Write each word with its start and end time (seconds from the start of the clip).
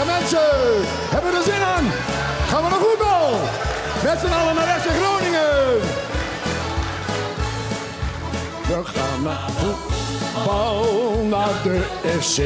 Ja 0.00 0.06
mensen, 0.06 0.38
hebben 1.10 1.30
we 1.30 1.36
er 1.36 1.42
zin 1.42 1.62
aan? 1.62 1.86
Gaan 2.48 2.62
we 2.62 2.68
naar 2.68 2.78
voetbal? 2.78 3.30
Met 4.02 4.18
z'n 4.20 4.32
allen 4.40 4.54
naar 4.54 4.80
FC 4.80 4.88
Groningen. 5.00 5.80
We 8.66 8.80
gaan 8.84 9.22
naar 9.22 9.50
voetbal, 9.56 11.26
naar 11.28 11.62
de 11.62 11.80
FC. 12.20 12.40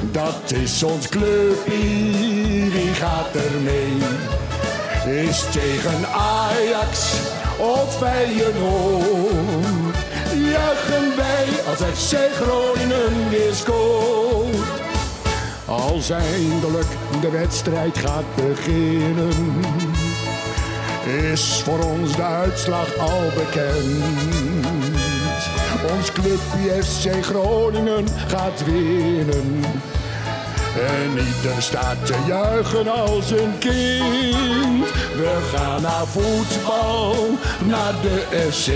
Dat 0.00 0.50
is 0.54 0.82
ons 0.82 1.08
clubje, 1.08 2.70
wie 2.70 2.94
gaat 2.94 3.34
er 3.34 3.60
mee? 3.60 3.96
Is 5.26 5.44
tegen 5.52 6.08
Ajax 6.12 7.12
of 7.58 7.98
Feyenoord? 7.98 9.96
Juichen 10.34 11.16
wij 11.16 11.46
als 11.68 11.98
FC 11.98 12.16
Groningen 12.40 13.28
weer 13.30 13.54
scoort. 13.54 14.49
Als 15.70 16.10
eindelijk 16.10 16.86
de 17.20 17.30
wedstrijd 17.30 17.98
gaat 17.98 18.34
beginnen, 18.34 19.62
is 21.32 21.62
voor 21.64 21.78
ons 21.78 22.16
de 22.16 22.22
uitslag 22.22 22.96
al 22.98 23.22
bekend. 23.34 24.04
Ons 25.96 26.12
clubje 26.12 26.82
FC 26.82 27.24
Groningen 27.24 28.08
gaat 28.26 28.64
winnen. 28.64 29.64
En 30.74 31.10
ieder 31.10 31.62
staat 31.62 32.06
te 32.06 32.14
juichen 32.26 32.88
als 32.88 33.30
een 33.30 33.58
kind. 33.58 34.90
We 35.16 35.50
gaan 35.54 35.82
naar 35.82 36.06
voetbal, 36.06 37.14
naar 37.64 37.94
de 38.02 38.46
FC. 38.50 38.70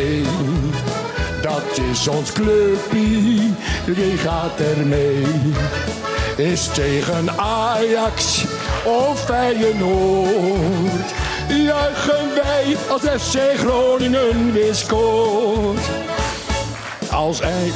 Dat 1.42 1.78
is 1.90 2.08
ons 2.08 2.32
clubje, 2.32 3.50
wie 3.84 4.16
gaat 4.16 4.60
er 4.60 4.86
mee? 4.86 5.26
Is 6.36 6.68
tegen 6.72 7.30
Ajax 7.38 8.44
of 8.84 9.24
Feyenoord. 9.24 11.14
Juichen 11.48 12.34
wij 12.34 12.76
als 12.88 13.02
FC 13.02 13.38
Groningen 13.56 14.52
weer 14.52 14.74
scoort. 14.74 15.80
Als 17.10 17.40
een 17.40 17.72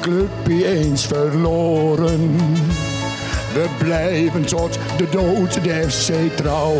clubje 0.00 0.66
eens 0.66 1.06
verloren. 1.06 2.36
We 3.52 3.66
blijven 3.78 4.44
tot 4.44 4.78
de 4.96 5.08
dood 5.10 5.64
de 5.64 5.90
FC 5.90 6.36
trouw. 6.36 6.76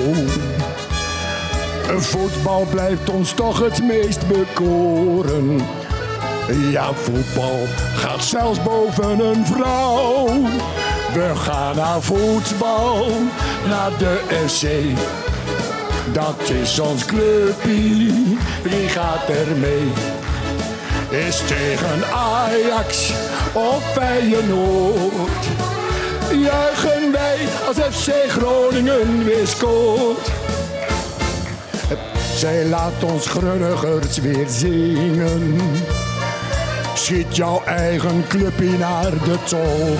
Voetbal 1.99 2.67
blijft 2.71 3.11
ons 3.11 3.33
toch 3.33 3.61
het 3.61 3.83
meest 3.83 4.29
bekoren. 4.29 5.61
Ja, 6.71 6.93
voetbal 6.93 7.59
gaat 7.97 8.25
zelfs 8.25 8.62
boven 8.62 9.21
een 9.21 9.47
vrouw. 9.47 10.29
We 11.17 11.36
gaan 11.36 11.77
naar 11.77 12.03
voetbal, 12.03 13.06
naar 13.69 13.91
de 13.98 14.20
FC. 14.47 14.67
Dat 16.12 16.50
is 16.50 16.78
ons 16.78 17.05
clubje, 17.05 18.12
wie 18.62 18.89
gaat 18.89 19.28
er 19.28 19.56
mee? 19.56 19.92
Is 21.27 21.42
tegen 21.47 22.06
Ajax 22.12 23.12
of 23.53 23.92
Feyenoord. 23.92 25.47
Juichen 26.31 27.12
wij 27.12 27.39
als 27.67 27.77
FC 27.77 28.12
Groningen 28.28 29.25
weer 29.25 29.47
scoort. 29.47 30.31
Zij 32.34 32.64
laat 32.64 33.05
ons 33.05 33.27
grunnigers 33.27 34.19
weer 34.19 34.47
zingen. 34.48 35.61
Schiet 36.94 37.37
jouw 37.37 37.62
eigen 37.64 38.25
clubje 38.28 38.78
naar 38.78 39.11
de 39.11 39.37
tol. 39.44 39.97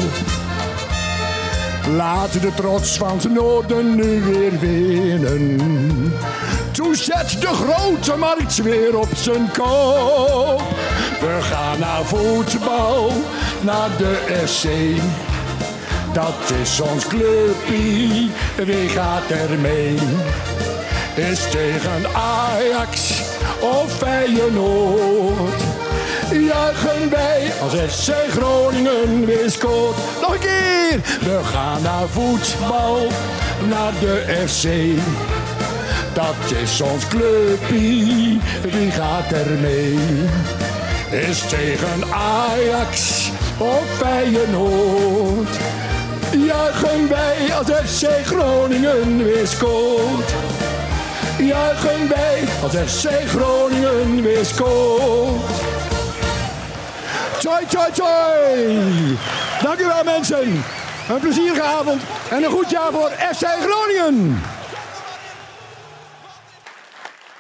Laat 1.95 2.41
de 2.41 2.55
trots 2.55 2.97
van 2.97 3.19
het 3.19 3.33
noorden 3.33 3.95
nu 3.95 4.23
weer 4.23 4.59
winnen. 4.59 6.13
Toen 6.73 6.95
zet 6.95 7.37
de 7.41 7.47
grote 7.47 8.17
markt 8.17 8.57
weer 8.57 8.99
op 8.99 9.09
zijn 9.15 9.51
kop. 9.53 10.63
We 11.21 11.39
gaan 11.41 11.79
naar 11.79 12.05
voetbal, 12.05 13.13
naar 13.61 13.89
de 13.97 14.43
FC. 14.47 14.69
Dat 16.13 16.53
is 16.63 16.81
ons 16.81 17.07
clubje, 17.07 18.29
wie 18.57 18.89
gaat 18.89 19.31
er 19.31 19.59
mee? 19.59 19.99
Is 21.15 21.51
tegen 21.51 22.15
Ajax 22.15 23.23
of 23.61 23.93
Feyenoord. 23.97 25.76
Juichen 26.31 27.11
wij 27.11 27.53
als 27.61 27.73
FC 27.73 28.13
Groningen 28.29 29.27
weer 29.27 29.51
scoort. 29.51 29.97
Nog 30.21 30.33
een 30.33 30.39
keer! 30.39 31.01
We 31.21 31.41
gaan 31.45 31.83
naar 31.83 32.09
voetbal, 32.09 33.07
naar 33.69 33.93
de 34.01 34.45
FC. 34.47 34.69
Dat 36.13 36.59
is 36.63 36.81
ons 36.81 37.07
clubje, 37.07 38.39
wie 38.63 38.91
gaat 38.91 39.33
er 39.33 39.51
mee? 39.61 39.99
Is 41.11 41.41
tegen 41.49 42.13
Ajax 42.13 43.31
of 43.59 43.85
Feyenoord. 43.99 45.57
Juichen 46.31 47.09
wij 47.09 47.55
als 47.55 47.67
FC 47.67 48.27
Groningen 48.27 49.25
weer 49.25 49.47
scoort. 49.47 50.35
Juichen 51.39 52.09
wij 52.09 52.45
als 52.63 52.73
FC 52.73 53.09
Groningen 53.29 54.23
weer 54.23 54.45
scoort. 54.45 55.76
Tjoi, 57.39 57.67
tjoi, 57.67 57.93
tjoi. 57.93 59.19
Dank 59.63 59.79
u 59.81 59.87
wel 59.87 60.05
mensen. 60.05 60.63
Een 61.09 61.21
plezierige 61.21 61.63
avond 61.63 62.03
en 62.31 62.45
een 62.45 62.51
goed 62.51 62.71
jaar 62.71 62.93
voor 62.93 63.11
FC 63.11 63.45
Groningen. 63.45 64.41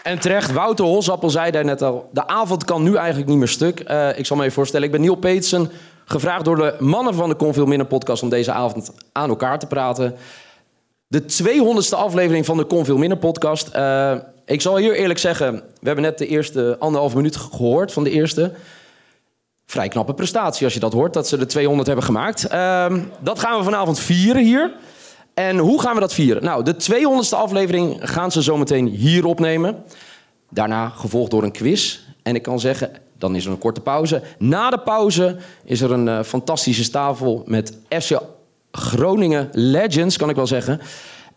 En 0.02 0.18
terecht, 0.18 0.52
Wouter 0.52 0.84
Holsappel 0.84 1.30
zei 1.30 1.50
daar 1.50 1.64
net 1.64 1.82
al... 1.82 2.08
de 2.12 2.26
avond 2.26 2.64
kan 2.64 2.82
nu 2.82 2.96
eigenlijk 2.96 3.28
niet 3.28 3.38
meer 3.38 3.48
stuk. 3.48 3.80
Eh, 3.80 4.18
ik 4.18 4.26
zal 4.26 4.36
me 4.36 4.42
even 4.42 4.54
voorstellen, 4.54 4.86
ik 4.86 4.92
ben 4.92 5.00
Neil 5.00 5.14
Peetsen... 5.14 5.70
gevraagd 6.04 6.44
door 6.44 6.56
de 6.56 6.76
mannen 6.78 7.14
van 7.14 7.28
de 7.28 7.34
Kon 7.34 7.54
Veel 7.54 7.66
Minder 7.66 7.86
podcast... 7.86 8.22
om 8.22 8.28
deze 8.28 8.52
avond 8.52 8.90
aan 9.12 9.28
elkaar 9.28 9.58
te 9.58 9.66
praten. 9.66 10.14
De 11.06 11.22
200ste 11.22 11.96
aflevering 11.96 12.46
van 12.46 12.56
de 12.56 12.64
Kon 12.64 12.84
Veel 12.84 12.98
Minder 12.98 13.18
podcast. 13.18 13.68
Eh, 13.68 14.14
ik 14.44 14.60
zal 14.60 14.76
hier 14.76 14.94
eerlijk 14.94 15.18
zeggen... 15.18 15.54
we 15.54 15.86
hebben 15.86 16.04
net 16.04 16.18
de 16.18 16.26
eerste 16.26 16.76
anderhalf 16.78 17.14
minuut 17.14 17.36
gehoord 17.36 17.92
van 17.92 18.04
de 18.04 18.10
eerste... 18.10 18.52
Vrij 19.66 19.88
knappe 19.88 20.14
prestatie 20.14 20.64
als 20.64 20.74
je 20.74 20.80
dat 20.80 20.92
hoort, 20.92 21.12
dat 21.12 21.28
ze 21.28 21.36
de 21.36 21.46
200 21.46 21.86
hebben 21.86 22.04
gemaakt. 22.04 22.46
Ehm, 22.46 23.00
dat 23.20 23.38
gaan 23.38 23.58
we 23.58 23.64
vanavond 23.64 23.98
vieren 23.98 24.42
hier. 24.42 24.72
En 25.34 25.58
hoe 25.58 25.80
gaan 25.80 25.94
we 25.94 26.00
dat 26.00 26.12
vieren? 26.12 26.44
Nou, 26.44 26.62
de 26.62 26.76
200ste 26.76 27.36
aflevering 27.36 27.98
gaan 28.00 28.32
ze 28.32 28.42
zometeen 28.42 28.86
hier 28.86 29.26
opnemen. 29.26 29.84
Daarna 30.50 30.88
gevolgd 30.88 31.30
door 31.30 31.42
een 31.42 31.52
quiz. 31.52 32.00
En 32.22 32.34
ik 32.34 32.42
kan 32.42 32.60
zeggen, 32.60 32.90
dan 33.18 33.36
is 33.36 33.44
er 33.44 33.50
een 33.50 33.58
korte 33.58 33.80
pauze. 33.80 34.22
Na 34.38 34.70
de 34.70 34.78
pauze 34.78 35.36
is 35.64 35.80
er 35.80 35.92
een 35.92 36.08
eh, 36.08 36.22
fantastische 36.22 36.90
tafel 36.90 37.42
met 37.46 37.78
FC 37.88 38.20
Groningen 38.70 39.48
Legends, 39.52 40.16
kan 40.16 40.28
ik 40.28 40.36
wel 40.36 40.46
zeggen. 40.46 40.80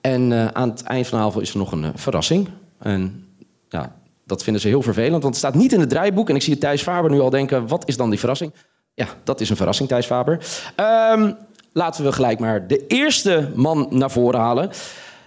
En 0.01 0.31
eh, 0.31 0.47
aan 0.47 0.69
het 0.69 0.83
eind 0.83 1.07
van 1.07 1.19
de 1.19 1.25
avond 1.25 1.43
is 1.43 1.51
er 1.51 1.57
nog 1.57 1.71
een 1.71 1.83
eh, 1.83 1.89
verrassing. 1.95 2.49
En 2.79 3.27
ja, 3.69 3.95
dat 4.29 4.43
vinden 4.43 4.61
ze 4.61 4.67
heel 4.67 4.81
vervelend, 4.81 5.21
want 5.21 5.23
het 5.23 5.35
staat 5.35 5.55
niet 5.55 5.73
in 5.73 5.79
het 5.79 5.89
draaiboek. 5.89 6.29
En 6.29 6.35
ik 6.35 6.41
zie 6.41 6.57
Thijs 6.57 6.81
Faber 6.81 7.11
nu 7.11 7.19
al 7.19 7.29
denken, 7.29 7.67
wat 7.67 7.87
is 7.87 7.97
dan 7.97 8.09
die 8.09 8.19
verrassing? 8.19 8.53
Ja, 8.93 9.07
dat 9.23 9.41
is 9.41 9.49
een 9.49 9.55
verrassing, 9.55 9.89
Thijs 9.89 10.05
Faber. 10.05 10.39
Ehm, 10.75 11.31
laten 11.73 12.03
we 12.03 12.11
gelijk 12.11 12.39
maar 12.39 12.67
de 12.67 12.87
eerste 12.87 13.51
man 13.55 13.87
naar 13.89 14.11
voren 14.11 14.39
halen. 14.39 14.69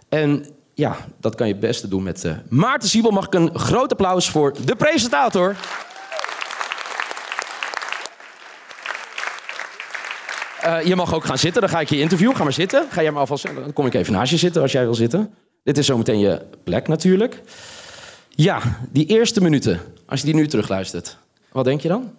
En 0.08 0.46
ja, 0.74 0.96
dat 1.20 1.34
kan 1.34 1.46
je 1.46 1.52
het 1.52 1.62
beste 1.62 1.88
doen 1.88 2.02
met 2.02 2.24
uh, 2.24 2.32
Maarten 2.48 2.88
Siebel. 2.88 3.10
Mag 3.10 3.26
ik 3.26 3.34
een 3.34 3.58
groot 3.58 3.90
applaus 3.90 4.30
voor 4.30 4.54
de 4.64 4.76
presentator. 4.76 5.56
Uh, 10.64 10.82
je 10.84 10.96
mag 10.96 11.14
ook 11.14 11.24
gaan 11.24 11.38
zitten, 11.38 11.60
dan 11.60 11.70
ga 11.70 11.80
ik 11.80 11.88
je 11.88 12.00
interviewen. 12.00 12.36
Ga 12.36 12.42
maar 12.42 12.52
zitten. 12.52 12.86
Ga 12.90 13.02
jij 13.02 13.10
maar 13.10 13.20
alvast, 13.20 13.44
dan 13.54 13.72
kom 13.72 13.86
ik 13.86 13.94
even 13.94 14.12
naast 14.12 14.30
je 14.30 14.36
zitten 14.36 14.62
als 14.62 14.72
jij 14.72 14.84
wil 14.84 14.94
zitten. 14.94 15.34
Dit 15.62 15.78
is 15.78 15.86
zometeen 15.86 16.18
je 16.18 16.42
plek 16.64 16.88
natuurlijk. 16.88 17.42
Ja, 18.34 18.60
die 18.90 19.06
eerste 19.06 19.40
minuten, 19.40 19.80
als 20.06 20.20
je 20.20 20.26
die 20.26 20.34
nu 20.34 20.46
terugluistert, 20.46 21.16
wat 21.52 21.64
denk 21.64 21.80
je 21.80 21.88
dan? 21.88 22.10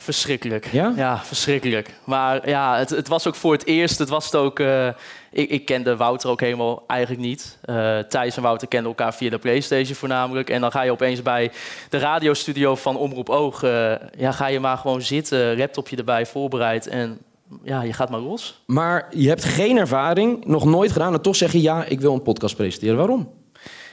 Verschrikkelijk. 0.00 0.68
Ja? 0.72 0.92
Ja, 0.96 1.18
verschrikkelijk. 1.24 1.94
Maar 2.04 2.48
ja, 2.48 2.78
het, 2.78 2.90
het 2.90 3.08
was 3.08 3.26
ook 3.26 3.34
voor 3.34 3.52
het 3.52 3.66
eerst. 3.66 3.98
Het 3.98 4.08
was 4.08 4.24
het 4.24 4.34
ook. 4.34 4.58
Uh, 4.58 4.86
ik, 5.32 5.50
ik 5.50 5.64
kende 5.64 5.96
Wouter 5.96 6.30
ook 6.30 6.40
helemaal 6.40 6.84
eigenlijk 6.86 7.22
niet. 7.22 7.58
Uh, 7.64 7.98
Thijs 7.98 8.36
en 8.36 8.42
Wouter 8.42 8.68
kenden 8.68 8.88
elkaar 8.88 9.14
via 9.14 9.30
de 9.30 9.38
PlayStation 9.38 9.96
voornamelijk. 9.96 10.50
En 10.50 10.60
dan 10.60 10.70
ga 10.70 10.82
je 10.82 10.90
opeens 10.90 11.22
bij 11.22 11.50
de 11.88 11.98
radiostudio 11.98 12.74
van 12.74 12.96
Omroep 12.96 13.28
Oog. 13.28 13.62
Uh, 13.62 13.92
ja, 14.16 14.32
ga 14.32 14.46
je 14.46 14.60
maar 14.60 14.76
gewoon 14.76 15.02
zitten, 15.02 15.56
laptopje 15.56 15.96
erbij 15.96 16.26
voorbereid. 16.26 16.86
En 16.86 17.18
ja, 17.62 17.82
je 17.82 17.92
gaat 17.92 18.10
maar 18.10 18.20
los. 18.20 18.62
Maar 18.66 19.08
je 19.10 19.28
hebt 19.28 19.44
geen 19.44 19.76
ervaring, 19.76 20.44
nog 20.44 20.64
nooit 20.64 20.92
gedaan. 20.92 21.14
En 21.14 21.20
toch 21.20 21.36
zeg 21.36 21.52
je 21.52 21.62
ja, 21.62 21.84
ik 21.84 22.00
wil 22.00 22.14
een 22.14 22.22
podcast 22.22 22.56
presenteren. 22.56 22.96
Waarom? 22.96 23.30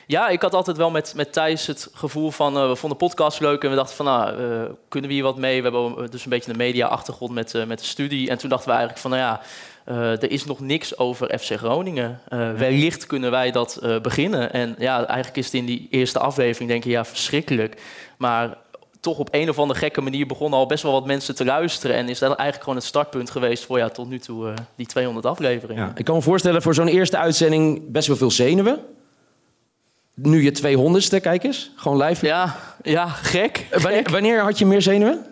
Ja, 0.08 0.28
ik 0.28 0.42
had 0.42 0.54
altijd 0.54 0.78
wel 0.78 0.92
met, 0.92 1.14
met 1.16 1.34
Thijs 1.34 1.68
het 1.68 1.90
gevoel 1.94 2.32
van... 2.32 2.58
Uh, 2.58 2.68
we 2.70 2.76
vonden 2.76 2.98
podcast 2.98 3.40
leuk 3.40 3.64
en 3.64 3.70
we 3.70 3.76
dachten 3.76 3.96
van... 3.96 4.06
Nou, 4.06 4.42
uh, 4.42 4.64
kunnen 4.88 5.10
we 5.10 5.16
hier 5.16 5.24
wat 5.26 5.38
mee? 5.38 5.64
We 5.64 5.70
hebben 5.70 6.12
dus 6.12 6.24
een 6.24 6.30
beetje 6.30 6.52
een 6.52 6.58
media-achtergrond 6.58 7.34
met, 7.34 7.54
uh, 7.54 7.66
met 7.66 7.80
de 7.80 7.86
studie. 7.86 8.30
En 8.30 8.38
toen 8.38 8.50
dachten 8.50 8.70
we 8.70 8.76
eigenlijk 8.76 9.02
van... 9.02 9.12
Nou 9.12 9.24
ja, 9.24 9.42
eh, 9.86 10.12
er 10.12 10.32
is 10.32 10.46
nog 10.46 10.60
niks 10.60 10.98
over 10.98 11.40
FC 11.40 11.58
Groningen. 11.58 12.20
Uh, 12.30 12.52
wellicht 12.52 13.06
kunnen 13.06 13.32
wij 13.32 13.52
dat 13.52 13.80
beginnen. 14.02 14.54
En 14.54 14.76
ja, 14.78 15.06
eigenlijk 15.06 15.38
is 15.38 15.46
het 15.46 15.54
in 15.54 15.66
die 15.66 15.88
eerste 15.90 16.20
aflevering 16.20 16.70
denk 16.70 16.84
je, 16.84 16.90
ja, 16.90 17.06
verschrikkelijk. 17.06 17.82
Maar 18.18 18.58
toch 19.00 19.18
op 19.18 19.28
een 19.32 19.50
of 19.50 19.60
andere 19.60 19.80
gekke 19.80 20.02
manier 20.02 20.28
begonnen 20.28 20.60
al 20.60 20.66
best 20.66 20.84
wel 20.84 20.92
wat 20.92 21.06
mensen 21.06 21.36
te 21.36 21.46
luisteren. 21.46 21.96
En 21.96 22.10
is 22.10 22.20
dat 22.20 22.30
eigenlijk 22.30 22.60
gewoon 22.60 22.76
het 22.76 22.88
startpunt 22.88 23.30
geweest 23.30 23.66
voor 23.66 23.78
ja, 23.78 23.90
tot 23.90 24.10
nu 24.10 24.20
toe 24.20 24.54
die 24.76 24.86
200 24.86 25.26
afleveringen. 25.26 25.84
Ja, 25.84 25.92
ik 25.96 26.06
kan 26.06 26.16
me 26.16 26.22
voorstellen 26.22 26.62
voor 26.62 26.74
zo'n 26.74 26.88
eerste 26.88 27.18
uitzending 27.18 27.92
best 27.92 28.08
wel 28.08 28.18
veel 28.18 28.32
zenuwen. 28.32 28.80
Nu 30.16 30.44
je 30.44 30.52
200ste, 30.52 31.22
kijk 31.22 31.44
eens. 31.44 31.72
Gewoon 31.76 32.04
live. 32.04 32.26
Ja, 32.26 32.56
ja 32.84 33.08
gek. 33.08 33.68
Wanneer, 33.82 34.10
wanneer 34.12 34.42
had 34.42 34.60
je 34.60 34.66
meer 34.66 34.82
zenuwen? 34.82 35.26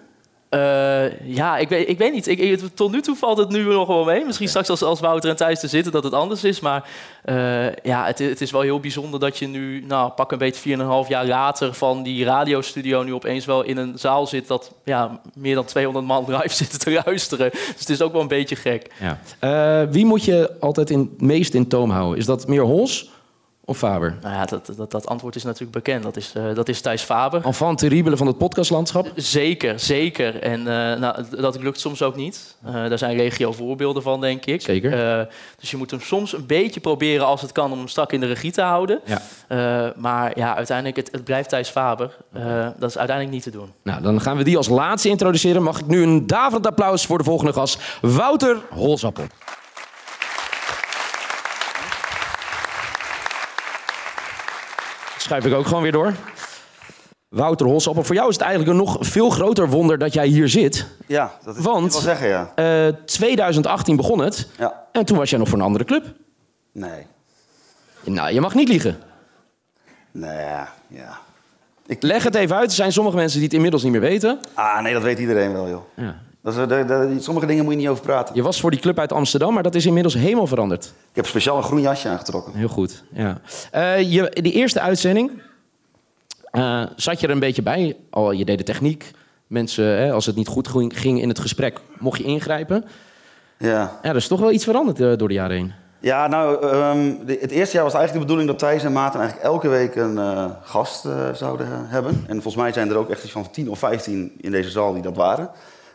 Uh, 0.54 1.20
ja, 1.36 1.58
ik 1.58 1.70
weet, 1.70 1.90
ik 1.90 1.98
weet 1.98 2.14
niet. 2.14 2.28
Ik, 2.28 2.60
tot 2.74 2.92
nu 2.92 3.02
toe 3.02 3.16
valt 3.16 3.38
het 3.38 3.50
nu 3.50 3.64
nog 3.64 3.88
wel 3.88 4.04
mee. 4.04 4.26
Misschien 4.26 4.48
straks 4.48 4.70
als, 4.70 4.82
als 4.82 5.00
Wouter 5.00 5.30
en 5.30 5.36
Thijs 5.36 5.64
er 5.64 5.70
zitten 5.70 5.92
dat 5.92 6.04
het 6.04 6.14
anders 6.14 6.44
is. 6.44 6.60
Maar 6.60 6.90
uh, 7.26 7.76
ja, 7.76 8.06
het, 8.06 8.20
het, 8.20 8.42
is 8.42 8.52
wel 8.52 8.62
heel 8.62 8.80
bijzonder 8.80 9.20
dat 9.20 9.38
je 9.38 9.48
nu, 9.48 9.84
nou, 9.88 10.12
pak 10.12 10.32
een 10.32 10.38
beetje 10.38 10.78
4,5 10.78 11.08
jaar 11.08 11.26
later 11.26 11.74
van 11.74 12.04
die 12.04 12.26
radiostudio 12.26 13.04
nu 13.04 13.14
opeens 13.14 13.46
wel 13.46 13.64
in 13.64 13.78
een 13.78 13.94
zaal 13.96 14.28
zit 14.28 14.48
dat 14.48 14.72
ja, 14.84 15.22
meer 15.36 15.56
dan 15.56 15.66
200 15.66 16.06
man 16.06 16.26
live 16.28 16.56
zitten 16.64 16.80
te 16.80 17.02
luisteren. 17.06 17.50
Dus 17.52 17.80
het 17.80 17.90
is 17.90 18.02
ook 18.02 18.12
wel 18.12 18.22
een 18.22 18.28
beetje 18.28 18.56
gek. 18.56 18.92
Ja. 19.00 19.20
Uh, 19.84 19.92
wie 19.92 20.06
moet 20.06 20.24
je 20.24 20.56
altijd 20.60 20.90
in, 20.90 21.00
het 21.00 21.22
meest 21.22 21.54
in 21.54 21.68
toom 21.68 21.90
houden? 21.90 22.18
Is 22.18 22.26
dat 22.26 22.48
meer 22.48 22.64
Hols 22.64 23.12
of 23.66 23.78
Faber? 23.78 24.18
Nou 24.22 24.34
ja, 24.36 24.46
dat, 24.46 24.74
dat, 24.78 24.92
dat 24.92 25.08
antwoord 25.08 25.36
is 25.36 25.44
natuurlijk 25.44 25.72
bekend. 25.72 26.04
Dat 26.04 26.16
is, 26.16 26.34
uh, 26.38 26.56
dat 26.56 26.70
is 26.70 26.82
Thijs 26.82 27.02
Faber. 27.02 27.46
Enfant 27.46 27.78
terrible 27.78 28.18
van 28.18 28.28
het 28.28 28.38
podcastlandschap? 28.38 29.12
Zeker, 29.16 29.80
zeker. 29.80 30.40
En 30.42 30.60
uh, 30.60 30.66
nou, 30.66 31.26
dat 31.30 31.62
lukt 31.62 31.80
soms 31.80 32.02
ook 32.02 32.16
niet. 32.16 32.56
Uh, 32.66 32.74
daar 32.74 32.98
zijn 32.98 33.18
regio 33.18 33.52
voorbeelden 33.52 34.04
van, 34.04 34.22
denk 34.22 34.46
ik. 34.46 34.62
Zeker. 34.62 35.28
dus 35.60 35.72
je 35.72 35.78
moet 35.78 35.92
hem 35.92 36.02
soms 36.02 36.34
een 36.34 36.46
beetje 36.46 36.80
proberen, 36.80 37.26
als 37.26 37.42
het 37.42 37.52
kan, 37.52 37.72
om 37.72 37.78
hem 37.78 37.88
strak 37.88 38.12
in 38.12 38.20
de 38.20 38.26
regie 38.26 38.52
te 38.52 38.62
houden. 38.62 39.02
Ja. 39.06 39.94
maar 39.96 40.38
ja, 40.38 40.56
uiteindelijk, 40.56 40.98
het, 40.98 41.12
het 41.12 41.24
blijft 41.24 41.50
Thijs 41.50 41.70
Faber. 41.70 42.18
dat 42.78 42.90
is 42.90 42.98
uiteindelijk 42.98 43.30
niet 43.30 43.44
te 43.44 43.52
doen. 43.52 43.72
Nou, 43.84 44.02
dan 44.02 44.22
gaan 44.22 44.38
we 44.38 44.44
die 44.44 44.58
als 44.58 44.70
laatste 44.70 45.10
introduceren. 45.10 45.64
Mag 45.64 45.80
ik 45.80 45.88
nu 45.88 46.04
een 46.04 46.28
daverend 46.28 46.68
applaus 46.68 47.06
voor 47.06 47.18
de 47.18 47.24
volgende 47.24 47.54
gast, 47.54 48.00
Wouter 48.02 48.58
Holzappel. 48.70 49.26
Schuif 55.34 55.54
ik 55.54 55.60
ook 55.60 55.68
gewoon 55.68 55.84
weer 55.84 55.92
door. 55.92 56.14
Wouter 57.30 57.66
Holsappel, 57.66 58.04
voor 58.04 58.16
jou 58.16 58.30
is 58.30 58.36
het 58.36 58.44
eigenlijk 58.44 58.72
een 58.72 58.86
nog 58.86 58.98
veel 59.00 59.30
groter 59.30 59.70
wonder 59.70 59.98
dat 59.98 60.14
jij 60.14 60.28
hier 60.28 60.50
zit. 60.50 60.88
Ja, 61.08 61.32
dat 61.44 61.58
is 61.58 61.64
Want, 61.64 61.92
wel 61.92 62.02
zeggen, 62.02 62.28
ja. 62.28 62.52
Uh, 62.88 62.94
2018 63.06 63.96
begon 63.96 64.20
het. 64.20 64.48
Ja. 64.58 64.84
En 64.92 65.06
toen 65.06 65.18
was 65.18 65.30
jij 65.30 65.40
nog 65.40 65.50
voor 65.50 65.58
een 65.58 65.64
andere 65.64 65.84
club. 65.84 66.14
Nee. 66.72 67.08
Nou, 68.04 68.34
je 68.34 68.42
mag 68.42 68.54
niet 68.56 68.68
liegen. 68.68 68.98
Nee, 70.12 70.38
ja. 70.38 70.74
ja. 70.88 71.20
Ik... 71.86 72.02
Leg 72.02 72.24
het 72.24 72.36
even 72.36 72.56
uit. 72.56 72.70
Er 72.70 72.76
zijn 72.76 72.92
sommige 72.92 73.16
mensen 73.16 73.38
die 73.38 73.48
het 73.48 73.56
inmiddels 73.56 73.84
niet 73.84 73.92
meer 73.92 74.02
weten. 74.02 74.40
Ah, 74.54 74.82
nee, 74.82 74.94
dat 74.94 75.04
weet 75.04 75.20
iedereen 75.20 75.54
wel, 75.54 75.70
joh. 75.70 75.84
Ja. 75.96 76.22
Dat 76.44 76.54
is, 76.54 76.68
de, 76.68 76.86
de, 76.86 77.16
sommige 77.20 77.46
dingen 77.46 77.64
moet 77.64 77.74
je 77.74 77.80
niet 77.80 77.88
over 77.88 78.04
praten. 78.04 78.36
Je 78.36 78.42
was 78.42 78.60
voor 78.60 78.72
die 78.72 78.80
club 78.80 79.00
uit 79.00 79.12
Amsterdam, 79.12 79.54
maar 79.54 79.64
dat 79.64 79.76
is 79.76 79.86
inmiddels 79.86 80.14
helemaal 80.14 80.48
veranderd. 80.48 80.86
Ik 80.86 81.16
heb 81.16 81.26
speciaal 81.26 81.58
een 81.58 81.64
groen 81.64 81.82
jasje 81.82 82.10
aangetrokken. 82.10 82.54
Heel 82.54 82.68
goed, 82.68 83.04
ja. 83.12 83.42
Uh, 83.76 84.12
je, 84.12 84.38
die 84.42 84.54
eerste 84.54 84.80
uitzending 84.80 85.32
uh, 86.52 86.84
zat 86.96 87.20
je 87.20 87.28
er 87.28 87.34
een 87.34 87.40
beetje 87.40 87.62
bij. 87.62 87.96
Al, 88.10 88.32
je 88.32 88.46
deed 88.46 88.58
de 88.58 88.64
techniek. 88.64 89.12
Mensen, 89.48 89.86
hè, 89.86 90.12
als 90.12 90.26
het 90.26 90.36
niet 90.36 90.48
goed 90.48 90.68
ging 90.88 91.22
in 91.22 91.30
het 91.30 91.40
gesprek, 91.40 91.80
mocht 92.00 92.18
je 92.18 92.24
ingrijpen. 92.24 92.86
Ja. 93.58 94.00
Ja, 94.02 94.10
er 94.10 94.16
is 94.16 94.28
toch 94.28 94.40
wel 94.40 94.52
iets 94.52 94.64
veranderd 94.64 95.00
uh, 95.00 95.18
door 95.18 95.28
de 95.28 95.34
jaren 95.34 95.56
heen. 95.56 95.74
Ja, 96.00 96.28
nou, 96.28 96.66
um, 96.66 97.26
de, 97.26 97.38
het 97.42 97.52
eerste 97.52 97.76
jaar 97.76 97.84
was 97.84 97.94
eigenlijk 97.94 98.14
de 98.14 98.20
bedoeling 98.20 98.48
dat 98.48 98.60
Thijs 98.60 98.84
en 98.84 98.92
Maarten 98.92 99.20
eigenlijk 99.20 99.50
elke 99.50 99.68
week 99.68 99.96
een 99.96 100.16
uh, 100.16 100.46
gast 100.62 101.06
uh, 101.06 101.34
zouden 101.34 101.68
hebben. 101.70 102.24
En 102.28 102.34
volgens 102.34 102.56
mij 102.56 102.74
zijn 102.74 102.90
er 102.90 102.96
ook 102.96 103.10
echt 103.10 103.24
iets 103.24 103.32
van 103.32 103.52
10 103.52 103.70
of 103.70 103.80
15 103.80 104.32
in 104.42 104.52
deze 104.52 104.70
zaal 104.70 104.94
die 104.94 105.02
dat 105.02 105.16
waren. 105.16 105.50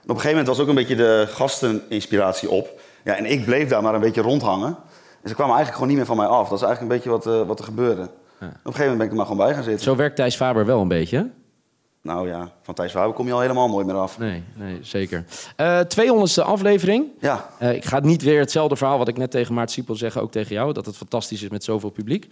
Op 0.08 0.14
een 0.14 0.20
gegeven 0.20 0.38
moment 0.38 0.56
was 0.56 0.66
ook 0.66 0.68
een 0.68 0.86
beetje 0.86 0.96
de 0.96 1.26
gasteninspiratie 1.28 2.50
op. 2.50 2.80
Ja, 3.04 3.16
en 3.16 3.26
ik 3.26 3.44
bleef 3.44 3.68
daar 3.68 3.82
maar 3.82 3.94
een 3.94 4.00
beetje 4.00 4.20
rondhangen. 4.20 4.76
En 5.22 5.28
ze 5.28 5.34
kwamen 5.34 5.54
eigenlijk 5.54 5.72
gewoon 5.72 5.88
niet 5.88 5.96
meer 5.96 6.06
van 6.06 6.16
mij 6.16 6.26
af. 6.26 6.48
Dat 6.48 6.58
is 6.58 6.64
eigenlijk 6.64 6.80
een 6.80 6.96
beetje 6.96 7.10
wat, 7.10 7.40
uh, 7.40 7.46
wat 7.46 7.58
er 7.58 7.64
gebeurde. 7.64 8.00
Ja. 8.00 8.06
Op 8.06 8.52
een 8.52 8.72
gegeven 8.72 8.80
moment 8.80 8.96
ben 8.96 9.06
ik 9.06 9.10
er 9.10 9.16
maar 9.16 9.26
gewoon 9.26 9.46
bij 9.46 9.54
gaan 9.54 9.62
zitten. 9.62 9.82
Zo 9.82 9.96
werkt 9.96 10.16
Thijs 10.16 10.36
Faber 10.36 10.66
wel 10.66 10.80
een 10.80 10.88
beetje, 10.88 11.30
Nou 12.02 12.28
ja, 12.28 12.52
van 12.62 12.74
Thijs 12.74 12.92
Faber 12.92 13.14
kom 13.14 13.26
je 13.26 13.32
al 13.32 13.40
helemaal 13.40 13.68
nooit 13.68 13.86
meer 13.86 13.94
af. 13.94 14.18
Nee, 14.18 14.42
nee 14.54 14.78
zeker. 14.82 15.24
Uh, 15.56 15.80
200ste 15.80 16.42
aflevering. 16.42 17.06
Ja. 17.20 17.48
Uh, 17.62 17.74
ik 17.74 17.84
ga 17.84 18.00
niet 18.00 18.22
weer 18.22 18.40
hetzelfde 18.40 18.76
verhaal 18.76 18.98
wat 18.98 19.08
ik 19.08 19.16
net 19.16 19.30
tegen 19.30 19.54
Maart 19.54 19.70
Siepel 19.70 19.94
zeggen, 19.94 20.22
ook 20.22 20.32
tegen 20.32 20.54
jou. 20.54 20.72
Dat 20.72 20.86
het 20.86 20.96
fantastisch 20.96 21.42
is 21.42 21.48
met 21.48 21.64
zoveel 21.64 21.90
publiek. 21.90 22.26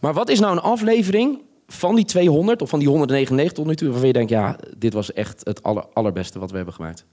Maar 0.00 0.14
wat 0.14 0.28
is 0.28 0.40
nou 0.40 0.52
een 0.52 0.62
aflevering 0.62 1.40
van 1.66 1.94
die 1.94 2.04
200 2.04 2.62
of 2.62 2.68
van 2.68 2.78
die 2.78 2.88
199 2.88 3.56
tot 3.56 3.66
nu 3.66 3.76
toe... 3.76 3.88
waarvan 3.88 4.06
je 4.06 4.12
denkt, 4.12 4.30
ja, 4.30 4.56
dit 4.78 4.92
was 4.92 5.12
echt 5.12 5.40
het 5.44 5.62
aller, 5.62 5.84
allerbeste 5.92 6.38
wat 6.38 6.50
we 6.50 6.56
hebben 6.56 6.74
gemaakt? 6.74 7.04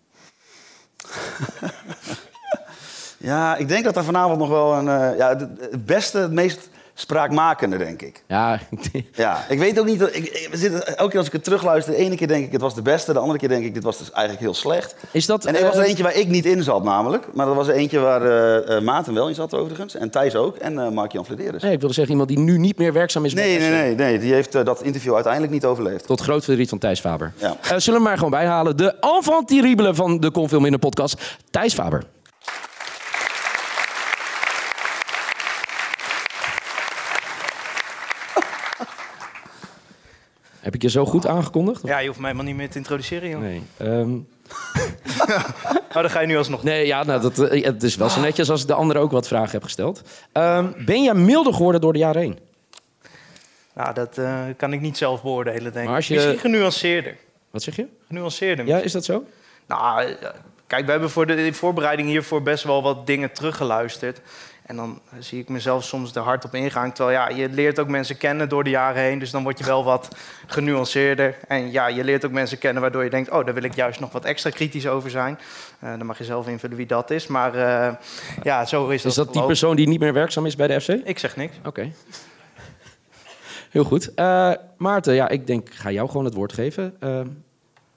Ja, 3.18 3.56
ik 3.56 3.68
denk 3.68 3.84
dat 3.84 3.96
er 3.96 4.04
vanavond 4.04 4.40
nog 4.40 4.50
wel 4.50 4.74
een... 4.74 4.86
Uh, 4.86 5.18
ja, 5.18 5.30
het 5.70 5.86
beste, 5.86 6.18
het 6.18 6.32
meest 6.32 6.70
spraakmakende, 7.00 7.78
denk 7.78 8.02
ik. 8.02 8.24
Ja. 8.28 8.60
ja, 9.14 9.46
ik 9.50 9.60
weet 9.60 9.80
ook 9.80 9.86
niet... 9.86 10.02
Ik, 10.02 10.16
ik, 10.16 10.72
elke 10.74 11.10
keer 11.10 11.18
als 11.18 11.28
ik 11.28 11.34
het 11.34 11.44
terugluister, 11.44 11.94
de 11.94 12.00
ene 12.00 12.16
keer 12.16 12.28
denk 12.28 12.46
ik 12.46 12.52
het 12.52 12.62
was 12.62 12.76
de 12.76 12.82
beste... 12.82 13.14
de 13.14 13.20
andere 13.20 13.40
keer 13.40 13.50
denk 13.50 13.66
ik 13.66 13.74
dit 13.74 13.84
was 13.84 13.98
dus 13.98 14.12
eigenlijk 14.12 14.46
heel 14.46 14.54
slecht. 14.54 14.96
Is 15.12 15.26
dat, 15.26 15.46
en 15.46 15.56
er 15.56 15.64
was 15.64 15.76
er 15.76 15.84
eentje 15.84 16.04
waar 16.04 16.16
ik 16.16 16.28
niet 16.28 16.46
in 16.46 16.64
zat 16.64 16.84
namelijk. 16.84 17.28
Maar 17.34 17.48
er 17.48 17.54
was 17.54 17.68
er 17.68 17.74
eentje 17.74 18.00
waar 18.00 18.22
uh, 18.26 18.76
uh, 18.76 18.82
Maarten 18.82 19.14
wel 19.14 19.28
in 19.28 19.36
zat 19.36 19.54
overigens. 19.54 19.96
En 19.96 20.10
Thijs 20.10 20.36
ook. 20.36 20.56
En 20.56 20.74
uh, 20.74 20.90
Mark-Jan 20.90 21.26
Flederis. 21.26 21.62
Nee, 21.62 21.74
ik 21.74 21.80
wilde 21.80 21.94
zeggen 21.94 22.12
iemand 22.12 22.30
die 22.30 22.40
nu 22.40 22.58
niet 22.58 22.78
meer 22.78 22.94
werkzaam 22.94 23.26
is 23.26 23.34
nee, 23.34 23.60
Nee, 23.60 23.70
nee, 23.70 23.96
nee. 23.96 24.20
Die 24.20 24.34
heeft 24.34 24.52
dat 24.52 24.84
interview 24.84 25.14
uiteindelijk 25.14 25.54
niet 25.54 25.66
overleefd. 25.66 26.06
Tot 26.06 26.22
groot 26.22 26.44
verdriet 26.44 26.70
van 26.70 26.78
Thijs 26.78 27.00
Faber. 27.00 27.34
Ja. 27.38 27.80
zullen 27.80 28.00
we 28.00 28.06
maar 28.06 28.16
gewoon 28.16 28.32
bijhalen. 28.32 28.78
De 28.78 28.96
enfant 29.00 29.48
terrible 29.48 29.96
van 29.96 30.20
de 30.20 30.32
Kon 30.32 30.50
Veel 30.50 30.60
Minder 30.60 30.80
podcast. 30.80 31.38
Thijs 31.52 31.74
Faber. 31.74 32.04
Heb 40.68 40.76
ik 40.76 40.82
je 40.82 40.90
zo 40.90 41.06
goed 41.06 41.28
aangekondigd? 41.28 41.82
Ja, 41.84 42.00
je 42.00 42.08
hoeft 42.08 42.20
mij 42.20 42.32
helemaal 42.32 42.52
niet 42.52 42.60
meer 42.60 42.70
te 42.70 42.78
introduceren, 42.78 43.30
joh. 43.30 43.40
Nee. 43.40 43.62
Um... 43.82 44.28
oh, 45.88 45.94
dan 45.94 46.10
ga 46.10 46.20
je 46.20 46.28
nu 46.28 46.38
alsnog. 46.38 46.64
Nee, 46.64 46.86
ja, 46.86 47.04
nou, 47.04 47.22
dat, 47.22 47.38
het 47.38 47.84
is 47.84 47.96
wel 47.96 48.10
zo 48.10 48.20
netjes 48.20 48.50
als 48.50 48.62
ik 48.62 48.68
de 48.68 48.74
anderen 48.74 49.02
ook 49.02 49.12
wat 49.12 49.28
vragen 49.28 49.52
heb 49.52 49.64
gesteld. 49.64 50.02
Um, 50.34 50.76
ben 50.86 51.04
jij 51.04 51.14
milder 51.14 51.54
geworden 51.54 51.82
door 51.82 51.94
de 51.94 52.00
jaren 52.00 52.22
heen? 52.22 52.40
Nou, 53.74 53.94
dat 53.94 54.18
uh, 54.18 54.42
kan 54.58 54.74
ik 54.74 54.82
niet 54.82 54.98
zelf 54.98 55.22
beoordelen, 55.22 55.74
denk 55.74 55.90
ik. 55.90 56.02
Je... 56.04 56.14
Misschien 56.14 56.40
genuanceerder. 56.40 57.16
Wat 57.52 57.64
zeg 57.64 57.76
je? 57.76 57.88
Genuanceerder. 58.08 58.66
Ja, 58.66 58.78
is 58.78 58.92
dat 58.92 59.06
zo? 59.06 59.24
Nou, 59.68 60.16
kijk, 60.68 60.86
we 60.86 60.92
hebben 60.92 61.10
voor 61.10 61.26
de 61.26 61.54
voorbereiding 61.54 62.08
hiervoor 62.08 62.42
best 62.42 62.64
wel 62.64 62.82
wat 62.82 63.06
dingen 63.06 63.32
teruggeluisterd. 63.32 64.22
En 64.68 64.76
dan 64.76 65.00
zie 65.20 65.40
ik 65.40 65.50
mezelf 65.50 65.84
soms 65.84 66.16
er 66.16 66.22
hard 66.22 66.46
op 66.46 66.56
ingaan. 66.56 66.92
Terwijl 66.92 67.18
ja, 67.18 67.30
je 67.30 67.50
leert 67.50 67.80
ook 67.80 67.88
mensen 67.88 68.18
kennen 68.18 68.50
door 68.50 68.64
de 68.64 68.70
jaren 68.70 69.02
heen. 69.02 69.20
Dus 69.20 69.32
dan 69.32 69.44
word 69.44 69.58
je 69.58 69.66
wel 69.66 69.84
wat 69.84 70.16
genuanceerder. 70.48 71.38
En 71.48 71.72
ja, 71.72 71.88
je 71.88 72.04
leert 72.04 72.26
ook 72.26 72.32
mensen 72.32 72.58
kennen 72.58 72.82
waardoor 72.82 73.04
je 73.04 73.10
denkt... 73.10 73.30
oh, 73.30 73.46
daar 73.46 73.54
wil 73.54 73.64
ik 73.64 73.76
juist 73.76 74.00
nog 74.00 74.12
wat 74.12 74.26
extra 74.26 74.50
kritisch 74.50 74.88
over 74.88 75.10
zijn. 75.10 75.40
Uh, 75.84 75.90
dan 75.98 76.06
mag 76.06 76.18
je 76.18 76.24
zelf 76.24 76.48
invullen 76.48 76.78
wie 76.78 76.86
dat 76.86 77.12
is. 77.12 77.28
Maar 77.28 77.56
uh, 77.56 77.96
ja, 78.44 78.66
zo 78.66 78.88
is, 78.88 79.02
dat 79.02 79.12
Is 79.12 79.18
dat 79.18 79.34
die 79.34 79.46
persoon 79.46 79.76
die 79.76 79.88
niet 79.88 80.00
meer 80.00 80.14
werkzaam 80.14 80.46
is 80.46 80.56
bij 80.56 80.68
de 80.68 80.82
FC? 80.82 80.88
Ik 80.88 81.20
zeg 81.20 81.36
niks. 81.36 81.58
Oké. 81.58 81.68
Okay. 81.68 81.94
Heel 83.72 83.84
goed. 83.84 84.12
Uh, 84.16 84.52
Maarten, 84.78 85.14
ja, 85.14 85.30
ik 85.30 85.48
denk, 85.48 85.68
ik 85.68 85.76
ga 85.76 85.92
jou 85.92 86.10
gewoon 86.10 86.26
het 86.26 86.34
woord 86.34 86.54
geven. 86.54 86.98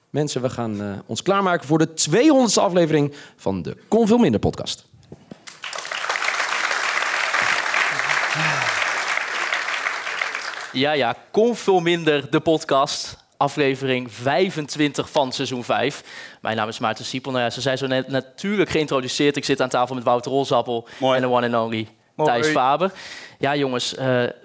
mensen, 0.09 0.41
we 0.41 0.49
gaan 0.49 1.03
ons 1.05 1.21
klaarmaken 1.21 1.67
voor 1.67 1.77
de 1.77 1.89
200ste 2.09 2.61
aflevering 2.61 3.13
van 3.35 3.61
de 3.61 3.77
Kon 3.87 4.07
Veel 4.07 4.17
Minder 4.17 4.39
podcast. 4.39 4.89
Ja, 10.73 10.91
ja, 10.91 11.15
kon 11.31 11.55
veel 11.55 11.79
minder 11.79 12.29
de 12.29 12.39
podcast. 12.39 13.17
Aflevering 13.37 14.13
25 14.13 15.09
van 15.09 15.31
seizoen 15.31 15.63
5. 15.63 16.03
Mijn 16.41 16.55
naam 16.55 16.67
is 16.67 16.79
Maarten 16.79 17.05
Siepel. 17.05 17.31
Nou 17.31 17.43
ja, 17.43 17.49
ze 17.49 17.61
zijn 17.61 17.77
zo 17.77 17.87
net 17.87 18.07
natuurlijk 18.07 18.69
geïntroduceerd. 18.69 19.35
Ik 19.35 19.45
zit 19.45 19.61
aan 19.61 19.69
tafel 19.69 19.95
met 19.95 20.03
Wouter 20.03 20.31
Rolzappel 20.31 20.87
en 20.99 21.21
de 21.21 21.29
one 21.29 21.45
and 21.45 21.65
only 21.65 21.87
Thijs 22.15 22.47
Faber. 22.47 22.91
Ja, 23.39 23.55
jongens, 23.55 23.93
uh, 23.93 23.99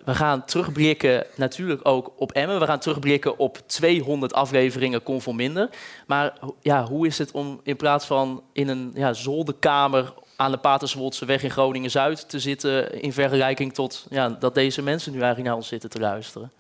we 0.04 0.14
gaan 0.14 0.44
terugblikken 0.44 1.26
natuurlijk 1.36 1.88
ook 1.88 2.12
op 2.16 2.32
Emmen. 2.32 2.60
We 2.60 2.66
gaan 2.66 2.78
terugblikken 2.78 3.38
op 3.38 3.58
200 3.66 4.32
afleveringen 4.32 5.02
Kon 5.02 5.22
veel 5.22 5.32
minder. 5.32 5.68
Maar 6.06 6.32
ja, 6.60 6.84
hoe 6.84 7.06
is 7.06 7.18
het 7.18 7.30
om 7.30 7.60
in 7.62 7.76
plaats 7.76 8.06
van 8.06 8.42
in 8.52 8.68
een 8.68 8.92
ja, 8.94 9.12
zolderkamer 9.12 10.12
aan 10.36 10.50
de 10.50 10.56
Paterswoldse 10.56 11.24
weg 11.24 11.42
in 11.42 11.50
Groningen-Zuid 11.50 12.28
te 12.28 12.40
zitten... 12.40 13.02
in 13.02 13.12
vergelijking 13.12 13.74
tot 13.74 14.06
ja, 14.10 14.28
dat 14.28 14.54
deze 14.54 14.82
mensen 14.82 15.12
nu 15.12 15.18
eigenlijk 15.18 15.48
naar 15.48 15.56
ons 15.56 15.68
zitten 15.68 15.90
te 15.90 16.00
luisteren? 16.00 16.52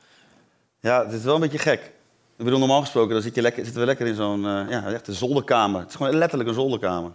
Ja, 0.80 1.04
het 1.04 1.12
is 1.12 1.22
wel 1.22 1.34
een 1.34 1.40
beetje 1.40 1.58
gek. 1.58 1.80
Ik 2.36 2.44
bedoel, 2.44 2.58
normaal 2.58 2.80
gesproken 2.80 3.12
dan 3.12 3.22
zit 3.22 3.34
je 3.34 3.42
lekker, 3.42 3.64
zitten 3.64 3.80
we 3.80 3.86
lekker 3.86 4.06
in 4.06 4.14
zo'n 4.14 4.44
uh, 4.44 4.60
ja, 4.68 4.84
echt 4.84 5.08
een 5.08 5.14
zolderkamer. 5.14 5.80
Het 5.80 5.88
is 5.88 5.94
gewoon 5.94 6.14
letterlijk 6.14 6.48
een 6.48 6.54
zolderkamer. 6.54 7.10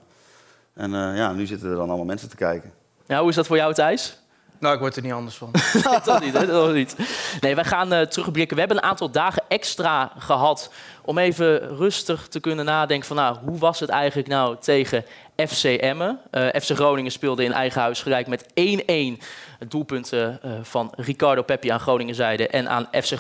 En 0.74 0.94
eh, 0.94 1.18
ja, 1.18 1.32
nu 1.32 1.46
zitten 1.46 1.70
er 1.70 1.76
dan 1.76 1.88
allemaal 1.88 2.06
mensen 2.06 2.30
te 2.30 2.36
kijken. 2.36 2.74
Ja, 3.06 3.20
hoe 3.20 3.30
is 3.30 3.36
dat 3.36 3.48
voor 3.48 3.56
jou, 3.56 3.74
Thijs? 3.74 4.21
Nou, 4.62 4.74
ik 4.74 4.80
word 4.80 4.96
er 4.96 5.02
niet 5.02 5.12
anders 5.12 5.36
van. 5.36 5.52
dat 6.04 6.24
niet, 6.24 6.34
hè? 6.34 6.46
Dat 6.46 6.74
niet. 6.74 6.96
Nee, 7.40 7.56
wij 7.56 7.64
gaan 7.64 7.94
eh, 7.94 8.02
terugblikken. 8.02 8.56
We 8.56 8.60
hebben 8.60 8.78
een 8.78 8.90
aantal 8.90 9.12
dagen 9.12 9.44
extra 9.48 10.12
gehad 10.18 10.72
om 11.02 11.18
even 11.18 11.78
rustig 11.78 12.28
te 12.28 12.40
kunnen 12.40 12.66
nadenken 12.66 13.08
van, 13.08 13.16
nou, 13.16 13.38
hoe 13.46 13.58
was 13.58 13.80
het 13.80 13.90
eigenlijk 13.90 14.28
nou 14.28 14.56
tegen 14.60 15.06
FC 15.48 15.64
Emmen? 15.64 16.20
Eh, 16.32 16.48
FC 16.48 16.70
Groningen 16.70 17.12
speelde 17.12 17.44
in 17.44 17.54
eigen 17.54 17.82
huis 17.82 18.02
gelijk 18.02 18.28
met 18.28 18.46
1-1. 18.54 19.24
Doelpunten 19.68 20.40
eh, 20.42 20.52
van 20.62 20.94
Ricardo 20.96 21.42
Peppi 21.42 21.70
aan 21.70 21.80
Groningen 21.80 22.16
zijde 22.16 22.48
en 22.48 22.70
aan 22.70 22.88
FC 22.92 23.12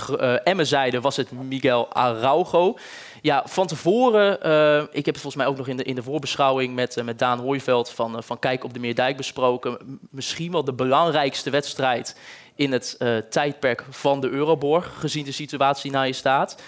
Emmen 0.44 0.68
zijde 0.68 1.02
was 1.02 1.16
het 1.16 1.32
Miguel 1.32 1.94
Araujo. 1.94 2.78
Ja, 3.22 3.44
van 3.46 3.68
tevoren, 3.68 4.42
eh, 4.42 4.78
ik 4.78 5.06
heb 5.06 5.14
het 5.14 5.24
volgens 5.24 5.36
mij 5.36 5.46
ook 5.46 5.58
nog 5.58 5.68
in 5.68 5.78
de, 5.78 5.84
in 5.84 5.96
de 5.96 6.04
voorbeschouwing 6.04 6.76
met, 6.76 6.98
eh, 6.98 7.04
met 7.04 7.20
Daan 7.20 7.40
Hooiveld 7.40 7.90
van, 7.90 8.18
eh, 8.18 8.22
van 8.22 8.40
Kijk 8.40 8.64
op 8.64 8.74
de 8.74 8.80
Meerdijk 8.80 9.18
besproken. 9.18 10.00
Misschien 10.10 10.52
wel 10.52 10.64
de 10.64 10.74
belangrijkste 10.74 11.50
wedstrijd 11.50 12.18
in 12.56 12.72
het 12.72 12.98
tijdperk 13.30 13.86
van 13.90 14.22
de 14.22 14.30
Euroborg, 14.30 15.00
gezien 15.00 15.26
de 15.26 15.32
situatie 15.32 15.92
naar 15.92 16.08
je 16.08 16.14
staat. 16.14 16.62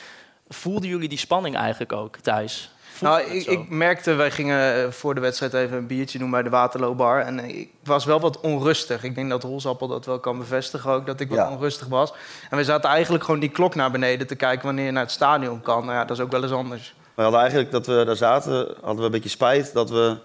Voelden 0.48 0.90
jullie 0.90 1.10
die 1.10 1.18
spanning 1.18 1.56
eigenlijk 1.56 1.92
ook, 1.92 2.18
Thijs? 2.18 2.73
Nou, 3.04 3.22
ik, 3.22 3.46
ik 3.46 3.70
merkte, 3.70 4.14
wij 4.14 4.32
gingen 4.32 4.84
eh, 4.84 4.92
voor 4.92 5.16
de 5.16 5.22
wedstrijd 5.22 5.54
even 5.54 5.78
een 5.78 5.88
biertje 5.88 6.20
doen 6.20 6.32
bij 6.32 6.44
de 6.44 6.50
Waterloobar. 6.50 7.22
En 7.22 7.40
eh, 7.40 7.58
ik 7.60 7.70
was 7.84 8.06
wel 8.06 8.20
wat 8.20 8.40
onrustig. 8.40 9.04
Ik 9.04 9.16
denk 9.16 9.30
dat 9.30 9.44
Holzappel 9.44 9.88
dat 9.88 10.06
wel 10.06 10.20
kan 10.20 10.38
bevestigen 10.38 10.92
ook, 10.92 11.06
dat 11.06 11.20
ik 11.20 11.30
wat 11.30 11.38
Ja. 11.38 11.50
onrustig 11.52 11.88
was. 11.88 12.14
En 12.50 12.58
we 12.58 12.64
zaten 12.64 12.90
eigenlijk 12.90 13.24
gewoon 13.24 13.40
die 13.40 13.50
klok 13.50 13.76
naar 13.76 13.92
beneden 13.92 14.28
te 14.28 14.36
kijken 14.36 14.66
wanneer 14.66 14.86
je 14.86 14.92
naar 14.92 15.04
het 15.04 15.12
stadion 15.12 15.62
kan. 15.62 15.86
Nou 15.86 15.98
ja, 15.98 16.06
dat 16.06 16.18
is 16.18 16.24
ook 16.24 16.32
wel 16.32 16.44
eens 16.44 16.52
anders. 16.52 16.96
We 17.16 17.22
hadden 17.22 17.40
eigenlijk 17.40 17.72
dat 17.72 17.86
we 17.88 18.04
daar 18.06 18.16
zaten, 18.16 18.68
hadden 18.82 18.98
we 19.00 19.04
een 19.06 19.12
beetje 19.12 19.30
spijt 19.30 19.74
dat 19.74 19.90
we 19.90 20.18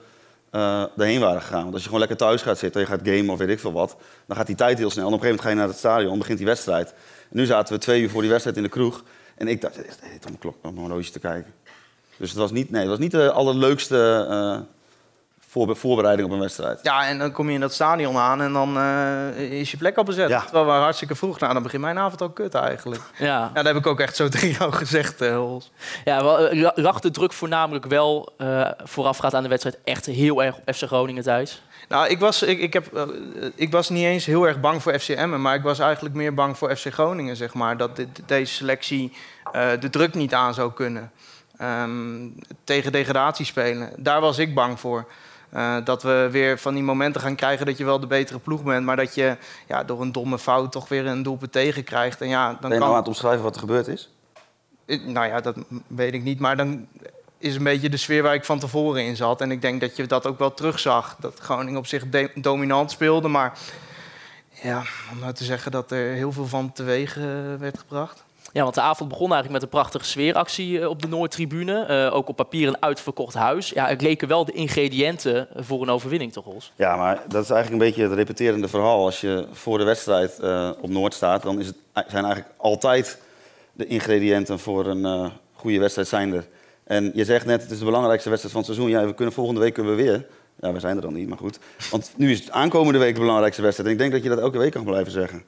eh 0.51 0.83
erheen 0.97 1.21
waren 1.21 1.41
gegaan. 1.41 1.61
Want 1.63 1.73
als 1.73 1.83
je 1.83 1.87
gewoon 1.89 2.01
lekker 2.07 2.19
thuis 2.27 2.43
gaat 2.43 2.59
zitten, 2.59 2.81
je 2.81 2.87
gaat 2.87 3.01
gamen 3.05 3.29
of 3.31 3.39
weet 3.39 3.49
ik 3.49 3.61
veel 3.61 3.73
wat, 3.73 3.97
dan 4.27 4.37
gaat 4.37 4.47
die 4.47 4.57
tijd 4.57 4.79
heel 4.79 4.91
snel. 4.91 5.07
En 5.07 5.13
op 5.13 5.21
een 5.21 5.27
gegeven 5.27 5.45
moment 5.45 5.45
ga 5.45 5.49
je 5.49 5.55
naar 5.55 5.93
het 5.95 6.03
stadion, 6.05 6.19
begint 6.19 6.39
die 6.39 6.47
wedstrijd. 6.47 6.89
En 7.31 7.37
nu 7.37 7.47
zaten 7.47 7.75
we 7.75 7.81
twee 7.81 8.03
uur 8.03 8.11
voor 8.11 8.21
die 8.21 8.31
wedstrijd 8.31 8.57
in 8.57 8.63
de 8.63 8.69
kroeg. 8.69 9.03
En 9.37 9.49
ik 9.49 9.61
dacht, 9.61 9.77
het 9.77 9.87
is 9.87 9.95
om 10.03 10.21
mijn 10.23 10.39
klok, 10.39 10.55
om 10.63 10.75
mijn 10.75 10.87
horloge 10.87 11.11
te 11.11 11.19
kijken. 11.19 11.53
Dus 12.19 12.31
het 12.31 12.39
was 12.39 12.51
niet, 12.51 12.71
nee, 12.71 12.81
het 12.81 12.91
was 12.91 12.99
niet 12.99 13.11
de 13.11 13.33
allerleukste 13.33 14.27
eh, 14.31 14.59
voorbe- 15.49 15.75
voorbereiding 15.75 16.29
op 16.29 16.35
een 16.35 16.41
wedstrijd. 16.41 16.79
Ja, 16.83 17.07
en 17.07 17.19
dan 17.19 17.33
kom 17.33 17.49
je 17.49 17.55
in 17.55 17.61
dat 17.61 17.73
stadion 17.73 18.17
aan 18.17 18.43
en 18.43 18.53
dan 18.53 18.77
eh, 18.79 19.39
is 19.61 19.71
je 19.71 19.77
plek 19.77 19.97
al 19.97 20.05
bezet. 20.05 20.29
Ja. 20.29 20.41
Terwijl 20.41 20.65
we 20.67 20.71
hartstikke 20.71 21.15
vroeg, 21.15 21.39
nou 21.39 21.53
dan 21.53 21.63
begint 21.63 21.83
mijn 21.83 21.99
avond 21.99 22.21
al 22.21 22.31
kut 22.31 22.55
eigenlijk. 22.55 23.03
Ja. 23.19 23.27
Ja, 23.27 23.51
dat 23.53 23.65
heb 23.65 23.77
ik 23.77 23.87
ook 23.87 24.01
echt 24.01 24.17
zo 24.17 24.29
tegen 24.39 24.51
jou 24.51 24.73
gezegd, 24.73 25.21
eh, 25.21 25.37
Hols. 25.37 25.71
Ja, 26.05 26.23
wel, 26.25 26.71
lag 26.75 27.01
de 27.01 27.11
druk 27.11 27.33
voornamelijk 27.33 27.87
wel 27.87 28.33
uh, 28.39 28.71
voorafgaand 28.85 29.35
aan 29.35 29.43
de 29.43 29.49
wedstrijd 29.49 29.79
echt 29.85 30.07
heel 30.07 30.43
erg 30.43 30.57
op 30.57 30.75
FC 30.75 30.83
Groningen 30.87 31.23
thuis? 31.23 31.63
Nou, 31.89 32.09
ik 32.09 32.19
was, 32.19 32.43
ik, 32.43 32.59
ik, 32.61 32.73
heb, 32.73 33.09
ik 33.55 33.73
was 33.73 33.89
niet 33.89 34.05
eens 34.05 34.25
heel 34.27 34.47
erg 34.47 34.61
bang 34.61 34.83
voor 34.83 34.99
FC 34.99 35.09
Emmen, 35.09 35.41
maar 35.43 35.55
ik 35.55 35.63
was 35.63 35.79
eigenlijk 35.79 36.15
meer 36.15 36.35
bang 36.35 36.59
voor 36.59 36.77
FC 36.77 36.87
Groningen, 36.93 37.37
zeg 37.37 37.55
maar. 37.55 37.77
Dat 37.77 37.97
dit- 37.97 38.23
deze 38.27 38.55
selectie 38.55 39.13
eh, 39.53 39.69
de 39.81 39.91
druk 39.91 40.15
niet 40.15 40.35
aan 40.35 40.55
zou 40.55 40.73
kunnen. 40.73 41.11
Ehm, 41.59 42.29
tegen 42.65 42.93
degradatie 42.93 43.45
spelen. 43.45 43.93
Daar 43.97 44.21
was 44.21 44.39
ik 44.39 44.55
bang 44.55 44.81
voor. 44.81 45.07
Eh, 45.51 45.77
dat 45.85 46.03
we 46.03 46.29
weer 46.31 46.59
van 46.59 46.75
die 46.75 46.83
momenten 46.83 47.21
gaan 47.21 47.35
krijgen 47.35 47.67
dat 47.67 47.79
je 47.79 47.85
wel 47.85 48.01
de 48.01 48.07
betere 48.07 48.39
ploeg 48.39 48.63
bent, 48.63 48.85
maar 48.85 48.97
dat 48.97 49.15
je 49.15 49.37
ja, 49.67 49.85
door 49.85 50.01
een 50.01 50.13
domme 50.13 50.39
fout 50.39 50.73
toch 50.73 50.89
weer 50.89 51.07
een 51.07 51.23
doelpunt 51.23 51.53
tegenkrijgt. 51.53 52.21
En 52.21 52.29
ja, 52.29 52.47
dan 52.47 52.57
Ben 52.61 52.71
je 52.71 52.77
nou 52.77 52.81
kan 52.81 52.91
aan 52.91 52.97
het 52.97 53.09
omschrijven 53.09 53.43
wat 53.43 53.55
er 53.55 53.61
gebeurd 53.61 53.87
is? 53.87 54.11
Nou 54.87 55.27
ja, 55.27 55.41
dat 55.41 55.57
weet 55.87 56.15
ik 56.15 56.23
niet. 56.23 56.41
Maar 56.41 56.57
dan 56.57 56.87
is 57.39 57.55
een 57.55 57.63
beetje 57.63 57.89
de 57.89 57.97
sfeer 57.97 58.23
waar 58.23 58.35
ik 58.35 58.45
van 58.45 58.59
tevoren 58.59 59.05
in 59.05 59.17
zat. 59.17 59.41
En 59.41 59.51
ik 59.51 59.63
denk 59.63 59.81
dat 59.81 59.97
je 59.97 60.07
dat 60.07 60.27
ook 60.27 60.39
wel 60.39 60.55
terugzag. 60.55 61.17
Dat 61.21 61.39
Groningen 61.39 61.79
op 61.79 61.87
zich 61.87 62.05
dominant 62.35 62.91
speelde. 62.91 63.29
Maar 63.29 63.59
ja, 64.63 64.83
om 65.13 65.19
nou 65.19 65.33
te 65.33 65.45
zeggen 65.45 65.71
dat 65.71 65.91
er 65.91 66.13
heel 66.13 66.33
veel 66.33 66.47
van 66.47 66.73
teweeg 66.73 67.17
eh, 67.17 67.25
werd 67.59 67.79
gebracht. 67.79 68.25
Ja, 68.53 68.63
want 68.63 68.75
de 68.75 68.81
avond 68.81 69.09
begon 69.09 69.33
eigenlijk 69.33 69.53
met 69.53 69.63
een 69.63 69.79
prachtige 69.79 70.05
sfeeractie 70.05 70.81
eh, 70.81 70.89
op 70.89 71.03
de 71.03 71.09
Noordtribune. 71.09 71.85
Eh, 71.85 72.15
ook 72.15 72.29
op 72.29 72.37
papier 72.37 72.69
een 72.69 72.83
uitverkocht 72.83 73.35
huis. 73.35 73.69
Ja, 73.71 73.87
het 73.87 74.03
leken 74.03 74.29
wel 74.29 74.45
de 74.45 74.53
ingrediënten 74.53 75.49
voor 75.57 75.83
een 75.83 75.91
overwinning, 75.91 76.33
toch, 76.33 76.45
Hols? 76.45 76.73
Ja, 76.77 76.97
maar 76.97 77.23
dat 77.29 77.45
is 77.45 77.51
eigenlijk 77.51 77.83
een 77.83 77.89
beetje 77.89 78.03
het 78.03 78.13
repeterende 78.13 78.69
verhaal. 78.69 79.05
Als 79.05 79.21
je 79.21 79.47
voor 79.53 79.79
de 79.79 79.85
wedstrijd 79.85 80.39
eh, 80.39 80.71
op 80.81 80.91
Noord 80.91 81.15
staat, 81.15 81.43
dan 81.43 81.61
is 81.61 81.67
het, 81.67 81.77
zijn 81.93 82.25
eigenlijk 82.25 82.55
altijd 82.57 83.19
de 83.73 83.87
ingrediënten 83.87 84.59
voor 84.59 84.87
een 84.87 85.05
eh, 85.05 85.27
goede 85.53 85.79
wedstrijd 85.79 86.09
zijn 86.09 86.33
er. 86.33 86.47
En 86.85 87.11
je 87.15 87.25
zegt 87.25 87.47
net, 87.47 87.63
het 87.63 87.71
is 87.71 87.79
de 87.79 87.85
belangrijkste 87.85 88.29
wedstrijd 88.29 88.57
van 88.57 88.65
het 88.65 88.75
seizoen. 88.75 88.99
Ja, 88.99 89.07
we 89.07 89.15
kunnen 89.15 89.35
volgende 89.35 89.61
week 89.61 89.75
kunnen 89.75 89.97
we 89.97 90.03
weer. 90.03 90.27
Ja, 90.61 90.73
we 90.73 90.81
zijn 90.81 90.97
er 90.97 91.03
dan 91.03 91.13
niet, 91.13 91.29
maar 91.29 91.39
goed. 91.39 91.59
Want 91.91 92.13
nu 92.17 92.31
is 92.31 92.41
het 92.41 92.51
aankomende 92.51 92.99
week 92.99 93.15
de 93.15 93.21
belangrijkste 93.21 93.63
wedstrijd. 93.63 93.89
En 93.89 93.95
ik 93.95 94.01
denk 94.01 94.13
dat 94.13 94.23
je 94.23 94.29
dat 94.29 94.39
elke 94.39 94.59
week 94.59 94.73
kan 94.73 94.85
blijven 94.85 95.13
zeggen. 95.13 95.43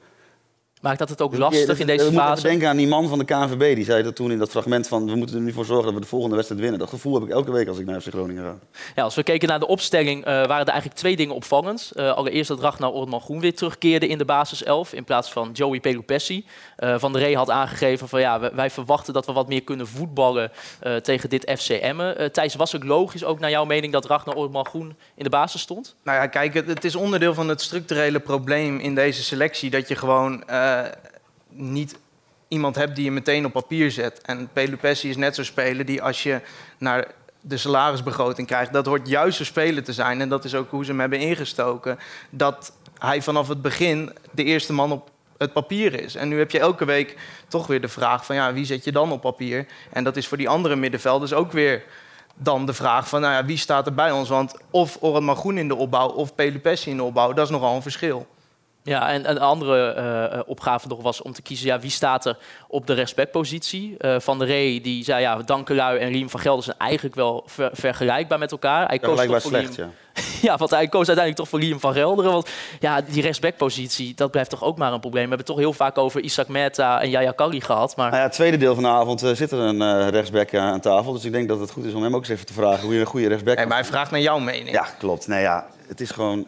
Maakt 0.81 0.99
dat 0.99 1.09
het 1.09 1.21
ook 1.21 1.31
Je- 1.31 1.37
lastig 1.37 1.79
in 1.79 1.85
deze 1.87 2.03
we 2.05 2.11
moeten 2.11 2.27
fase? 2.29 2.41
denken 2.41 2.67
aan 2.67 2.77
die 2.77 2.87
man 2.87 3.07
van 3.07 3.19
de 3.19 3.25
KNVB. 3.25 3.75
Die 3.75 3.85
zei 3.85 4.03
dat 4.03 4.15
toen 4.15 4.31
in 4.31 4.37
dat 4.39 4.49
fragment 4.49 4.87
van... 4.87 5.05
we 5.05 5.15
moeten 5.15 5.35
er 5.35 5.41
nu 5.41 5.51
voor 5.53 5.65
zorgen 5.65 5.85
dat 5.85 5.93
we 5.93 5.99
de 5.99 6.07
volgende 6.07 6.35
wedstrijd 6.35 6.61
winnen. 6.61 6.79
Dat 6.79 6.89
gevoel 6.89 7.13
heb 7.13 7.23
ik 7.23 7.29
elke 7.29 7.51
week 7.51 7.67
als 7.67 7.77
ik 7.79 7.85
naar 7.85 8.01
FC 8.01 8.07
Groningen 8.07 8.43
ga. 8.43 8.55
Ja, 8.95 9.03
als 9.03 9.15
we 9.15 9.23
keken 9.23 9.47
naar 9.47 9.59
de 9.59 9.67
opstelling, 9.67 10.19
eh, 10.25 10.31
waren 10.33 10.65
er 10.65 10.71
eigenlijk 10.71 10.99
twee 10.99 11.15
dingen 11.15 11.35
opvallend. 11.35 11.91
Eh, 11.95 12.13
allereerst 12.13 12.47
dat 12.47 12.59
Ragnar 12.59 12.91
Ortman 12.91 13.21
Groen 13.21 13.39
weer 13.39 13.55
terugkeerde 13.55 14.07
in 14.07 14.17
de 14.17 14.25
basiself 14.25 14.93
in 14.93 15.03
plaats 15.03 15.31
van 15.31 15.49
Joey 15.53 15.79
Pelupessi. 15.79 16.45
Eh, 16.75 16.95
van 16.97 17.13
der 17.13 17.21
Rey 17.21 17.33
had 17.33 17.49
aangegeven 17.49 18.07
van 18.07 18.19
ja, 18.19 18.39
we- 18.39 18.51
wij 18.55 18.69
verwachten 18.69 19.13
dat 19.13 19.25
we 19.25 19.31
wat 19.33 19.47
meer 19.47 19.63
kunnen 19.63 19.87
voetballen 19.87 20.51
eh, 20.79 20.95
tegen 20.95 21.29
dit 21.29 21.51
FC 21.59 21.69
Emmen. 21.69 22.17
Eh, 22.17 22.25
Thijs, 22.29 22.55
was 22.55 22.71
het 22.71 22.83
logisch 22.83 23.23
ook 23.23 23.39
naar 23.39 23.49
jouw 23.49 23.65
mening 23.65 23.93
dat 23.93 24.05
Ragnar 24.05 24.35
Ortman 24.35 24.65
Groen 24.65 24.95
in 25.15 25.23
de 25.23 25.29
basis 25.29 25.61
stond? 25.61 25.95
Nou 26.03 26.17
ja, 26.17 26.27
kijk, 26.27 26.53
het, 26.53 26.67
het 26.67 26.83
is 26.83 26.95
onderdeel 26.95 27.33
van 27.33 27.47
het 27.49 27.61
structurele 27.61 28.19
probleem 28.19 28.79
in 28.79 28.95
deze 28.95 29.23
selectie. 29.23 29.69
Dat 29.69 29.87
je 29.87 29.95
gewoon 29.95 30.43
eh, 30.77 30.91
niet 31.49 31.95
iemand 32.47 32.75
hebt 32.75 32.95
die 32.95 33.03
je 33.03 33.11
meteen 33.11 33.45
op 33.45 33.51
papier 33.51 33.91
zet. 33.91 34.21
En 34.21 34.49
Pelupessi 34.53 35.09
is 35.09 35.17
net 35.17 35.35
zo'n 35.35 35.43
speler 35.43 35.85
die 35.85 36.01
als 36.01 36.23
je 36.23 36.41
naar 36.77 37.07
de 37.41 37.57
salarisbegroting 37.57 38.47
krijgt... 38.47 38.73
dat 38.73 38.85
hoort 38.85 39.07
juist 39.07 39.39
een 39.39 39.45
speler 39.45 39.83
te 39.83 39.93
zijn. 39.93 40.21
En 40.21 40.29
dat 40.29 40.45
is 40.45 40.55
ook 40.55 40.69
hoe 40.69 40.83
ze 40.83 40.91
hem 40.91 40.99
hebben 40.99 41.19
ingestoken. 41.19 41.99
Dat 42.29 42.73
hij 42.97 43.21
vanaf 43.21 43.47
het 43.47 43.61
begin 43.61 44.13
de 44.31 44.43
eerste 44.43 44.73
man 44.73 44.91
op 44.91 45.09
het 45.37 45.53
papier 45.53 46.01
is. 46.01 46.15
En 46.15 46.27
nu 46.27 46.37
heb 46.37 46.51
je 46.51 46.59
elke 46.59 46.85
week 46.85 47.17
toch 47.47 47.67
weer 47.67 47.81
de 47.81 47.87
vraag 47.87 48.25
van... 48.25 48.35
ja, 48.35 48.53
wie 48.53 48.65
zet 48.65 48.83
je 48.83 48.91
dan 48.91 49.11
op 49.11 49.21
papier? 49.21 49.65
En 49.89 50.03
dat 50.03 50.17
is 50.17 50.27
voor 50.27 50.37
die 50.37 50.49
andere 50.49 50.75
middenvelders 50.75 51.33
ook 51.33 51.51
weer 51.51 51.83
dan 52.35 52.65
de 52.65 52.73
vraag 52.73 53.09
van... 53.09 53.21
Nou 53.21 53.33
ja, 53.33 53.45
wie 53.45 53.57
staat 53.57 53.85
er 53.85 53.93
bij 53.93 54.11
ons? 54.11 54.29
Want 54.29 54.55
of 54.69 54.97
Orhan 54.99 55.25
Magroen 55.25 55.57
in 55.57 55.67
de 55.67 55.75
opbouw 55.75 56.07
of 56.07 56.35
Pelupessi 56.35 56.89
in 56.89 56.97
de 56.97 57.03
opbouw... 57.03 57.33
dat 57.33 57.45
is 57.45 57.51
nogal 57.51 57.75
een 57.75 57.81
verschil. 57.81 58.27
Ja, 58.83 59.09
en 59.09 59.29
een 59.29 59.39
andere 59.39 59.91
eh, 59.93 60.23
eh, 60.23 60.39
opgave 60.45 60.87
nog 60.87 61.01
was 61.01 61.21
om 61.21 61.33
te 61.33 61.41
kiezen, 61.41 61.67
ja, 61.67 61.79
wie 61.79 61.89
staat 61.91 62.25
er 62.25 62.37
op 62.67 62.87
de 62.87 62.93
respectpositie. 62.93 63.95
Eh, 63.97 64.15
van 64.19 64.39
der 64.39 64.47
Rey 64.47 64.79
die 64.81 65.03
zei, 65.03 65.21
ja, 65.21 65.35
Dankelui 65.37 65.97
en 65.99 66.11
Riem 66.11 66.29
van 66.29 66.39
Gelder 66.39 66.63
zijn 66.63 66.77
eigenlijk 66.77 67.15
wel 67.15 67.43
ver- 67.45 67.69
vergelijkbaar 67.73 68.39
met 68.39 68.51
elkaar. 68.51 68.87
Hij 68.87 68.99
koos 68.99 69.19
Vergelijkbaar 69.19 69.41
toch 69.41 69.51
voor 69.51 69.59
slecht, 69.59 69.75
Riem- 69.77 69.87
ja. 69.87 69.93
Ja, 70.51 70.57
want 70.57 70.69
hij 70.71 70.87
koos 70.87 71.07
uiteindelijk 71.07 71.35
toch 71.37 71.49
voor 71.49 71.59
Liam 71.59 71.79
van 71.79 71.93
Gelderen. 71.93 72.31
Want 72.31 72.49
ja, 72.79 73.01
die 73.01 73.21
respectpositie, 73.21 74.13
dat 74.15 74.31
blijft 74.31 74.49
toch 74.49 74.63
ook 74.63 74.77
maar 74.77 74.93
een 74.93 74.99
probleem. 74.99 75.23
We 75.23 75.29
hebben 75.35 75.45
het 75.47 75.55
toch 75.55 75.65
heel 75.65 75.73
vaak 75.73 75.97
over 75.97 76.21
Isaac 76.21 76.47
Meta 76.47 77.01
en 77.01 77.09
Yaya 77.09 77.31
Kari 77.31 77.61
gehad. 77.61 77.95
Maar 77.95 78.05
Nou 78.05 78.17
ja, 78.17 78.23
het 78.23 78.33
tweede 78.33 78.57
deel 78.57 78.73
van 78.73 78.83
de 78.83 78.89
avond 78.89 79.23
eh, 79.23 79.31
zit 79.31 79.51
er 79.51 79.59
een 79.59 79.81
eh, 79.81 80.07
rechtsback 80.07 80.55
aan 80.55 80.79
tafel. 80.79 81.13
Dus 81.13 81.25
ik 81.25 81.31
denk 81.31 81.47
dat 81.47 81.59
het 81.59 81.71
goed 81.71 81.85
is 81.85 81.93
om 81.93 82.03
hem 82.03 82.15
ook 82.15 82.21
eens 82.21 82.29
even 82.29 82.45
te 82.45 82.53
vragen 82.53 82.83
hoe 82.83 82.93
je 82.93 82.99
een 82.99 83.05
goede 83.05 83.27
rechtsback 83.27 83.57
En 83.57 83.67
mij 83.67 83.85
vraagt 83.85 84.11
naar 84.11 84.19
jouw 84.21 84.39
mening. 84.39 84.71
Ja, 84.71 84.85
klopt. 84.99 85.27
Nee, 85.27 85.41
ja, 85.41 85.65
het 85.87 86.01
is 86.01 86.11
gewoon... 86.11 86.47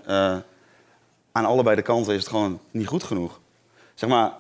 aan 1.34 1.46
allebei 1.46 1.76
de 1.76 1.82
kanten 1.82 2.14
is 2.14 2.20
het 2.20 2.30
gewoon 2.30 2.60
niet 2.72 2.88
goed 2.88 3.04
genoeg. 3.04 3.40
Zeg 3.94 4.10
maar, 4.10 4.32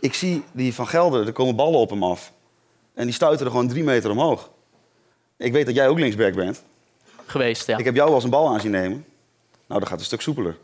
ik 0.00 0.14
zie 0.14 0.42
die 0.52 0.74
van 0.74 0.86
Gelder, 0.86 1.26
er 1.26 1.32
komen 1.32 1.56
ballen 1.56 1.78
op 1.78 1.90
hem 1.90 2.02
af. 2.02 2.32
En 2.94 3.04
die 3.04 3.14
stuiten 3.14 3.46
er 3.46 3.52
gewoon 3.52 3.68
drie 3.68 3.84
meter 3.84 4.10
omhoog. 4.10 4.50
Ik 5.36 5.52
weet 5.52 5.66
dat 5.66 5.74
jij 5.74 5.88
ook 5.88 5.98
linksback 5.98 6.34
bent. 6.34 6.62
geweest, 7.26 7.66
ja. 7.66 7.78
Ik 7.78 7.84
heb 7.84 7.94
jou 7.94 8.06
wel 8.06 8.14
eens 8.14 8.24
een 8.24 8.30
bal 8.30 8.48
aan 8.48 8.60
zien 8.60 8.70
nemen. 8.70 9.04
Nou, 9.66 9.80
dat 9.80 9.88
gaat 9.88 9.98
een 9.98 10.04
stuk 10.04 10.20
soepeler. 10.20 10.56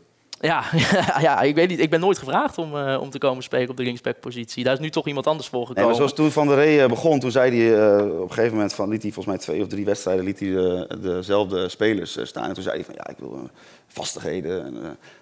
Ja, 0.43 0.63
ja, 1.27 1.41
ik 1.41 1.55
weet 1.55 1.69
niet. 1.69 1.79
Ik 1.79 1.89
ben 1.89 1.99
nooit 1.99 2.17
gevraagd 2.17 2.57
om, 2.57 2.77
eh, 2.77 3.01
om 3.01 3.09
te 3.09 3.17
komen 3.17 3.43
spelen 3.43 3.69
op 3.69 3.77
de 3.77 3.83
linksbackpositie. 3.83 4.63
Daar 4.63 4.73
is 4.73 4.79
nu 4.79 4.89
toch 4.89 5.07
iemand 5.07 5.27
anders 5.27 5.47
voor 5.47 5.59
Nee, 5.59 5.67
gekomen. 5.67 5.87
maar 5.89 5.97
zoals 5.97 6.13
toen 6.13 6.31
Van 6.31 6.47
der 6.47 6.55
Rey 6.55 6.83
eh, 6.83 6.89
begon, 6.89 7.19
toen 7.19 7.31
zei 7.31 7.57
hij 7.63 7.87
eh, 7.97 8.05
op 8.05 8.21
een 8.21 8.33
gegeven 8.33 8.53
moment 8.53 8.73
van, 8.73 8.89
liet 8.89 9.01
hij 9.03 9.11
volgens 9.11 9.35
mij 9.35 9.45
twee 9.45 9.61
of 9.61 9.67
drie 9.67 9.85
wedstrijden 9.85 10.25
liet 10.25 10.39
hij 10.39 10.55
eh, 10.55 10.81
dezelfde 11.01 11.69
spelers 11.69 12.17
staan. 12.23 12.47
En 12.47 12.53
toen 12.53 12.63
zei 12.63 12.75
hij 12.75 12.85
van 12.85 12.95
ja, 12.97 13.07
ik 13.09 13.15
wil 13.17 13.49
vastigheden. 13.87 14.65
En, 14.65 14.73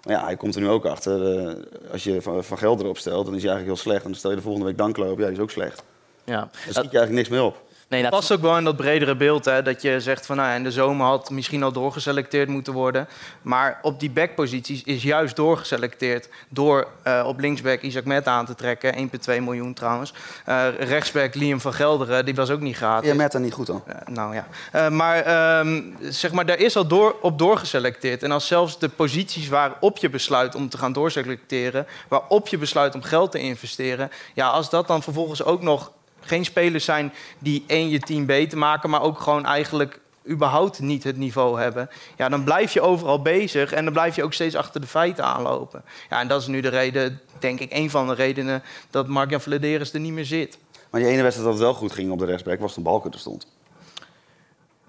maar 0.03 0.15
ja, 0.15 0.23
hij 0.25 0.35
komt 0.35 0.55
er 0.55 0.61
nu 0.61 0.69
ook 0.69 0.85
achter. 0.85 1.55
als 1.91 2.03
je 2.03 2.21
van, 2.21 2.43
van 2.43 2.57
Gelder 2.57 2.87
opstelt, 2.87 3.25
dan 3.25 3.35
is 3.35 3.41
hij 3.43 3.51
eigenlijk 3.51 3.79
heel 3.81 3.91
slecht. 3.91 4.03
En 4.05 4.09
dan 4.09 4.19
stel 4.19 4.29
je 4.29 4.35
de 4.35 4.41
volgende 4.41 4.67
week 4.67 4.77
Danklo 4.77 5.11
op, 5.11 5.19
ja, 5.19 5.25
die 5.25 5.33
is 5.35 5.39
ook 5.41 5.51
slecht. 5.51 5.83
ja. 6.23 6.35
Daar 6.39 6.49
schiet 6.53 6.73
je 6.75 6.79
eigenlijk 6.81 7.11
niks 7.11 7.29
meer 7.29 7.43
op. 7.43 7.61
Nee, 7.91 8.01
dat 8.01 8.11
past 8.11 8.31
ook 8.31 8.41
wel 8.41 8.57
in 8.57 8.63
dat 8.63 8.75
bredere 8.75 9.15
beeld. 9.15 9.45
Hè, 9.45 9.61
dat 9.61 9.81
je 9.81 9.99
zegt 9.99 10.25
van 10.25 10.35
nou, 10.35 10.49
ja, 10.49 10.55
in 10.55 10.63
de 10.63 10.71
zomer 10.71 11.05
had 11.05 11.29
misschien 11.29 11.63
al 11.63 11.71
doorgeselecteerd 11.71 12.49
moeten 12.49 12.73
worden. 12.73 13.07
Maar 13.41 13.79
op 13.81 13.99
die 13.99 14.09
backposities 14.09 14.83
is 14.83 15.03
juist 15.03 15.35
doorgeselecteerd. 15.35 16.29
Door 16.49 16.87
eh, 17.03 17.23
op 17.27 17.39
linksback 17.39 17.81
Isaac 17.81 18.05
Met 18.05 18.27
aan 18.27 18.45
te 18.45 18.55
trekken. 18.55 18.95
1,2 18.95 18.99
miljoen 19.25 19.73
trouwens. 19.73 20.13
Eh, 20.45 20.67
rechtsback 20.79 21.35
Liam 21.35 21.61
van 21.61 21.73
Gelderen, 21.73 22.25
die 22.25 22.35
was 22.35 22.49
ook 22.49 22.59
niet 22.59 22.75
gratis. 22.75 23.09
Ja, 23.09 23.15
met 23.15 23.31
dan 23.31 23.41
niet 23.41 23.53
goed 23.53 23.67
dan. 23.67 23.83
Eh, 23.85 23.95
nou 24.05 24.35
ja. 24.35 24.47
Eh, 24.71 24.89
maar 24.89 25.17
ehm, 25.21 25.81
zeg 25.99 26.31
maar, 26.31 26.45
daar 26.45 26.59
is 26.59 26.75
al 26.75 26.87
door, 26.87 27.15
op 27.21 27.39
doorgeselecteerd. 27.39 28.23
En 28.23 28.31
als 28.31 28.47
zelfs 28.47 28.79
de 28.79 28.89
posities 28.89 29.47
waarop 29.47 29.97
je 29.97 30.09
besluit 30.09 30.55
om 30.55 30.69
te 30.69 30.77
gaan 30.77 30.93
doorselecteren, 30.93 31.87
waarop 32.07 32.47
je 32.47 32.57
besluit 32.57 32.95
om 32.95 33.01
geld 33.01 33.31
te 33.31 33.39
investeren, 33.39 34.11
ja, 34.33 34.47
als 34.47 34.69
dat 34.69 34.87
dan 34.87 35.03
vervolgens 35.03 35.43
ook 35.43 35.61
nog 35.61 35.91
geen 36.31 36.45
spelers 36.45 36.85
zijn 36.85 37.13
die 37.39 37.63
één 37.67 37.89
je 37.89 37.99
team 37.99 38.25
beter 38.25 38.57
maken, 38.57 38.89
maar 38.89 39.01
ook 39.01 39.19
gewoon 39.19 39.45
eigenlijk 39.45 39.99
überhaupt 40.29 40.79
niet 40.79 41.03
het 41.03 41.17
niveau 41.17 41.59
hebben, 41.59 41.89
ja, 42.17 42.29
dan 42.29 42.43
blijf 42.43 42.73
je 42.73 42.81
overal 42.81 43.21
bezig 43.21 43.71
en 43.71 43.83
dan 43.83 43.93
blijf 43.93 44.15
je 44.15 44.23
ook 44.23 44.33
steeds 44.33 44.55
achter 44.55 44.81
de 44.81 44.87
feiten 44.87 45.23
aanlopen. 45.23 45.83
Ja, 46.09 46.19
en 46.19 46.27
dat 46.27 46.41
is 46.41 46.47
nu 46.47 46.61
de 46.61 46.69
reden, 46.69 47.21
denk 47.39 47.59
ik, 47.59 47.73
een 47.73 47.89
van 47.89 48.07
de 48.07 48.13
redenen 48.13 48.63
dat 48.89 49.07
Mark-Jan 49.07 49.41
Vladeris 49.41 49.93
er 49.93 49.99
niet 49.99 50.13
meer 50.13 50.25
zit. 50.25 50.57
Maar 50.89 51.01
die 51.01 51.09
ene 51.09 51.21
wedstrijd 51.21 51.49
dat 51.49 51.59
het 51.59 51.67
wel 51.67 51.79
goed 51.79 51.91
ging 51.91 52.11
op 52.11 52.19
de 52.19 52.25
rechtsback 52.25 52.59
was 52.59 52.73
toen 52.73 52.83
Balken 52.83 53.11
er 53.11 53.19
stond. 53.19 53.47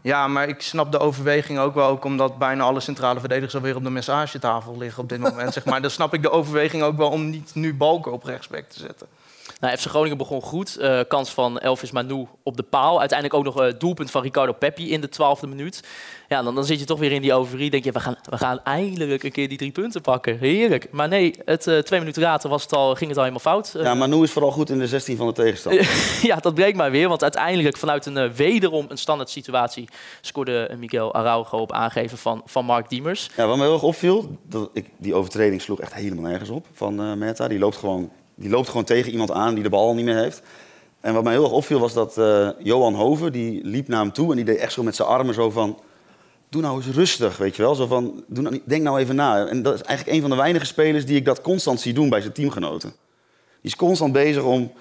Ja, 0.01 0.29
maar 0.29 0.49
ik 0.49 0.63
snap 0.63 0.93
de 0.93 0.99
overweging 0.99 1.59
ook 1.59 1.75
wel, 1.75 1.89
ook 1.89 2.05
omdat 2.05 2.39
bijna 2.39 2.65
alle 2.65 2.81
centrale 2.81 3.21
verdedigers 3.21 3.55
alweer 3.55 3.77
op 3.77 3.85
de 3.85 3.91
massagetafel 3.91 4.79
liggen 4.79 5.03
op 5.03 5.09
dit 5.09 5.19
moment. 5.19 5.53
zeg 5.55 5.65
maar. 5.65 5.83
Dan 5.83 5.91
snap 5.91 6.15
ik 6.15 6.23
de 6.23 6.31
overweging 6.31 6.83
ook 6.83 6.97
wel 6.97 7.11
om 7.11 7.31
niet 7.31 7.55
nu 7.55 7.75
Balken 7.75 8.13
op 8.13 8.25
rechtsback 8.25 8.69
te 8.69 8.79
zetten. 8.79 9.07
Nou, 9.61 9.77
FC 9.77 9.87
Groningen 9.87 10.17
begon 10.17 10.43
goed. 10.43 10.77
Eh, 10.77 11.01
kans 11.09 11.31
van 11.31 11.59
Elvis 11.59 11.91
Manu 11.91 12.27
op 12.43 12.57
de 12.57 12.63
paal. 12.63 13.01
Uiteindelijk 13.01 13.39
ook 13.39 13.55
nog 13.55 13.63
uh, 13.63 13.73
doelpunt 13.79 14.11
van 14.11 14.23
Ricardo 14.23 14.53
Peppi 14.53 14.91
in 14.91 15.01
de 15.01 15.09
twaalfde 15.09 15.47
minuut. 15.47 15.83
Ja, 16.29 16.43
dan, 16.43 16.55
dan 16.55 16.65
zit 16.65 16.79
je 16.79 16.85
toch 16.85 16.99
weer 16.99 17.13
in 17.13 17.23
die 17.23 17.35
overie. 17.35 17.71
Denk 17.71 17.85
je, 17.85 17.93
we 17.93 18.01
gaan, 18.01 18.17
we 18.31 18.39
gaan 18.39 18.61
eindelijk 18.65 19.23
een 19.23 19.33
keer 19.33 19.49
die 19.49 19.59
drie 19.59 19.71
punten 19.71 20.01
pakken. 20.01 20.39
Heerlijk. 20.39 20.89
Maar 20.91 21.09
nee, 21.09 21.35
het, 21.45 21.67
uh, 21.67 21.79
twee 21.79 21.99
minuten 21.99 22.23
later 22.23 22.51
was 22.51 22.63
het 22.63 22.73
al, 22.73 22.95
ging 22.95 23.09
het 23.09 23.19
al 23.19 23.25
helemaal 23.25 23.53
fout. 23.53 23.75
Ja, 23.79 23.95
Manu 23.95 24.23
is 24.23 24.31
vooral 24.31 24.51
goed 24.51 24.71
in 24.71 24.79
de 24.79 24.87
16 24.87 25.17
van 25.17 25.27
de 25.27 25.33
tegenstander. 25.33 25.89
ja, 26.31 26.37
dat 26.37 26.55
bleek 26.55 26.77
maar 26.77 26.91
weer. 26.91 27.09
Want 27.09 27.23
uiteindelijk 27.23 27.77
vanuit 27.77 28.07
een 28.07 28.35
wederom 28.35 28.87
een 28.89 28.99
standaard 28.99 29.31
situatie... 29.31 29.89
scoorde 30.21 30.71
Miguel 30.79 31.15
Araujo 31.15 31.59
op 31.59 31.73
aangeven 31.73 32.19
van, 32.19 32.43
van 32.45 32.65
Mark 32.65 32.89
Diemers. 32.89 33.31
Ja, 33.37 33.47
wat 33.47 33.57
me 33.57 33.63
heel 33.63 33.73
erg 33.73 33.83
opviel, 33.83 34.39
dat 34.49 34.71
ik, 34.73 34.87
die 34.99 35.15
overtreding 35.15 35.63
sloeg 35.63 35.81
echt 35.81 35.95
helemaal 35.95 36.25
nergens 36.31 36.51
op 36.51 36.67
van 36.73 37.19
Meta. 37.19 37.49
Die 37.49 37.59
loopt 37.59 37.77
gewoon 37.77 38.11
die 38.35 38.51
loopt 38.51 38.69
gewoon 38.69 38.85
tegen 38.85 39.13
iemand 39.13 39.31
aan 39.31 39.55
die 39.55 39.63
de 39.63 39.69
bal 39.69 39.95
niet 39.95 40.05
meer 40.05 40.17
heeft. 40.17 40.43
En 41.03 41.15
wat 41.15 41.25
mij 41.25 41.33
heel 41.33 41.43
erg 41.43 41.53
opviel 41.53 41.79
was 41.79 41.93
dat 41.93 42.19
uh, 42.19 42.49
Johan 42.59 42.95
Hoven, 42.95 43.33
die 43.33 43.65
liep 43.65 43.89
naar 43.89 44.01
hem 44.01 44.13
toe 44.13 44.31
en 44.31 44.37
die 44.37 44.45
deed 44.45 44.57
echt 44.57 44.73
zo 44.73 44.83
met 44.83 44.97
zijn 44.97 45.09
armen 45.09 45.35
zo 45.35 45.51
van... 45.51 45.79
Doe 46.49 46.63
nou 46.63 46.77
eens 46.77 46.95
rustig, 46.95 47.37
weet 47.37 47.57
je 47.57 47.63
wel. 47.63 47.75
Zo 47.75 47.87
van, 47.87 48.25
doe 48.27 48.43
nou, 48.43 48.63
denk 48.65 48.83
nou 48.83 48.99
even 48.99 49.15
na. 49.15 49.47
En 49.47 49.63
dat 49.63 49.75
is 49.75 49.83
eigenlijk 49.83 50.17
een 50.17 50.21
van 50.23 50.31
de 50.31 50.37
weinige 50.37 50.65
spelers 50.65 51.07
die 51.07 51.17
ik 51.17 51.25
dat 51.25 51.41
constant 51.41 51.81
zie 51.81 51.93
doen 51.93 52.09
bij 52.09 52.21
zijn 52.21 52.33
teamgenoten. 52.33 52.89
Die 53.61 53.71
is 53.71 53.77
constant 53.77 54.13
bezig 54.13 54.43
om, 54.43 54.73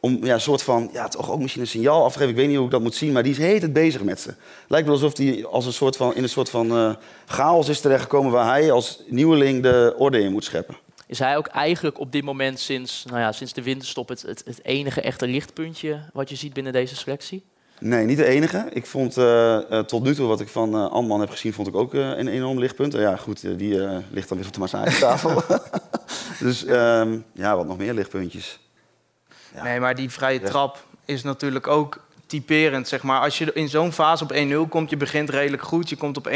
om 0.00 0.24
ja, 0.24 0.34
een 0.34 0.40
soort 0.40 0.62
van, 0.62 0.90
ja, 0.92 1.08
toch 1.08 1.30
ook 1.30 1.40
misschien 1.40 1.62
een 1.62 1.68
signaal 1.68 2.04
af 2.04 2.12
te 2.12 2.18
geven. 2.18 2.32
Ik 2.32 2.38
weet 2.38 2.48
niet 2.48 2.56
hoe 2.56 2.64
ik 2.64 2.70
dat 2.70 2.80
moet 2.80 2.94
zien, 2.94 3.12
maar 3.12 3.22
die 3.22 3.32
is 3.32 3.38
heet 3.38 3.62
het 3.62 3.72
bezig 3.72 4.02
met 4.02 4.20
ze. 4.20 4.34
Lijkt 4.68 4.86
wel 4.86 4.94
alsof 4.96 5.16
hij 5.16 5.46
als 5.46 5.66
een 5.66 5.72
soort 5.72 5.96
van, 5.96 6.14
in 6.14 6.22
een 6.22 6.28
soort 6.28 6.50
van 6.50 6.76
uh, 6.76 6.94
chaos 7.26 7.68
is 7.68 7.80
terechtgekomen 7.80 8.32
waar 8.32 8.46
hij 8.46 8.72
als 8.72 9.02
nieuweling 9.08 9.62
de 9.62 9.94
orde 9.98 10.20
in 10.20 10.32
moet 10.32 10.44
scheppen 10.44 10.76
is 11.10 11.18
hij 11.18 11.36
ook 11.36 11.46
eigenlijk 11.46 11.98
op 11.98 12.12
dit 12.12 12.24
moment 12.24 12.60
sinds, 12.60 13.04
nou 13.04 13.20
ja, 13.20 13.32
sinds 13.32 13.52
de 13.52 13.62
winterstop 13.62 14.08
het, 14.08 14.22
het, 14.22 14.42
het 14.44 14.64
enige 14.64 15.00
echte 15.00 15.26
lichtpuntje 15.26 16.00
wat 16.12 16.28
je 16.28 16.36
ziet 16.36 16.52
binnen 16.52 16.72
deze 16.72 16.96
selectie? 16.96 17.44
Nee, 17.78 18.04
niet 18.04 18.16
de 18.16 18.24
enige. 18.24 18.68
Ik 18.72 18.86
vond 18.86 19.18
uh, 19.18 19.58
uh, 19.70 19.78
tot 19.78 20.02
nu 20.02 20.14
toe 20.14 20.26
wat 20.26 20.40
ik 20.40 20.48
van 20.48 20.74
uh, 20.74 20.90
Alman 20.90 21.20
heb 21.20 21.30
gezien, 21.30 21.52
vond 21.52 21.68
ik 21.68 21.74
ook 21.74 21.94
een 21.94 22.28
enorm 22.28 22.58
lichtpunt. 22.58 22.92
ja, 22.92 23.16
goed, 23.16 23.58
die 23.58 23.78
ligt 24.10 24.28
dan 24.28 24.38
weer 24.38 24.46
op 24.46 24.52
de 24.52 24.58
massagetafel. 24.58 25.42
dus 26.46 26.66
um, 26.66 27.24
ja, 27.32 27.56
wat 27.56 27.66
nog 27.66 27.78
meer 27.78 27.94
lichtpuntjes. 27.94 28.60
Ja. 29.54 29.62
Nee, 29.62 29.80
maar 29.80 29.94
die 29.94 30.10
vrije 30.10 30.40
trap 30.40 30.84
is 31.04 31.22
natuurlijk 31.22 31.66
ook 31.66 32.00
typerend, 32.26 32.88
zeg 32.88 33.02
maar. 33.02 33.20
Als 33.20 33.38
je 33.38 33.52
in 33.52 33.68
zo'n 33.68 33.92
fase 33.92 34.24
op 34.24 34.32
1-0 34.66 34.68
komt, 34.68 34.90
je 34.90 34.96
begint 34.96 35.30
redelijk 35.30 35.62
goed, 35.62 35.88
je 35.88 35.96
komt 35.96 36.16
op 36.16 36.28
1-0. 36.28 36.32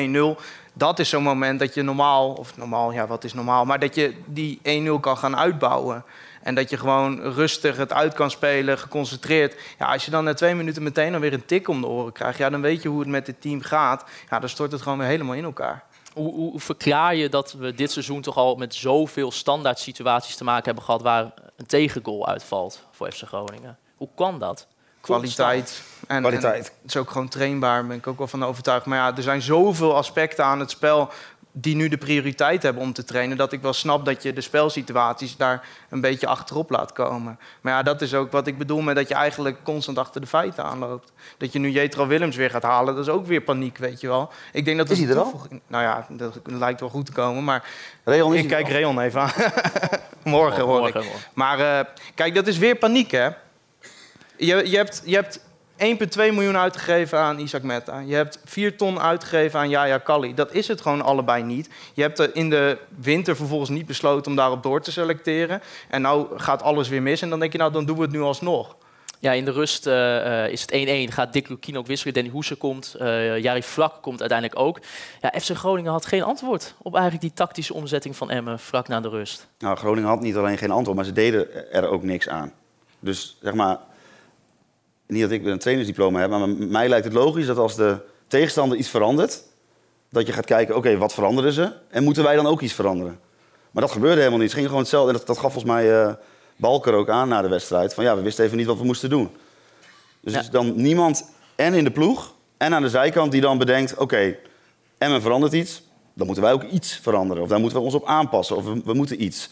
Dat 0.77 0.99
is 0.99 1.09
zo'n 1.09 1.23
moment 1.23 1.59
dat 1.59 1.75
je 1.75 1.83
normaal, 1.83 2.33
of 2.33 2.57
normaal, 2.57 2.93
ja, 2.93 3.07
wat 3.07 3.25
is 3.25 3.35
normaal, 3.35 3.65
maar 3.65 3.79
dat 3.79 3.95
je 3.95 4.15
die 4.27 4.61
1-0 4.63 5.01
kan 5.01 5.17
gaan 5.17 5.37
uitbouwen. 5.37 6.05
En 6.43 6.55
dat 6.55 6.71
je 6.71 6.77
gewoon 6.77 7.21
rustig 7.21 7.77
het 7.77 7.93
uit 7.93 8.15
kan 8.15 8.31
spelen, 8.31 8.79
geconcentreerd. 8.79 9.61
Ja, 9.79 9.93
als 9.93 10.05
je 10.05 10.11
dan 10.11 10.25
na 10.25 10.35
twee 10.35 10.55
minuten 10.55 10.83
meteen 10.83 11.13
dan 11.13 11.21
weer 11.21 11.33
een 11.33 11.47
tik 11.47 11.69
om 11.69 11.81
de 11.81 11.87
oren 11.87 12.13
krijgt, 12.13 12.39
ja, 12.39 12.51
dan 12.51 12.61
weet 12.61 12.83
je 12.83 12.89
hoe 12.89 13.01
het 13.01 13.09
met 13.09 13.27
het 13.27 13.41
team 13.41 13.61
gaat. 13.61 14.05
Ja, 14.31 14.39
dan 14.39 14.49
stort 14.49 14.73
het 14.73 14.83
gewoon 14.83 14.99
weer 14.99 15.07
helemaal 15.07 15.35
in 15.35 15.45
elkaar. 15.45 15.85
Hoe, 16.13 16.35
hoe 16.35 16.61
verklaar 16.61 17.15
je 17.15 17.29
dat 17.29 17.53
we 17.53 17.75
dit 17.75 17.91
seizoen 17.91 18.21
toch 18.21 18.37
al 18.37 18.55
met 18.55 18.75
zoveel 18.75 19.31
standaard 19.31 19.79
situaties 19.79 20.37
te 20.37 20.45
maken 20.45 20.65
hebben 20.65 20.85
gehad 20.85 21.03
waar 21.03 21.33
een 21.57 21.67
tegengoal 21.67 22.27
uitvalt 22.27 22.83
voor 22.91 23.13
FC 23.13 23.23
Groningen? 23.23 23.79
Hoe 23.97 24.09
kan 24.15 24.39
dat? 24.39 24.67
kwaliteit. 25.05 25.83
En, 26.07 26.21
kwaliteit. 26.21 26.67
En 26.67 26.73
het 26.83 26.91
is 26.91 26.97
ook 26.97 27.11
gewoon 27.11 27.29
trainbaar, 27.29 27.79
daar 27.79 27.87
ben 27.87 27.97
ik 27.97 28.07
ook 28.07 28.19
wel 28.19 28.27
van 28.27 28.45
overtuigd. 28.45 28.87
Maar 28.87 28.99
ja, 28.99 29.17
er 29.17 29.23
zijn 29.23 29.43
zoveel 29.43 29.97
aspecten 29.97 30.45
aan 30.45 30.61
het 30.61 30.71
spel 30.71 31.11
die 31.57 31.77
nu 31.77 31.89
de 31.89 31.97
prioriteit 31.97 32.63
hebben 32.63 32.83
om 32.83 32.93
te 32.93 33.05
trainen, 33.05 33.37
dat 33.37 33.53
ik 33.53 33.63
wel 33.63 33.73
snap 33.73 34.05
dat 34.05 34.23
je 34.23 34.33
de 34.33 34.41
spelsituaties 34.41 35.37
daar 35.37 35.69
een 35.91 36.01
beetje 36.01 36.27
achterop 36.27 36.71
laat 36.71 36.93
komen. 36.93 37.39
Maar 37.61 37.73
ja, 37.73 37.83
dat 37.83 38.03
is 38.03 38.15
ook 38.15 38.33
wat 38.33 38.47
ik 38.47 38.59
bedoel 38.59 38.81
met 38.81 38.97
dat 38.97 39.09
je 39.09 39.15
eigenlijk 39.15 39.57
constant 39.63 39.99
achter 39.99 40.21
de 40.21 40.27
feiten 40.27 40.65
aanloopt. 40.65 41.13
Dat 41.39 41.53
je 41.53 41.59
nu 41.59 41.71
Jetro 41.71 42.07
Willems 42.07 42.37
weer 42.37 42.51
gaat 42.51 42.63
halen, 42.63 42.95
dat 42.95 43.07
is 43.07 43.13
ook 43.13 43.27
weer 43.27 43.41
paniek, 43.41 43.79
weet 43.79 44.01
je 44.01 44.07
wel. 44.07 44.31
Ik 44.53 44.65
denk 44.65 44.79
dat 44.79 44.91
is 44.91 44.99
hij 44.99 45.09
er 45.09 45.19
al? 45.19 45.41
Nou 45.67 45.83
ja, 45.83 46.07
dat 46.11 46.41
lijkt 46.45 46.81
wel 46.81 46.89
goed 46.89 47.07
te 47.07 47.13
komen, 47.13 47.45
maar 47.45 47.65
Reon 48.05 48.35
is 48.35 48.43
ik 48.43 48.49
kijk 48.49 48.69
Reon 48.69 49.01
even 49.01 49.21
aan. 49.21 49.33
morgen 50.23 50.63
hoor 50.63 50.81
morgen, 50.81 51.01
ik. 51.01 51.07
morgen. 51.07 51.31
Maar 51.35 51.61
uh, 51.61 51.81
kijk, 52.15 52.35
dat 52.35 52.47
is 52.47 52.59
weer 52.59 52.77
paniek, 52.77 53.11
hè? 53.11 53.29
Je, 54.37 54.71
je 54.71 54.77
hebt, 54.77 55.03
je 55.05 55.15
hebt 55.15 55.41
1,2 55.79 55.79
miljoen 56.17 56.57
uitgegeven 56.57 57.19
aan 57.19 57.39
Isaac 57.39 57.63
Metta. 57.63 57.99
Je 57.99 58.15
hebt 58.15 58.41
4 58.45 58.77
ton 58.77 59.01
uitgegeven 59.01 59.61
aan 59.61 59.69
Yaya 59.69 59.99
Kali. 59.99 60.35
Dat 60.35 60.53
is 60.53 60.69
het 60.69 60.81
gewoon 60.81 61.03
allebei 61.03 61.43
niet. 61.43 61.69
Je 61.95 62.03
hebt 62.03 62.19
er 62.19 62.37
in 62.37 62.51
de 62.51 62.79
winter 63.01 63.37
vervolgens 63.37 63.71
niet 63.71 63.87
besloten 63.87 64.31
om 64.31 64.37
daarop 64.37 64.63
door 64.63 64.81
te 64.81 64.93
selecteren. 64.93 65.63
En 65.89 66.03
nou 66.03 66.39
gaat 66.39 66.63
alles 66.63 66.89
weer 66.89 67.03
mis. 67.03 67.23
En 67.23 67.31
dan 67.31 67.41
denk 67.41 67.53
je, 67.53 67.59
nou, 67.59 67.73
dan 67.73 67.85
doen 67.85 67.97
we 67.97 68.03
het 68.03 68.11
nu 68.11 68.21
alsnog. 68.21 68.77
Ja, 69.19 69.33
in 69.33 69.45
de 69.45 69.51
rust 69.51 69.87
uh, 69.87 70.49
is 70.49 70.61
het 70.61 71.11
1-1. 71.11 71.13
Gaat 71.13 71.33
Dick 71.33 71.49
Lukien 71.49 71.79
ook 71.79 71.87
wisselen. 71.87 72.15
Danny 72.15 72.31
Hoese 72.31 72.55
komt. 72.55 72.97
Uh, 73.01 73.39
Jari 73.39 73.63
Vlak 73.63 74.03
komt 74.03 74.21
uiteindelijk 74.21 74.61
ook. 74.61 74.81
Ja, 75.21 75.33
FC 75.41 75.51
Groningen 75.57 75.93
had 75.93 76.07
geen 76.07 76.23
antwoord 76.23 76.75
op 76.83 76.93
eigenlijk 76.93 77.23
die 77.23 77.33
tactische 77.35 77.75
omzetting 77.75 78.17
van 78.17 78.31
Emmen 78.31 78.59
vlak 78.59 78.89
na 78.89 79.01
de 79.01 79.09
rust. 79.09 79.49
Nou, 79.59 79.77
Groningen 79.77 80.09
had 80.09 80.21
niet 80.21 80.37
alleen 80.37 80.59
geen 80.59 80.71
antwoord, 80.71 80.97
maar 80.97 81.07
ze 81.07 81.13
deden 81.13 81.73
er 81.73 81.89
ook 81.89 82.03
niks 82.03 82.29
aan. 82.29 82.53
Dus 83.01 83.39
zeg 83.43 83.55
maar, 83.55 83.79
niet 85.07 85.21
dat 85.21 85.31
ik 85.31 85.45
een 85.45 85.59
trainersdiploma 85.59 86.21
heb, 86.21 86.31
maar 86.31 86.49
mij 86.49 86.89
lijkt 86.89 87.05
het 87.05 87.15
logisch 87.15 87.47
dat 87.47 87.59
als 87.59 87.77
de 87.77 87.97
tegenstander 88.27 88.79
iets 88.79 88.89
verandert, 88.89 89.43
dat 90.11 90.27
je 90.27 90.33
gaat 90.33 90.45
kijken, 90.45 90.77
oké, 90.77 90.87
okay, 90.87 90.99
wat 90.99 91.15
veranderen 91.15 91.53
ze? 91.53 91.73
En 91.89 92.05
moeten 92.05 92.23
wij 92.23 92.37
dan 92.37 92.47
ook 92.47 92.61
iets 92.61 92.73
veranderen? 92.73 93.19
Maar 93.71 93.83
dat 93.83 93.93
gebeurde 93.93 94.19
helemaal 94.19 94.39
niet. 94.39 94.49
Het 94.49 94.57
ging 94.57 94.67
gewoon 94.67 94.83
hetzelfde. 94.83 95.13
En 95.13 95.17
dat, 95.17 95.27
dat 95.27 95.39
gaf 95.39 95.53
volgens 95.53 95.73
mij 95.73 96.05
uh, 96.05 96.13
Balker 96.57 96.95
ook 96.95 97.09
aan 97.09 97.29
na 97.29 97.43
de 97.43 97.49
wedstrijd. 97.49 97.95
Van 97.95 98.05
ja, 98.05 98.17
we 98.17 98.23
wisten 98.23 98.45
even 98.45 98.57
niet 98.57 98.67
wat 98.67 98.79
we 98.79 98.85
moesten 98.85 99.11
doen. 99.11 99.31
Dus 100.21 100.33
ja. 100.33 100.41
is 100.41 100.51
dan 100.51 100.73
niemand 100.77 101.31
en 101.55 101.75
in 101.75 101.85
de 101.85 101.91
ploeg 101.91 102.35
en 102.57 102.75
aan 102.75 102.83
de 102.83 102.89
zijkant 102.89 103.33
die 103.33 103.41
dan 103.41 103.59
bedenkt, 103.59 103.93
oké, 103.93 104.03
okay, 104.03 104.39
Emmen 104.99 105.23
verandert 105.23 105.53
iets. 105.53 105.83
Dan 106.15 106.27
moeten 106.27 106.45
wij 106.45 106.53
ook 106.53 106.63
iets 106.63 106.99
veranderen. 107.03 107.43
Of 107.43 107.49
daar 107.49 107.61
moeten 107.61 107.79
we 107.79 107.85
ons 107.85 107.95
op 107.95 108.05
aanpassen. 108.05 108.57
Of 108.57 108.65
we, 108.65 108.81
we 108.85 108.95
moeten 108.95 109.23
iets. 109.23 109.51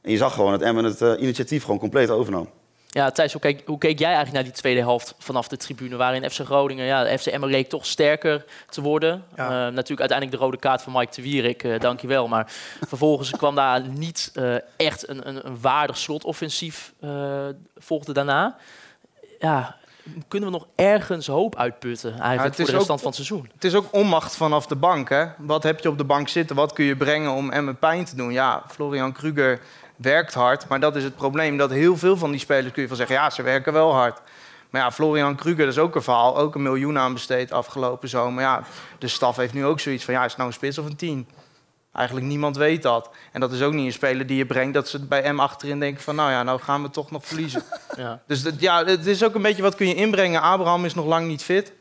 En 0.00 0.10
je 0.10 0.16
zag 0.16 0.34
gewoon 0.34 0.50
dat 0.50 0.62
Emmen 0.62 0.84
het 0.84 1.00
uh, 1.00 1.12
initiatief 1.18 1.62
gewoon 1.62 1.78
compleet 1.78 2.10
overnam. 2.10 2.48
Ja, 2.98 3.10
Thijs, 3.10 3.32
hoe 3.32 3.40
keek, 3.40 3.62
hoe 3.66 3.78
keek 3.78 3.98
jij 3.98 4.14
eigenlijk 4.14 4.34
naar 4.34 4.52
die 4.52 4.60
tweede 4.60 4.80
helft 4.80 5.14
vanaf 5.18 5.48
de 5.48 5.56
tribune? 5.56 5.96
Waarin 5.96 6.30
FC 6.30 6.40
Groningen, 6.44 6.84
ja, 6.84 7.04
de 7.04 7.18
FC 7.18 7.26
Emmen 7.26 7.48
leek 7.48 7.68
toch 7.68 7.86
sterker 7.86 8.44
te 8.68 8.80
worden. 8.80 9.24
Ja. 9.36 9.44
Uh, 9.44 9.50
natuurlijk 9.50 10.00
uiteindelijk 10.00 10.38
de 10.38 10.44
rode 10.44 10.56
kaart 10.56 10.82
van 10.82 10.92
Mike 10.92 11.14
de 11.14 11.22
Wierik, 11.22 11.62
uh, 11.62 11.80
dankjewel. 11.80 12.28
Maar 12.28 12.52
vervolgens 12.88 13.30
kwam 13.30 13.54
daar 13.54 13.88
niet 13.88 14.30
uh, 14.34 14.54
echt 14.76 15.08
een, 15.08 15.28
een, 15.28 15.46
een, 15.46 15.60
waardig 15.60 15.98
slotoffensief 15.98 16.92
volgde 17.76 18.12
daarna. 18.12 18.56
Ja, 19.38 19.76
kunnen 20.28 20.50
we 20.52 20.54
nog 20.54 20.66
ergens 20.74 21.26
hoop 21.26 21.56
uitputten 21.56 22.10
eigenlijk 22.18 22.56
ja, 22.56 22.64
voor 22.64 22.72
de 22.72 22.78
restant 22.78 23.00
van 23.00 23.08
het 23.08 23.16
seizoen? 23.16 23.50
Het 23.54 23.64
is 23.64 23.74
ook 23.74 23.86
onmacht 23.90 24.36
vanaf 24.36 24.66
de 24.66 24.76
bank. 24.76 25.08
Hè? 25.08 25.26
Wat 25.36 25.62
heb 25.62 25.80
je 25.80 25.88
op 25.88 25.98
de 25.98 26.04
bank 26.04 26.28
zitten? 26.28 26.56
Wat 26.56 26.72
kun 26.72 26.84
je 26.84 26.96
brengen 26.96 27.30
om 27.30 27.50
Emmen 27.50 27.78
pijn 27.78 28.04
te 28.04 28.16
doen? 28.16 28.32
Ja, 28.32 28.62
Florian 28.68 29.12
Kruger 29.12 29.60
werkt 29.98 30.34
hard. 30.34 30.68
Maar 30.68 30.80
dat 30.80 30.96
is 30.96 31.04
het 31.04 31.16
probleem. 31.16 31.56
Dat 31.56 31.70
heel 31.70 31.96
veel 31.96 32.16
van 32.16 32.30
die 32.30 32.40
spelers 32.40 32.72
kun 32.72 32.82
je 32.82 32.88
van 32.88 32.96
zeggen, 32.96 33.16
ja, 33.16 33.30
ze 33.30 33.42
werken 33.42 33.72
wel 33.72 33.92
hard. 33.92 34.20
Maar 34.70 34.80
ja, 34.80 34.92
Florian 34.92 35.36
Kruger, 35.36 35.64
dat 35.64 35.74
is 35.74 35.78
ook 35.78 35.94
een 35.94 36.02
verhaal. 36.02 36.38
Ook 36.38 36.54
een 36.54 36.62
miljoen 36.62 36.98
aan 36.98 37.12
besteed 37.12 37.52
afgelopen 37.52 38.08
zomer. 38.08 38.42
Ja, 38.42 38.62
de 38.98 39.08
staf 39.08 39.36
heeft 39.36 39.54
nu 39.54 39.64
ook 39.64 39.80
zoiets 39.80 40.04
van, 40.04 40.14
ja, 40.14 40.20
is 40.24 40.28
het 40.28 40.36
nou 40.36 40.48
een 40.48 40.54
spits 40.54 40.78
of 40.78 40.86
een 40.86 40.96
tien? 40.96 41.28
Eigenlijk 41.92 42.26
niemand 42.26 42.56
weet 42.56 42.82
dat. 42.82 43.10
En 43.32 43.40
dat 43.40 43.52
is 43.52 43.62
ook 43.62 43.72
niet 43.72 43.86
een 43.86 43.92
speler 43.92 44.26
die 44.26 44.36
je 44.36 44.46
brengt 44.46 44.74
dat 44.74 44.88
ze 44.88 45.06
bij 45.06 45.32
M 45.32 45.40
achterin 45.40 45.80
denken 45.80 46.02
van 46.02 46.14
nou 46.14 46.30
ja, 46.30 46.42
nou 46.42 46.60
gaan 46.60 46.82
we 46.82 46.90
toch 46.90 47.10
nog 47.10 47.26
verliezen. 47.26 47.62
Ja. 47.96 48.22
dus 48.26 48.42
dat, 48.42 48.60
ja, 48.60 48.84
het 48.84 49.06
is 49.06 49.24
ook 49.24 49.34
een 49.34 49.42
beetje 49.42 49.62
wat 49.62 49.74
kun 49.74 49.88
je 49.88 49.94
inbrengen. 49.94 50.42
Abraham 50.42 50.84
is 50.84 50.94
nog 50.94 51.06
lang 51.06 51.26
niet 51.26 51.42
fit. 51.42 51.72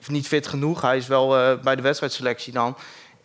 Of 0.00 0.10
niet 0.10 0.26
fit 0.26 0.46
genoeg. 0.46 0.80
Hij 0.80 0.96
is 0.96 1.06
wel 1.06 1.38
eh, 1.38 1.58
bij 1.58 1.76
de 1.76 1.82
wedstrijdselectie 1.82 2.52
dan. 2.52 2.76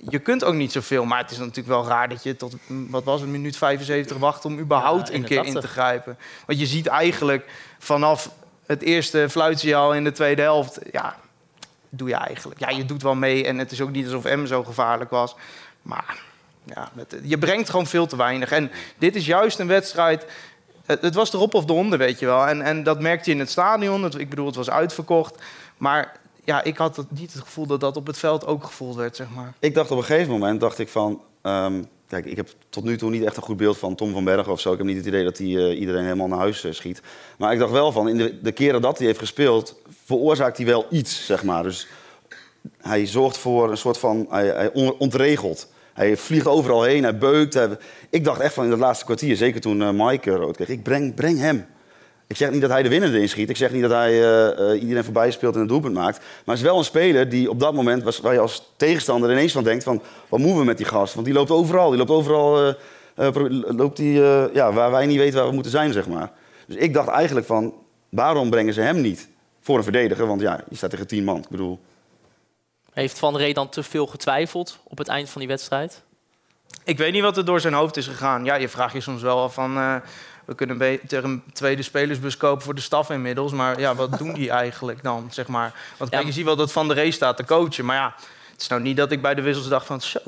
Je 0.09 0.19
kunt 0.19 0.43
ook 0.43 0.53
niet 0.53 0.71
zoveel, 0.71 1.05
maar 1.05 1.17
het 1.17 1.31
is 1.31 1.37
natuurlijk 1.37 1.67
wel 1.67 1.87
raar 1.87 2.09
dat 2.09 2.23
je 2.23 2.35
tot, 2.35 2.55
wat 2.67 3.03
was 3.03 3.21
het, 3.21 3.29
minuut 3.29 3.57
75 3.57 4.17
wacht 4.17 4.45
om 4.45 4.59
überhaupt 4.59 5.07
Ja, 5.07 5.13
een 5.13 5.23
keer 5.23 5.37
in 5.37 5.43
te 5.43 5.47
81. 5.49 5.71
grijpen. 5.71 6.17
Want 6.45 6.59
je 6.59 6.65
ziet 6.65 6.87
eigenlijk 6.87 7.45
vanaf 7.79 8.29
het 8.65 8.81
eerste 8.81 9.27
fluitsignaal 9.29 9.93
in 9.93 10.03
de 10.03 10.11
tweede 10.11 10.41
helft, 10.41 10.79
ja, 10.91 11.15
doe 11.89 12.07
je 12.09 12.15
eigenlijk. 12.15 12.59
Ja, 12.59 12.69
je 12.69 12.85
doet 12.85 13.01
wel 13.01 13.15
mee 13.15 13.45
en 13.45 13.57
het 13.57 13.71
is 13.71 13.81
ook 13.81 13.91
niet 13.91 14.05
alsof 14.05 14.23
M 14.23 14.45
zo 14.45 14.63
gevaarlijk 14.63 15.09
was. 15.09 15.35
Maar 15.81 16.19
ja, 16.63 16.89
je 17.23 17.37
brengt 17.37 17.69
gewoon 17.69 17.87
veel 17.87 18.07
te 18.07 18.15
weinig. 18.15 18.51
En 18.51 18.71
dit 18.97 19.15
is 19.15 19.25
juist 19.25 19.59
een 19.59 19.67
wedstrijd. 19.67 20.25
Het, 20.85 21.01
het 21.01 21.15
was 21.15 21.33
erop 21.33 21.53
of 21.53 21.65
de 21.65 21.73
onder, 21.73 21.97
weet 21.97 22.19
je 22.19 22.25
wel. 22.25 22.47
En, 22.47 22.61
en 22.61 22.83
dat 22.83 22.99
merkte 23.01 23.29
je 23.29 23.35
in 23.35 23.41
het 23.41 23.49
stadion. 23.51 24.03
Het- 24.03 24.19
ik 24.19 24.29
bedoel, 24.29 24.45
het 24.45 24.55
was 24.55 24.69
uitverkocht. 24.69 25.35
Maar 25.77 26.19
ja, 26.43 26.63
ik 26.63 26.77
had 26.77 26.95
het, 26.95 27.11
niet 27.11 27.33
het 27.33 27.41
gevoel 27.41 27.65
dat 27.65 27.79
dat 27.79 27.97
op 27.97 28.07
het 28.07 28.17
veld 28.17 28.45
ook 28.45 28.63
gevoeld 28.63 28.95
werd, 28.95 29.15
zeg 29.15 29.27
maar. 29.35 29.53
Ik 29.59 29.73
dacht 29.73 29.91
op 29.91 29.97
een 29.97 30.03
gegeven 30.03 30.31
moment, 30.31 30.59
dacht 30.59 30.79
ik 30.79 30.89
van... 30.89 31.21
ehm, 31.41 31.83
kijk, 32.07 32.25
ik 32.25 32.35
heb 32.35 32.49
tot 32.69 32.83
nu 32.83 32.97
toe 32.97 33.09
niet 33.09 33.23
echt 33.23 33.37
een 33.37 33.43
goed 33.43 33.57
beeld 33.57 33.77
van 33.77 33.95
Tom 33.95 34.11
van 34.11 34.23
Bergen 34.23 34.51
of 34.51 34.59
zo. 34.59 34.71
Ik 34.71 34.77
heb 34.77 34.87
niet 34.87 34.97
het 34.97 35.05
idee 35.05 35.23
dat 35.23 35.37
hij 35.37 35.47
eh, 35.47 35.79
iedereen 35.79 36.03
helemaal 36.03 36.27
naar 36.27 36.37
huis 36.39 36.63
eh, 36.63 36.71
schiet. 36.71 37.01
Maar 37.37 37.53
ik 37.53 37.59
dacht 37.59 37.71
wel 37.71 37.91
van, 37.91 38.09
in 38.09 38.17
de, 38.17 38.41
de 38.41 38.51
keren 38.51 38.81
dat 38.81 38.97
hij 38.97 39.07
heeft 39.07 39.19
gespeeld... 39.19 39.75
veroorzaakt 40.05 40.57
hij 40.57 40.65
wel 40.65 40.85
iets, 40.89 41.25
zeg 41.25 41.43
maar. 41.43 41.63
Dus 41.63 41.87
hij 42.77 43.05
zorgt 43.07 43.37
voor 43.37 43.71
een 43.71 43.77
soort 43.77 43.97
van... 43.97 44.25
Hij, 44.29 44.47
hij 44.47 44.71
on- 44.73 44.95
ontregelt. 44.97 45.67
Hij 45.93 46.17
vliegt 46.17 46.47
overal 46.47 46.83
heen, 46.83 47.03
hij 47.03 47.17
beukt. 47.17 47.59
ik 48.09 48.23
dacht 48.23 48.39
echt 48.39 48.53
van 48.53 48.63
in 48.63 48.69
dat 48.69 48.79
laatste 48.79 49.05
kwartier, 49.05 49.35
zeker 49.35 49.61
toen 49.61 49.81
eh, 49.81 49.89
Mike 49.93 50.31
rood 50.35 50.55
kreeg... 50.55 50.67
ik 50.67 50.83
breng, 50.83 51.13
breng 51.15 51.39
hem. 51.39 51.65
Ik 52.31 52.37
zeg 52.37 52.51
niet 52.51 52.61
dat 52.61 52.69
hij 52.69 52.83
de 52.83 52.89
winnende 52.89 53.21
inschiet. 53.21 53.49
Ik 53.49 53.57
zeg 53.57 53.71
niet 53.71 53.81
dat 53.81 53.91
hij 53.91 54.11
eh, 54.11 54.71
eh, 54.71 54.81
iedereen 54.81 55.03
voorbij 55.03 55.31
speelt 55.31 55.55
en 55.55 55.61
een 55.61 55.67
doelpunt 55.67 55.93
maakt. 55.93 56.17
Maar 56.17 56.27
hij 56.45 56.55
is 56.55 56.61
wel 56.61 56.77
een 56.77 56.83
speler 56.83 57.29
die 57.29 57.49
op 57.49 57.59
dat 57.59 57.73
moment, 57.73 58.03
was, 58.03 58.19
waar 58.19 58.33
je 58.33 58.39
als 58.39 58.71
tegenstander 58.75 59.31
ineens 59.31 59.51
van 59.51 59.63
denkt 59.63 59.83
van... 59.83 60.01
wat 60.29 60.39
moeten 60.39 60.59
we 60.59 60.65
met 60.65 60.77
die 60.77 60.85
gast? 60.85 61.13
Want 61.13 61.25
die 61.25 61.35
loopt 61.35 61.51
overal. 61.51 61.89
Die 61.89 61.97
loopt 61.97 62.09
overal 62.09 62.75
eh, 63.15 63.29
loopt 63.77 63.97
die, 63.97 64.23
eh, 64.23 64.53
ja, 64.53 64.73
waar 64.73 64.91
wij 64.91 65.05
niet 65.05 65.17
weten 65.17 65.35
waar 65.35 65.47
we 65.47 65.53
moeten 65.53 65.71
zijn, 65.71 65.93
zeg 65.93 66.07
maar. 66.07 66.31
Dus 66.67 66.75
ik 66.75 66.93
dacht 66.93 67.07
eigenlijk 67.07 67.45
van, 67.45 67.73
waarom 68.09 68.49
brengen 68.49 68.73
ze 68.73 68.81
hem 68.81 69.01
niet 69.01 69.29
voor 69.61 69.77
een 69.77 69.83
verdediger? 69.83 70.27
Want 70.27 70.41
ja, 70.41 70.63
je 70.69 70.75
staat 70.75 70.89
tegen 70.89 71.07
tien 71.07 71.23
man. 71.23 71.37
Ik 71.37 71.49
bedoel, 71.49 71.79
Heeft 72.93 73.19
Van 73.19 73.37
Rey 73.37 73.53
dan 73.53 73.69
te 73.69 73.83
veel 73.83 74.07
getwijfeld 74.07 74.79
op 74.83 74.97
het 74.97 75.07
eind 75.07 75.29
van 75.29 75.41
die 75.41 75.49
wedstrijd? 75.49 76.01
Ik 76.83 76.97
weet 76.97 77.13
niet 77.13 77.21
wat 77.21 77.37
er 77.37 77.45
door 77.45 77.61
zijn 77.61 77.73
hoofd 77.73 77.97
is 77.97 78.07
gegaan. 78.07 78.45
Ja, 78.45 78.55
je 78.55 78.69
vraagt 78.69 78.93
je 78.93 79.01
soms 79.01 79.21
wel 79.21 79.41
af 79.41 79.53
van... 79.53 80.01
we 80.45 80.55
kunnen 80.55 80.77
beter 80.77 81.23
een 81.23 81.43
tweede 81.53 81.81
spelersbus 81.81 82.37
kopen 82.37 82.63
voor 82.63 82.75
de 82.75 82.81
staf 82.81 83.09
inmiddels. 83.09 83.51
Maar 83.51 83.79
ja, 83.79 83.95
wat 83.95 84.17
doen 84.17 84.33
die 84.33 84.49
eigenlijk 84.49 85.03
dan, 85.03 85.27
zeg 85.31 85.47
maar? 85.47 85.73
Want 85.97 86.09
kijk, 86.09 86.25
je 86.25 86.31
ziet 86.31 86.45
wel 86.45 86.55
dat 86.55 86.71
Van 86.71 86.87
der 86.87 86.95
Rey 86.95 87.11
staat 87.11 87.37
te 87.37 87.45
coachen. 87.45 87.85
Maar 87.85 87.95
ja, 87.95 88.13
het 88.51 88.61
is 88.61 88.67
nou 88.67 88.81
niet 88.81 88.97
dat 88.97 89.11
ik 89.11 89.21
bij 89.21 89.35
de 89.35 89.41
wissels 89.41 89.67
dacht 89.67 89.85
van... 89.85 90.01
Zo, 90.01 90.19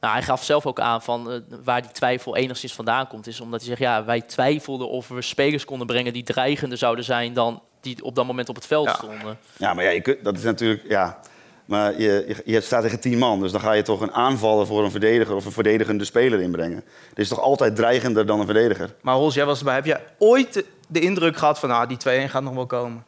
Nou, 0.00 0.12
hij 0.14 0.22
gaf 0.22 0.44
zelf 0.44 0.66
ook 0.66 0.80
aan 0.80 1.02
van 1.02 1.30
eh, 1.30 1.38
waar 1.64 1.82
die 1.82 1.90
twijfel 1.90 2.36
enigszins 2.36 2.74
vandaan 2.74 3.06
komt. 3.06 3.26
Is 3.26 3.40
omdat 3.40 3.60
hij 3.60 3.68
zegt, 3.68 3.80
ja, 3.80 4.04
wij 4.04 4.20
twijfelden 4.20 4.88
of 4.88 5.08
we 5.08 5.22
spelers 5.22 5.64
konden 5.64 5.86
brengen 5.86 6.12
die 6.12 6.22
dreigender 6.22 6.78
zouden 6.78 7.04
zijn 7.04 7.32
dan 7.32 7.62
die 7.80 8.04
op 8.04 8.14
dat 8.14 8.26
moment 8.26 8.48
op 8.48 8.54
het 8.54 8.66
veld 8.66 8.86
Ja. 8.86 8.94
stonden. 8.94 9.38
Ja, 9.56 9.74
maar 9.74 9.84
ja, 9.84 9.90
je 9.90 10.00
kunt, 10.00 10.24
dat 10.24 10.36
is 10.36 10.42
natuurlijk. 10.42 10.82
Ja. 10.88 11.18
Maar 11.68 12.00
je, 12.00 12.36
je, 12.44 12.60
staat 12.60 12.82
tegen 12.82 13.00
tien 13.00 13.18
man, 13.18 13.40
dus 13.40 13.52
dan 13.52 13.60
ga 13.60 13.72
je 13.72 13.82
toch 13.82 14.00
een 14.00 14.12
aanvaller 14.12 14.66
voor 14.66 14.84
een 14.84 14.90
verdediger 14.90 15.34
of 15.34 15.44
een 15.44 15.52
verdedigende 15.52 16.04
speler 16.04 16.40
inbrengen. 16.40 16.84
Dit 17.08 17.18
is 17.18 17.28
toch 17.28 17.40
altijd 17.40 17.76
dreigender 17.76 18.26
dan 18.26 18.40
een 18.40 18.46
verdediger? 18.46 18.94
Maar 19.00 19.14
Hols, 19.14 19.34
jij 19.34 19.44
was 19.44 19.58
erbij. 19.58 19.74
Heb 19.74 19.84
jij 19.84 20.04
ooit 20.18 20.64
de, 20.88 21.00
indruk 21.00 21.36
gehad 21.36 21.58
van... 21.58 21.70
Ah, 21.70 21.88
die 21.88 22.26
2-1 22.26 22.30
gaat 22.30 22.42
nog 22.42 22.54
wel 22.54 22.66
komen? 22.66 23.04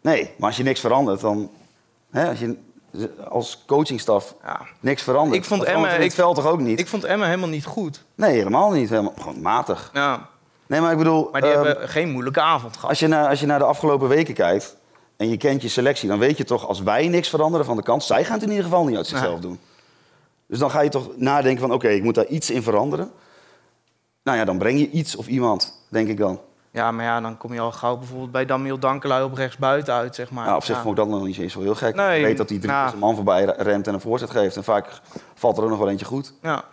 Nee, 0.00 0.30
maar 0.38 0.48
als 0.48 0.56
je 0.56 0.62
niks 0.62 0.80
verandert, 0.80 1.20
dan. 1.20 1.50
Hè, 2.10 2.28
als 2.28 2.38
je 2.38 2.56
als 3.28 3.62
coachingstaf 3.66 4.34
Ja. 4.44 4.60
niks 4.80 5.02
verandert. 5.02 5.36
Ik 5.36 5.44
vond 5.44 5.64
Emma- 5.64 6.10
veld 6.10 6.34
toch 6.34 6.46
ook 6.46 6.60
niet? 6.60 6.80
Ik 6.80 6.88
vond 6.88 7.04
Emma 7.04 7.24
helemaal 7.24 7.48
niet 7.48 7.64
goed. 7.64 8.04
Nee, 8.14 8.36
helemaal 8.36 8.70
niet. 8.70 8.88
Helemaal, 8.88 9.14
gewoon 9.20 9.40
matig. 9.40 9.90
Ja, 9.92 10.28
Nee, 10.66 10.80
maar 10.80 10.92
ik 10.92 10.98
bedoel. 10.98 11.28
maar 11.32 11.40
die 11.40 11.50
ehm, 11.50 11.64
hebben 11.64 11.88
geen 11.88 12.10
moeilijke 12.10 12.40
avond 12.40 12.74
gehad. 12.74 12.88
Als 12.88 12.98
je, 12.98 13.06
naar, 13.06 13.28
als 13.28 13.40
je 13.40 13.46
naar 13.46 13.58
de 13.58 13.64
afgelopen 13.64 14.08
weken 14.08 14.34
kijkt 14.34 14.76
en 15.22 15.28
je 15.28 15.36
kent 15.36 15.62
je 15.62 15.68
selectie, 15.68 16.08
dan 16.08 16.18
weet 16.18 16.36
je 16.36 16.44
toch, 16.44 16.66
als 16.68 16.82
wij 16.82 17.08
niks 17.08 17.28
veranderen 17.28 17.66
van 17.66 17.76
de 17.76 17.82
kant, 17.82 18.02
zij 18.04 18.24
gaan 18.24 18.34
het 18.34 18.42
in 18.42 18.48
ieder 18.48 18.64
geval 18.64 18.84
niet 18.84 18.96
uit 18.96 19.06
zichzelf 19.06 19.40
doen. 19.40 19.58
Dus 20.46 20.58
dan 20.58 20.70
ga 20.70 20.80
je 20.80 20.88
toch 20.88 21.08
nadenken 21.16 21.60
van, 21.60 21.72
oké, 21.72 21.88
ik 21.88 22.02
moet 22.02 22.14
daar 22.14 22.26
iets 22.26 22.50
in 22.50 22.62
veranderen. 22.62 23.10
Nou 24.22 24.38
ja, 24.38 24.44
dan 24.44 24.58
breng 24.58 24.78
je 24.78 24.90
iets 24.90 25.16
of 25.16 25.26
iemand, 25.26 25.84
denk 25.88 26.08
ik 26.08 26.16
dan. 26.18 26.40
Ja, 26.70 26.90
maar 26.92 27.04
ja, 27.04 27.20
dan 27.20 27.36
kom 27.36 27.52
je 27.54 27.60
al 27.60 27.72
gauw 27.72 27.96
bijvoorbeeld 27.96 28.30
bij 28.30 28.44
Damiel 28.46 28.78
Dankelui 28.78 29.24
op 29.24 29.34
rechts 29.34 29.56
buiten 29.56 29.94
uit, 29.94 30.14
zeg 30.14 30.30
maar. 30.30 30.44
Nou, 30.44 30.56
op 30.56 30.64
zich 30.64 30.76
Ja. 30.76 30.82
vond 30.82 30.98
ik 30.98 31.04
dat 31.04 31.12
nog 31.14 31.24
niet 31.26 31.38
eens 31.38 31.52
zo 31.52 31.60
heel 31.60 31.74
gek. 31.74 31.94
Nee, 31.94 32.18
ik 32.18 32.24
weet 32.24 32.36
dat 32.36 32.48
hij 32.48 32.58
drie 32.58 32.70
nou. 32.70 32.88
zijn 32.88 33.00
man 33.00 33.14
voorbij 33.14 33.44
rent 33.44 33.86
en 33.86 33.94
een 33.94 34.00
voorzet 34.00 34.30
geeft. 34.30 34.56
En 34.56 34.64
vaak 34.64 35.00
valt 35.34 35.56
er 35.56 35.62
ook 35.64 35.70
nog 35.70 35.78
wel 35.78 35.88
eentje 35.88 36.06
goed. 36.06 36.32
Ja. 36.42 36.64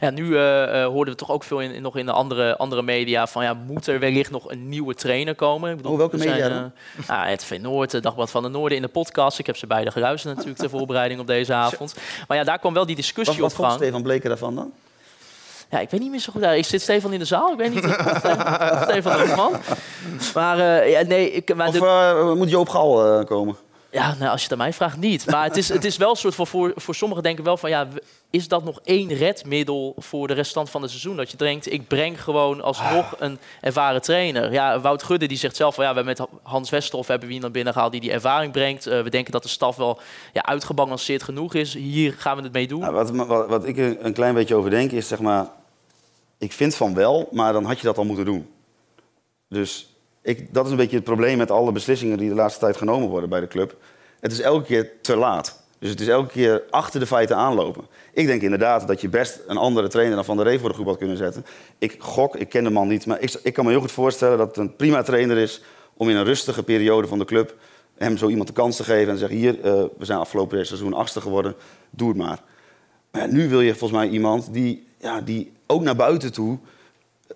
Ja, 0.00 0.10
nu 0.10 0.36
eh, 0.36 0.82
eh, 0.82 0.86
hoorden 0.88 1.14
we 1.14 1.20
toch 1.20 1.30
ook 1.30 1.44
veel 1.44 1.60
in, 1.60 1.82
nog 1.82 1.96
in 1.96 2.06
de 2.06 2.12
andere, 2.12 2.56
andere 2.56 2.82
media 2.82 3.26
van 3.26 3.44
ja, 3.44 3.54
moet 3.54 3.86
er 3.86 3.98
wellicht 3.98 4.30
nog 4.30 4.50
een 4.50 4.68
nieuwe 4.68 4.94
trainer 4.94 5.34
komen? 5.34 5.70
Ik 5.70 5.76
bedoel, 5.76 5.92
Oh, 5.92 5.98
welke 5.98 6.18
zijn, 6.18 6.30
media 6.30 6.48
eh, 6.48 7.08
nou, 7.08 7.28
het 7.28 7.42
RTV 7.42 7.58
Noord, 7.60 8.02
Dagblad 8.02 8.30
van 8.30 8.42
de 8.42 8.48
Noorden 8.48 8.76
in 8.76 8.82
de 8.82 8.88
podcast. 8.88 9.38
Ik 9.38 9.46
heb 9.46 9.56
ze 9.56 9.66
beide 9.66 9.90
geluisterd 9.90 10.32
natuurlijk 10.34 10.60
ter 10.60 10.70
voorbereiding 10.78 11.20
op 11.20 11.26
deze 11.26 11.52
avond. 11.54 11.94
Maar 12.28 12.36
ja, 12.36 12.44
daar 12.44 12.58
kwam 12.58 12.74
wel 12.74 12.86
die 12.86 12.94
Wat, 12.96 13.04
discussie 13.04 13.40
wat 13.40 13.50
op 13.50 13.56
vond 13.56 13.68
gang. 13.68 13.80
Stefan 13.80 14.02
Bleker 14.02 14.28
daarvan 14.28 14.54
dan? 14.54 14.72
Ja, 15.70 15.78
ik 15.78 15.90
weet 15.90 16.00
niet 16.00 16.10
meer 16.10 16.20
zo 16.20 16.32
goed. 16.32 16.42
Ja, 16.42 16.50
Ik 16.50 16.64
zit 16.64 16.82
Stefan 16.82 17.12
in 17.12 17.18
de 17.18 17.24
zaal. 17.24 17.52
Ik 17.52 17.58
weet 17.58 17.74
niet. 17.74 17.84
of 17.84 17.90
Stefan- 18.18 18.82
Stefan 18.82 19.16
de 19.26 19.32
man. 19.36 19.52
Maar 20.34 20.58
eh, 20.58 20.90
ja, 20.90 21.02
nee, 21.02 21.30
ik, 21.32 21.54
maar 21.54 21.68
Of 21.68 21.74
de- 21.74 21.86
eh, 22.30 22.32
moet 22.32 22.50
Joop 22.50 22.68
Gal 22.68 23.18
eh, 23.18 23.24
komen? 23.24 23.56
Ja, 23.90 24.14
nou, 24.18 24.30
als 24.30 24.40
je 24.40 24.42
het 24.42 24.52
aan 24.52 24.58
mij 24.58 24.72
vraagt, 24.72 24.96
niet. 24.96 25.26
Maar 25.26 25.44
het 25.44 25.56
is, 25.56 25.68
het 25.68 25.84
is 25.84 25.96
wel 25.96 26.10
een 26.10 26.16
soort 26.16 26.34
van 26.34 26.46
voor, 26.46 26.72
voor 26.76 26.94
sommigen 26.94 27.22
denken 27.22 27.44
wel 27.44 27.56
van 27.56 27.70
ja, 27.70 27.88
is 28.30 28.48
dat 28.48 28.64
nog 28.64 28.80
één 28.84 29.08
redmiddel 29.08 29.94
voor 29.98 30.28
de 30.28 30.34
restant 30.34 30.70
van 30.70 30.82
het 30.82 30.90
seizoen? 30.90 31.16
Dat 31.16 31.30
je 31.30 31.36
denkt, 31.36 31.72
ik 31.72 31.88
breng 31.88 32.22
gewoon 32.22 32.60
alsnog 32.60 33.14
een 33.18 33.38
ervaren 33.60 34.02
trainer. 34.02 34.52
Ja, 34.52 34.80
Wout 34.80 35.02
Gudde 35.02 35.26
die 35.26 35.38
zegt 35.38 35.56
zelf 35.56 35.74
van 35.74 35.84
ja, 35.84 35.90
we 35.90 35.96
hebben 35.96 36.16
met 36.18 36.28
Hans 36.42 36.70
Westerhof 36.70 37.06
hebben 37.06 37.28
we 37.28 37.34
iemand 37.34 37.52
binnengehaald 37.52 37.92
die 37.92 38.00
die 38.00 38.12
ervaring 38.12 38.52
brengt. 38.52 38.86
Eh, 38.86 39.02
we 39.02 39.10
denken 39.10 39.32
dat 39.32 39.42
de 39.42 39.48
staf 39.48 39.76
wel 39.76 40.00
ja, 40.32 40.44
uitgebalanceerd 40.44 41.22
genoeg 41.22 41.54
is. 41.54 41.74
Hier 41.74 42.12
gaan 42.12 42.36
we 42.36 42.42
het 42.42 42.52
mee 42.52 42.68
doen. 42.68 42.80
Nou, 42.80 42.92
wat, 42.92 43.10
wat, 43.10 43.48
wat 43.48 43.66
ik 43.66 43.76
een 43.76 44.12
klein 44.12 44.34
beetje 44.34 44.54
over 44.54 44.70
denk 44.70 44.90
is, 44.90 45.08
zeg 45.08 45.20
maar... 45.20 45.48
Ik 46.38 46.52
vind 46.52 46.74
van 46.74 46.94
wel, 46.94 47.28
maar 47.32 47.52
dan 47.52 47.64
had 47.64 47.78
je 47.78 47.86
dat 47.86 47.98
al 47.98 48.04
moeten 48.04 48.24
doen. 48.24 48.50
Dus 49.48 49.88
ik, 50.22 50.54
dat 50.54 50.64
is 50.64 50.70
een 50.70 50.76
beetje 50.76 50.96
het 50.96 51.04
probleem 51.04 51.38
met 51.38 51.50
alle 51.50 51.72
beslissingen 51.72 52.18
die 52.18 52.28
de 52.28 52.34
laatste 52.34 52.60
tijd 52.60 52.76
genomen 52.76 53.08
worden 53.08 53.28
bij 53.28 53.40
de 53.40 53.48
club. 53.48 53.76
Het 54.20 54.32
is 54.32 54.40
elke 54.40 54.66
keer 54.66 54.92
te 55.00 55.16
laat. 55.16 55.62
Dus 55.78 55.90
het 55.90 56.00
is 56.00 56.08
elke 56.08 56.32
keer 56.32 56.62
achter 56.70 57.00
de 57.00 57.06
feiten 57.06 57.36
aanlopen. 57.36 57.84
Ik 58.12 58.26
denk 58.26 58.42
inderdaad 58.42 58.86
dat 58.86 59.00
je 59.00 59.08
best 59.08 59.40
een 59.46 59.56
andere 59.56 59.88
trainer 59.88 60.14
dan 60.14 60.24
Van 60.24 60.36
der 60.36 60.46
Ree 60.46 60.58
voor 60.58 60.68
de 60.68 60.74
groep 60.74 60.86
had 60.86 60.96
kunnen 60.96 61.16
zetten. 61.16 61.44
Ik 61.78 61.96
gok, 61.98 62.36
ik 62.36 62.48
ken 62.48 62.64
de 62.64 62.70
man 62.70 62.88
niet, 62.88 63.06
maar 63.06 63.20
ik, 63.20 63.40
ik 63.42 63.52
kan 63.52 63.64
me 63.64 63.70
heel 63.70 63.80
goed 63.80 63.92
voorstellen 63.92 64.38
dat 64.38 64.46
het 64.46 64.56
een 64.56 64.76
prima 64.76 65.02
trainer 65.02 65.36
is 65.36 65.62
om 65.94 66.08
in 66.08 66.16
een 66.16 66.24
rustige 66.24 66.62
periode 66.62 67.06
van 67.06 67.18
de 67.18 67.24
club 67.24 67.56
hem 67.96 68.16
zo 68.16 68.28
iemand 68.28 68.48
de 68.48 68.54
kans 68.54 68.76
te 68.76 68.84
geven 68.84 69.08
en 69.08 69.12
te 69.12 69.18
zeggen: 69.18 69.38
Hier, 69.38 69.60
eh, 69.60 69.84
we 69.98 70.04
zijn 70.04 70.18
afgelopen 70.18 70.66
seizoen 70.66 70.94
achtste 70.94 71.20
geworden, 71.20 71.54
doe 71.90 72.08
het 72.08 72.16
maar. 72.16 72.42
Maar 73.10 73.32
nu 73.32 73.48
wil 73.48 73.60
je 73.60 73.74
volgens 73.74 74.00
mij 74.00 74.08
iemand 74.08 74.52
die, 74.52 74.86
ja, 74.98 75.20
die 75.20 75.52
ook 75.66 75.82
naar 75.82 75.96
buiten 75.96 76.32
toe 76.32 76.58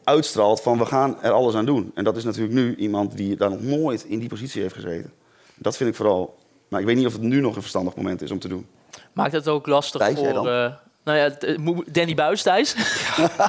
uitstraalt 0.05 0.61
van 0.61 0.79
we 0.79 0.87
gaan 0.87 1.23
er 1.23 1.31
alles 1.31 1.55
aan 1.55 1.65
doen. 1.67 1.91
En 1.95 2.05
dat 2.05 2.17
is 2.17 2.25
natuurlijk 2.25 2.55
nu 2.55 2.75
iemand 2.77 3.17
die 3.17 3.37
daar 3.37 3.51
nog 3.51 3.61
nooit 3.63 4.05
in 4.05 4.19
die 4.19 4.29
positie 4.29 4.63
heeft 4.63 4.75
gezeten. 4.75 5.13
Dat 5.55 5.77
vind 5.77 5.91
ik 5.91 5.97
vooral. 5.97 6.39
Maar 6.69 6.81
ik 6.81 6.87
weet 6.87 6.97
niet 6.97 7.07
of 7.07 7.13
het 7.13 7.23
nu 7.23 7.41
nog 7.41 7.55
een 7.55 7.61
verstandig 7.61 7.97
moment 7.97 8.23
is 8.23 8.31
om 8.31 8.39
te 8.39 8.49
doen. 8.49 8.67
Maakt 9.13 9.33
het 9.33 9.49
ook 9.49 9.67
lastig 9.67 10.01
Thijs, 10.01 10.19
voor... 10.19 10.29
eh, 10.49 10.73
nou 11.05 11.19
ja, 11.19 11.25
het- 11.25 11.45
eh, 11.45 11.57
moet- 11.59 11.95
Danny 11.95 12.15
Buis, 12.15 12.43
Thijs? 12.43 12.75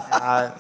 Ja, 0.10 0.56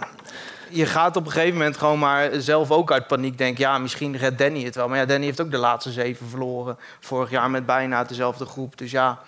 je 0.69 0.85
gaat 0.85 1.15
op 1.15 1.25
een 1.25 1.31
gegeven 1.31 1.53
moment 1.57 1.77
gewoon 1.77 1.99
maar 1.99 2.29
zelf 2.41 2.71
ook 2.71 2.91
uit 2.91 3.07
paniek 3.07 3.37
denken... 3.37 3.63
ja, 3.63 3.77
misschien 3.77 4.17
redt 4.17 4.37
Danny 4.37 4.63
het 4.63 4.75
wel. 4.75 4.87
Maar 4.87 4.97
ja, 4.97 5.05
Danny 5.05 5.25
heeft 5.25 5.41
ook 5.41 5.51
de 5.51 5.57
laatste 5.57 5.91
zeven 5.91 6.27
verloren. 6.27 6.77
Vorig 6.99 7.29
jaar 7.29 7.49
met 7.49 7.65
bijna 7.65 8.03
dezelfde 8.03 8.45
groep. 8.45 8.77
Dus 8.77 8.91
ja, 8.91 9.19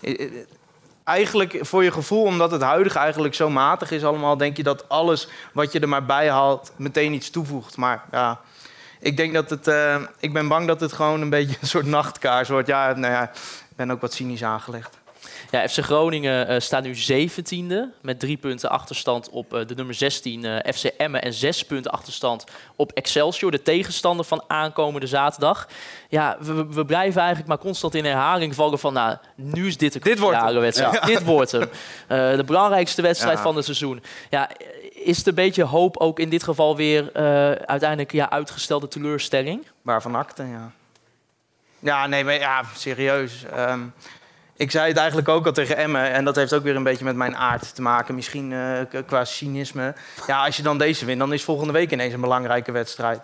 eh, 0.00 0.30
eigenlijk 1.08 1.58
voor 1.60 1.84
je 1.84 1.92
gevoel, 1.92 2.22
omdat 2.22 2.50
het 2.50 2.62
huidige 2.62 2.98
eigenlijk 2.98 3.34
zo 3.34 3.50
matig 3.50 3.90
is 3.90 4.04
allemaal... 4.04 4.36
denk 4.36 4.56
je 4.56 4.62
dat 4.62 4.88
alles 4.88 5.28
wat 5.52 5.72
je 5.72 5.80
er 5.80 5.88
maar 5.88 6.04
bij 6.04 6.30
haalt 6.30 6.72
meteen 6.76 7.12
iets 7.12 7.30
toevoegt. 7.30 7.76
Maar 7.76 8.04
ja, 8.10 8.40
ik 9.00 9.16
denk 9.16 9.34
dat 9.34 9.50
het... 9.50 9.66
eh, 9.66 9.96
ik 10.18 10.32
ben 10.32 10.48
bang 10.48 10.66
dat 10.66 10.80
het 10.80 10.92
gewoon 10.92 11.20
een 11.20 11.30
beetje 11.30 11.56
een 11.60 11.66
soort 11.66 11.86
nachtkaars 11.86 12.48
wordt. 12.48 12.68
Ja, 12.68 12.92
nou 12.92 13.12
ja, 13.12 13.22
ik 13.70 13.76
ben 13.76 13.90
ook 13.90 14.00
wat 14.00 14.12
cynisch 14.12 14.44
aangelegd. 14.44 14.98
Ja, 15.50 15.68
FC 15.68 15.78
Groningen 15.78 16.48
eh, 16.48 16.60
staat 16.60 16.82
nu 16.82 16.94
17e 16.94 17.74
met 18.02 18.20
drie 18.20 18.36
punten 18.36 18.70
achterstand 18.70 19.30
op 19.30 19.54
eh, 19.54 19.66
de 19.66 19.74
nummer 19.74 19.94
16 19.94 20.44
eh, 20.44 20.72
FC 20.74 20.84
Emmen 20.84 21.22
en 21.22 21.32
zes 21.32 21.64
punten 21.64 21.90
achterstand 21.90 22.44
op 22.76 22.92
Excelsior, 22.92 23.50
de 23.50 23.62
tegenstander 23.62 24.24
van 24.24 24.44
aankomende 24.46 25.06
zaterdag. 25.06 25.68
Ja, 26.08 26.36
we, 26.40 26.66
we- 26.66 26.84
blijven 26.84 27.18
eigenlijk 27.20 27.48
maar 27.48 27.58
constant 27.58 27.94
in 27.94 28.04
herhaling 28.04 28.54
vallen 28.54 28.78
van, 28.78 28.92
nou, 28.92 29.16
nu 29.34 29.66
is 29.66 29.76
dit 29.76 29.92
de 29.92 29.98
Dit 29.98 30.18
wordt 30.18 30.40
hem. 30.40 30.60
wedstrijd. 30.60 31.04
Dit 31.06 31.24
wordt 31.24 31.52
hem. 31.52 31.68
De 32.36 32.42
belangrijkste 32.46 33.02
wedstrijd 33.02 33.36
Ja. 33.36 33.42
van 33.42 33.56
het 33.56 33.64
seizoen. 33.64 34.02
Ja, 34.30 34.50
is 34.92 35.16
het 35.16 35.26
een 35.26 35.34
beetje 35.34 35.62
hoop 35.62 35.96
ook 35.96 36.18
in 36.18 36.28
dit 36.28 36.42
geval 36.42 36.76
weer 36.76 37.12
uiteindelijk 37.66 38.12
ja, 38.12 38.30
uitgestelde 38.30 38.88
teleurstelling? 38.88 39.66
Waarvan 39.82 40.14
akte, 40.14 40.42
ja. 40.42 40.70
Ja, 41.78 42.06
nee, 42.06 42.24
maar 42.24 42.34
ja, 42.38 42.62
serieus. 42.76 43.44
Ehm, 43.44 43.80
ik 44.58 44.70
zei 44.70 44.88
het 44.88 44.96
eigenlijk 44.96 45.28
ook 45.28 45.46
al 45.46 45.52
tegen 45.52 45.76
Emmen. 45.76 46.12
En 46.12 46.24
dat 46.24 46.36
heeft 46.36 46.52
ook 46.54 46.62
weer 46.62 46.76
een 46.76 46.82
beetje 46.82 47.04
met 47.04 47.16
mijn 47.16 47.36
aard 47.36 47.74
te 47.74 47.82
maken. 47.82 48.14
Misschien 48.14 48.52
eh, 48.52 49.00
qua 49.06 49.24
cynisme. 49.24 49.94
Ja, 50.26 50.44
als 50.44 50.56
je 50.56 50.62
dan 50.62 50.78
deze 50.78 51.04
wint, 51.04 51.18
dan 51.18 51.32
is 51.32 51.44
volgende 51.44 51.72
week 51.72 51.90
ineens 51.92 52.14
een 52.14 52.20
belangrijke 52.20 52.72
wedstrijd. 52.72 53.20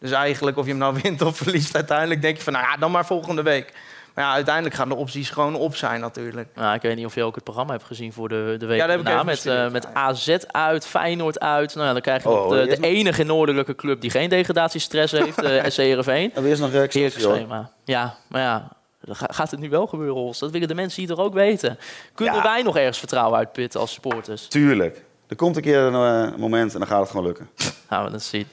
Dus 0.00 0.10
eigenlijk, 0.10 0.56
of 0.56 0.64
je 0.64 0.70
hem 0.70 0.80
nou 0.80 0.98
wint 1.02 1.22
of 1.22 1.36
verliest, 1.36 1.74
uiteindelijk 1.74 2.22
denk 2.22 2.36
je 2.36 2.42
van... 2.42 2.52
nou 2.52 2.64
ja, 2.64 2.76
dan 2.76 2.90
maar 2.90 3.06
volgende 3.06 3.42
week. 3.42 3.72
Maar 4.14 4.26
ja, 4.26 4.32
uiteindelijk 4.32 4.74
gaan 4.74 4.88
de 4.88 4.94
opties 4.94 5.30
gewoon 5.30 5.54
op 5.54 5.76
zijn 5.76 6.00
natuurlijk. 6.00 6.48
Nou, 6.54 6.74
ik 6.74 6.82
weet 6.82 6.96
niet 6.96 7.06
of 7.06 7.14
je 7.14 7.22
ook 7.24 7.34
het 7.34 7.44
programma 7.44 7.72
hebt 7.72 7.84
gezien 7.84 8.12
voor 8.12 8.28
de, 8.28 8.54
de 8.58 8.66
week 8.66 8.78
Ja, 8.78 8.86
daarna. 8.86 9.12
Met, 9.12 9.18
eh, 9.18 9.24
bestudeerd, 9.24 9.72
met 9.72 9.94
AZ 9.94 10.36
uit, 10.46 10.86
Feyenoord 10.86 11.40
uit. 11.40 11.74
Nou, 11.74 11.86
ja, 11.86 11.92
dan 11.92 12.02
krijg 12.02 12.22
je 12.22 12.28
Oh, 12.28 12.40
nog 12.50 12.50
de, 12.50 12.66
nog- 12.66 12.78
enige 12.80 13.22
noordelijke 13.22 13.74
club 13.74 14.00
die 14.00 14.10
geen 14.10 14.28
degradatiestress 14.28 15.12
heeft. 15.12 15.42
eh 15.42 15.64
SC 15.64 15.76
Heerenveen. 15.76 16.22
Hebben 16.24 16.42
we 16.42 16.48
eerst 16.48 16.60
nog 16.60 16.70
eh, 16.70 16.74
Heerlijk 16.76 16.94
Excelsior? 16.94 17.34
schema. 17.36 17.70
Ja, 17.84 18.14
maar 18.28 18.42
ja, 18.42 18.68
gaat 19.10 19.50
het 19.50 19.60
nu 19.60 19.68
wel 19.70 19.86
gebeuren, 19.86 20.16
Hols? 20.16 20.38
Dat 20.38 20.50
willen 20.50 20.68
de 20.68 20.74
mensen 20.74 21.02
hier 21.02 21.14
toch 21.14 21.24
ook 21.24 21.34
weten. 21.34 21.78
Kunnen 22.14 22.34
Ja. 22.34 22.42
wij 22.42 22.62
nog 22.62 22.76
ergens 22.76 22.98
vertrouwen 22.98 23.38
uitputten 23.38 23.80
als 23.80 23.92
supporters? 23.92 24.46
Tuurlijk. 24.46 25.06
Er 25.28 25.36
komt 25.36 25.56
een 25.56 25.62
keer 25.62 25.78
een 25.78 26.30
eh, 26.32 26.38
moment 26.38 26.72
en 26.72 26.78
dan 26.78 26.88
gaat 26.88 27.00
het 27.00 27.10
gewoon 27.10 27.26
lukken. 27.26 27.48
Gaan 27.88 28.04
we 28.04 28.10
dat 28.10 28.22
zien. 28.22 28.46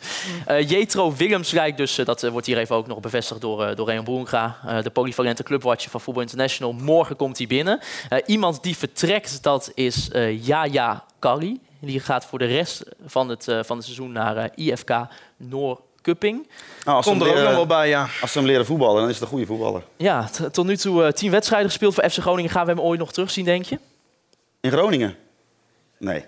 Eh 0.46 0.70
Jetro 0.70 1.14
Willems 1.16 1.52
lijkt 1.52 1.78
dus, 1.78 1.98
eh, 1.98 2.06
dat 2.06 2.30
wordt 2.30 2.48
hier 2.48 2.58
even 2.58 2.76
ook 2.76 2.88
nog 2.88 3.00
bevestigd 3.00 3.42
door, 3.42 3.70
uh, 3.70 3.76
door 3.76 3.90
eh, 3.90 4.84
de 4.84 4.90
polyvalente 4.94 5.44
clubwatcher 5.44 5.92
van 5.92 6.02
Voetbal 6.02 6.24
International. 6.24 6.74
Morgen 6.74 7.16
komt 7.16 7.38
hij 7.38 7.48
binnen. 7.48 7.80
Iemand 8.26 8.64
die 8.64 8.78
vertrekt, 8.78 9.44
dat 9.44 9.72
is 9.74 10.10
Yaya 10.42 11.04
Kali. 11.20 11.60
Die 11.80 12.00
gaat 12.00 12.26
voor 12.26 12.40
de 12.40 12.46
rest 12.46 12.84
van 13.06 13.30
het, 13.30 13.44
van 13.44 13.76
het 13.76 13.86
seizoen 13.86 14.12
naar 14.12 14.50
IFK 14.56 14.92
Noorcupping. 16.06 16.48
Nou, 16.86 16.98
als, 16.98 17.06
ze 17.06 17.12
Komt 17.12 17.22
hem 17.24 17.32
er 17.32 17.38
ook 17.38 17.44
nog 17.44 17.52
leren, 17.52 17.68
wel 17.68 17.78
bij, 17.78 17.90
ja. 17.90 18.08
als 18.22 18.32
ze 18.32 18.38
hem 18.38 18.48
leren 18.48 18.66
voetballen, 18.66 19.00
dan 19.00 19.08
is 19.10 19.14
het 19.14 19.24
een 19.24 19.30
goede 19.30 19.46
voetballer. 19.46 19.84
Ja, 19.98 20.30
tot 20.52 20.66
nu 20.66 20.78
toe 20.78 21.04
eh, 21.04 21.12
tien 21.12 21.32
wedstrijden 21.32 21.70
gespeeld 21.70 21.94
voor 21.94 22.10
FC 22.10 22.18
Groningen. 22.18 22.52
Gaan 22.52 22.66
we 22.66 22.72
hem 22.72 22.82
ooit 22.82 23.00
nog 23.00 23.12
terugzien, 23.12 23.46
denk 23.46 23.66
je? 23.66 23.80
In 24.62 24.72
Groningen? 24.72 25.16
Nee. 26.00 26.26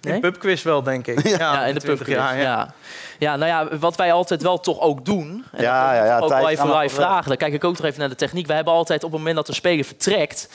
Nee? 0.00 0.14
In 0.14 0.20
pubquiz 0.20 0.62
wel, 0.62 0.82
denk 0.82 1.06
ik. 1.06 1.22
Ja, 1.28 1.36
Ja, 1.38 1.64
in 1.64 1.74
de 1.74 1.80
20 1.80 1.82
pubquiz. 1.82 2.14
jaar, 2.14 2.36
Ja, 2.36 2.42
ja. 2.42 2.74
ja, 3.18 3.36
nou 3.36 3.48
ja, 3.50 3.78
wat 3.78 3.96
wij 3.96 4.12
altijd 4.12 4.42
wel 4.42 4.60
toch 4.60 4.80
ook 4.80 5.04
doen. 5.04 5.44
En 5.52 5.62
Ja, 5.62 5.86
dat 5.86 5.96
ja, 5.96 6.04
ja, 6.04 6.18
Ook 6.18 6.28
wel 6.28 6.48
even 6.48 6.76
live 6.78 6.94
vragen. 6.94 7.28
Dan 7.28 7.36
kijk 7.36 7.52
ik 7.52 7.64
ook 7.64 7.76
nog 7.76 7.86
even 7.86 8.00
naar 8.00 8.08
de 8.08 8.14
techniek. 8.14 8.46
Wij 8.46 8.56
hebben 8.56 8.74
altijd 8.74 9.04
op 9.04 9.10
het 9.10 9.18
moment 9.18 9.36
dat 9.36 9.46
de 9.46 9.54
speler 9.54 9.84
vertrekt. 9.84 10.48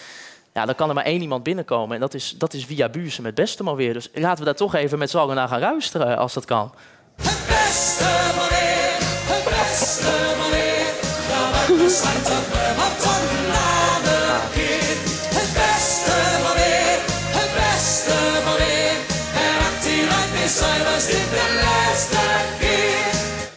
Ja, 0.54 0.66
dan 0.66 0.76
kan 0.76 0.90
er 0.90 0.96
maar 0.96 1.04
één 1.06 1.22
iemand 1.22 1.44
binnenkomen. 1.44 1.96
En 1.96 2.02
dat 2.02 2.14
is, 2.14 2.36
dat 2.38 2.54
is 2.54 2.66
via 2.66 2.90
Buurse 2.90 3.22
met 3.22 3.36
beste 3.36 3.64
maar 3.64 3.76
weer. 3.76 3.94
Dus 3.94 4.10
laten 4.14 4.40
we 4.40 4.46
daar 4.46 4.56
toch 4.56 4.76
even 4.76 5.00
met 5.00 5.10
z'n 5.10 5.18
allen 5.18 5.36
naar 5.36 5.48
gaan 5.48 5.60
luisteren, 5.60 6.18
als 6.18 6.34
dat 6.34 6.46
kan. 6.46 6.74
Het 7.22 7.40
beste 7.48 8.10
van 8.36 8.48
weer, 8.54 8.98
het 9.32 9.44
beste 9.44 10.12
van 10.38 10.50
weer. 10.52 10.94
Gaan 11.30 11.52
we 11.68 11.84
besluiten, 11.84 12.44
wat 12.78 13.35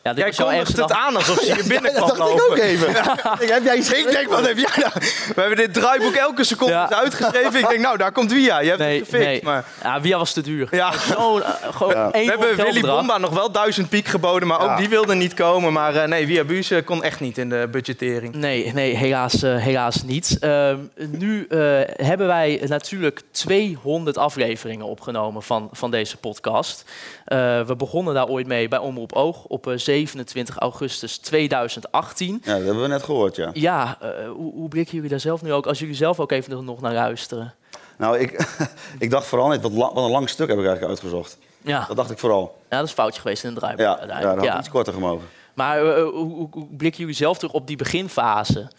Ja, 0.08 0.14
dit 0.14 0.36
Jij 0.36 0.44
kondigt 0.46 0.76
het 0.76 0.92
aan 0.92 1.16
alsof 1.16 1.38
ze 1.40 1.52
hier 1.54 1.66
binnen 1.74 1.92
kwam 1.94 2.08
dat 2.08 2.16
dacht 2.16 2.30
ik 2.32 2.50
ook 2.50 2.56
even. 2.56 2.88
ik, 3.44 3.48
heb 3.48 3.64
jij 3.64 3.76
iets 3.76 3.92
Ik 3.92 4.10
denk, 4.10 4.28
wat 4.28 4.46
heb 4.46 4.56
jij 4.58 4.68
nou? 4.76 4.92
We 5.34 5.40
hebben 5.40 5.56
dit 5.56 5.74
draaiboek 5.74 6.14
elke 6.14 6.44
seconde 6.44 6.72
Ja. 6.72 6.92
uitgeschreven. 6.92 7.60
Ik 7.60 7.68
denk, 7.68 7.80
nou, 7.80 7.96
daar 7.96 8.12
komt 8.12 8.32
Via. 8.32 8.60
Je 8.60 8.68
hebt 8.68 8.78
Nee, 8.80 8.98
het 8.98 9.08
gefixt. 9.08 9.26
nee. 9.26 9.40
Maar 9.42 9.64
Ja, 9.82 10.00
Via 10.00 10.18
was 10.18 10.32
te 10.32 10.40
duur. 10.40 10.68
Ja. 10.70 10.92
Zo, 10.92 11.38
eh, 11.38 11.50
gewoon 11.70 11.94
Ja. 11.94 12.10
één 12.12 12.24
we 12.26 12.30
hebben 12.46 12.64
Willy. 12.64 12.80
Bomba 12.80 13.18
nog 13.18 13.30
wel 13.34 13.50
duizend 13.52 13.88
piek 13.88 14.06
geboden, 14.06 14.48
maar 14.48 14.62
Ja. 14.64 14.72
ook 14.72 14.78
die 14.78 14.88
wilde 14.88 15.14
niet 15.14 15.34
komen. 15.34 15.72
Maar 15.72 15.96
eh, 15.96 16.08
nee, 16.08 16.26
Via 16.26 16.44
Buus 16.44 16.72
kon 16.84 17.02
echt 17.02 17.20
niet 17.20 17.38
in 17.38 17.48
de 17.48 17.68
budgettering. 17.70 18.34
Nee, 18.34 18.72
nee 18.74 18.96
helaas, 18.96 19.42
eh, 19.42 19.56
helaas 19.56 20.02
niet. 20.02 20.36
Ehm, 20.40 20.76
nu 21.10 21.46
eh, 21.48 21.58
hebben 22.06 22.26
wij 22.26 22.60
natuurlijk 22.66 23.20
200 23.30 24.16
afleveringen 24.18 24.86
opgenomen 24.86 25.42
van, 25.42 25.68
van 25.72 25.90
deze 25.90 26.16
podcast. 26.16 26.84
Eh, 27.24 27.60
we 27.66 27.76
begonnen 27.76 28.14
daar 28.14 28.26
ooit 28.28 28.46
mee 28.46 28.68
bij 28.68 28.78
Omroep 28.78 29.12
Oog 29.12 29.44
op 29.44 29.66
eh, 29.66 29.72
27 29.98 30.56
augustus 30.58 31.18
2018. 31.18 32.40
Ja, 32.44 32.52
dat 32.54 32.64
hebben 32.64 32.82
we 32.82 32.88
net 32.88 33.02
gehoord, 33.02 33.36
ja. 33.36 33.50
Ja, 33.52 33.96
eh, 34.00 34.28
hoe, 34.30 34.52
hoe 34.52 34.68
blikken 34.68 34.94
jullie 34.94 35.10
daar 35.10 35.20
zelf 35.20 35.42
nu 35.42 35.52
ook, 35.52 35.66
als 35.66 35.78
jullie 35.78 35.94
zelf 35.94 36.20
ook 36.20 36.32
even 36.32 36.64
nog 36.64 36.80
naar 36.80 36.92
luisteren? 36.94 37.54
Nou, 37.98 38.18
ik, 38.18 38.48
ik 38.98 39.10
dacht 39.10 39.26
vooral 39.26 39.48
net, 39.48 39.62
wat, 39.62 39.72
la- 39.72 39.92
wat 39.92 40.04
een 40.04 40.10
lang 40.10 40.28
stuk 40.28 40.48
heb 40.48 40.58
ik 40.58 40.64
eigenlijk 40.66 40.90
uitgezocht. 41.00 41.38
Ja, 41.62 41.84
Dat 41.88 41.96
dacht 41.96 42.10
ik 42.10 42.18
vooral. 42.18 42.56
ja 42.68 42.76
dat 42.76 42.84
is 42.84 42.90
een 42.90 42.96
foutje 42.96 43.20
geweest 43.20 43.44
in 43.44 43.54
de 43.54 43.60
draaiboek 43.60 43.80
Ja, 43.84 43.90
ja 43.90 43.92
dat 43.92 44.00
uiteindelijk. 44.00 44.40
had 44.46 44.54
Ja. 44.54 44.58
iets 44.58 44.68
korter 44.70 44.92
gemogen. 44.92 45.26
Maar 45.54 45.78
eh, 45.96 46.02
hoe, 46.02 46.12
hoe, 46.12 46.48
hoe 46.50 46.66
blikken 46.76 47.00
jullie 47.00 47.14
zelf 47.16 47.38
terug 47.38 47.52
op 47.52 47.66
die 47.66 47.76
beginfase? 47.76 48.70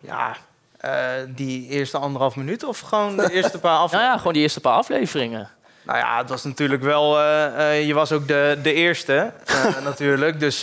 Ja, 0.00 0.36
eh, 0.76 0.92
die 1.28 1.68
eerste 1.68 1.98
anderhalf 1.98 2.36
minuut 2.36 2.64
of 2.64 2.80
gewoon 2.80 3.16
de 3.16 3.32
eerste 3.32 3.58
paar 3.58 3.70
Nou 3.72 3.82
afleveringen? 3.84 4.12
ja, 4.12 4.16
gewoon 4.18 4.32
die 4.32 4.42
eerste 4.42 4.60
paar 4.60 4.76
afleveringen. 4.76 5.48
Nou 5.82 5.98
ja, 5.98 6.18
het 6.18 6.28
was 6.28 6.44
natuurlijk 6.44 6.82
wel... 6.82 7.18
eh, 7.18 7.70
eh, 7.70 7.86
je 7.86 7.94
was 7.94 8.12
ook 8.12 8.28
de, 8.28 8.58
de 8.62 8.72
eerste, 8.72 9.32
eh, 9.46 9.64
natuurlijk. 9.84 10.40
Dus 10.40 10.60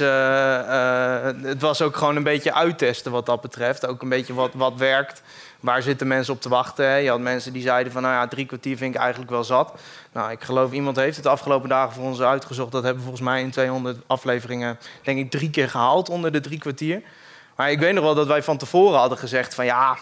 het 1.44 1.62
was 1.62 1.82
ook 1.82 1.96
gewoon 1.96 2.16
een 2.16 2.24
beetje 2.24 2.54
uittesten 2.54 3.12
wat 3.12 3.26
dat 3.26 3.42
betreft. 3.42 3.88
Ook 3.88 4.02
een 4.02 4.10
beetje 4.10 4.34
wat, 4.34 4.54
wat 4.54 4.74
werkt. 4.76 5.22
Waar 5.60 5.82
zitten 5.82 6.08
mensen 6.08 6.34
op 6.34 6.42
te 6.42 6.50
wachten? 6.50 6.86
Hè? 6.86 6.96
Je 6.96 7.10
had 7.10 7.20
mensen 7.20 7.54
die 7.54 7.62
zeiden 7.62 7.94
van... 7.94 8.02
nou 8.02 8.14
ja, 8.14 8.28
drie 8.28 8.46
kwartier 8.46 8.78
vind 8.78 8.96
ik 8.96 9.02
eigenlijk 9.02 9.32
wel 9.32 9.44
zat. 9.44 9.74
Nou, 10.12 10.32
ik 10.32 10.44
geloof 10.44 10.72
iemand 10.72 10.96
heeft 10.96 11.16
het 11.16 11.24
de 11.24 11.32
afgelopen 11.32 11.70
dagen 11.70 11.94
voor 11.94 12.04
ons 12.04 12.22
uitgezocht. 12.22 12.72
Dat 12.72 12.84
hebben 12.84 13.04
we 13.04 13.10
volgens 13.10 13.30
mij 13.30 13.42
in 13.42 13.52
200 13.52 13.98
afleveringen... 14.08 14.80
denk 15.04 15.20
ik 15.20 15.32
drie 15.32 15.50
keer 15.50 15.70
gehaald 15.70 16.10
onder 16.10 16.32
de 16.32 16.40
drie 16.40 16.60
kwartier. 16.60 17.02
Maar 17.56 17.72
ik 17.72 17.80
weet 17.80 17.94
nog 17.94 18.04
wel 18.04 18.16
dat 18.16 18.28
wij 18.28 18.44
van 18.44 18.58
tevoren 18.58 19.00
hadden 19.00 19.18
gezegd 19.18 19.56
van... 19.56 19.66
ja, 19.66 19.98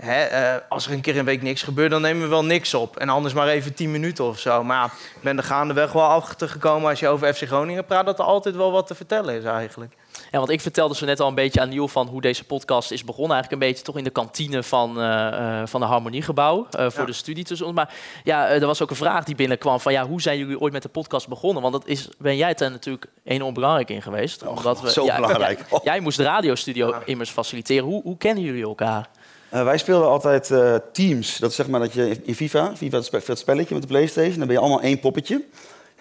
Hè, 0.00 0.22
eh, 0.22 0.54
als 0.68 0.86
er 0.86 0.92
een 0.92 1.00
keer 1.00 1.18
een 1.18 1.24
week 1.24 1.42
niks 1.42 1.62
gebeurt, 1.62 1.90
dan 1.90 2.02
nemen 2.02 2.22
we 2.22 2.28
wel 2.28 2.44
niks 2.44 2.74
op. 2.74 2.96
En 2.96 3.08
anders 3.08 3.34
maar 3.34 3.48
even 3.48 3.74
10 3.74 3.90
minuten 3.90 4.24
of 4.24 4.38
zo. 4.38 4.64
Maar 4.64 4.76
ja, 4.76 4.84
ik 5.16 5.22
ben 5.22 5.36
er 5.36 5.42
gaandeweg 5.42 5.92
wel 5.92 6.02
achter 6.04 6.48
gekomen 6.48 6.90
als 6.90 7.00
je 7.00 7.08
over 7.08 7.34
FC 7.34 7.42
Groningen 7.46 7.84
praat, 7.84 8.06
dat 8.06 8.18
er 8.18 8.24
altijd 8.24 8.56
wel 8.56 8.72
wat 8.72 8.86
te 8.86 8.94
vertellen 8.94 9.34
is 9.34 9.44
eigenlijk. 9.44 9.94
Ja, 10.30 10.38
want 10.38 10.50
ik 10.50 10.60
vertelde 10.60 10.94
zo 10.94 11.06
net 11.06 11.20
al 11.20 11.28
een 11.28 11.34
beetje 11.34 11.60
aan 11.60 11.68
Niel 11.68 11.88
van 11.88 12.06
hoe 12.06 12.20
deze 12.20 12.44
podcast 12.44 12.90
is 12.90 13.04
begonnen. 13.04 13.32
Eigenlijk 13.32 13.62
een 13.62 13.68
beetje 13.68 13.84
toch 13.84 13.96
in 13.96 14.04
de 14.04 14.10
kantine 14.10 14.62
van, 14.62 15.00
eh, 15.00 15.62
van 15.64 15.80
de 15.80 15.86
Harmoniegebouw 15.86 16.66
voor 16.70 16.90
Ja. 17.00 17.04
de 17.04 17.12
studie 17.12 17.44
tussen 17.44 17.66
ons. 17.66 17.74
Maar 17.76 17.94
ja, 18.24 18.48
er 18.48 18.66
was 18.66 18.82
ook 18.82 18.90
een 18.90 18.96
vraag 18.96 19.24
die 19.24 19.34
binnenkwam 19.34 19.80
van 19.80 19.92
ja, 19.92 20.06
hoe 20.06 20.20
zijn 20.22 20.38
jullie 20.38 20.60
ooit 20.60 20.72
met 20.72 20.82
de 20.82 20.88
podcast 20.88 21.28
begonnen? 21.28 21.62
Want 21.62 21.74
dat 21.74 21.86
is, 21.86 22.08
ben 22.18 22.36
jij 22.36 22.54
er 22.54 22.70
natuurlijk 22.70 23.06
enorm 23.24 23.54
belangrijk 23.54 23.90
in 23.90 24.02
geweest. 24.02 24.46
omdat 24.46 24.80
we, 24.80 24.90
zo 24.90 25.04
ja, 25.04 25.14
belangrijk. 25.16 25.60
ja, 25.70 25.80
jij 25.92 26.00
moest 26.00 26.16
de 26.16 26.22
radiostudio 26.24 26.94
immers 27.04 27.30
faciliteren. 27.30 27.84
Hoe, 27.84 28.02
hoe 28.02 28.16
kennen 28.16 28.44
jullie 28.44 28.62
elkaar? 28.64 29.08
Eh, 29.50 29.64
wij 29.64 29.78
speelden 29.78 30.08
altijd 30.08 30.50
eh, 30.50 30.74
teams. 30.92 31.36
Dat 31.38 31.50
is 31.50 31.56
zeg 31.56 31.68
maar 31.68 31.80
dat 31.80 31.92
je 31.92 32.20
in 32.22 32.34
FIFA, 32.34 32.72
FIFA 32.76 32.96
het, 32.96 33.06
spe- 33.06 33.22
het 33.26 33.38
spelletje 33.38 33.74
met 33.74 33.82
de 33.82 33.88
Playstation, 33.88 34.38
dan 34.38 34.46
ben 34.46 34.56
je 34.56 34.62
allemaal 34.62 34.80
één 34.80 35.00
poppetje. 35.00 35.44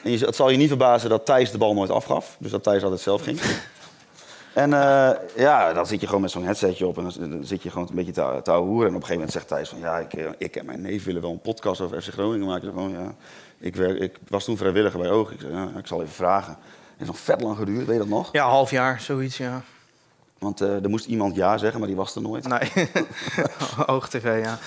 En 0.04 0.12
je, 0.12 0.26
het 0.26 0.36
zal 0.36 0.50
je 0.50 0.58
niet 0.58 0.68
verbazen 0.68 1.10
dat 1.10 1.26
Thijs 1.26 1.52
de 1.52 1.58
bal 1.58 1.74
nooit 1.74 1.90
afgaf. 1.90 2.36
Dus 2.40 2.52
dat 2.52 2.64
Thijs 2.64 2.84
altijd 2.84 3.02
zelf 3.02 3.22
ging. 3.22 3.40
En 4.54 4.74
eh, 4.74 5.10
ja, 5.36 5.74
dan 5.74 5.86
zit 5.86 6.00
je 6.02 6.06
gewoon 6.06 6.22
met 6.22 6.32
zo'n 6.32 6.44
headsetje 6.44 6.88
op 6.88 6.98
en 6.98 7.04
dan, 7.04 7.30
dan 7.30 7.44
zit 7.46 7.64
je 7.64 7.70
gewoon 7.70 7.88
een 7.90 7.96
beetje 7.96 8.12
te, 8.12 8.40
te 8.44 8.52
ouwehoeren. 8.52 8.88
En 8.90 8.96
op 8.96 9.02
een 9.02 9.08
gegeven 9.08 9.14
moment 9.14 9.32
zegt 9.32 9.48
Thijs 9.48 9.70
van, 9.70 9.80
ja, 9.80 9.98
ik, 9.98 10.14
ik 10.38 10.56
en 10.56 10.66
mijn 10.66 10.82
neef 10.82 11.04
willen 11.04 11.22
wel 11.22 11.32
een 11.32 11.42
podcast 11.42 11.82
over 11.82 12.02
FC 12.02 12.10
Groningen 12.10 12.48
maken. 12.48 12.68
Gewoon, 12.70 12.92
ja, 12.92 13.16
ik, 13.60 13.76
werk, 13.76 14.00
ik 14.00 14.18
was 14.28 14.44
toen 14.44 14.58
vrijwilliger 14.58 15.00
bij 15.00 15.10
Oog. 15.10 15.32
Ik 15.32 15.40
zei, 15.40 15.54
ja, 15.54 15.70
ik 15.78 15.88
zal 15.88 16.02
even 16.02 16.14
vragen. 16.14 16.52
Het 16.92 17.02
is 17.02 17.08
nog 17.08 17.20
vet 17.20 17.42
lang 17.42 17.58
geduurd, 17.58 17.86
weet 17.86 17.96
je 17.96 18.02
dat 18.02 18.08
nog? 18.08 18.30
Ja, 18.32 18.48
half 18.50 18.72
jaar, 18.72 19.02
zoiets, 19.02 19.38
ja. 19.38 19.62
Want 20.40 20.62
eh, 20.62 20.84
er 20.84 20.90
moest 20.90 21.06
iemand 21.06 21.36
ja 21.36 21.58
zeggen, 21.58 21.80
maar 21.80 21.88
die 21.88 21.98
was 21.98 22.16
er 22.16 22.22
nooit. 22.22 22.48
Nee, 22.48 22.90
Oog-tv, 23.86 24.44
ja. 24.44 24.58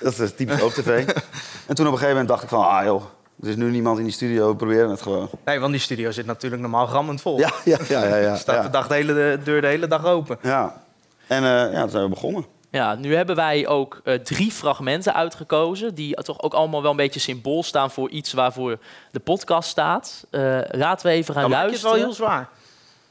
Dat 0.00 0.18
is 0.18 0.34
typisch 0.34 0.60
ook 0.60 0.72
tv. 0.72 1.06
en 1.68 1.74
toen 1.74 1.86
op 1.86 1.92
een 1.92 1.98
gegeven 1.98 2.08
moment 2.08 2.28
dacht 2.28 2.42
ik 2.42 2.48
van, 2.48 2.68
ah 2.68 2.84
joh, 2.84 3.02
er 3.42 3.48
is 3.48 3.56
nu 3.56 3.70
niemand 3.70 3.98
in 3.98 4.04
die 4.04 4.12
studio, 4.12 4.48
we 4.48 4.56
proberen 4.56 4.90
het 4.90 5.02
gewoon. 5.02 5.28
Nee, 5.44 5.58
want 5.60 5.72
die 5.72 5.80
studio 5.80 6.10
zit 6.10 6.26
natuurlijk 6.26 6.62
normaal 6.62 6.88
rammend 6.88 7.20
vol. 7.20 7.38
Ja, 7.38 7.52
ja, 7.64 7.78
ja, 7.88 8.04
ja. 8.04 8.16
ja, 8.16 8.36
Staat 8.46 8.62
de, 8.62 8.70
dag 8.70 8.86
de, 8.88 8.94
hele, 8.94 9.14
de 9.14 9.38
deur 9.44 9.60
de 9.60 9.66
hele 9.66 9.86
dag 9.86 10.04
open. 10.04 10.38
ja. 10.42 10.82
En 11.26 11.42
eh, 11.42 11.72
ja, 11.72 11.80
toen 11.80 11.90
zijn 11.90 12.02
we 12.02 12.08
begonnen. 12.10 12.46
Ja, 12.70 12.94
nu 12.94 13.14
hebben 13.14 13.36
wij 13.36 13.66
ook 13.66 14.00
eh, 14.04 14.14
drie 14.14 14.52
fragmenten 14.52 15.14
uitgekozen. 15.14 15.94
Die 15.94 16.14
toch 16.14 16.42
ook 16.42 16.54
allemaal 16.54 16.82
wel 16.82 16.90
een 16.90 16.96
beetje 16.96 17.20
symbool 17.20 17.62
staan 17.62 17.90
voor 17.90 18.10
iets 18.10 18.32
waarvoor 18.32 18.78
de 19.10 19.20
podcast 19.20 19.68
staat. 19.68 20.26
Eh, 20.30 20.58
laten 20.70 21.06
we 21.06 21.12
even 21.12 21.34
gaan 21.34 21.42
Dan 21.42 21.50
maak 21.52 21.66
je 21.66 21.72
het 21.72 21.82
wel 21.82 21.90
luisteren. 21.90 21.98
heel 21.98 22.12
zwaar. 22.12 22.48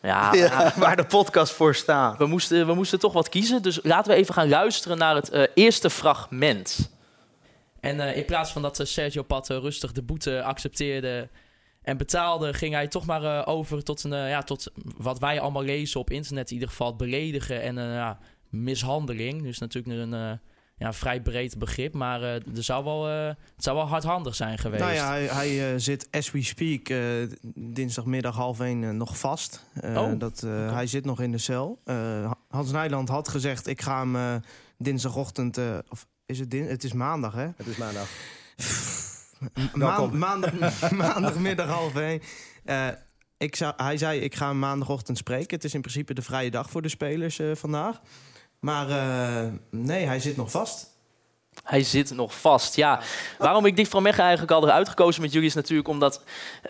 Ja, 0.06 0.34
Ja, 0.36 0.74
waar 0.76 0.96
de 0.96 1.06
podcast 1.06 1.54
voor 1.54 1.76
staat. 1.76 2.18
we, 2.18 2.26
moesten, 2.26 2.68
we 2.68 2.74
moesten 2.74 3.00
toch 3.00 3.14
wat 3.14 3.30
kiezen. 3.30 3.62
Dus 3.62 3.80
laten 3.84 4.12
we 4.12 4.18
even 4.18 4.34
gaan 4.34 4.50
luisteren 4.50 4.98
naar 4.98 5.16
het 5.16 5.30
eh, 5.30 5.44
eerste 5.54 5.90
fragment. 5.90 6.92
En 7.80 8.00
eh, 8.00 8.18
in 8.18 8.26
plaats 8.26 8.52
van 8.52 8.62
dat 8.62 8.80
eh, 8.80 8.86
Sergio 8.86 9.24
Pat 9.24 9.50
rustig 9.50 9.92
de 9.92 10.02
boete 10.02 10.44
accepteerde 10.44 11.30
en 11.82 11.98
betaalde, 11.98 12.54
ging 12.54 12.74
hij 12.74 12.88
toch 12.88 13.06
maar 13.06 13.24
eh, 13.24 13.42
over 13.48 13.84
tot, 13.84 14.04
een, 14.04 14.28
ja, 14.30 14.42
tot 14.42 14.72
wat 14.98 15.20
wij 15.20 15.40
allemaal 15.40 15.64
lezen 15.64 16.00
op 16.00 16.10
internet, 16.10 16.48
in 16.48 16.54
ieder 16.54 16.70
geval 16.70 16.88
het 16.88 16.98
beledigen 16.98 17.62
en 17.62 17.76
ja, 17.76 18.20
mishandeling. 18.50 19.44
Dus 19.44 19.58
natuurlijk 19.58 20.02
een 20.02 20.14
eh, 20.14 20.32
ja, 20.78 20.94
vrij 20.94 21.22
breed 21.22 21.58
begrip, 21.58 21.94
maar 21.94 22.22
eh, 22.22 22.34
er 22.34 22.64
zou 22.64 22.84
wel, 22.84 23.10
eh, 23.10 23.26
het 23.28 23.64
zou 23.64 23.76
wel 23.78 23.88
hardhandig 23.88 24.36
zijn 24.36 24.58
geweest. 24.58 24.84
Nou 24.84 24.94
ja, 24.96 25.08
hij, 25.10 25.26
hij 25.26 25.74
eh, 25.74 25.80
zit 25.80 26.08
as 26.12 26.32
we 26.32 26.44
speak 26.44 26.90
eh, 26.90 27.00
dinsdagmiddag 27.56 28.36
half 28.36 28.60
één 28.60 28.98
nog 28.98 29.18
vast. 29.20 29.66
Eh, 29.74 30.02
Oh, 30.02 30.20
dat, 30.20 30.44
eh, 30.44 30.74
Hij 30.74 30.88
zit 30.88 31.06
nog 31.06 31.22
in 31.22 31.32
de 31.32 31.38
cel. 31.38 31.82
Eh, 31.86 32.32
Hans 32.50 32.72
Nijland 32.72 33.10
had 33.10 33.28
gezegd, 33.28 33.68
ik 33.68 33.82
ga 33.82 34.00
hem 34.00 34.16
eh, 34.16 34.36
dinsdagochtend... 34.78 35.58
eh, 35.58 35.78
of 35.90 36.08
is 36.26 36.40
het, 36.40 36.52
din 36.52 36.66
het 36.68 36.84
is 36.84 36.94
maandag, 36.94 37.34
hè? 37.34 37.48
Het 37.56 37.68
is 37.68 37.78
maandag. 37.78 38.08
Maan, 39.56 39.70
Welkom. 39.74 40.18
maandag, 40.18 40.52
maandagmiddag 40.92 41.68
half 41.70 41.96
één. 41.96 42.22
Eh, 42.64 42.88
ik 43.38 43.56
zou, 43.56 43.74
hij 43.78 43.98
zei, 43.98 44.20
ik 44.20 44.36
ga 44.36 44.48
hem 44.48 44.60
maandagochtend 44.60 45.18
spreken. 45.18 45.56
Het 45.56 45.64
is 45.64 45.74
in 45.74 45.82
principe 45.82 46.14
de 46.14 46.22
vrije 46.22 46.52
dag 46.52 46.70
voor 46.70 46.82
de 46.82 46.90
spelers 46.90 47.40
eh, 47.40 47.52
vandaag. 47.56 48.02
Maar 48.66 48.90
eh, 48.90 49.52
nee, 49.70 50.06
hij 50.06 50.20
zit 50.20 50.38
nog 50.38 50.52
vast. 50.52 50.94
Hij 51.64 51.84
zit 51.84 52.14
nog 52.14 52.40
vast. 52.40 52.76
Ja, 52.76 53.00
waarom 53.38 53.66
ik 53.66 53.76
Dick 53.76 53.88
van 53.88 54.04
Mechelen 54.04 54.26
eigenlijk 54.26 54.58
al 54.58 54.68
eruit 54.68 54.90
gekozen 54.90 55.22
met 55.22 55.32
jullie 55.32 55.48
is 55.48 55.54
natuurlijk 55.54 55.88
omdat 55.88 56.24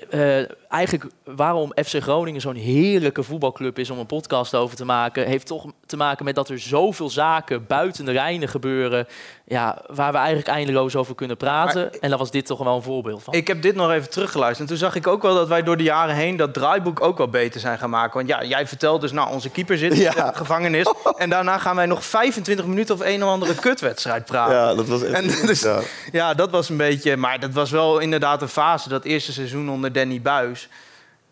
eh, 0.10 0.72
eigenlijk 0.72 1.12
waarom 1.24 1.72
FC 1.86 2.02
Groningen 2.02 2.42
zo'n 2.42 2.56
heerlijke 2.56 3.24
voetbalclub 3.24 3.80
is 3.80 3.90
om 3.90 4.00
een 4.00 4.06
podcast 4.06 4.56
over 4.56 4.76
te 4.76 4.86
maken, 4.86 5.28
heeft 5.28 5.48
toch 5.48 5.72
te 5.86 5.98
maken 5.98 6.26
met 6.26 6.36
dat 6.36 6.50
er 6.50 6.60
zoveel 6.60 7.10
zaken 7.10 7.66
buiten 7.68 8.06
de 8.06 8.14
lijnen 8.14 8.48
gebeuren, 8.48 9.08
ja, 9.48 9.82
waar 9.88 10.12
we 10.12 10.18
eigenlijk 10.18 10.48
eindeloos 10.48 10.96
over 10.96 11.16
kunnen 11.16 11.38
praten. 11.38 12.02
en 12.02 12.10
daar 12.10 12.18
was 12.18 12.32
dit 12.32 12.46
toch 12.46 12.64
wel 12.64 12.76
een 12.76 12.82
voorbeeld 12.82 13.24
van. 13.24 13.34
Ik 13.34 13.48
heb 13.48 13.62
dit 13.62 13.76
nog 13.76 13.92
even 13.92 14.10
teruggeluisterd. 14.10 14.70
En 14.70 14.76
toen 14.76 14.86
zag 14.86 14.96
ik 14.96 15.08
ook 15.08 15.22
wel 15.22 15.34
dat 15.36 15.48
wij 15.48 15.64
door 15.64 15.78
de 15.78 15.84
jaren 15.84 16.16
heen 16.16 16.36
dat 16.36 16.54
draaiboek 16.54 17.02
ook 17.02 17.18
wel 17.18 17.28
beter 17.28 17.60
zijn 17.60 17.78
gaan 17.78 17.90
maken. 17.90 18.14
Want 18.14 18.28
ja, 18.28 18.44
jij 18.44 18.68
vertelt 18.68 19.02
dus, 19.02 19.12
nou, 19.12 19.32
onze 19.34 19.50
keeper 19.50 19.78
zit 19.78 19.98
Ja. 19.98 20.16
in 20.16 20.26
de 20.26 20.32
gevangenis. 20.36 20.94
En 21.18 21.30
daarna 21.30 21.58
gaan 21.58 21.76
wij 21.76 21.86
nog 21.86 22.06
25 22.06 22.66
minuten 22.66 22.96
of 22.96 23.02
een 23.02 23.24
of 23.24 23.30
andere 23.30 23.56
kutwedstrijd 23.56 24.26
praten. 24.26 24.56
Ja, 24.56 24.76
dat 24.76 24.88
was 24.88 25.04
echt... 25.04 25.14
En 25.14 25.28
dus- 25.48 25.62
ja. 25.62 25.80
Ja, 26.12 26.34
dat 26.34 26.52
was 26.52 26.70
een 26.70 26.78
beetje... 26.78 27.18
Maar 27.18 27.40
dat 27.40 27.52
was 27.54 27.72
wel 27.72 28.00
inderdaad 28.00 28.42
een 28.42 28.48
fase, 28.48 28.90
dat 28.90 29.04
eerste 29.04 29.32
seizoen 29.34 29.70
onder 29.70 29.92
Danny 29.92 30.22
Buis. 30.22 30.70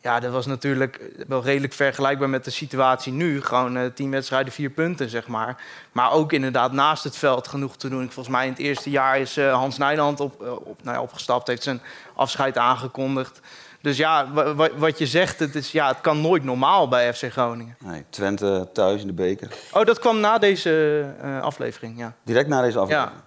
Ja, 0.03 0.19
dat 0.19 0.31
was 0.31 0.45
natuurlijk 0.45 0.99
wel 1.27 1.43
redelijk 1.43 1.73
vergelijkbaar 1.73 2.29
met 2.29 2.43
de 2.45 2.51
situatie 2.51 3.13
nu. 3.13 3.41
Gewoon 3.41 3.77
eh, 3.77 3.85
tien 3.93 4.11
wedstrijden, 4.11 4.53
vier 4.53 4.69
punten, 4.69 5.09
zeg 5.09 5.27
maar. 5.27 5.63
Maar 5.91 6.11
ook 6.11 6.31
inderdaad 6.33 6.71
naast 6.71 7.03
het 7.03 7.17
veld 7.17 7.47
genoeg 7.47 7.77
te 7.77 7.89
doen. 7.89 8.03
Volgens 8.11 8.35
mij 8.35 8.45
in 8.45 8.51
het 8.51 8.59
eerste 8.61 8.89
jaar 8.89 9.19
is 9.19 9.37
eh, 9.37 9.53
Hans 9.53 9.77
Nijland 9.77 10.19
op, 10.19 10.41
eh, 10.41 10.51
op, 10.51 10.83
nou 10.83 10.95
ja, 10.95 11.01
opgestapt. 11.01 11.47
Heeft 11.47 11.63
zijn 11.63 11.81
afscheid 12.15 12.57
aangekondigd. 12.57 13.39
Dus 13.81 13.97
ja, 13.97 14.31
wa- 14.33 14.53
wa- 14.55 14.69
wat 14.77 14.97
je 14.97 15.07
zegt, 15.07 15.39
het, 15.39 15.55
is, 15.55 15.71
ja, 15.71 15.87
het 15.87 16.01
kan 16.01 16.21
nooit 16.21 16.43
normaal 16.43 16.87
bij 16.87 17.13
FC 17.13 17.31
Groningen. 17.31 17.75
Nee, 17.79 18.03
Twente 18.09 18.69
thuis 18.73 19.01
in 19.01 19.07
de 19.07 19.13
beker. 19.13 19.47
Oh, 19.71 19.85
dat 19.85 19.99
kwam 19.99 20.19
na 20.19 20.37
deze 20.37 21.05
eh, 21.21 21.41
aflevering, 21.41 21.97
ja. 21.99 22.13
Direct 22.23 22.47
na 22.47 22.61
deze 22.61 22.79
aflevering. 22.79 23.11
Ja. 23.15 23.23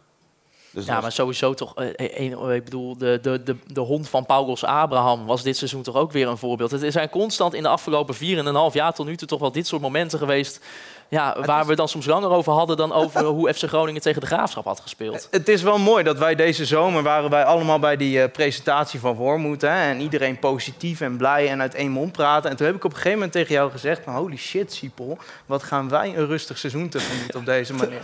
Dus 0.77 0.87
ja, 0.87 1.01
maar 1.01 1.13
sowieso 1.13 1.55
toch. 1.55 1.75
eh, 1.75 1.87
een- 1.97 2.51
ik 2.51 2.65
bedoel, 2.65 2.99
de, 2.99 3.19
de, 3.23 3.43
de, 3.43 3.57
de 3.67 3.81
hond 3.81 4.09
van 4.09 4.27
Paulus 4.27 4.65
Abraham 4.65 5.27
was 5.27 5.43
dit 5.43 5.57
seizoen 5.57 5.83
toch 5.83 5.95
ook 5.95 6.13
weer 6.13 6.29
een 6.29 6.39
voorbeeld. 6.39 6.71
Het 6.71 6.93
zijn 6.93 7.09
constant 7.11 7.55
in 7.55 7.63
de 7.63 7.69
afgelopen 7.69 8.15
4,5 8.15 8.75
jaar 8.75 8.93
tot 8.93 9.07
nu 9.07 9.17
toe 9.17 9.29
toch 9.29 9.41
wel 9.41 9.53
dit 9.53 9.67
soort 9.67 9.83
momenten 9.83 10.19
geweest. 10.19 10.65
Ja, 11.09 11.37
waar 11.45 11.67
we 11.67 11.75
dan 11.75 11.89
soms 11.89 12.07
langer 12.07 12.31
over 12.31 12.53
hadden 12.53 12.77
dan 12.77 12.93
over 12.93 13.25
hoe 13.37 13.53
FC 13.55 13.63
Groningen 13.63 14.01
tegen 14.03 14.21
de 14.21 14.27
graafschap 14.27 14.65
had 14.65 14.81
gespeeld. 14.81 15.29
Het 15.31 15.49
is 15.49 15.63
wel 15.63 15.79
mooi 15.79 16.05
dat 16.05 16.19
wij 16.19 16.35
deze 16.35 16.65
zomer 16.65 17.03
waren 17.03 17.31
wij 17.31 17.45
allemaal 17.45 17.79
bij 17.79 17.97
die 17.97 18.23
eh, 18.23 18.31
presentatie 18.33 19.01
van 19.01 19.15
Wormoed. 19.15 19.61
Hè, 19.63 19.69
en 19.91 20.01
iedereen 20.01 20.39
positief 20.39 21.01
en 21.01 21.17
blij 21.17 21.49
en 21.49 21.61
uit 21.61 21.75
één 21.75 21.91
mond 21.91 22.13
praten. 22.13 22.51
En 22.51 22.57
toen 22.57 22.67
heb 22.67 22.75
ik 22.75 22.85
op 22.85 22.91
een 22.91 22.97
gegeven 22.97 23.19
moment 23.19 23.33
tegen 23.33 23.55
jou 23.55 23.71
gezegd: 23.71 24.05
van, 24.05 24.15
Holy 24.15 24.37
shit, 24.37 24.73
Siepel, 24.73 25.19
wat 25.47 25.63
gaan 25.63 25.89
wij 25.89 26.17
een 26.17 26.27
rustig 26.27 26.59
seizoen 26.59 26.89
tegemoet 26.89 27.35
op 27.35 27.45
deze 27.45 27.75
manier. 27.75 28.01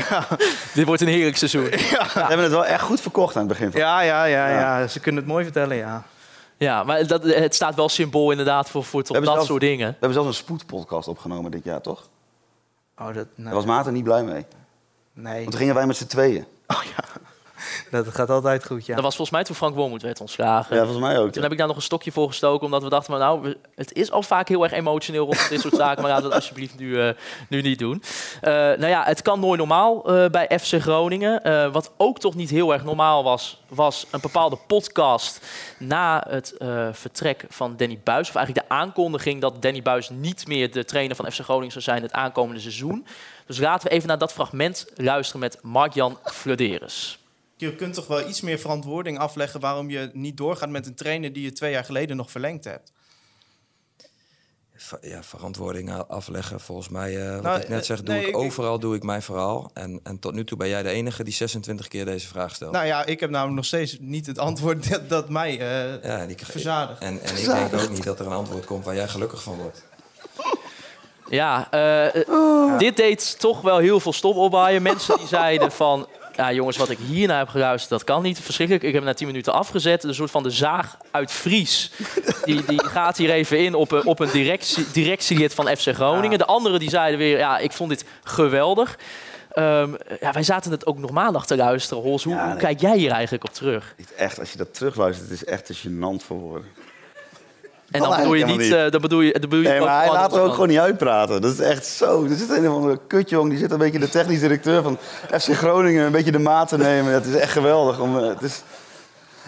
Dit 0.74 0.86
wordt 0.86 1.02
een 1.02 1.08
heerlijk 1.08 1.36
seizoen. 1.36 1.64
We 1.64 2.10
hebben 2.14 2.38
het 2.42 2.52
wel 2.52 2.66
echt 2.66 2.82
goed 2.82 3.00
verkocht 3.00 3.34
aan 3.36 3.40
het 3.48 3.50
begin 3.50 3.70
van 3.70 3.80
Ja, 3.80 4.00
ja, 4.00 4.24
ja, 4.24 4.48
Ja. 4.48 4.78
ja. 4.80 4.86
Ze 4.86 5.00
kunnen 5.00 5.20
het 5.22 5.30
mooi 5.30 5.44
vertellen, 5.44 5.76
ja. 5.76 6.02
Ja, 6.58 6.84
maar 6.84 7.06
dat, 7.06 7.22
het 7.22 7.54
staat 7.54 7.74
wel 7.74 7.88
symbool 7.88 8.30
inderdaad 8.30 8.70
voor, 8.70 8.84
voor 8.84 9.02
dat 9.02 9.24
zelfs- 9.24 9.46
soort 9.46 9.60
dingen. 9.60 9.86
We 9.88 9.92
hebben 10.00 10.12
zelfs 10.12 10.28
een 10.28 10.34
spoedpodcast 10.44 11.08
opgenomen 11.08 11.50
dit 11.50 11.64
jaar, 11.64 11.80
toch? 11.80 12.08
Oh, 12.98 13.14
dat, 13.14 13.26
Daar 13.36 13.54
was 13.54 13.64
Maarten 13.64 13.92
niet 13.92 14.04
blij 14.04 14.24
mee. 14.24 14.46
nee. 15.12 15.34
Want 15.38 15.50
toen 15.50 15.58
gingen 15.60 15.74
wij 15.74 15.86
met 15.86 15.96
z'n 15.96 16.06
tweeën. 16.06 16.44
Oh 16.66 16.82
ja, 16.82 17.04
dat 17.90 18.08
gaat 18.08 18.30
altijd 18.30 18.66
goed, 18.66 18.86
ja. 18.86 18.94
Dat 18.94 19.04
was 19.04 19.16
volgens 19.16 19.36
mij 19.36 19.46
toen 19.46 19.56
Frank 19.56 19.74
Wormoed 19.74 20.02
werd 20.02 20.20
ontslagen. 20.20 20.76
Ja, 20.76 20.82
volgens 20.82 21.04
mij 21.04 21.18
ook. 21.18 21.30
Toen 21.30 21.42
heb 21.42 21.52
ik 21.52 21.58
daar 21.58 21.66
nog 21.66 21.76
een 21.76 21.82
stokje 21.82 22.12
voor 22.12 22.28
gestoken, 22.28 22.64
omdat 22.64 22.82
we 22.82 22.88
dachten, 22.88 23.12
van, 23.12 23.22
nou, 23.22 23.54
het 23.74 23.92
is 23.92 24.10
al 24.10 24.22
vaak 24.22 24.48
heel 24.48 24.62
erg 24.62 24.72
emotioneel 24.72 25.24
rond 25.24 25.48
dit 25.48 25.60
soort 25.60 25.74
zaken, 25.74 26.02
maar 26.02 26.10
laten 26.10 26.28
we 26.28 26.34
het 26.34 26.40
alsjeblieft 26.40 26.78
nu, 26.78 27.00
eh, 27.00 27.14
nu 27.48 27.62
niet 27.62 27.78
doen. 27.78 28.02
Eh, 28.40 28.52
nou 28.52 28.86
ja, 28.86 29.04
het 29.04 29.22
kan 29.22 29.40
nooit 29.40 29.58
normaal 29.58 30.04
eh, 30.04 30.30
bij 30.30 30.58
FC 30.58 30.80
Groningen. 30.80 31.42
Eh, 31.42 31.72
wat 31.72 31.92
ook 31.96 32.18
toch 32.18 32.34
niet 32.34 32.50
heel 32.50 32.72
erg 32.72 32.84
normaal 32.84 33.24
was, 33.24 33.62
was 33.68 34.06
een 34.10 34.20
bepaalde 34.20 34.58
podcast 34.66 35.46
na 35.78 36.24
het 36.28 36.56
eh, 36.56 36.88
vertrek 36.92 37.44
van 37.48 37.76
Danny 37.76 38.00
Buis, 38.04 38.28
of 38.28 38.34
eigenlijk 38.34 38.68
de 38.68 38.74
aankondiging 38.74 39.40
dat 39.40 39.62
Danny 39.62 39.82
Buis 39.82 40.10
niet 40.10 40.46
meer 40.46 40.72
de 40.72 40.84
trainer 40.84 41.16
van 41.16 41.32
FC 41.32 41.40
Groningen 41.40 41.72
zou 41.72 41.84
zijn 41.84 42.02
het 42.02 42.12
aankomende 42.12 42.60
seizoen. 42.60 43.06
Dus 43.46 43.58
laten 43.58 43.88
we 43.88 43.94
even 43.94 44.08
naar 44.08 44.18
dat 44.18 44.32
fragment 44.32 44.86
luisteren 44.94 45.40
met 45.40 45.58
Mark-Jan 45.62 46.18
Flederis. 46.24 47.18
Je 47.56 47.74
kunt 47.76 47.94
toch 47.94 48.06
wel 48.06 48.28
iets 48.28 48.40
meer 48.40 48.58
verantwoording 48.58 49.18
afleggen 49.18 49.60
waarom 49.60 49.90
je 49.90 50.10
niet 50.12 50.36
doorgaat 50.36 50.68
met 50.68 50.86
een 50.86 50.94
trainer 50.94 51.32
die 51.32 51.42
je 51.42 51.52
twee 51.52 51.70
jaar 51.72 51.84
geleden 51.84 52.16
nog 52.16 52.30
verlengd 52.30 52.64
hebt. 52.64 52.92
Ja, 55.00 55.22
verantwoording 55.22 55.92
afleggen. 56.08 56.60
Volgens 56.60 56.88
mij, 56.88 57.26
eh, 57.26 57.32
wat 57.34 57.42
Nou, 57.42 57.60
ik 57.60 57.68
net 57.68 57.80
eh, 57.80 57.86
zeg, 57.86 58.02
doe 58.02 58.14
nee, 58.14 58.22
ik 58.22 58.28
ik- 58.28 58.36
overal 58.36 58.78
doe 58.78 58.94
ik 58.94 59.02
mijn 59.02 59.22
verhaal. 59.22 59.70
En, 59.74 60.00
en 60.02 60.18
tot 60.18 60.34
nu 60.34 60.44
toe 60.44 60.56
ben 60.56 60.68
jij 60.68 60.82
de 60.82 60.88
enige 60.88 61.24
die 61.24 61.32
26 61.34 61.88
keer 61.88 62.04
deze 62.04 62.26
vraag 62.26 62.54
stelt. 62.54 62.72
Nou 62.72 62.86
ja, 62.86 63.04
ik 63.04 63.20
heb 63.20 63.30
namelijk 63.30 63.56
nog 63.56 63.64
steeds 63.64 63.96
niet 64.00 64.26
het 64.26 64.38
antwoord 64.38 64.90
dat, 64.90 65.08
dat 65.08 65.28
mij 65.28 65.50
eh 65.60 66.02
ja, 66.10 66.26
die, 66.26 66.36
verzadigt. 66.42 67.00
en, 67.00 67.20
en 67.22 67.36
ik 67.36 67.44
denk 67.44 67.74
ook 67.74 67.90
niet 67.90 68.04
dat 68.04 68.20
er 68.20 68.26
een 68.26 68.32
antwoord 68.32 68.64
komt 68.64 68.84
waar 68.84 68.94
jij 68.94 69.08
gelukkig 69.08 69.42
van 69.42 69.56
wordt. 69.56 69.84
Ja, 71.30 71.70
eh, 71.70 72.14
eh, 72.28 72.78
dit 72.78 72.96
deed 72.96 73.38
toch 73.40 73.60
wel 73.60 73.78
heel 73.78 74.00
veel 74.00 74.12
stop 74.12 74.36
opwaaien. 74.36 74.82
Mensen 74.82 75.18
die 75.18 75.26
zeiden 75.26 75.72
van... 75.72 76.06
Ja, 76.36 76.52
jongens, 76.52 76.76
wat 76.76 76.90
ik 76.90 76.98
hierna 76.98 77.38
heb 77.38 77.48
geluisterd, 77.48 77.90
dat 77.90 78.04
kan 78.04 78.22
niet. 78.22 78.40
Verschrikkelijk. 78.40 78.84
Ik 78.84 78.94
heb 78.94 79.04
na 79.04 79.14
10 79.14 79.26
minuten 79.26 79.52
afgezet. 79.52 80.04
Een 80.04 80.14
soort 80.14 80.30
van 80.30 80.42
de 80.42 80.50
zaag 80.50 80.96
uit 81.10 81.32
Fries. 81.32 81.92
Die, 82.44 82.64
die 82.64 82.84
gaat 82.84 83.16
hier 83.16 83.30
even 83.30 83.58
in 83.64 83.74
op 83.74 83.92
een, 83.92 84.04
op 84.04 84.20
een 84.20 84.30
directie, 84.30 84.86
directielid 84.92 85.54
van 85.54 85.76
FC 85.76 85.94
Groningen. 85.94 86.38
De 86.38 86.46
anderen 86.46 86.80
die 86.80 86.90
zeiden 86.90 87.18
weer, 87.18 87.38
ja, 87.38 87.58
ik 87.58 87.72
vond 87.72 87.90
dit 87.90 88.04
geweldig. 88.24 88.98
Ehm, 89.50 89.94
ja, 90.20 90.32
wij 90.32 90.42
zaten 90.42 90.70
het 90.70 90.86
ook 90.86 90.98
nog 90.98 91.10
maandag 91.10 91.46
te 91.46 91.56
luisteren. 91.56 92.02
Hols, 92.02 92.24
hoe, 92.24 92.34
Ja, 92.34 92.48
hoe 92.50 92.56
kijk 92.56 92.80
jij 92.80 92.96
hier 92.96 93.10
eigenlijk 93.10 93.44
op 93.44 93.54
terug? 93.54 93.94
Echt, 94.16 94.38
als 94.38 94.52
je 94.52 94.58
dat 94.58 94.74
terugluistert, 94.74 95.28
het 95.30 95.40
is 95.40 95.44
echt 95.44 95.66
te 95.66 95.74
gênant 95.74 96.24
voor 96.26 96.38
woorden. 96.38 96.66
En 97.90 98.00
dan 98.00 98.10
Oh, 98.10 98.16
bedoel 98.16 98.34
je 98.34 98.44
niet... 98.44 98.58
niet. 98.58 98.72
eh, 98.72 98.90
dan 98.90 99.00
bedoel 99.00 99.20
je, 99.20 99.32
bedoel 99.40 99.60
je 99.60 99.68
Nee, 99.68 99.80
maar 99.80 99.98
hij 100.02 100.12
laat 100.12 100.34
er 100.34 100.40
ook 100.40 100.52
gewoon 100.52 100.68
niet 100.68 100.78
uitpraten. 100.78 101.40
Dat 101.42 101.52
is 101.52 101.60
echt 101.60 101.86
zo. 101.86 102.24
Er 102.24 102.36
zit 102.36 102.50
een 102.50 102.68
of 102.68 102.74
andere 102.74 102.98
kutjong, 103.06 103.50
die 103.50 103.58
zit 103.58 103.70
een 103.70 103.78
beetje 103.78 103.98
de 103.98 104.08
technisch 104.08 104.40
directeur 104.40 104.82
van 104.82 104.98
FC 105.40 105.52
Groningen 105.54 106.04
een 106.06 106.12
beetje 106.12 106.32
de 106.32 106.38
maat 106.38 106.68
te 106.68 106.76
nemen. 106.78 107.12
Het 107.12 107.26
is 107.26 107.34
echt 107.34 107.52
geweldig. 107.52 108.00
Om, 108.00 108.18
eh, 108.18 108.28
het 108.28 108.42
is... 108.42 108.62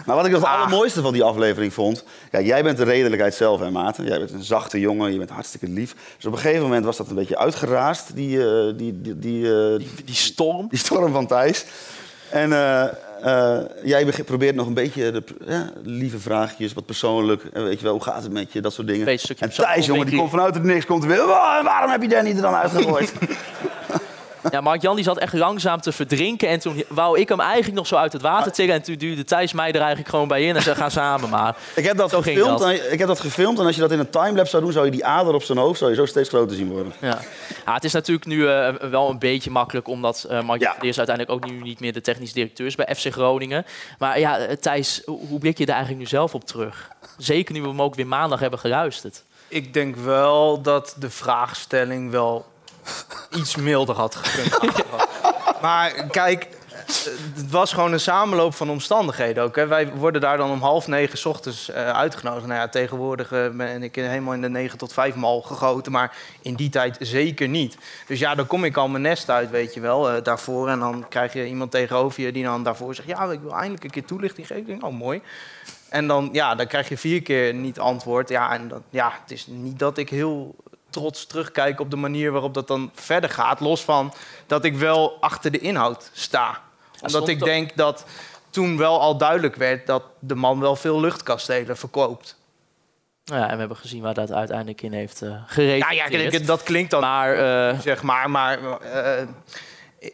Maar 0.05 0.15
wat 0.15 0.25
ik 0.25 0.31
nog 0.31 0.41
het 0.41 0.49
allermooiste 0.49 1.01
van 1.01 1.13
die 1.13 1.23
aflevering 1.23 1.73
vond... 1.73 2.03
Ja, 2.31 2.41
jij 2.41 2.63
bent 2.63 2.77
de 2.77 2.83
redelijkheid 2.83 3.35
zelf, 3.35 3.59
hè, 3.59 3.71
Maarten? 3.71 4.05
Jij 4.05 4.17
bent 4.17 4.31
een 4.31 4.43
zachte 4.43 4.79
jongen, 4.79 5.11
je 5.11 5.17
bent 5.17 5.29
hartstikke 5.29 5.67
lief. 5.67 5.95
Dus 6.15 6.25
op 6.25 6.31
een 6.31 6.37
gegeven 6.39 6.63
moment 6.63 6.85
was 6.85 6.97
dat 6.97 7.09
een 7.09 7.15
beetje 7.15 7.37
uitgeraasd, 7.37 8.15
die, 8.15 8.37
eh, 8.47 8.77
die, 8.77 9.01
die, 9.01 9.19
die, 9.19 9.41
Die, 9.77 9.89
die 10.05 10.15
storm. 10.15 10.67
die 10.69 10.79
storm 10.79 11.13
van 11.13 11.27
Thijs. 11.27 11.65
En 12.29 12.51
eh, 13.23 13.59
jij 13.83 14.05
probeert 14.25 14.55
nog 14.55 14.67
een 14.67 14.73
beetje 14.73 15.11
de, 15.11 15.23
ja, 15.45 15.69
lieve 15.83 16.19
vraagjes, 16.19 16.73
wat 16.73 16.85
persoonlijk. 16.85 17.43
En 17.53 17.63
weet 17.63 17.77
je 17.77 17.83
wel, 17.83 17.93
hoe 17.93 18.03
gaat 18.03 18.23
het 18.23 18.31
met 18.31 18.53
je, 18.53 18.61
dat 18.61 18.73
soort 18.73 18.87
dingen. 18.87 19.07
Een 19.07 19.19
en 19.39 19.49
Thijs, 19.49 19.85
jongen, 19.85 20.05
die 20.05 20.17
komt 20.17 20.29
vanuit 20.29 20.53
het 20.53 20.63
niks, 20.63 20.85
komt 20.85 21.03
er 21.03 21.09
weer. 21.09 21.25
"Wa- 21.25 21.63
waarom 21.63 21.91
heb 21.91 22.01
je 22.01 22.07
Danny 22.07 22.29
er 22.29 22.41
dan 22.41 22.53
uitgegooid? 22.53 23.13
Ja, 24.51 24.61
Mark-Jan 24.61 24.95
die 24.95 25.03
zat 25.03 25.17
echt 25.17 25.33
langzaam 25.33 25.81
te 25.81 25.91
verdrinken. 25.91 26.47
En 26.49 26.59
toen 26.59 26.83
wou 26.87 27.19
ik 27.19 27.29
hem 27.29 27.39
eigenlijk 27.39 27.75
nog 27.75 27.87
zo 27.87 27.95
uit 27.95 28.13
het 28.13 28.21
water 28.21 28.51
tillen. 28.51 28.75
En 28.75 28.81
toen 28.81 28.95
duwde 28.95 29.23
Thijs 29.23 29.53
mij 29.53 29.67
er 29.71 29.79
eigenlijk 29.79 30.09
gewoon 30.09 30.27
bij 30.27 30.43
in. 30.43 30.55
En 30.55 30.61
ze 30.61 30.75
gaan 30.75 30.91
samen 30.91 31.29
maar. 31.29 31.55
ik, 31.75 31.83
heb 31.85 31.97
dat 31.97 32.09
Zo 32.09 32.17
gefilmd, 32.21 32.59
dat. 32.59 32.69
en- 32.69 32.91
ik 32.91 32.99
heb 32.99 33.07
dat 33.07 33.19
gefilmd 33.19 33.59
en 33.59 33.65
als 33.65 33.75
je 33.75 33.81
dat 33.81 33.91
in 33.91 33.99
een 33.99 34.09
timelapse 34.09 34.49
zou 34.51 34.63
doen, 34.63 34.71
zou 34.71 34.85
je 34.85 34.91
die 34.91 35.05
ader 35.05 35.33
op 35.33 35.43
zijn 35.43 35.57
hoofd 35.57 35.77
zou 35.79 35.89
je 35.89 35.95
zo 35.95 36.05
steeds 36.05 36.29
groter 36.29 36.55
zien 36.55 36.69
worden. 36.69 36.93
Ja. 37.01 37.19
Ja, 37.65 37.73
het 37.73 37.83
is 37.83 37.93
natuurlijk 37.93 38.25
nu 38.25 38.47
eh, 38.49 38.73
wel 38.73 39.09
een 39.09 39.19
beetje 39.19 39.51
makkelijk. 39.51 39.87
Omdat 39.87 40.23
eh 40.23 40.29
Mark-Jan 40.41 40.57
Ja. 40.59 40.71
Verdeers 40.73 40.97
uiteindelijk 40.97 41.35
ook 41.45 41.51
nu 41.51 41.61
niet 41.61 41.79
meer 41.79 41.93
de 41.93 42.01
technisch 42.01 42.33
directeur 42.33 42.65
is 42.65 42.75
bij 42.75 42.95
FC 42.95 43.11
Groningen. 43.13 43.65
Maar 43.99 44.19
ja, 44.19 44.37
eh, 44.37 44.55
Thijs, 44.55 45.01
hoe 45.05 45.19
hoe 45.27 45.39
blik 45.39 45.57
je 45.57 45.65
daar 45.65 45.75
eigenlijk 45.75 46.03
nu 46.05 46.09
zelf 46.09 46.33
op 46.33 46.45
terug? 46.45 46.89
Zeker 47.17 47.53
nu 47.53 47.61
we 47.61 47.67
hem 47.67 47.81
ook 47.81 47.95
weer 47.95 48.07
maandag 48.07 48.39
hebben 48.39 48.59
geluisterd. 48.59 49.23
Ik 49.47 49.73
denk 49.73 49.95
wel 49.95 50.61
dat 50.61 50.95
de 50.99 51.09
vraagstelling 51.09 52.11
wel 52.11 52.45
iets 53.35 53.55
milder 53.55 53.95
had 53.95 54.15
gekund. 54.15 54.83
maar 55.61 56.07
kijk, 56.11 56.47
het 57.35 57.51
was 57.51 57.73
gewoon 57.73 57.93
een 57.93 57.99
samenloop 57.99 58.55
van 58.55 58.69
omstandigheden 58.69 59.43
ook. 59.43 59.55
Hè. 59.55 59.67
Wij 59.67 59.91
worden 59.91 60.21
daar 60.21 60.37
dan 60.37 60.51
om 60.51 60.61
half 60.61 60.87
negen 60.87 61.29
ochtends 61.29 61.69
eh, 61.69 61.89
uitgenodigd. 61.89 62.45
Nou 62.45 62.59
ja, 62.59 62.67
tegenwoordig 62.67 63.31
eh, 63.31 63.49
ben 63.49 63.83
ik 63.83 63.95
helemaal 63.95 64.33
in 64.33 64.41
de 64.41 64.49
negen 64.49 64.77
tot 64.77 64.93
vijf 64.93 65.15
mal 65.15 65.41
gegoten. 65.41 65.91
Maar 65.91 66.17
in 66.41 66.55
die 66.55 66.69
tijd 66.69 66.97
zeker 66.99 67.47
niet. 67.47 67.77
Dus 68.07 68.19
ja, 68.19 68.35
dan 68.35 68.47
kom 68.47 68.63
ik 68.63 68.77
al 68.77 68.87
mijn 68.87 69.03
nest 69.03 69.29
uit, 69.29 69.49
weet 69.49 69.73
je 69.73 69.79
wel, 69.79 70.09
eh, 70.09 70.23
daarvoor. 70.23 70.69
En 70.69 70.79
dan 70.79 71.05
krijg 71.09 71.33
je 71.33 71.47
iemand 71.47 71.71
tegenover 71.71 72.21
je 72.21 72.31
die 72.31 72.43
dan 72.43 72.63
daarvoor 72.63 72.95
zegt... 72.95 73.07
ja, 73.07 73.31
ik 73.31 73.41
wil 73.41 73.53
eindelijk 73.53 73.83
een 73.83 73.89
keer 73.89 74.05
toelichting 74.05 74.47
geven. 74.47 74.61
Ik 74.61 74.67
denk, 74.67 74.85
oh, 74.85 74.97
mooi. 74.97 75.21
En 75.89 76.07
dan, 76.07 76.29
ja, 76.31 76.55
dan 76.55 76.67
krijg 76.67 76.89
je 76.89 76.97
vier 76.97 77.21
keer 77.21 77.53
niet 77.53 77.79
antwoord. 77.79 78.29
Ja, 78.29 78.53
en 78.53 78.67
dat, 78.67 78.81
ja, 78.89 79.11
het 79.21 79.31
is 79.31 79.47
niet 79.47 79.79
dat 79.79 79.97
ik 79.97 80.09
heel 80.09 80.55
trots 80.89 81.25
terugkijk 81.25 81.79
op 81.79 81.89
de 81.89 81.95
manier 81.95 82.31
waarop 82.31 82.53
dat 82.53 82.67
dan 82.67 82.91
verder 82.93 83.29
gaat. 83.29 83.59
Los 83.59 83.81
van 83.81 84.13
dat 84.47 84.63
ik 84.65 84.75
wel 84.75 85.17
achter 85.19 85.51
de 85.51 85.59
inhoud 85.59 86.09
sta. 86.13 86.61
Omdat 87.01 87.27
ik 87.27 87.43
denk 87.43 87.75
dat 87.75 88.05
toen 88.49 88.77
wel 88.77 89.01
al 89.01 89.17
duidelijk 89.17 89.55
werd 89.55 89.87
dat 89.87 90.03
de 90.19 90.35
man 90.35 90.59
wel 90.59 90.75
veel 90.75 90.99
luchtkastelen 90.99 91.77
verkoopt. 91.77 92.37
Nou 93.25 93.41
ja, 93.41 93.47
en 93.47 93.53
we 93.53 93.59
hebben 93.59 93.77
gezien 93.77 94.01
waar 94.01 94.13
dat 94.13 94.31
uiteindelijk 94.31 94.81
in 94.81 94.93
heeft 94.93 95.21
uh, 95.21 95.35
gereden. 95.47 95.79
Nou 95.79 96.29
ja, 96.31 96.39
dat 96.39 96.63
klinkt 96.63 96.91
dan 96.91 97.01
Maar 97.01 97.33
eh, 97.33 97.79
zeg 97.79 98.03
maar. 98.03 98.29
Maar 98.29 98.79
eh, 98.81 99.27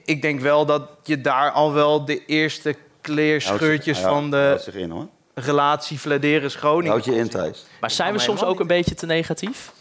ik 0.06 0.22
denk 0.22 0.40
wel 0.40 0.66
dat 0.66 0.90
je 1.04 1.22
daar 1.22 1.52
al 1.52 1.74
wel 1.74 2.06
de 2.06 2.26
eerste 2.26 2.76
kleerscheurtjes 3.02 3.98
zich- 3.98 4.08
van 4.08 4.32
de 4.32 4.72
in 4.74 4.90
hoor. 4.90 5.08
relatie 5.34 6.00
Vladeris 6.00 6.56
Groningen. 6.56 6.92
Houd 6.92 7.06
je 7.06 7.16
in, 7.16 7.30
Thijs. 7.30 7.66
Maar 7.80 7.92
zijn 7.92 8.14
we 8.14 8.20
soms 8.20 8.44
ook 8.44 8.60
een 8.60 8.68
beetje 8.68 8.96
te 8.96 9.06
negatief? 9.06 9.72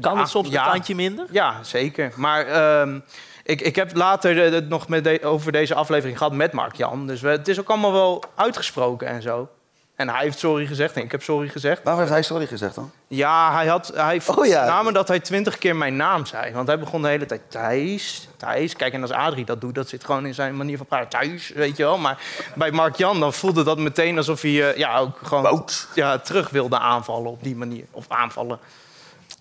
Kan 0.00 0.18
het 0.18 0.28
soms 0.28 0.48
ja. 0.48 0.64
een 0.66 0.72
tandje 0.72 0.94
minder? 0.94 1.26
Ja, 1.30 1.62
zeker. 1.62 2.12
Maar 2.16 2.46
ehm, 2.46 2.98
ik, 3.44 3.60
ik 3.60 3.76
heb 3.76 3.96
later 3.96 4.44
eh, 4.46 4.52
het 4.52 4.68
nog 4.68 4.88
met 4.88 5.04
de- 5.04 5.20
over 5.24 5.52
deze 5.52 5.74
aflevering 5.74 6.18
gehad 6.18 6.32
met 6.32 6.52
Mark 6.52 6.74
Jan. 6.74 7.06
Dus 7.06 7.20
we, 7.20 7.28
het 7.28 7.48
is 7.48 7.60
ook 7.60 7.68
allemaal 7.68 7.92
wel 7.92 8.24
uitgesproken 8.34 9.06
en 9.08 9.22
zo. 9.22 9.48
En 9.96 10.08
hij 10.08 10.22
heeft 10.22 10.38
sorry 10.38 10.66
gezegd 10.66 10.94
en 10.96 11.02
ik 11.02 11.10
heb 11.10 11.22
sorry 11.22 11.48
gezegd. 11.48 11.82
Waarom 11.82 12.00
heeft 12.02 12.12
hij 12.14 12.22
sorry 12.22 12.46
gezegd 12.46 12.74
dan? 12.74 12.90
Ja, 13.06 13.52
hij 13.52 13.66
had 13.66 13.92
hij 13.94 14.20
Oh 14.36 14.46
ja. 14.46 14.64
namen 14.64 14.92
dat 14.92 15.08
hij 15.08 15.20
twintig 15.20 15.58
keer 15.58 15.76
mijn 15.76 15.96
naam 15.96 16.26
zei. 16.26 16.52
Want 16.52 16.66
hij 16.66 16.78
begon 16.78 17.02
de 17.02 17.08
hele 17.08 17.26
tijd 17.26 17.40
Thijs, 17.48 18.28
Thijs. 18.36 18.76
Kijk, 18.76 18.92
en 18.92 19.02
als 19.02 19.10
Adrie 19.10 19.44
dat 19.44 19.60
doet, 19.60 19.74
dat 19.74 19.88
zit 19.88 20.04
gewoon 20.04 20.26
in 20.26 20.34
zijn 20.34 20.56
manier 20.56 20.76
van 20.76 20.86
praten. 20.86 21.08
Thijs, 21.08 21.48
weet 21.54 21.76
je 21.76 21.82
wel. 21.82 21.98
Maar 21.98 22.18
bij 22.54 22.70
Mark 22.70 22.96
Jan 22.96 23.20
dan 23.20 23.32
voelde 23.32 23.62
dat 23.64 23.78
meteen 23.78 24.16
alsof 24.16 24.42
hij 24.42 24.70
eh, 24.70 24.76
ja, 24.76 24.98
ook 24.98 25.18
gewoon 25.22 25.64
ja, 25.94 26.18
terug 26.18 26.50
wilde 26.50 26.78
aanvallen 26.78 27.30
op 27.30 27.42
die 27.42 27.56
manier. 27.56 27.84
Of 27.90 28.04
aanvallen. 28.08 28.58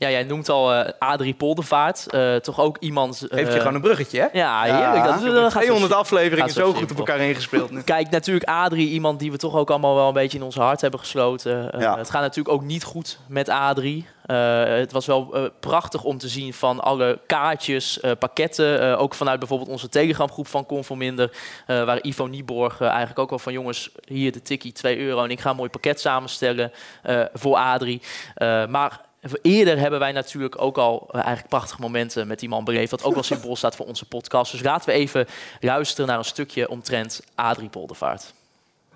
Ja, 0.02 0.10
jij 0.10 0.24
noemt 0.24 0.49
al 0.49 0.74
eh, 0.74 0.91
Adrie 0.99 1.34
Poldervaart. 1.34 2.08
eh, 2.08 2.36
toch 2.36 2.60
ook 2.60 2.78
iemand... 2.80 3.22
eh, 3.30 3.38
Heeft 3.38 3.54
je 3.54 3.60
gewoon 3.60 3.76
een 3.76 3.82
bruggetje, 3.82 4.20
hè? 4.20 4.39
Ja, 4.39 4.62
heerlijk. 4.62 5.04
Dat, 5.06 5.20
Ik 5.20 5.26
dat 5.26 5.34
heb 5.43 5.52
gaat 5.52 5.62
200 5.62 5.91
zo- 5.93 5.97
afleveringen 5.99 6.49
zo 6.49 6.60
zo 6.60 6.74
goed 6.74 6.91
op 6.91 6.97
elkaar 6.97 7.20
ingespeeld 7.20 7.72
nu. 7.72 7.82
Kijk, 7.82 8.10
natuurlijk 8.10 8.45
Adrie, 8.49 8.89
iemand 8.89 9.20
die 9.20 9.32
we 9.32 9.38
toch 9.38 9.56
ook 9.56 9.70
allemaal 9.70 9.95
wel 9.95 10.08
een 10.08 10.14
beetje 10.14 10.38
in 10.38 10.43
ons 10.43 10.56
hart 10.56 10.82
hebben 10.82 10.99
gesloten. 10.99 11.72
Eh, 11.74 11.80
Ja. 11.82 11.97
Het 11.97 12.10
gaat 12.10 12.22
natuurlijk 12.22 12.56
ook 12.56 12.64
niet 12.64 12.84
goed 12.84 13.20
met 13.28 13.49
Adrie. 13.49 14.08
Eh, 14.26 14.64
het 14.64 14.91
was 14.91 15.06
wel 15.06 15.30
eh, 15.36 15.43
prachtig 15.60 16.04
om 16.04 16.18
te 16.18 16.28
zien 16.28 16.54
van 16.54 16.80
alle 16.80 17.20
kaartjes, 17.28 17.99
eh, 17.99 18.12
pakketten. 18.20 18.82
eh, 18.82 19.02
ook 19.02 19.14
vanuit 19.16 19.39
bijvoorbeeld 19.39 19.70
onze 19.70 19.89
telegramgroep 19.89 20.47
van 20.47 20.66
Conforminder. 20.66 21.32
eh 21.68 21.84
waar 21.84 21.99
Ivo 22.04 22.26
Nieborg 22.26 22.82
eh, 22.82 22.88
eigenlijk 22.88 23.20
ook 23.20 23.30
wel 23.30 23.39
van... 23.39 23.54
jongens, 23.54 23.89
hier 24.06 24.32
de 24.32 24.41
tikkie, 24.41 24.72
2 24.72 24.97
euro... 24.99 25.24
en 25.24 25.30
ik 25.32 25.39
ga 25.39 25.49
een 25.49 25.56
mooi 25.56 25.70
pakket 25.70 25.99
samenstellen 25.99 26.72
eh, 27.04 27.22
voor 27.34 27.56
Adrie. 27.56 28.02
Eh, 28.36 28.66
maar... 28.68 29.10
Eerder 29.41 29.78
hebben 29.80 29.99
wij 29.99 30.11
natuurlijk 30.11 30.61
ook 30.61 30.78
al 30.78 31.07
eh, 31.07 31.13
eigenlijk 31.13 31.47
prachtige 31.47 31.82
momenten 31.82 32.28
met 32.28 32.39
die 32.39 32.49
man 32.49 32.63
beleefd. 32.63 32.89
Dat 32.89 33.03
ook 33.03 33.13
wel 33.13 33.24
symbool 33.24 33.55
staat 33.55 33.76
voor 33.76 33.86
onze 33.86 34.05
podcast. 34.05 34.51
Dus 34.51 34.61
laten 34.61 34.89
we 34.89 34.95
even 34.95 35.28
luisteren 35.59 36.07
naar 36.07 36.17
een 36.17 36.26
stukje 36.26 36.69
omtrent 36.69 37.22
Adrie 37.36 37.69
Poldervaart. 37.69 38.34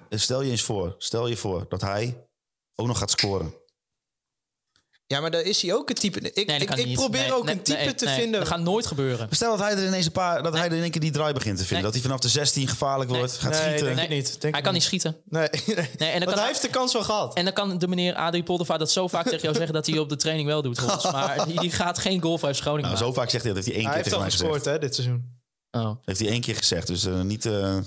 Stel 0.10 0.42
je 0.42 0.52
eens 0.52 0.64
voor, 0.64 0.96
stel 0.98 1.28
je 1.28 1.38
voor 1.38 1.66
dat 1.70 1.82
hij 1.82 2.18
ook 2.76 2.88
nog 2.88 2.98
gaat 2.98 3.12
scoren. 3.12 3.54
Ja, 5.08 5.20
maar 5.20 5.32
daar 5.32 5.42
is 5.42 5.62
hij 5.62 5.74
ook 5.74 5.90
een 5.90 5.96
type. 5.96 6.20
Ik, 6.20 6.48
Nee, 6.48 6.60
ik, 6.60 6.94
probeer 6.94 7.22
Nee, 7.22 7.34
ook 7.34 7.46
nee, 7.46 7.54
een 7.56 7.62
type 7.62 7.80
nee, 7.80 7.96
te 7.96 8.06
nee, 8.06 8.16
vinden. 8.20 8.40
Dat 8.40 8.50
gaat 8.50 8.60
nooit 8.60 8.86
gebeuren. 8.86 9.28
Stel 9.32 9.58
dat 9.58 9.68
hij 9.68 9.78
er 9.78 9.88
ineens 9.88 10.06
een 10.06 10.12
paar, 10.12 10.44
dat 10.44 10.54
hij 10.54 10.66
er 10.66 10.74
in 10.76 10.82
één 10.82 10.92
keer 10.92 11.02
die 11.02 11.12
draai 11.12 11.34
begint 11.34 11.58
te 11.58 11.66
vinden. 11.66 11.76
Nee. 11.76 11.84
Dat 11.84 11.94
hij 11.94 12.02
vanaf 12.02 12.20
de 12.20 12.30
16 12.30 12.68
gevaarlijk 12.68 13.10
wordt, 13.10 13.34
gaat 13.34 13.52
Nee, 13.52 13.62
schieten. 13.62 13.86
denk 13.86 14.00
ik 14.00 14.10
niet. 14.10 14.28
Denk 14.28 14.42
hij 14.42 14.52
ik 14.52 14.64
kan 14.64 14.74
niet 14.74 14.84
schieten. 14.84 15.18
Nee, 15.30 15.48
nee. 15.76 15.78
En 15.78 15.86
dan 15.98 16.12
Want 16.12 16.24
kan, 16.24 16.38
hij 16.38 16.48
heeft 16.48 16.62
de 16.62 16.70
kans 16.70 16.94
wel 16.94 17.04
gehad. 17.04 17.36
en 17.36 17.44
dan 17.44 17.54
kan 17.54 17.78
de 17.78 17.88
meneer 17.88 18.14
Adrie 18.16 18.44
Poldervaart 18.44 18.80
dat 18.80 18.92
zo 18.92 19.08
vaak 19.08 19.24
tegen 19.24 19.42
jou 19.42 19.56
zeggen 19.56 19.74
dat 19.74 19.86
hij 19.86 19.98
op 19.98 20.10
de 20.10 20.16
training 20.16 20.48
wel 20.48 20.62
doet. 20.62 20.80
Volgens. 20.80 21.12
Maar 21.16 21.46
die, 21.48 21.60
die 21.60 21.72
gaat 21.72 21.98
geen 21.98 22.22
golf 22.22 22.44
uit 22.44 22.60
Groningen 22.60 22.92
Nou, 22.92 23.04
zo 23.04 23.14
vaak 23.14 23.30
zegt 23.30 23.44
hij 23.44 23.54
dat. 23.54 23.64
Heeft 23.64 23.76
hij 23.78 23.86
één 23.86 23.92
hij 23.92 24.02
keer 24.02 24.12
heeft 24.12 24.32
tegen 24.32 24.42
mij 24.46 24.52
gescoord 24.52 24.66
hè, 24.66 24.80
dit 24.80 24.96
seizoen. 24.96 25.44
Oh, 25.76 25.92
Heeft 26.06 26.20
hij 26.20 26.30
één 26.30 26.42
keer 26.42 26.56
gezegd. 26.56 26.88
Dus 26.88 27.06
eh, 27.06 27.22
niet... 27.22 27.46
eh, 27.46 27.78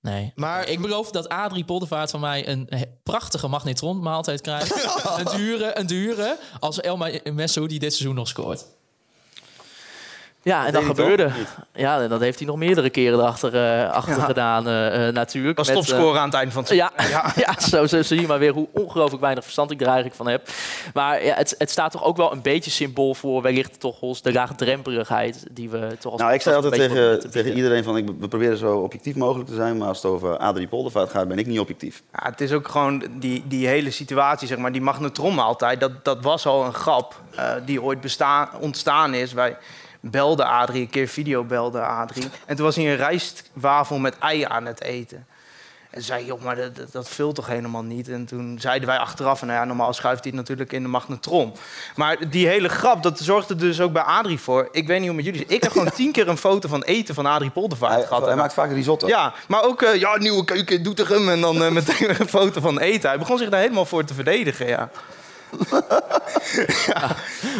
nee. 0.00 0.32
Maar- 0.34 0.68
ik 0.68 0.80
beloof 0.80 1.10
dat 1.10 1.28
Adrie 1.28 1.64
Poldervaart 1.64 2.10
van 2.10 2.20
mij 2.20 2.48
een 2.48 2.68
prachtige 3.02 3.48
magnetronmaaltijd 3.48 4.40
krijgt. 4.40 4.88
een 5.18 5.36
dure, 5.36 5.78
een 5.78 5.86
dure, 5.86 6.38
als 6.60 6.80
Elma 6.80 7.10
Messo 7.32 7.66
die 7.66 7.78
dit 7.78 7.92
seizoen 7.94 8.14
nog 8.16 8.28
scoort. 8.28 8.64
Ja, 10.44 10.66
en 10.66 10.72
dat 10.72 10.84
gebeurde. 10.84 11.30
Ja, 11.74 12.00
en 12.00 12.08
dat 12.08 12.20
heeft 12.20 12.38
hij 12.38 12.46
nog 12.46 12.56
meerdere 12.56 12.90
keren 12.90 13.18
erachter 13.18 13.54
eh, 13.54 13.90
achter 13.90 14.16
Ja. 14.16 14.24
gedaan 14.24 14.68
eh, 14.68 15.08
eh, 15.08 15.14
natuurlijk. 15.14 15.58
Eh, 15.58 15.64
topscorer 15.64 16.18
aan 16.18 16.24
het 16.24 16.34
einde 16.34 16.52
van 16.52 16.62
het 16.62 16.72
Ja, 16.72 16.92
ja. 17.36 17.60
zo, 17.60 17.86
zo 17.86 18.02
zie 18.02 18.20
je 18.20 18.26
maar 18.26 18.38
weer 18.38 18.52
hoe 18.52 18.68
ongelooflijk 18.72 19.22
weinig 19.22 19.42
verstand 19.44 19.70
ik 19.70 19.80
er 19.80 19.86
eigenlijk 19.86 20.16
van 20.16 20.28
heb. 20.28 20.48
Maar 20.94 21.24
ja, 21.24 21.34
het, 21.34 21.54
het 21.58 21.70
staat 21.70 21.90
toch 21.92 22.04
ook 22.04 22.16
wel 22.16 22.32
een 22.32 22.42
beetje 22.42 22.70
symbool 22.70 23.14
voor 23.14 23.42
wellicht 23.42 23.80
toch 23.80 24.00
ons 24.00 24.22
de 24.22 24.32
laagdrempeligheid 24.32 25.44
die 25.50 25.70
we 25.70 25.96
toch 26.00 26.12
als 26.12 26.20
Nou, 26.20 26.32
ik 26.34 26.40
zei 26.42 26.56
altijd 26.56 26.74
tegen, 26.74 27.20
te 27.20 27.28
tegen 27.28 27.52
iedereen 27.52 27.84
van, 27.84 27.96
ik, 27.96 28.08
we 28.18 28.28
proberen 28.28 28.56
zo 28.56 28.76
objectief 28.76 29.16
mogelijk 29.16 29.48
te 29.48 29.54
zijn, 29.54 29.76
maar 29.76 29.88
als 29.88 30.02
het 30.02 30.12
over 30.12 30.36
Adrie 30.36 30.68
Poldervaart 30.68 31.10
gaat, 31.10 31.28
ben 31.28 31.38
ik 31.38 31.46
niet 31.46 31.58
objectief. 31.60 32.02
Ja, 32.12 32.28
het 32.30 32.40
is 32.40 32.52
ook 32.52 32.68
gewoon 32.68 33.04
die, 33.18 33.44
die 33.46 33.66
hele 33.66 33.90
situatie, 33.90 34.48
zeg 34.48 34.58
maar, 34.58 34.72
die 34.72 34.80
magnetronmaaltijd, 34.80 35.80
dat, 35.80 36.04
dat 36.04 36.22
was 36.22 36.46
al 36.46 36.64
een 36.64 36.74
grap 36.74 37.20
eh, 37.36 37.50
die 37.64 37.82
ooit 37.82 38.00
bestaan, 38.00 38.48
ontstaan 38.60 39.14
is. 39.14 39.32
Wij 39.32 39.56
belden 40.02 40.46
Adrie, 40.46 40.82
een 40.82 40.90
keer 40.90 41.08
video 41.08 41.44
belde 41.44 41.80
Adrie. 41.80 42.28
En 42.46 42.56
toen 42.56 42.64
was 42.64 42.76
hij 42.76 42.90
een 42.90 42.96
rijstwafel 42.96 43.98
met 43.98 44.18
ei 44.18 44.44
aan 44.44 44.66
het 44.66 44.82
eten. 44.82 45.26
En 45.90 46.02
zei, 46.02 46.24
joh, 46.24 46.42
maar 46.42 46.56
dat, 46.56 46.76
dat, 46.76 46.92
dat 46.92 47.08
vult 47.08 47.34
toch 47.34 47.46
helemaal 47.46 47.82
niet? 47.82 48.08
En 48.08 48.24
toen 48.24 48.56
zeiden 48.60 48.88
wij 48.88 48.98
achteraf, 48.98 49.42
nou 49.42 49.52
ja, 49.52 49.64
normaal 49.64 49.92
schuift 49.92 50.22
hij 50.22 50.30
het 50.30 50.40
natuurlijk 50.40 50.72
in 50.72 50.82
de 50.82 50.88
magnetron. 50.88 51.52
Maar 51.96 52.28
die 52.30 52.46
hele 52.46 52.68
grap, 52.68 53.02
dat 53.02 53.18
zorgde 53.18 53.54
dus 53.54 53.80
ook 53.80 53.92
bij 53.92 54.02
Adrie 54.02 54.38
voor. 54.38 54.68
Ik 54.70 54.86
weet 54.86 54.98
niet 54.98 55.06
hoe 55.06 55.16
met 55.16 55.24
jullie 55.24 55.44
is. 55.44 55.54
Ik 55.54 55.62
heb 55.62 55.72
gewoon 55.72 55.90
tien 56.00 56.12
keer 56.12 56.28
een 56.28 56.36
foto 56.36 56.68
van 56.68 56.82
eten 56.82 57.14
van 57.14 57.26
Adrie 57.26 57.50
Poldervaart 57.50 57.94
Hij, 57.94 58.06
gehad. 58.06 58.26
hij 58.26 58.36
maakt 58.36 58.52
vaak 58.52 58.72
risotto. 58.72 59.06
Ja, 59.06 59.32
maar 59.48 59.64
ook, 59.64 59.82
eh, 59.82 59.94
ja, 59.94 60.16
nieuwe 60.16 60.44
keuken, 60.44 60.82
Doetinchem. 60.82 61.28
En 61.28 61.40
dan 61.40 61.62
eh, 61.62 61.70
meteen 61.70 62.20
een 62.20 62.28
foto 62.28 62.60
van 62.60 62.78
eten. 62.78 63.08
Hij 63.08 63.18
begon 63.18 63.38
zich 63.38 63.48
daar 63.48 63.60
helemaal 63.60 63.86
voor 63.86 64.04
te 64.04 64.14
verdedigen, 64.14 64.66
ja. 64.66 64.90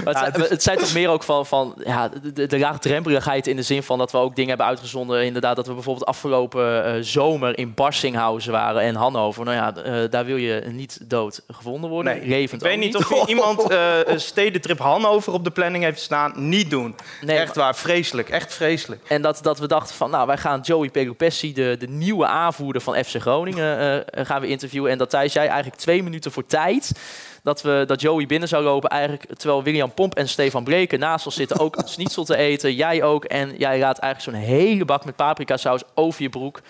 Maar 0.05 0.25
het, 0.25 0.35
zijn- 0.35 0.49
het 0.51 0.63
zijn 0.63 0.79
toch 0.79 0.93
meer 0.93 1.09
ook 1.09 1.23
van, 1.23 1.47
van 1.47 1.75
ja, 1.85 2.11
de, 2.35 2.47
de, 2.47 2.59
laagdrempeligheid 2.59 3.47
in 3.47 3.57
de 3.57 3.63
zin 3.63 3.83
van 3.83 3.99
dat 3.99 4.13
we 4.13 4.19
ook 4.19 4.35
dingen 4.35 4.49
hebben 4.49 4.67
uitgezonden. 4.67 5.25
Inderdaad, 5.25 5.57
dat 5.57 5.67
we 5.67 5.73
bijvoorbeeld 5.75 6.07
afgelopen 6.07 6.85
eh, 6.85 6.95
zomer 7.01 7.59
in 7.59 7.75
Barsinghausen 7.75 8.53
waren 8.53 8.83
en 8.83 8.95
Hannover. 8.95 9.45
Nou 9.45 9.57
ja, 9.57 9.75
eh, 9.77 10.11
daar 10.11 10.25
wil 10.25 10.37
je 10.37 10.63
niet 10.71 10.99
dood 11.11 11.43
gevonden 11.49 11.91
worden. 11.91 12.17
Nee, 12.17 12.29
Levend 12.29 12.63
ik 12.63 12.69
weet 12.69 12.79
niet 12.79 12.97
of 12.97 13.27
iemand 13.27 13.69
eh, 13.71 13.95
een 14.05 14.21
stedentrip 14.21 14.79
Hannover 14.79 15.33
op 15.33 15.45
de 15.45 15.51
planning 15.51 15.85
heeft 15.85 16.01
staan. 16.01 16.33
Niet 16.49 16.71
doen. 16.71 16.97
Nee, 17.21 17.39
echt 17.39 17.57
waar, 17.57 17.77
vreselijk. 17.77 18.29
Echt 18.29 18.55
vreselijk. 18.55 19.03
En 19.09 19.23
dat, 19.23 19.39
dat 19.43 19.59
we 19.59 19.67
dachten 19.69 19.95
van, 19.95 20.11
nou, 20.11 20.27
wij 20.27 20.37
gaan 20.37 20.61
Joey 20.61 20.89
Pelupessi, 20.89 21.53
de, 21.53 21.77
de 21.79 21.89
nieuwe 21.89 22.27
aanvoerder 22.27 22.83
van 22.83 23.05
FC 23.05 23.21
Groningen, 23.21 24.05
gaan 24.13 24.41
we 24.41 24.47
interviewen. 24.47 24.91
En 24.91 24.99
dat 24.99 25.11
Thijs 25.11 25.33
jij 25.33 25.47
eigenlijk 25.47 25.81
twee 25.81 26.03
minuten 26.03 26.33
voor 26.33 26.47
tijd 26.47 26.93
dat, 27.43 27.63
we, 27.63 27.85
dat 27.87 28.01
Joey 28.01 28.27
binnen 28.27 28.49
zou 28.49 28.65
lopen. 28.65 28.91
Eigenlijk, 28.91 29.35
terwijl 29.35 29.63
William 29.63 29.95
Pomp 29.95 30.15
en 30.15 30.29
Stefan 30.29 30.65
Breken 30.65 30.99
naast 30.99 31.27
ons 31.27 31.35
zitten 31.35 31.59
ook 31.59 31.77
een 31.77 31.89
schnitzel 31.97 32.25
te 32.25 32.37
eten. 32.37 32.75
Jij 32.75 33.03
ook. 33.03 33.25
En 33.25 33.57
jij 33.57 33.79
laat 33.79 33.99
eigenlijk 33.99 34.37
zo'n 34.37 34.47
hele 34.49 34.85
bak 34.85 35.05
met 35.05 35.17
paprika 35.17 35.57
saus 35.57 35.83
over 35.95 36.23
je 36.23 36.29
broek 36.29 36.61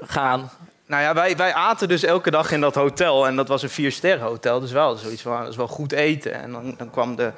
gaan. 0.00 0.50
Nou 0.86 1.02
ja, 1.02 1.14
wij, 1.14 1.36
wij 1.36 1.54
aten 1.54 1.88
dus 1.88 2.02
elke 2.02 2.30
dag 2.30 2.52
in 2.52 2.60
dat 2.60 2.74
hotel. 2.74 3.26
En 3.26 3.36
dat 3.36 3.48
was 3.48 3.62
een 3.62 3.70
viersterren 3.70 4.26
hotel. 4.26 4.60
Dus 4.60 4.72
wel 4.72 4.96
zoiets 4.96 5.22
van, 5.22 5.40
dat 5.40 5.48
is 5.48 5.56
wel 5.56 5.68
goed 5.68 5.92
eten. 5.92 6.34
En 6.34 6.52
dan, 6.52 6.74
dan 6.76 6.90
kwam 6.90 7.16
de 7.16 7.32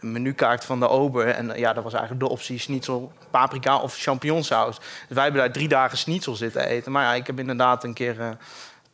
menukaart 0.00 0.64
van 0.64 0.80
de 0.80 0.88
ober. 0.88 1.28
En 1.28 1.50
eh, 1.50 1.58
ja, 1.58 1.72
dat 1.72 1.84
was 1.84 1.92
eigenlijk 1.92 2.22
de 2.24 2.30
optie 2.30 2.58
schnitzel, 2.58 3.12
paprika 3.30 3.78
of 3.78 3.96
champignonsaus. 3.96 4.78
Dus 4.78 4.86
wij 5.08 5.22
hebben 5.22 5.42
daar 5.42 5.52
drie 5.52 5.68
dagen 5.68 5.98
schnitzel 5.98 6.34
zitten 6.34 6.66
eten. 6.66 6.92
Maar 6.92 7.04
ja, 7.04 7.14
ik 7.14 7.26
heb 7.26 7.38
inderdaad 7.38 7.84
een 7.84 7.94
keer... 7.94 8.20
eh, 8.20 8.28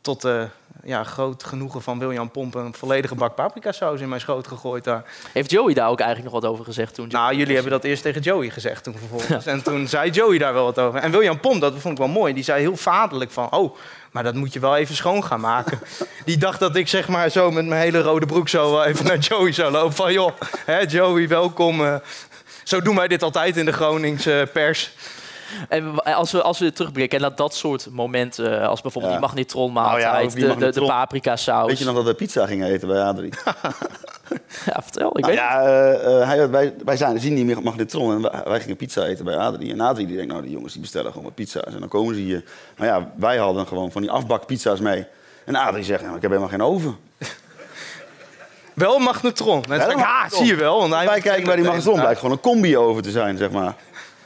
tot 0.05 0.24
eh, 0.24 0.43
ja, 0.85 1.05
groot 1.05 1.45
genoegen 1.45 1.82
van 1.82 1.99
William 1.99 2.30
Pomp 2.30 2.55
een 2.55 2.74
volledige 2.74 3.14
bak 3.14 3.35
paprika 3.35 3.72
saus 3.72 4.01
in 4.01 4.09
mijn 4.09 4.20
schoot 4.20 4.47
gegooid 4.47 4.85
daar. 4.85 5.05
Heeft 5.32 5.51
Joey 5.51 5.74
daar 5.74 5.89
ook 5.89 6.01
eigenlijk 6.01 6.32
nog 6.32 6.43
wat 6.43 6.51
over 6.51 6.64
gezegd 6.64 6.95
toen? 6.95 7.09
Nou, 7.09 7.35
jullie 7.35 7.55
hebben 7.55 7.72
dat 7.72 7.85
eerst 7.85 8.03
tegen 8.03 8.20
Joey 8.20 8.51
gezegd 8.51 8.85
toen 8.85 8.97
vervolgens. 8.99 9.47
En 9.47 9.62
toen 9.62 9.89
zei 9.89 10.11
Joey 10.11 10.39
daar 10.39 10.53
wel 10.53 10.64
wat 10.64 10.78
over. 10.78 11.01
En 11.01 11.11
William 11.11 11.41
Pomp, 11.41 11.61
dat 11.61 11.72
vond 11.78 11.99
ik 11.99 12.05
wel 12.05 12.12
mooi, 12.12 12.35
die 12.35 12.45
zei 12.45 12.61
heel 12.61 12.76
vaderlijk 12.76 13.30
van... 13.30 13.53
oh, 13.53 13.76
maar 14.11 14.22
dat 14.22 14.35
moet 14.35 14.53
je 14.53 14.61
wel 14.61 14.76
even 14.76 14.95
schoon 14.95 15.24
gaan 15.24 15.41
maken. 15.41 15.78
Die 16.24 16.37
dacht 16.37 16.61
dat 16.61 16.76
ik 16.76 16.89
zeg 16.89 17.09
maar 17.09 17.28
zo 17.30 17.51
met 17.51 17.66
mijn 17.66 17.80
hele 17.80 18.01
rode 18.01 18.26
broek 18.26 18.49
zo 18.49 18.82
even 18.82 19.05
naar 19.05 19.18
Joey 19.18 19.53
zou 19.53 19.72
lopen. 19.72 19.93
Van 19.95 20.12
joh, 20.12 20.30
hè, 20.64 20.78
Joey, 20.78 21.28
welkom. 21.28 21.85
eh. 21.85 21.95
zo 22.64 22.80
doen 22.82 22.97
wij 22.97 23.09
dit 23.09 23.22
altijd 23.22 23.57
in 23.57 23.64
de 23.64 23.72
Groningse 23.72 24.49
pers. 24.53 24.93
En 25.69 26.03
als 26.05 26.33
we, 26.33 26.43
als 26.43 26.59
we 26.59 26.73
terugblikken 26.73 27.19
en 27.19 27.25
dat 27.25 27.37
dat 27.37 27.55
soort 27.55 27.89
momenten, 27.91 28.61
eh, 28.61 28.69
als 28.69 28.81
bijvoorbeeld 28.81 29.13
Ja. 29.15 29.19
die 29.21 29.29
magnetron 29.29 29.73
Nou 29.73 30.01
ja, 30.01 30.21
over 30.21 30.31
de, 30.31 30.35
de, 30.35 30.41
de 30.41 30.47
magnetron. 30.47 30.87
paprika 30.87 31.37
saus. 31.37 31.67
Weet 31.67 31.79
je 31.79 31.85
nog 31.85 31.95
dat 31.95 32.05
we 32.05 32.15
pizza 32.15 32.47
gingen 32.47 32.69
eten 32.69 32.89
bij 32.89 33.03
Adrie? 33.03 33.33
Ja, 34.67 34.83
vertel. 34.83 35.09
Ik 35.09 35.25
Nou 35.25 35.27
weet 35.27 35.35
ja, 35.43 35.63
eh, 35.63 36.21
eh, 36.21 36.29
hij, 36.29 36.51
wij, 36.51 36.75
wij 36.85 36.97
zijn, 36.97 37.21
zien 37.21 37.35
niet 37.35 37.45
meer 37.45 37.63
magnetron 37.63 38.13
en 38.15 38.23
wij, 38.23 38.43
wij 38.45 38.61
gingen 38.61 38.77
pizza 38.77 39.03
eten 39.05 39.25
bij 39.25 39.37
Adrie. 39.37 39.73
En 39.73 39.81
Adrie 39.81 40.07
die 40.07 40.17
denkt, 40.17 40.31
nou 40.31 40.43
die 40.45 40.53
jongens 40.53 40.73
die 40.73 40.81
bestellen 40.83 41.09
gewoon 41.11 41.25
wat 41.25 41.35
pizza's 41.35 41.75
en 41.75 41.81
dan 41.81 41.89
komen 41.89 42.15
ze 42.15 42.21
hier. 42.21 42.45
Maar 42.77 42.87
ja, 42.87 43.11
wij 43.17 43.37
hadden 43.37 43.67
gewoon 43.67 43.93
van 43.93 44.03
die 44.03 44.11
afbakpizza's 44.11 44.81
mee. 44.81 45.07
En 45.45 45.55
Adrie 45.55 45.85
zegt, 45.85 46.03
nou, 46.03 46.17
ik 46.17 46.23
heb 46.23 46.31
helemaal 46.31 46.51
geen 46.51 46.63
oven. 46.63 46.97
Wel 48.75 48.97
een 48.97 49.03
magnetron. 49.03 49.59
Ik, 49.59 49.71
ah, 49.71 49.79
magnetron. 49.97 50.39
zie 50.39 50.47
je 50.47 50.55
wel. 50.55 50.79
Want 50.79 50.95
hij 50.95 51.07
wij 51.07 51.21
kijken 51.21 51.45
bij 51.45 51.57
die 51.57 51.65
magnetron, 51.65 52.01
blijkt 52.01 52.19
gewoon 52.19 52.35
een 52.35 52.41
combi 52.43 52.77
oven 52.77 53.03
te 53.03 53.11
zijn, 53.11 53.37
zeg 53.37 53.51
maar. 53.51 53.75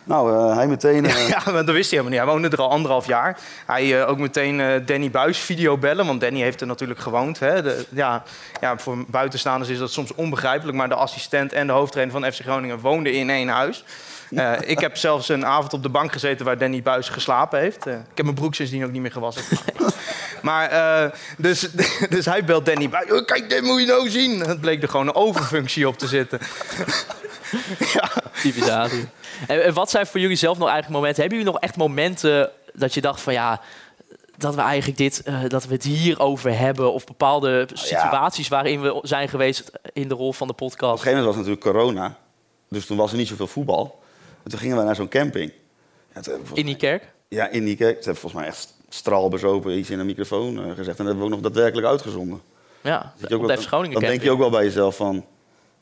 Nou, 0.08 0.32
eh, 0.50 0.56
hij 0.56 0.66
meteen... 0.66 1.04
eh, 1.06 1.28
Ja, 1.34 1.42
maar 1.44 1.64
dat 1.64 1.74
wist 1.74 1.90
hij 1.90 1.98
helemaal 1.98 2.10
niet. 2.10 2.18
Hij 2.18 2.26
woonde 2.26 2.48
er 2.48 2.62
al 2.62 2.70
anderhalf 2.70 3.06
jaar. 3.06 3.38
Hij 3.66 4.00
eh, 4.00 4.08
ook 4.08 4.18
meteen 4.18 4.60
eh, 4.60 4.86
Danny 4.86 5.10
Buis 5.10 5.38
video 5.38 5.78
bellen, 5.78 6.06
want 6.06 6.20
Danny 6.20 6.40
heeft 6.40 6.60
er 6.60 6.66
natuurlijk 6.66 7.00
gewoond. 7.00 7.38
Hè. 7.38 7.62
De, 7.62 7.84
ja, 7.90 8.22
ja, 8.60 8.78
voor 8.78 9.04
buitenstaanders 9.06 9.70
is 9.70 9.78
dat 9.78 9.92
soms 9.92 10.14
onbegrijpelijk, 10.14 10.76
maar 10.76 10.88
de 10.88 10.94
assistent 10.94 11.52
en 11.52 11.66
de 11.66 11.72
hoofdtrainer 11.72 12.20
van 12.20 12.32
FC 12.32 12.40
Groningen 12.40 12.80
woonden 12.80 13.12
in 13.12 13.30
één 13.30 13.48
huis. 13.48 13.84
Eh, 14.30 14.52
ik 14.74 14.78
heb 14.78 14.96
zelfs 14.96 15.28
een 15.28 15.46
avond 15.46 15.72
op 15.72 15.82
de 15.82 15.88
bank 15.88 16.12
gezeten 16.12 16.44
waar 16.46 16.58
Danny 16.58 16.82
Buis 16.82 17.08
geslapen 17.08 17.60
heeft. 17.60 17.86
Eh, 17.86 17.92
ik 17.92 18.00
heb 18.14 18.24
mijn 18.24 18.36
broek 18.36 18.54
sindsdien 18.54 18.84
ook 18.84 18.92
niet 18.92 19.02
meer 19.02 19.12
gewassen. 19.12 19.42
maar, 20.42 20.68
eh, 20.70 21.10
dus, 21.36 21.68
dus 22.08 22.24
hij 22.24 22.44
belt 22.44 22.66
Danny 22.66 22.88
Buis. 22.88 23.12
"Oh, 23.12 23.24
Kijk, 23.24 23.50
dit 23.50 23.62
moet 23.62 23.80
je 23.80 23.86
nou 23.86 24.10
zien. 24.10 24.40
Het 24.40 24.60
bleek 24.60 24.82
er 24.82 24.88
gewoon 24.88 25.06
een 25.06 25.14
overfunctie 25.14 25.88
op 25.88 25.98
te 25.98 26.06
zitten. 26.06 26.38
Typisch 28.42 28.68
Adrie. 28.68 29.08
En, 29.46 29.64
en 29.64 29.74
wat 29.74 29.90
zijn 29.90 30.06
voor 30.06 30.20
jullie 30.20 30.36
zelf 30.36 30.58
nog 30.58 30.68
eigenlijk 30.68 30.98
momenten? 30.98 31.20
Hebben 31.22 31.38
jullie 31.38 31.52
nog 31.52 31.62
echt 31.62 31.76
momenten 31.76 32.50
dat 32.72 32.94
je 32.94 33.00
dacht 33.00 33.20
van 33.20 33.32
ja, 33.32 33.60
dat 34.36 34.54
we 34.54 34.60
eigenlijk 34.60 34.98
dit, 34.98 35.22
eh, 35.22 35.40
dat 35.48 35.66
we 35.66 35.74
het 35.74 35.84
hierover 35.84 36.58
hebben 36.58 36.92
of 36.92 37.04
bepaalde 37.06 37.68
situaties 37.72 38.48
waarin 38.48 38.80
we 38.80 38.98
zijn 39.02 39.28
geweest 39.28 39.70
in 39.92 40.08
de 40.08 40.14
rol 40.14 40.32
van 40.32 40.46
de 40.46 40.52
Op 40.52 40.60
een 40.60 40.68
podcast? 40.68 41.02
gegeven 41.02 41.18
moment 41.18 41.26
was 41.26 41.36
het 41.36 41.46
natuurlijk 41.46 41.76
corona. 41.76 42.16
Dus 42.68 42.86
toen 42.86 42.96
was 42.96 43.10
er 43.10 43.16
niet 43.16 43.28
zoveel 43.28 43.46
voetbal. 43.46 44.02
En 44.42 44.50
toen 44.50 44.58
gingen 44.58 44.76
we 44.76 44.82
naar 44.82 44.96
zo'n 44.96 45.08
camping. 45.08 45.52
Ja, 46.14 46.20
In 46.54 46.66
die 46.66 46.76
kerk? 46.76 47.12
Ja, 47.28 47.48
in 47.48 47.64
die 47.64 47.76
kerk. 47.76 47.96
Ze 47.96 48.04
hebben 48.04 48.20
volgens 48.20 48.42
mij 48.42 48.50
echt 48.50 48.74
straal 48.88 49.28
bezopen 49.28 49.78
iets 49.78 49.90
in 49.90 49.98
een 49.98 50.06
microfoon 50.06 50.58
eh, 50.58 50.64
gezegd. 50.64 50.78
En 50.78 50.84
dat 50.84 51.06
hebben 51.06 51.18
we 51.18 51.24
ook 51.24 51.30
nog 51.30 51.40
daadwerkelijk 51.40 51.86
uitgezonden. 51.86 52.40
Ja, 52.80 53.12
ook 53.30 53.40
op 53.42 53.48
de 53.48 53.56
Groningen 53.56 54.00
Dan 54.00 54.10
denk 54.10 54.22
je 54.22 54.30
ook 54.30 54.38
wel 54.38 54.50
bij 54.50 54.64
jezelf 54.64 54.96
van, 54.96 55.24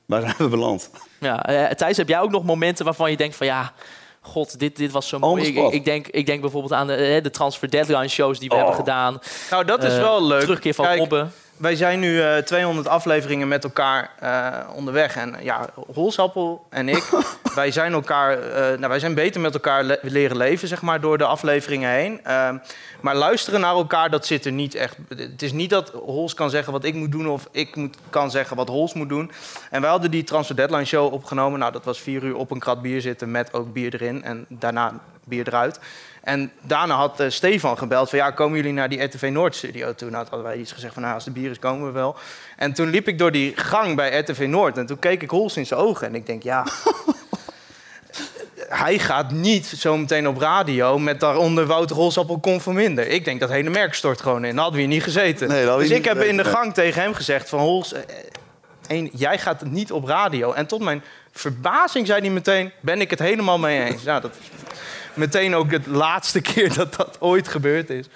waar 0.06 0.20
zijn 0.20 0.34
we 0.44 0.48
beland? 0.48 0.90
Ja, 1.20 1.44
eh, 1.44 1.70
Thijs, 1.74 1.96
heb 1.96 2.08
jij 2.08 2.20
ook 2.20 2.30
nog 2.30 2.44
momenten 2.44 2.84
waarvan 2.84 3.10
je 3.10 3.16
denkt 3.16 3.36
van 3.36 3.46
ja, 3.46 3.72
god, 4.20 4.58
dit, 4.58 4.76
dit 4.76 4.90
was 4.92 5.08
zo 5.08 5.18
mooi. 5.18 5.44
Ik, 5.72 5.84
denk, 5.84 6.06
ik 6.06 6.26
denk 6.26 6.40
bijvoorbeeld 6.40 6.72
aan 6.72 6.86
de, 6.86 6.94
eh, 6.94 7.22
de 7.22 7.30
transfer 7.30 7.70
deadline 7.70 8.08
shows 8.08 8.38
die 8.38 8.48
we 8.48 8.54
Oh. 8.54 8.60
hebben 8.60 8.78
gedaan. 8.78 9.18
Nou, 9.50 9.64
dat 9.64 9.84
is 9.84 9.92
Eh, 9.92 9.98
wel 9.98 10.26
leuk. 10.26 10.40
Terugkeer 10.40 10.74
van 10.74 10.84
Kijk, 10.84 10.98
Robben. 10.98 11.32
Wij 11.56 11.76
zijn 11.76 12.00
nu 12.00 12.20
eh 12.22 12.36
200 12.36 12.88
afleveringen 12.88 13.48
met 13.48 13.64
elkaar 13.64 14.10
eh, 14.18 14.74
onderweg. 14.74 15.16
En 15.16 15.34
ja, 15.40 15.68
Holsappel 15.94 16.66
en 16.70 16.88
ik, 16.88 17.04
wij 17.54 17.70
zijn 17.70 17.92
elkaar, 17.92 18.38
eh, 18.38 18.60
nou, 18.78 18.88
wij 18.88 18.98
zijn 18.98 19.14
beter 19.14 19.40
met 19.40 19.54
elkaar 19.54 19.84
le- 19.84 19.98
leren 20.02 20.36
leven, 20.36 20.68
zeg 20.68 20.82
maar, 20.82 21.00
door 21.00 21.18
de 21.18 21.24
afleveringen 21.24 21.90
heen. 21.90 22.24
Ehm, 22.24 22.56
maar 23.00 23.14
luisteren 23.14 23.60
naar 23.60 23.74
elkaar, 23.74 24.10
dat 24.10 24.26
zit 24.26 24.44
er 24.44 24.52
niet 24.52 24.74
echt. 24.74 24.96
Het 25.16 25.42
is 25.42 25.52
niet 25.52 25.70
dat 25.70 25.90
Hols 25.90 26.34
kan 26.34 26.50
zeggen 26.50 26.72
wat 26.72 26.84
ik 26.84 26.94
moet 26.94 27.12
doen 27.12 27.28
of 27.28 27.48
ik 27.50 27.76
moet, 27.76 27.96
kan 28.10 28.30
zeggen 28.30 28.56
wat 28.56 28.68
Hols 28.68 28.94
moet 28.94 29.08
doen. 29.08 29.30
En 29.70 29.80
wij 29.80 29.90
hadden 29.90 30.10
die 30.10 30.24
Transfer 30.24 30.56
Deadline 30.56 30.84
show 30.84 31.12
opgenomen. 31.12 31.58
Nou, 31.58 31.72
dat 31.72 31.84
was 31.84 32.00
vier 32.00 32.22
uur 32.22 32.36
op 32.36 32.50
een 32.50 32.58
krat 32.58 32.82
bier 32.82 33.00
zitten 33.00 33.30
met 33.30 33.52
ook 33.52 33.72
bier 33.72 33.94
erin 33.94 34.22
en 34.24 34.46
daarna 34.48 34.92
bier 35.24 35.46
eruit. 35.48 35.80
En 36.26 36.52
daarna 36.60 36.94
had 36.94 37.20
eh, 37.20 37.30
Stefan 37.30 37.78
gebeld 37.78 38.08
van 38.08 38.18
ja, 38.18 38.30
komen 38.30 38.56
jullie 38.56 38.72
naar 38.72 38.88
die 38.88 39.02
RTV 39.02 39.28
Noord 39.32 39.54
studio 39.54 39.94
toe? 39.94 40.10
Nou, 40.10 40.24
toen 40.24 40.32
hadden 40.32 40.42
wij 40.42 40.60
iets 40.60 40.72
gezegd 40.72 40.92
van 40.92 41.02
nou, 41.02 41.14
als 41.14 41.24
de 41.24 41.30
bier 41.30 41.50
is, 41.50 41.58
komen 41.58 41.86
we 41.86 41.92
wel. 41.92 42.16
En 42.56 42.72
toen 42.72 42.90
liep 42.90 43.08
ik 43.08 43.18
door 43.18 43.32
die 43.32 43.52
gang 43.56 43.96
bij 43.96 44.18
RTV 44.18 44.46
Noord 44.48 44.78
en 44.78 44.86
toen 44.86 44.98
keek 44.98 45.22
ik 45.22 45.30
Hols 45.30 45.56
in 45.56 45.66
zijn 45.66 45.80
ogen 45.80 46.06
en 46.06 46.14
ik 46.14 46.26
denk 46.26 46.42
ja... 46.42 46.66
Hij 48.68 48.98
gaat 48.98 49.30
niet 49.30 49.66
zo 49.66 49.96
meteen 49.96 50.28
op 50.28 50.38
radio 50.38 50.98
met 50.98 51.20
daaronder 51.20 51.66
Wouter 51.66 51.96
Holsappel 51.96 52.40
conforminder. 52.40 53.08
Ik 53.08 53.24
denk 53.24 53.40
dat 53.40 53.48
hele 53.48 53.70
merk 53.70 53.94
stort 53.94 54.20
gewoon 54.20 54.44
in. 54.44 54.54
Dat 54.54 54.62
hadden 54.62 54.74
we 54.74 54.86
hier 54.86 54.94
niet 54.94 55.02
gezeten. 55.02 55.48
Nee, 55.48 55.66
dus 55.66 55.90
ik 55.90 56.04
heb 56.04 56.22
in 56.22 56.36
de 56.36 56.44
gang 56.44 56.74
tegen 56.74 57.02
hem 57.02 57.14
gezegd 57.14 57.48
van 57.48 57.58
Hols, 57.58 57.92
eh, 57.92 58.02
één, 58.86 59.10
jij 59.12 59.38
gaat 59.38 59.64
niet 59.64 59.92
op 59.92 60.04
radio. 60.04 60.52
En 60.52 60.66
tot 60.66 60.80
mijn 60.80 61.02
verbazing 61.32 62.06
zei 62.06 62.20
hij 62.20 62.30
meteen, 62.30 62.72
ben 62.80 63.00
ik 63.00 63.10
het 63.10 63.18
helemaal 63.18 63.58
mee 63.58 63.84
eens. 63.84 64.02
Nou, 64.02 64.20
dat 64.20 64.36
meteen 65.16 65.54
ook 65.54 65.70
het 65.70 65.86
laatste 65.86 66.40
keer 66.40 66.74
dat 66.74 66.94
dat 66.94 67.16
ooit 67.20 67.48
gebeurd 67.48 67.90
is. 67.90 68.06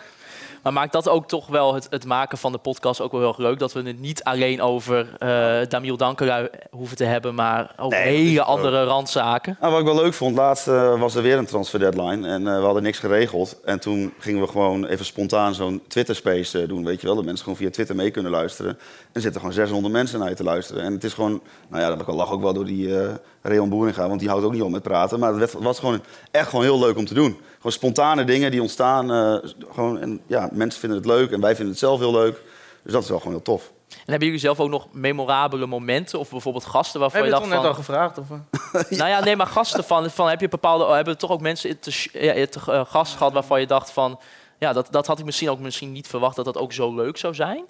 Maar 0.63 0.73
maakt 0.73 0.93
dat 0.93 1.09
ook 1.09 1.29
toch 1.29 1.47
wel 1.47 1.75
het, 1.75 1.87
het 1.91 2.05
maken 2.05 2.39
van 2.39 2.53
de 2.53 2.59
podcast 2.59 3.01
ook 3.01 3.13
wel 3.13 3.21
heel 3.21 3.29
erg 3.29 3.39
leuk? 3.39 3.59
Dat 3.59 3.73
we 3.73 3.83
het 3.83 4.01
niet 4.01 4.25
alleen 4.25 4.63
over 4.63 5.15
eh 5.19 5.69
Damiel 5.69 5.97
Dankerui 5.97 6.49
hoeven 6.71 6.97
te 6.97 7.05
hebben, 7.05 7.35
maar 7.35 7.73
over 7.77 7.99
Nee, 7.99 8.17
hele 8.17 8.43
andere 8.43 8.85
randzaken. 8.85 9.57
Nou, 9.61 9.73
wat 9.73 9.81
ik 9.81 9.87
wel 9.87 10.03
leuk 10.03 10.15
vond, 10.15 10.37
laatst 10.37 10.69
eh, 10.69 11.01
was 11.01 11.15
er 11.15 11.23
weer 11.23 11.39
een 11.39 11.47
transfer 11.47 11.79
deadline 11.79 12.29
en 12.29 12.47
eh, 12.47 12.59
we 12.59 12.65
hadden 12.65 12.83
niks 12.83 12.99
geregeld. 12.99 13.61
En 13.65 13.81
toen 13.81 14.13
gingen 14.19 14.41
we 14.41 14.49
gewoon 14.49 14.87
even 14.87 15.05
spontaan 15.05 15.55
zo'n 15.55 15.83
Twitter-space 15.89 16.63
eh, 16.63 16.69
doen, 16.69 16.85
weet 16.85 17.01
je 17.01 17.07
wel. 17.07 17.17
Dat 17.17 17.25
mensen 17.25 17.45
gewoon 17.45 17.59
via 17.59 17.71
Twitter 17.71 17.97
mee 17.97 18.11
kunnen 18.11 18.31
luisteren. 18.31 18.71
En 18.71 18.79
er 19.13 19.21
zitten 19.21 19.41
gewoon 19.41 19.55
600 19.55 19.93
mensen 19.93 20.19
naar 20.19 20.29
je 20.29 20.35
te 20.35 20.45
luisteren. 20.45 20.83
En 20.83 20.93
het 20.93 21.05
is 21.05 21.13
gewoon, 21.13 21.41
nou 21.69 21.83
ja, 21.83 21.97
dat 21.97 22.15
lag 22.15 22.33
ook 22.33 22.43
wel 22.43 22.53
door 22.53 22.65
die 22.65 22.95
Reon 23.43 23.69
Boeringa, 23.69 24.09
want 24.09 24.21
die 24.21 24.29
houdt 24.29 24.45
ook 24.45 24.53
niet 24.53 24.63
op 24.63 24.71
met 24.71 24.83
praten. 24.83 25.19
Maar 25.19 25.35
het 25.35 25.53
was 25.53 25.79
gewoon 25.79 26.03
echt 26.31 26.49
gewoon 26.49 26.65
heel 26.65 26.79
leuk 26.79 26.97
om 26.97 27.05
te 27.05 27.15
doen. 27.15 27.39
Gewoon 27.61 27.73
spontane 27.73 28.25
dingen 28.25 28.51
die 28.51 28.63
ontstaan. 28.63 29.13
eh, 29.13 29.51
gewoon, 29.73 29.99
en 29.99 30.21
ja, 30.27 30.49
mensen 30.53 30.81
vinden 30.81 30.99
het 30.99 31.07
leuk 31.07 31.31
en 31.31 31.41
wij 31.41 31.55
vinden 31.55 31.69
het 31.69 31.79
zelf 31.79 31.99
heel 31.99 32.13
leuk. 32.13 32.43
Dus 32.83 32.93
dat 32.93 33.03
is 33.03 33.09
wel 33.09 33.19
gewoon 33.19 33.33
heel 33.33 33.43
tof. 33.43 33.73
En 33.89 33.97
hebben 34.07 34.25
jullie 34.25 34.41
zelf 34.41 34.61
ook 34.61 34.69
nog 34.69 34.87
memorabele 34.93 35.67
momenten 35.67 36.19
of 36.19 36.31
bijvoorbeeld 36.31 36.65
gasten 36.65 37.01
waarvan 37.01 37.21
Heb 37.21 37.29
je 37.31 37.35
je 37.35 37.41
dacht 37.41 37.53
het 37.53 37.63
toch 37.63 37.85
van... 37.85 37.95
net 37.95 37.99
al 37.99 38.11
gevraagd? 38.13 38.19
Of, 38.19 38.91
eh? 38.91 38.99
Nou 38.99 39.11
ja, 39.11 39.21
nee, 39.21 39.37
maar 39.37 39.47
gasten 39.47 39.85
van, 39.85 40.11
van 40.11 40.29
heb 40.29 40.41
je 40.41 40.49
bepaalde, 40.49 40.95
hebben 40.95 41.19
toch 41.19 41.31
ook 41.31 41.41
mensen 41.41 41.79
te, 41.79 42.09
ja, 42.13 42.47
te 42.47 42.61
eh, 42.67 42.85
gast 42.87 43.17
gehad 43.17 43.33
waarvan 43.33 43.61
je 43.61 43.67
dacht 43.67 43.91
van, 43.91 44.21
ja, 44.59 44.73
dat, 44.73 44.89
dat 44.91 45.07
had 45.07 45.19
ik 45.19 45.25
misschien 45.25 45.51
ook 45.51 45.59
misschien 45.59 45.93
niet 45.93 46.07
verwacht 46.07 46.37
dat 46.37 46.45
dat 46.45 46.59
ook 46.59 46.73
zo 46.73 46.95
leuk 46.95 47.17
zou 47.17 47.35
zijn. 47.35 47.65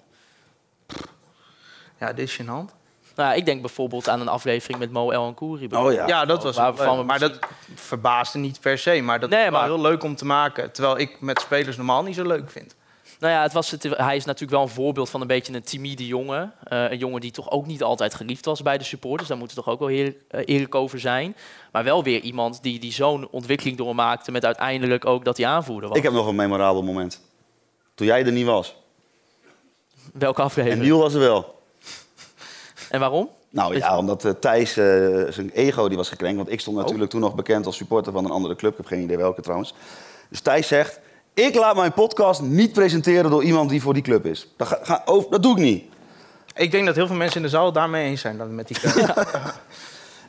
Ja, 1.99 2.13
dit 2.13 2.27
is 2.27 2.41
gênant. 2.41 2.80
Nou, 3.21 3.35
ik 3.35 3.45
denk 3.45 3.61
bijvoorbeeld 3.61 4.09
aan 4.09 4.21
een 4.21 4.27
aflevering 4.27 4.79
met 4.79 4.91
Mo 4.91 5.11
El 5.11 5.33
Kouri. 5.33 5.67
Oh 5.71 5.93
ja. 5.93 6.07
Ja, 6.07 6.25
dat 6.25 6.43
was 6.43 6.55
wel 6.55 6.95
leuk. 6.95 7.05
Maar 7.05 7.19
dat 7.19 7.39
verbaasde 7.75 8.37
niet 8.37 8.59
per 8.59 8.77
se. 8.77 9.01
Maar 9.01 9.19
dat 9.19 9.29
Nee, 9.29 9.51
maar- 9.51 9.63
heel 9.63 9.81
leuk 9.81 10.03
om 10.03 10.15
te 10.15 10.25
maken. 10.25 10.71
Terwijl 10.71 10.99
ik 10.99 11.21
met 11.21 11.39
spelers 11.41 11.77
normaal 11.77 12.03
niet 12.03 12.15
zo 12.15 12.27
leuk 12.27 12.51
vind. 12.51 12.75
Nou 13.19 13.33
ja, 13.33 13.41
het 13.41 13.53
was 13.53 13.71
het, 13.71 13.83
hij 13.83 14.15
is 14.15 14.25
natuurlijk 14.25 14.51
wel 14.51 14.61
een 14.61 14.69
voorbeeld 14.73 15.09
van 15.09 15.21
een 15.21 15.27
beetje 15.27 15.53
een 15.53 15.63
timide 15.63 16.07
jongen. 16.07 16.53
Eh, 16.63 16.91
een 16.91 16.97
jongen 16.97 17.21
die 17.21 17.31
toch 17.31 17.51
ook 17.51 17.65
niet 17.65 17.83
altijd 17.83 18.13
geliefd 18.13 18.45
was 18.45 18.61
bij 18.61 18.77
de 18.77 18.83
supporters. 18.83 19.27
Daar 19.29 19.37
moeten 19.37 19.57
we 19.57 19.63
toch 19.63 19.73
ook 19.73 19.79
wel 19.79 19.87
heer- 19.87 20.15
eh, 20.27 20.41
eerlijk 20.45 20.75
over 20.75 20.99
zijn. 20.99 21.35
Maar 21.71 21.83
wel 21.83 22.03
weer 22.03 22.19
iemand 22.21 22.63
die, 22.63 22.79
die 22.79 22.91
zo'n 22.91 23.27
ontwikkeling 23.31 23.77
doormaakte... 23.77 24.31
met 24.31 24.45
uiteindelijk 24.45 25.05
ook 25.05 25.25
dat 25.25 25.37
hij 25.37 25.45
aanvoerder 25.47 25.89
was. 25.89 25.97
Ik 25.97 26.03
heb 26.03 26.13
nog 26.13 26.27
een 26.27 26.35
memorabel 26.35 26.83
moment. 26.83 27.21
Toen 27.95 28.07
jij 28.07 28.25
er 28.25 28.31
niet 28.31 28.45
was. 28.45 28.75
Welke 30.13 30.41
aflevering? 30.41 30.79
En 30.81 30.85
Niel 30.87 30.99
was 30.99 31.13
er 31.13 31.19
wel. 31.19 31.60
En 32.91 32.99
waarom? 32.99 33.29
Nou 33.49 33.77
ja, 33.77 33.97
omdat 33.97 34.25
eh, 34.25 34.31
Thijs 34.31 34.77
eh, 34.77 34.85
zijn 35.29 35.49
ego 35.53 35.87
die 35.87 35.97
was 35.97 36.09
gekrenkt. 36.09 36.37
Want 36.37 36.51
ik 36.51 36.59
stond 36.59 36.77
natuurlijk 36.77 37.09
toen 37.09 37.19
nog 37.21 37.35
bekend 37.35 37.65
als 37.65 37.75
supporter 37.77 38.11
van 38.13 38.25
een 38.25 38.31
andere 38.31 38.55
club. 38.55 38.71
Ik 38.71 38.77
heb 38.77 38.85
geen 38.85 39.01
idee 39.01 39.17
welke 39.17 39.41
trouwens. 39.41 39.73
Dus 40.29 40.39
Thijs 40.41 40.67
zegt, 40.67 40.99
ik 41.33 41.55
laat 41.55 41.75
mijn 41.75 41.93
podcast 41.93 42.41
niet 42.41 42.73
presenteren 42.73 43.31
door 43.31 43.43
iemand 43.43 43.69
die 43.69 43.81
voor 43.81 43.93
die 43.93 44.03
club 44.03 44.25
is. 44.25 44.47
Dat, 44.57 44.67
ga, 44.67 44.79
ga- 44.83 45.01
over- 45.05 45.29
dat 45.31 45.43
doe 45.43 45.51
ik 45.51 45.57
niet. 45.63 45.83
Ik 46.55 46.71
denk 46.71 46.85
dat 46.85 46.95
heel 46.95 47.07
veel 47.07 47.15
mensen 47.15 47.37
in 47.37 47.43
de 47.43 47.49
zaal 47.49 47.71
daarmee 47.71 48.05
eens 48.09 48.21
zijn 48.21 48.37
dan 48.37 48.55
met 48.55 48.67
die. 48.67 48.77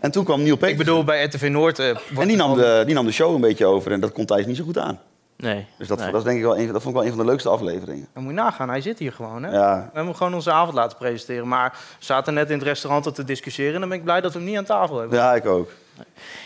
En 0.00 0.10
toen 0.10 0.24
kwam 0.24 0.42
Niel 0.42 0.56
Peek. 0.56 0.70
Ik 0.70 0.76
bedoel, 0.76 1.04
bij 1.04 1.24
RTV 1.24 1.48
Noord... 1.50 1.78
eh, 1.78 1.88
En 2.18 2.28
die 2.28 2.36
nam, 2.36 2.54
de, 2.56 2.82
die 2.86 2.94
nam 2.94 3.06
de 3.06 3.12
show 3.12 3.34
een 3.34 3.40
beetje 3.40 3.66
over. 3.66 3.92
En 3.92 4.00
dat 4.00 4.12
kon 4.12 4.24
Thijs 4.26 4.46
niet 4.46 4.56
zo 4.56 4.64
goed 4.64 4.78
aan. 4.78 5.00
Nee. 5.43 5.66
Dus 5.78 5.88
dat, 5.88 5.99
nee. 5.99 6.11
dat, 6.11 6.20
is 6.20 6.24
denk 6.26 6.36
ik 6.36 6.43
wel 6.45 6.59
een, 6.59 6.72
dat 6.72 6.82
vond 6.82 6.86
ik 6.86 7.01
wel 7.01 7.03
een 7.05 7.16
van 7.16 7.18
de 7.18 7.30
leukste 7.30 7.49
afleveringen. 7.49 8.09
Dan 8.14 8.22
moet 8.22 8.32
je 8.32 8.38
nagaan, 8.38 8.68
hij 8.68 8.80
zit 8.80 8.99
hier 8.99 9.12
gewoon. 9.12 9.43
Hè? 9.43 9.51
Ja. 9.53 9.74
We 9.76 9.82
hebben 9.82 10.05
hem 10.05 10.14
gewoon 10.14 10.34
onze 10.34 10.53
avond 10.53 10.74
laten 10.74 10.99
presenteren. 10.99 11.49
Maar 11.49 11.70
we 11.99 12.05
zaten 12.05 12.34
net 12.34 12.51
in 12.51 12.59
het 12.59 12.66
restaurant 12.66 13.07
om 13.07 13.12
te 13.12 13.24
discussiëren. 13.24 13.74
En 13.74 13.80
dan 13.80 13.88
ben 13.88 13.99
ik 13.99 14.05
blij 14.05 14.20
dat 14.20 14.32
we 14.32 14.38
hem 14.38 14.49
niet 14.49 14.57
aan 14.57 14.64
tafel 14.64 14.99
hebben. 14.99 15.18
Ja, 15.18 15.34
ik 15.34 15.47
ook. 15.47 15.70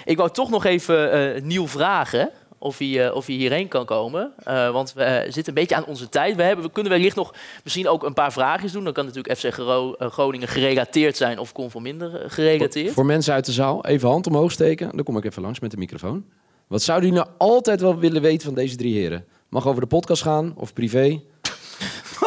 Ik 0.04 0.16
wou 0.16 0.30
toch 0.30 0.50
nog 0.50 0.64
even 0.64 1.12
eh 1.12 1.42
Niel 1.42 1.66
vragen... 1.66 2.30
of 2.58 2.78
hij, 2.78 3.06
eh, 3.06 3.14
of 3.14 3.26
hij 3.26 3.34
hierheen 3.34 3.68
kan 3.68 3.84
komen. 3.84 4.32
Eh, 4.44 4.70
want 4.70 4.92
we 4.92 5.22
zitten 5.24 5.48
een 5.48 5.54
beetje 5.60 5.76
aan 5.76 5.84
onze 5.84 6.08
tijd. 6.08 6.36
We, 6.36 6.42
hebben, 6.42 6.64
we 6.64 6.70
kunnen 6.70 6.92
wellicht 6.92 7.16
nog 7.16 7.34
misschien 7.64 7.88
ook 7.88 8.02
een 8.04 8.14
paar 8.14 8.32
vraagjes 8.32 8.72
doen. 8.72 8.84
Dan 8.84 8.92
kan 8.92 9.04
natuurlijk 9.04 9.38
FC 9.38 9.52
Gro- 9.52 9.94
Groningen 9.98 10.48
gerelateerd 10.48 11.16
zijn 11.16 11.38
of 11.38 11.52
Conforminder 11.52 12.30
gerelateerd. 12.30 12.92
Voor 12.92 13.06
mensen 13.06 13.34
uit 13.34 13.44
de 13.46 13.52
zaal, 13.52 13.84
even 13.84 14.08
hand 14.08 14.26
omhoog 14.26 14.52
steken. 14.52 14.90
Dan 14.96 15.04
kom 15.04 15.16
ik 15.16 15.24
even 15.24 15.42
langs 15.42 15.60
met 15.60 15.70
de 15.70 15.76
microfoon. 15.76 16.24
Wat 16.66 16.82
zouden 16.82 17.08
jullie 17.08 17.24
nou 17.24 17.34
altijd 17.38 17.80
wel 17.80 17.98
willen 17.98 18.22
weten 18.22 18.44
van 18.46 18.54
deze 18.54 18.76
drie 18.76 18.94
heren? 18.94 19.24
Mag 19.48 19.66
over 19.66 19.80
de 19.80 19.86
podcast 19.86 20.22
gaan 20.22 20.52
of 20.56 20.72
privé? 20.72 21.22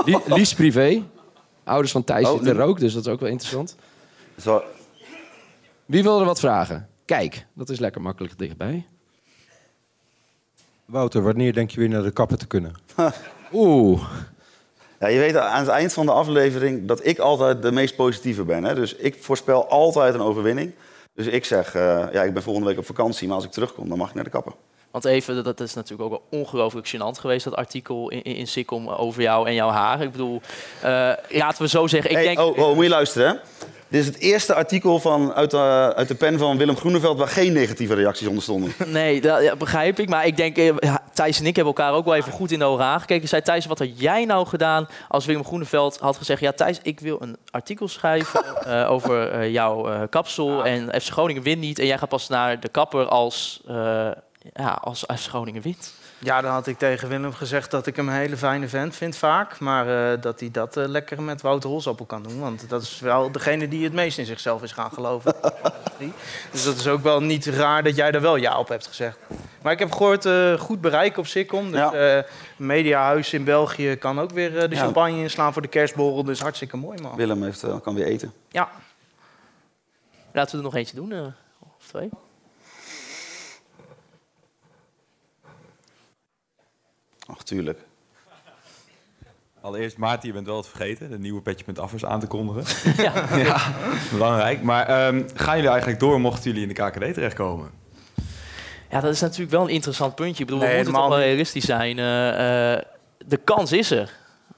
Lie- 0.06 0.18
liefst 0.26 0.56
privé. 0.56 1.04
Ouders 1.64 1.92
van 1.92 2.04
Thijs 2.04 2.26
Oh, 2.26 2.32
zitten 2.34 2.54
nu- 2.54 2.60
er 2.62 2.66
ook, 2.68 2.80
dus 2.80 2.94
dat 2.94 3.06
is 3.06 3.12
ook 3.12 3.20
wel 3.20 3.30
interessant. 3.30 3.76
Zo, 4.42 4.64
Wie 5.86 6.04
wil 6.04 6.20
er 6.20 6.26
wat 6.26 6.40
vragen? 6.40 6.90
Kijk, 7.06 7.46
dat 7.54 7.70
is 7.70 7.80
lekker 7.80 8.02
makkelijk 8.02 8.38
dichtbij. 8.38 8.86
Wouter, 10.86 11.22
wanneer 11.22 11.54
denk 11.54 11.72
je 11.72 11.80
weer 11.80 11.90
naar 11.90 12.04
de 12.04 12.12
kapper 12.12 12.38
te 12.38 12.48
kunnen? 12.48 12.72
Oeh, 13.54 14.02
Ja, 15.00 15.08
je 15.08 15.20
weet 15.20 15.36
aan 15.38 15.60
het 15.60 15.68
eind 15.70 15.94
van 15.94 16.06
de 16.06 16.12
aflevering 16.12 16.88
dat 16.88 17.06
ik 17.06 17.20
altijd 17.20 17.62
de 17.62 17.72
meest 17.72 17.96
positieve 17.96 18.44
ben. 18.44 18.64
Hè? 18.64 18.76
Dus 18.76 18.96
ik 18.96 19.24
voorspel 19.24 19.68
altijd 19.70 20.14
een 20.14 20.22
overwinning. 20.22 20.72
Dus 21.20 21.28
ik 21.28 21.46
zeg, 21.46 21.76
eh, 21.76 22.06
ja, 22.12 22.24
ik 22.24 22.34
ben 22.34 22.44
volgende 22.44 22.68
week 22.70 22.78
op 22.78 22.86
vakantie, 22.86 23.28
maar 23.28 23.36
als 23.36 23.46
ik 23.46 23.52
terugkom, 23.52 23.90
dan 23.90 23.98
mag 23.98 24.10
ik 24.10 24.16
naar 24.16 24.24
de 24.24 24.30
kapper. 24.30 24.54
Want 24.92 25.06
even, 25.06 25.44
dat- 25.44 25.60
is 25.60 25.74
natuurlijk 25.74 26.02
ook 26.02 26.10
wel 26.30 26.40
ongelooflijk 26.40 26.88
gênant 26.96 27.20
geweest, 27.20 27.44
dat 27.44 27.56
artikel 27.56 28.10
in, 28.10 28.24
in, 28.24 28.36
in 28.36 28.48
Sikkom 28.48 28.88
over 28.90 29.22
jou 29.22 29.48
en 29.48 29.54
jouw 29.54 29.70
haar. 29.70 30.02
Ik 30.02 30.12
bedoel, 30.12 30.42
eh, 30.82 31.12
laten 31.30 31.62
we 31.62 31.68
zo 31.68 31.88
zeggen. 31.88 32.10
Ik 32.10 32.16
Hey, 32.16 32.26
denk, 32.26 32.40
oh, 32.40 32.58
oh, 32.58 32.76
moet 32.76 32.84
je 32.84 32.90
luisteren, 32.90 33.28
hè? 33.30 33.36
Dit 33.90 34.02
is 34.02 34.06
het 34.08 34.20
eerste 34.20 34.54
artikel 34.54 35.00
van, 35.00 35.34
uit, 35.34 35.52
de, 35.52 35.94
uit 35.96 36.08
de 36.08 36.16
pen 36.16 36.40
van 36.40 36.58
Willem 36.58 36.78
Groeneveld... 36.78 37.18
waar 37.18 37.28
geen 37.28 37.54
negatieve 37.54 37.94
reacties 37.94 38.28
onder 38.28 38.44
stonden. 38.44 38.74
Nee, 38.88 39.22
dat 39.22 39.44
ja, 39.44 39.56
begrijp 39.56 40.00
ik. 40.00 40.10
Maar 40.10 40.26
ik 40.26 40.38
denk, 40.38 40.58
eh, 40.58 40.78
ja, 40.78 41.02
Thijs 41.14 41.40
en 41.40 41.46
ik 41.46 41.56
hebben 41.56 41.74
elkaar 41.76 41.94
ook 41.94 42.06
wel 42.06 42.16
even 42.16 42.32
goed 42.32 42.52
in 42.52 42.60
de 42.60 42.66
ogen 42.66 42.86
aangekeken. 42.86 43.28
Zei 43.28 43.42
Thijs, 43.42 43.66
wat 43.66 43.80
had 43.80 44.00
jij 44.00 44.26
nou 44.26 44.48
gedaan 44.48 44.88
als 45.08 45.26
Willem 45.26 45.46
Groeneveld 45.46 45.98
had 46.00 46.18
gezegd... 46.18 46.42
ja, 46.42 46.52
Thijs, 46.52 46.80
ik 46.84 47.00
wil 47.00 47.18
een 47.22 47.38
artikel 47.52 47.88
schrijven 47.88 48.44
eh, 48.66 48.92
over 48.92 49.32
eh, 49.32 49.52
jouw 49.52 49.88
eh, 49.88 50.02
kapsel... 50.10 50.66
en 50.66 51.02
FC 51.02 51.10
Groningen 51.12 51.44
wint 51.44 51.62
niet 51.62 51.80
en 51.80 51.86
jij 51.86 51.98
gaat 51.98 52.10
pas 52.10 52.28
naar 52.28 52.60
de 52.60 52.70
kapper 52.70 53.06
als, 53.06 53.62
eh, 53.68 54.12
ja, 54.54 54.80
als 54.82 55.00
FC 55.00 55.28
Groningen 55.28 55.62
wint. 55.62 55.94
Ja, 56.22 56.42
dan 56.42 56.52
had 56.52 56.68
ik 56.68 56.78
tegen 56.78 57.08
Willem 57.10 57.34
gezegd 57.34 57.72
dat 57.72 57.86
ik 57.88 57.96
hem 57.96 58.08
een 58.08 58.14
hele 58.16 58.38
fijne 58.38 58.68
vent 58.68 58.96
vind 58.96 59.16
vaak. 59.16 59.60
Maar 59.60 60.14
eh, 60.14 60.22
dat 60.22 60.40
hij 60.40 60.52
dat 60.52 60.78
eh, 60.78 60.88
lekker 60.88 61.22
met 61.22 61.42
Wouter 61.42 61.70
Holsappel 61.70 62.06
kan 62.06 62.24
doen. 62.24 62.40
Want 62.40 62.70
dat 62.70 62.82
is 62.82 63.00
wel 63.00 63.32
degene 63.32 63.68
die 63.68 63.84
het 63.84 63.94
meest 63.94 64.18
in 64.18 64.26
zichzelf 64.26 64.64
is 64.64 64.72
gaan 64.72 64.92
geloven. 64.92 65.36
dus 66.52 66.64
dat 66.64 66.76
is 66.76 66.88
ook 66.88 67.04
wel 67.04 67.22
niet 67.22 67.46
raar 67.46 67.84
dat 67.84 67.96
jij 67.96 68.12
er 68.12 68.22
wel 68.22 68.36
ja 68.36 68.60
op 68.60 68.68
hebt 68.68 68.88
gezegd. 68.88 69.18
Maar 69.62 69.72
ik 69.74 69.80
heb 69.80 69.92
gehoord, 69.92 70.26
eh, 70.26 70.54
goed 70.60 70.82
bereik 70.82 71.18
op 71.18 71.28
Sikkom. 71.28 71.72
Dus 71.72 71.80
Ja. 71.80 71.94
eh, 72.18 72.24
Mediahuis 72.56 73.34
in 73.34 73.44
België 73.44 73.96
kan 73.96 74.20
ook 74.20 74.32
weer 74.32 74.70
de 74.70 74.76
Ja. 74.76 74.82
champagne 74.82 75.18
inslaan 75.22 75.54
voor 75.54 75.62
de 75.62 75.68
kerstborrel. 75.68 76.24
Dus 76.24 76.40
hartstikke 76.42 76.78
mooi, 76.78 77.02
man. 77.02 77.16
Willem 77.16 77.44
heeft, 77.44 77.64
kan 77.84 77.96
weer 77.96 78.06
eten. 78.06 78.34
Ja. 78.50 78.70
Laten 80.34 80.52
we 80.52 80.58
er 80.58 80.64
nog 80.64 80.76
eentje 80.76 80.96
doen, 80.96 81.12
eh, 81.12 81.20
of 81.78 81.88
twee. 81.88 82.10
Ach, 87.32 87.44
tuurlijk. 87.44 87.80
Allereerst, 89.62 89.98
Maarten, 89.98 90.28
je 90.28 90.34
bent 90.34 90.46
wel 90.46 90.58
het 90.58 90.68
vergeten. 90.68 91.10
De 91.10 91.20
nieuwe 91.20 91.42
Petje.affers 91.42 92.06
aan 92.06 92.20
te 92.20 92.28
kondigen. 92.28 92.64
ja. 93.44 93.72
belangrijk. 94.12 94.62
Maar 94.62 94.88
ehm, 94.88 95.24
gaan 95.34 95.56
jullie 95.56 95.70
eigenlijk 95.70 96.00
door 96.00 96.22
mochten 96.22 96.44
jullie 96.44 96.68
in 96.68 96.74
de 96.76 96.84
KKD 96.84 97.14
terechtkomen? 97.14 97.70
Ja, 98.90 99.00
dat 99.00 99.14
is 99.14 99.22
natuurlijk 99.22 99.52
wel 99.52 99.62
een 99.62 99.70
interessant 99.70 100.16
puntje. 100.16 100.44
Ik 100.44 100.50
bedoel, 100.50 100.62
Nee, 100.62 100.70
we 100.70 100.76
moeten 100.76 100.94
toch 100.94 101.10
wel 101.10 101.20
realistisch 101.20 101.66
zijn. 101.66 102.00
Eh, 102.00 102.74
eh, 102.74 102.82
de 103.26 103.38
kans 103.38 103.72
is 103.72 103.92
er. 103.92 104.12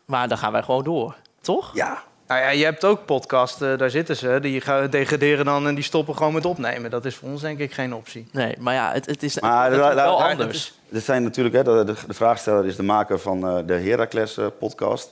Maar 0.06 0.28
dan 0.28 0.38
gaan 0.38 0.52
wij 0.52 0.64
gewoon 0.64 0.84
door. 0.84 1.16
Toch? 1.42 1.76
Ja. 1.76 2.04
Nou 2.28 2.42
ja, 2.42 2.50
je 2.50 2.64
hebt 2.64 2.86
ook 2.86 3.06
podcasten, 3.06 3.78
daar 3.78 3.90
zitten 3.90 4.16
ze. 4.16 4.38
Die 4.42 4.62
gaan 4.62 4.90
degraderen 4.90 5.46
dan 5.46 5.68
en 5.68 5.76
die 5.76 5.84
stoppen 5.84 6.16
gewoon 6.16 6.34
met 6.34 6.46
opnemen. 6.46 6.92
Dat 6.92 7.06
is 7.06 7.16
voor 7.16 7.30
ons 7.30 7.42
denk 7.42 7.60
ik 7.60 7.74
geen 7.74 7.94
optie. 7.94 8.28
Nee, 8.32 8.56
maar 8.60 8.74
ja, 8.74 8.92
het, 8.92 9.06
het 9.06 9.24
is, 9.24 9.40
Maar 9.40 9.72
is 9.72 9.78
wel 9.78 10.24
anders. 10.24 10.74
Dit 10.92 11.04
zijn 11.04 11.24
natuurlijk, 11.24 11.56
hè, 11.56 11.64
de, 11.64 11.94
de, 12.08 12.14
vraagsteller 12.14 12.66
is 12.66 12.76
de 12.76 12.84
maker 12.84 13.20
van 13.20 13.48
eh, 13.48 13.58
de 13.66 13.74
Heracles 13.74 14.38
eh, 14.38 14.46
podcast. 14.60 15.12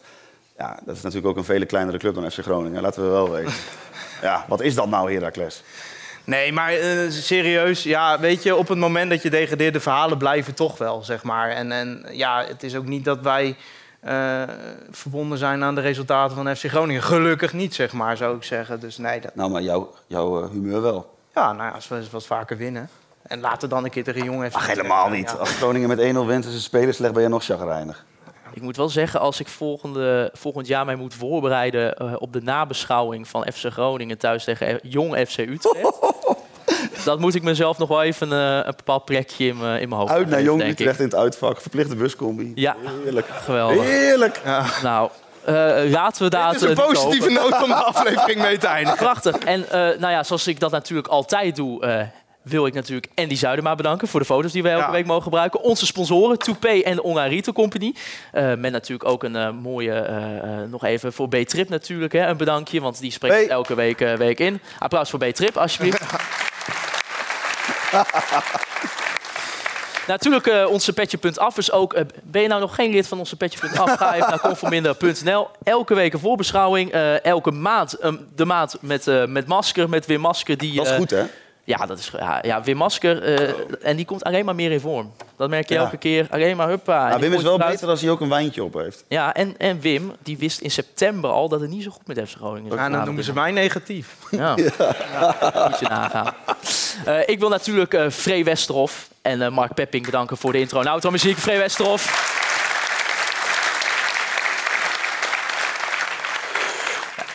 Ja, 0.58 0.80
dat 0.86 0.96
is 0.96 1.02
natuurlijk 1.02 1.28
ook 1.28 1.38
een 1.38 1.44
vele 1.44 1.66
kleinere 1.66 1.98
club 1.98 2.16
dan 2.16 2.32
FC 2.32 2.40
Groningen, 2.40 2.82
laten 2.82 3.04
we 3.04 3.10
wel 3.10 3.32
weten. 3.32 3.54
ja, 4.22 4.46
wat 4.48 4.62
is 4.62 4.76
dat 4.76 4.90
nou, 4.90 5.14
Heracles? 5.14 5.64
Nee, 6.24 6.54
maar 6.54 6.74
eh, 6.74 7.10
serieus, 7.10 7.84
ja, 7.84 8.20
weet 8.20 8.44
je, 8.44 8.56
op 8.56 8.68
het 8.68 8.78
moment 8.78 9.10
dat 9.10 9.22
je 9.22 9.30
degradeert, 9.30 9.74
de 9.74 9.80
verhalen 9.80 10.18
blijven 10.18 10.54
toch 10.54 10.78
wel, 10.78 11.04
zeg 11.04 11.24
maar. 11.24 11.50
En, 11.50 11.72
en 11.72 12.06
ja, 12.12 12.46
het 12.48 12.64
is 12.64 12.76
ook 12.76 12.86
niet 12.86 13.06
dat 13.06 13.20
wij 13.22 13.56
verbonden 14.92 15.38
zijn 15.38 15.64
aan 15.64 15.76
de 15.76 15.82
resultaten 15.82 16.36
van 16.36 16.56
FC 16.56 16.66
Groningen. 16.66 17.04
Gelukkig 17.04 17.54
niet, 17.54 17.76
zeg 17.76 17.94
maar, 17.94 18.18
zou 18.18 18.36
ik 18.36 18.44
zeggen. 18.44 18.80
Dus 18.80 18.98
nee, 18.98 19.22
dat, 19.22 19.36
Nou, 19.36 19.52
maar 19.52 19.62
jouw, 19.62 19.94
jouw 20.08 20.50
humeur 20.50 20.82
wel. 20.82 21.14
ja, 21.34 21.54
nou 21.54 21.70
ja, 21.70 21.76
als 21.76 21.88
we 21.88 22.04
wat 22.12 22.26
vaker 22.26 22.58
winnen. 22.58 22.90
En 23.30 23.40
later 23.40 23.70
dan 23.70 23.84
een 23.84 23.90
keer 23.90 24.04
tegen 24.04 24.24
jong 24.24 24.46
FC. 24.46 24.56
Ach, 24.56 24.68
helemaal 24.68 25.10
niet. 25.10 25.30
Ja. 25.30 25.38
Als 25.38 25.52
Groningen 25.52 25.88
met 25.88 26.00
1-0 26.00 26.02
wint 26.02 26.46
en 26.46 26.52
ze 26.52 26.62
spelen 26.62 26.94
slecht, 26.94 27.14
ben 27.14 27.22
je 27.22 27.30
nog 27.30 27.44
chagrijnig. 27.44 28.06
Ik 28.54 28.62
moet 28.62 28.78
wel 28.78 28.90
zeggen, 28.90 29.20
als 29.20 29.40
ik 29.40 29.48
volgende, 29.48 30.30
volgend 30.34 30.68
jaar 30.68 30.86
mij 30.86 30.96
moet 30.96 31.14
voorbereiden 31.14 31.96
eh, 31.96 32.14
op 32.18 32.34
de 32.34 32.42
nabeschouwing 32.42 33.28
van 33.28 33.48
FC 33.54 33.66
Groningen 33.72 34.18
thuis 34.18 34.44
tegen 34.44 34.80
Jong 34.82 35.28
FC 35.28 35.38
Utrecht. 35.38 36.00
dat 37.06 37.20
moet 37.20 37.36
ik 37.36 37.44
mezelf 37.44 37.78
nog 37.78 37.90
wel 37.90 38.04
even 38.04 38.32
eh, 38.32 38.56
een 38.56 38.74
bepaald 38.76 39.06
plekje 39.06 39.48
in 39.48 39.58
mijn 39.58 39.82
in 39.82 39.90
mijn 39.90 40.02
hoofd 40.02 40.14
Uit 40.14 40.30
naar 40.30 40.42
Jong. 40.42 40.64
Utrecht 40.64 41.00
in 41.00 41.06
het 41.06 41.16
uitvak, 41.16 41.62
verplichte 41.62 41.96
buscombi. 41.96 42.52
Ja, 42.56 42.76
Heerlijk. 43.04 43.28
geweldig. 43.28 43.84
Heerlijk. 43.84 44.42
Nou, 44.84 45.10
eh, 45.50 45.92
laten 45.92 46.24
we 46.24 46.30
daar... 46.30 46.52
Dit 46.52 46.62
is 46.62 46.70
een 46.70 46.76
positieve 46.76 47.30
noot 47.30 47.64
om 47.64 47.70
de 47.70 47.76
aflevering 47.76 48.42
mee 48.42 48.58
te 48.58 48.68
eindigen. 48.68 48.98
Prachtig. 48.98 49.38
En 49.38 49.70
eh, 49.70 50.00
nou 50.00 50.14
ja, 50.14 50.24
zoals 50.24 50.48
ik 50.48 50.60
dat 50.60 50.72
natuurlijk 50.72 51.08
altijd 51.08 51.56
doe, 51.56 51.86
eh, 51.86 52.02
wil 52.42 52.66
ik 52.66 52.74
natuurlijk 52.74 53.12
Andy 53.16 53.36
Zuidema 53.36 53.76
bedanken 53.76 54.08
voor 54.08 54.20
de 54.20 54.26
foto's 54.26 54.52
die 54.52 54.64
wij 54.64 54.72
elke 54.72 54.86
Ja. 54.86 54.92
week 54.92 55.06
mogen 55.06 55.24
gebruiken. 55.24 55.62
Onze 55.62 55.86
sponsoren, 55.86 56.38
Toupee 56.40 56.84
en 56.84 56.96
de 56.96 57.04
Online 57.04 57.30
Retail 57.36 57.54
Company. 57.54 57.94
Eh, 58.32 58.54
met 58.54 58.72
natuurlijk 58.72 59.10
ook 59.10 59.24
een 59.24 59.36
eh, 59.36 59.50
mooie, 59.52 59.94
eh, 59.94 60.18
nog 60.70 60.84
even 60.84 61.14
voor 61.14 61.28
B-Trip 61.30 61.70
natuurlijk, 61.70 62.14
hè, 62.14 62.28
een 62.28 62.38
bedankje, 62.38 62.82
want 62.82 63.00
die 63.00 63.12
spreekt 63.12 63.36
Hey. 63.36 63.48
elke 63.48 63.76
week, 63.76 64.00
week 64.00 64.40
in. 64.40 64.62
Applaus 64.80 65.10
voor 65.10 65.20
B-Trip, 65.20 65.58
alsjeblieft. 65.58 66.02
Natuurlijk, 70.08 70.48
eh, 70.48 70.66
onze 70.70 70.94
petje.af 70.94 71.58
is 71.58 71.72
ook. 71.72 71.96
ben 72.24 72.42
je 72.42 72.48
nou 72.48 72.62
nog 72.62 72.76
geen 72.76 72.92
lid 72.92 73.08
van 73.08 73.20
onze 73.20 73.36
petje.af? 73.36 73.96
Ga 73.98 74.16
even 74.16 74.30
naar 74.30 74.40
conforminder.nl. 74.50 75.48
Elke 75.64 75.94
week 75.94 76.14
een 76.14 76.20
voorbeschouwing. 76.20 76.92
elke 77.24 77.52
maand 77.52 77.94
eh, 77.94 78.14
de 78.36 78.46
maand 78.46 78.78
met, 78.82 79.06
met 79.28 79.48
masker, 79.48 79.90
met 79.90 80.06
Wim 80.06 80.20
Masker. 80.20 80.58
Die, 80.58 80.76
Dat 80.76 80.86
is 80.88 80.96
goed, 80.96 81.10
hè? 81.10 81.24
Ja, 81.70 81.86
dat 81.86 82.00
is, 82.00 82.12
ja, 82.20 82.40
ja, 82.42 82.62
Wim 82.64 82.78
Masker. 82.78 83.24
eh, 83.24 83.54
en 83.82 83.96
die 83.96 84.06
komt 84.06 84.24
alleen 84.24 84.46
maar 84.46 84.56
meer 84.56 84.72
in 84.72 84.80
vorm. 84.80 85.12
Dat 85.38 85.50
merk 85.50 85.68
je 85.70 85.74
Ja. 85.74 85.80
elke 85.82 85.98
keer. 85.98 86.28
Alleen 86.30 86.58
maar 86.58 86.68
huppa. 86.68 87.08
Maar 87.10 87.20
Wim 87.20 87.34
is 87.34 87.42
wel 87.42 87.56
eruit. 87.56 87.72
beter 87.72 87.88
als 87.90 88.02
hij 88.02 88.10
ook 88.10 88.22
een 88.22 88.30
wijntje 88.30 88.64
op 88.64 88.74
heeft. 88.74 89.04
Ja, 89.08 89.34
en, 89.34 89.56
en 89.58 89.80
Wim, 89.80 90.12
die 90.24 90.38
wist 90.38 90.60
in 90.60 90.72
september 90.72 91.30
al 91.30 91.50
dat 91.50 91.62
het 91.62 91.70
niet 91.70 91.84
zo 91.84 91.92
goed 91.92 92.08
met 92.08 92.30
FC 92.30 92.36
Groningen 92.36 92.72
is. 92.72 92.78
Ja, 92.78 92.90
dan 92.90 93.06
noemen 93.06 93.24
ze 93.24 93.34
mij 93.34 93.52
negatief. 93.52 94.16
Ja. 94.32 94.56
Moet 94.56 95.80
je 95.80 95.86
nagaan. 95.90 96.34
Eh, 97.06 97.20
ik 97.30 97.40
wil 97.40 97.50
natuurlijk 97.50 97.94
eh 97.94 98.10
Free 98.10 98.44
Westerhof 98.44 99.10
en 99.22 99.42
eh, 99.42 99.50
Mark 99.50 99.74
Pepping 99.74 100.06
bedanken 100.06 100.38
voor 100.38 100.52
de 100.52 100.60
intro 100.60 100.80
en 100.80 100.88
outro 100.88 101.12
muziek. 101.12 101.38
Free 101.38 101.58
Westerhof. 101.58 102.38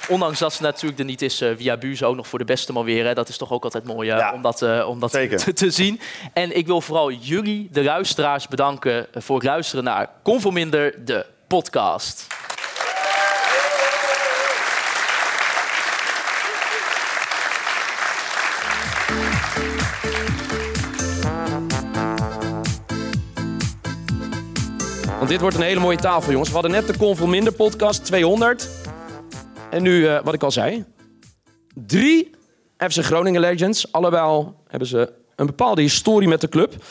Ondanks 0.08 0.38
dat 0.38 0.52
ze 0.52 0.62
natuurlijk 0.62 0.98
er 0.98 1.04
niet 1.04 1.22
is 1.22 1.40
eh, 1.40 1.50
via 1.56 1.76
Buze 1.76 2.04
ook 2.06 2.16
nog 2.16 2.28
voor 2.28 2.38
de 2.38 2.44
beste 2.44 2.72
man 2.72 2.84
weer. 2.84 3.04
Hè. 3.06 3.14
Dat 3.14 3.28
is 3.28 3.36
toch 3.36 3.52
ook 3.52 3.64
altijd 3.64 3.84
mooi 3.84 4.10
eh, 4.10 4.18
Ja. 4.18 4.32
om 4.32 4.42
dat, 4.42 4.62
eh, 4.62 4.88
om 4.88 5.00
dat 5.00 5.10
te, 5.10 5.52
te 5.52 5.70
zien. 5.70 6.00
En 6.32 6.56
ik 6.56 6.66
wil 6.66 6.80
vooral 6.80 7.10
jullie, 7.12 7.68
de 7.72 7.82
luisteraars, 7.82 8.48
bedanken 8.48 9.06
voor 9.14 9.36
het 9.36 9.44
luisteren 9.44 9.84
naar 9.84 10.10
Conforminder, 10.22 11.04
de 11.04 11.26
podcast. 11.46 12.26
Want 25.18 25.28
dit 25.28 25.40
wordt 25.40 25.56
een 25.56 25.62
hele 25.62 25.80
mooie 25.80 25.96
tafel, 25.96 26.30
jongens. 26.30 26.48
We 26.48 26.54
hadden 26.54 26.72
net 26.72 26.86
de 26.86 26.96
Convol 26.96 27.26
Minder 27.26 27.52
podcast 27.52 28.04
200. 28.04 28.68
En 29.74 29.82
nu, 29.82 30.06
eh, 30.06 30.20
wat 30.24 30.34
ik 30.34 30.42
al 30.42 30.50
zei, 30.50 30.84
drie 31.74 32.30
FC 32.78 33.02
Groningen 33.04 33.40
Legends. 33.40 33.92
Allebei 33.92 34.46
hebben 34.68 34.88
ze 34.88 35.12
een 35.36 35.46
bepaalde 35.46 35.80
historie 35.80 36.28
met 36.28 36.40
de 36.40 36.48
club. 36.48 36.84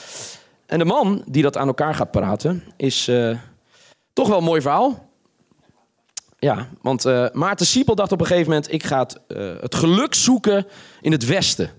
En 0.65 0.79
de 0.79 0.86
man 0.86 1.23
die 1.27 1.43
dat 1.43 1.57
aan 1.57 1.67
elkaar 1.67 1.95
gaat 1.95 2.11
praten, 2.11 2.63
is 2.77 3.07
eh, 3.07 3.38
toch 4.13 4.27
wel 4.27 4.38
een 4.38 4.43
mooi 4.43 4.61
verhaal. 4.61 5.09
Ja, 6.39 6.69
want 6.81 7.05
eh, 7.05 7.29
Maarten 7.31 7.65
Siepel 7.65 7.95
dacht 7.95 8.11
op 8.11 8.19
een 8.19 8.25
gegeven 8.25 8.49
moment... 8.49 8.71
ik 8.73 8.84
ga 8.84 8.99
het, 8.99 9.75
geluk 9.75 10.13
zoeken 10.13 10.65
in 11.01 11.11
het 11.11 11.25
westen. 11.25 11.71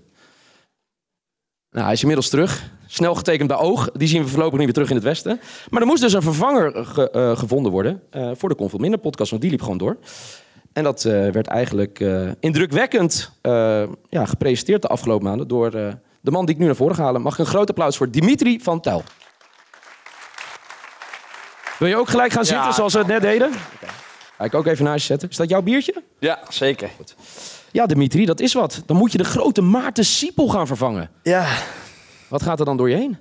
Nou, 1.71 1.83
hij 1.83 1.93
is 1.93 2.01
inmiddels 2.01 2.29
terug. 2.29 2.69
Snel 2.87 3.15
getekend 3.15 3.47
bij 3.47 3.57
Oog. 3.57 3.91
Die 3.91 4.07
zien 4.07 4.23
we 4.23 4.29
voorlopig 4.29 4.57
niet 4.57 4.65
meer 4.65 4.73
terug 4.73 4.89
in 4.89 4.95
het 4.95 5.03
Westen. 5.05 5.39
Maar 5.69 5.81
er 5.81 5.87
moest 5.87 6.01
dus 6.01 6.13
een 6.13 6.21
vervanger 6.21 6.85
ge- 6.85 7.33
gevonden 7.37 7.71
worden 7.71 8.01
voor 8.33 8.49
de 8.49 8.55
Convil 8.55 8.79
Minder 8.79 8.99
podcast, 8.99 9.29
want 9.29 9.41
die 9.41 9.51
liep 9.51 9.61
gewoon 9.61 9.77
door. 9.77 9.97
En 10.75 10.83
dat 10.83 11.05
eh, 11.05 11.11
werd 11.29 11.47
eigenlijk 11.47 11.99
eh, 11.99 12.29
indrukwekkend 12.39 13.31
eh, 13.41 13.83
ja, 14.09 14.25
gepresenteerd 14.25 14.81
de 14.81 14.87
afgelopen 14.87 15.25
maanden 15.27 15.47
door 15.47 15.73
eh, 15.73 15.87
de 16.21 16.31
man 16.31 16.45
die 16.45 16.55
ik 16.55 16.59
nu 16.61 16.65
naar 16.65 16.75
voren 16.75 16.95
ga 16.95 17.03
halen. 17.03 17.21
Mag 17.21 17.33
ik 17.33 17.39
een 17.39 17.45
groot 17.45 17.69
applaus 17.69 17.97
voor 17.97 18.09
Dimitri 18.11 18.59
van 18.61 18.79
Tel. 18.81 19.03
Wil 21.79 21.87
je 21.87 21.97
ook 21.97 22.09
gelijk 22.09 22.31
gaan 22.31 22.45
zitten 22.45 22.65
Ja. 22.65 22.71
zoals 22.71 22.93
we 22.93 22.99
het 22.99 23.07
net 23.07 23.21
deden? 23.21 23.51
Ga 24.37 24.43
ik 24.43 24.53
ook 24.53 24.65
even 24.65 24.83
naast 24.85 24.99
je 24.99 25.05
zetten. 25.05 25.29
Is 25.29 25.35
dat 25.37 25.49
jouw 25.49 25.61
biertje? 25.61 26.03
Ja, 26.19 26.39
zeker. 26.49 26.89
Ja, 27.71 27.85
Dimitri, 27.85 28.25
dat 28.25 28.39
is 28.39 28.53
wat. 28.53 28.83
Dan 28.85 28.97
moet 28.97 29.11
je 29.11 29.17
de 29.17 29.23
grote 29.23 29.61
Maarten 29.61 30.05
Siepel 30.05 30.47
gaan 30.47 30.67
vervangen. 30.67 31.09
Ja. 31.23 31.45
Wat 32.27 32.43
gaat 32.43 32.59
er 32.59 32.65
dan 32.65 32.77
door 32.77 32.89
je 32.89 32.95
heen? 32.95 33.17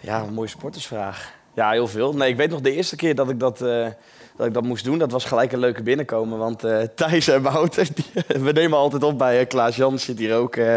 Ja, 0.00 0.22
een 0.22 0.34
mooie 0.34 0.48
sportersvraag. 0.48 1.32
Ja, 1.54 1.70
heel 1.70 1.86
veel. 1.88 2.12
Nee, 2.12 2.28
ik 2.30 2.36
weet 2.36 2.50
nog 2.50 2.60
de 2.60 2.72
eerste 2.72 2.96
keer 2.96 3.14
dat 3.14 3.30
ik 3.30 3.40
dat, 3.40 3.62
eh, 3.62 3.86
dat, 4.36 4.46
ik 4.46 4.54
dat 4.54 4.62
moest 4.62 4.84
doen. 4.84 4.98
Dat 4.98 5.12
was 5.12 5.24
gelijk 5.24 5.52
een 5.52 5.58
leuke 5.58 5.82
binnenkomen. 5.82 6.38
Want 6.38 6.64
eh, 6.64 6.78
Thijs 6.94 7.28
en 7.28 7.42
Wouter, 7.42 7.86
die, 7.94 8.40
we 8.42 8.52
nemen 8.52 8.78
altijd 8.78 9.02
op 9.02 9.18
bij 9.18 9.40
eh, 9.40 9.46
Klaas 9.46 9.76
Jan. 9.76 9.98
Zit 9.98 10.18
hier 10.18 10.34
ook 10.36 10.56
eh, 10.56 10.74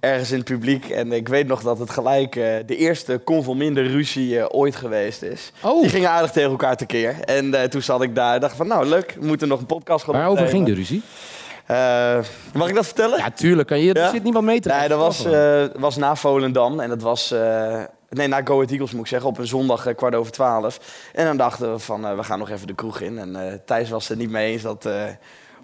ergens 0.00 0.30
in 0.30 0.36
het 0.36 0.44
publiek. 0.46 0.88
En 0.88 1.12
ik 1.12 1.28
weet 1.28 1.46
nog 1.46 1.62
dat 1.62 1.78
het 1.78 1.90
gelijk 1.90 2.32
de 2.66 2.76
eerste 2.76 3.20
convol 3.24 3.54
minder 3.54 3.86
ruzie 3.86 4.52
ooit 4.52 4.76
geweest 4.76 5.22
is. 5.22 5.52
Oh. 5.62 5.80
Die 5.80 5.90
gingen 5.90 6.10
aardig 6.10 6.30
tegen 6.30 6.50
elkaar 6.50 6.76
tekeer. 6.76 7.20
En 7.20 7.70
toen 7.70 7.82
zat 7.82 8.02
ik 8.02 8.14
daar 8.14 8.34
en 8.34 8.40
dacht 8.40 8.56
van, 8.56 8.66
nou 8.66 8.86
leuk, 8.86 9.16
we 9.20 9.26
moeten 9.26 9.48
nog 9.48 9.60
een 9.60 9.66
podcast 9.66 10.04
gaan 10.04 10.14
Waarover 10.14 10.44
opnemen. 10.44 10.64
ging 10.66 10.76
de 10.76 10.82
ruzie? 10.82 11.02
Mag 12.54 12.68
ik 12.68 12.74
dat 12.74 12.84
vertellen? 12.86 13.18
Ja, 13.18 13.30
tuurlijk. 13.30 13.68
Kan 13.68 13.80
je, 13.80 13.92
er 13.92 14.00
Ja? 14.02 14.10
zit 14.10 14.22
niemand 14.22 14.44
mee 14.44 14.60
te 14.60 14.68
Nee, 14.68 14.88
dat 14.88 14.98
was, 14.98 15.24
eh, 15.24 15.64
was 15.76 15.96
na 15.96 16.16
Volendam. 16.16 16.80
En 16.80 16.88
dat 16.88 17.02
was... 17.02 17.34
nee, 18.08 18.26
na 18.26 18.40
Go 18.44 18.54
Ahead 18.54 18.70
Eagles 18.70 18.92
moet 18.92 19.00
ik 19.00 19.06
zeggen. 19.06 19.28
Op 19.28 19.38
een 19.38 19.46
zondag 19.46 19.86
eh, 19.86 19.94
kwart 19.94 20.14
over 20.14 20.32
twaalf. 20.32 20.80
En 21.12 21.24
dan 21.24 21.36
dachten 21.36 21.72
we 21.72 21.78
van, 21.78 22.06
eh, 22.06 22.16
we 22.16 22.22
gaan 22.22 22.38
nog 22.38 22.50
even 22.50 22.66
de 22.66 22.74
kroeg 22.74 23.00
in. 23.00 23.18
En 23.18 23.50
eh, 23.50 23.58
Thijs 23.64 23.90
was 23.90 24.08
het 24.08 24.18
niet 24.18 24.30
mee 24.30 24.52
eens 24.52 24.62
dat 24.62 24.88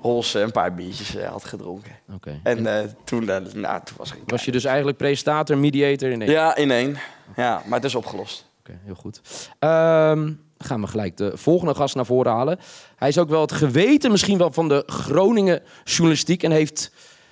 Hols 0.00 0.34
een 0.34 0.52
paar 0.52 0.74
biertjes 0.74 1.16
had 1.24 1.44
gedronken. 1.44 1.92
Oké. 2.14 2.40
En 2.42 2.94
toen, 3.04 3.24
nou, 3.24 3.44
toen 3.84 3.96
was 3.96 4.12
ik... 4.12 4.18
Was 4.26 4.44
je 4.44 4.52
dus 4.52 4.64
eigenlijk 4.64 4.96
presentator, 4.96 5.58
mediator 5.58 6.10
in 6.10 6.22
één? 6.22 6.30
Ja, 6.30 6.56
in 6.56 6.70
één. 6.70 6.96
Ja, 7.36 7.62
maar 7.66 7.78
het 7.78 7.84
is 7.84 7.94
opgelost. 7.94 8.46
Oké, 8.58 8.78
heel 8.84 8.94
goed. 8.94 9.20
Ehm, 9.58 10.32
gaan 10.58 10.80
we 10.80 10.86
gelijk 10.86 11.16
de 11.16 11.32
volgende 11.34 11.74
gast 11.74 11.94
naar 11.94 12.06
voren 12.06 12.32
halen. 12.32 12.58
Hij 12.96 13.08
is 13.08 13.18
ook 13.18 13.28
wel 13.28 13.40
het 13.40 13.52
geweten 13.52 14.10
misschien 14.10 14.38
wel 14.38 14.50
van 14.50 14.68
de 14.68 14.82
Groningen 14.86 15.62
journalistiek. 15.84 16.42
En 16.42 16.50
heeft 16.50 16.90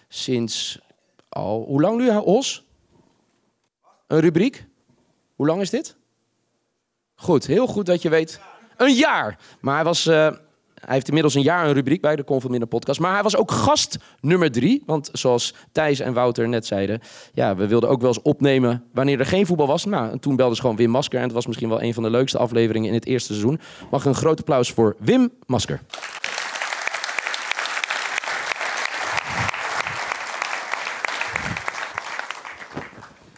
sinds 0.09 0.79
al... 1.29 1.65
Hoe 1.67 1.81
lang 1.81 2.01
nu, 2.01 2.17
Os? 2.17 2.65
Een 4.07 4.21
rubriek? 4.21 4.67
Hoe 5.35 5.47
lang 5.47 5.61
is 5.61 5.71
dit? 5.71 5.97
Goed, 7.15 7.47
heel 7.47 7.67
goed 7.67 7.87
dat 7.87 8.03
je 8.03 8.09
weet. 8.09 8.41
Een 8.77 8.95
jaar! 8.95 9.39
Maar 9.61 9.75
hij 9.75 9.85
was... 9.85 10.07
eh, 10.07 10.31
hij 10.85 10.95
heeft 10.95 11.07
inmiddels 11.07 11.35
een 11.35 11.43
jaar 11.43 11.67
een 11.67 11.73
rubriek 11.73 12.01
bij 12.01 12.17
de 12.17 12.41
Minder 12.49 12.69
podcast. 12.69 13.01
Maar 13.01 13.13
hij 13.13 13.23
was 13.23 13.37
ook 13.37 13.51
gast 13.51 13.99
nummer 14.21 14.53
drie. 14.53 14.83
Want 14.87 15.09
zoals 15.13 15.55
Thijs 15.73 16.01
en 16.01 16.13
Wouter 16.13 16.49
net 16.49 16.67
zeiden... 16.67 17.01
Ja, 17.33 17.57
we 17.57 17.67
wilden 17.67 17.89
ook 17.89 18.01
wel 18.01 18.09
eens 18.09 18.23
opnemen 18.23 18.85
wanneer 18.93 19.19
er 19.19 19.27
geen 19.27 19.47
voetbal 19.47 19.67
was. 19.67 19.85
Nou, 19.85 20.11
en 20.11 20.19
toen 20.19 20.37
belde 20.37 20.55
ze 20.55 20.61
gewoon 20.61 20.77
Wim 20.77 20.91
Masker. 20.91 21.19
En 21.19 21.25
het 21.25 21.33
was 21.33 21.47
misschien 21.47 21.69
wel 21.69 21.83
een 21.83 21.95
van 21.95 22.03
de 22.03 22.11
leukste 22.11 22.39
afleveringen 22.39 22.89
in 22.89 22.95
het 22.95 23.07
eerste 23.07 23.33
seizoen. 23.33 23.61
Mag 23.91 24.05
een 24.05 24.15
groot 24.15 24.39
applaus 24.39 24.71
voor 24.73 24.97
Wim 24.99 25.31
Masker. 25.47 25.81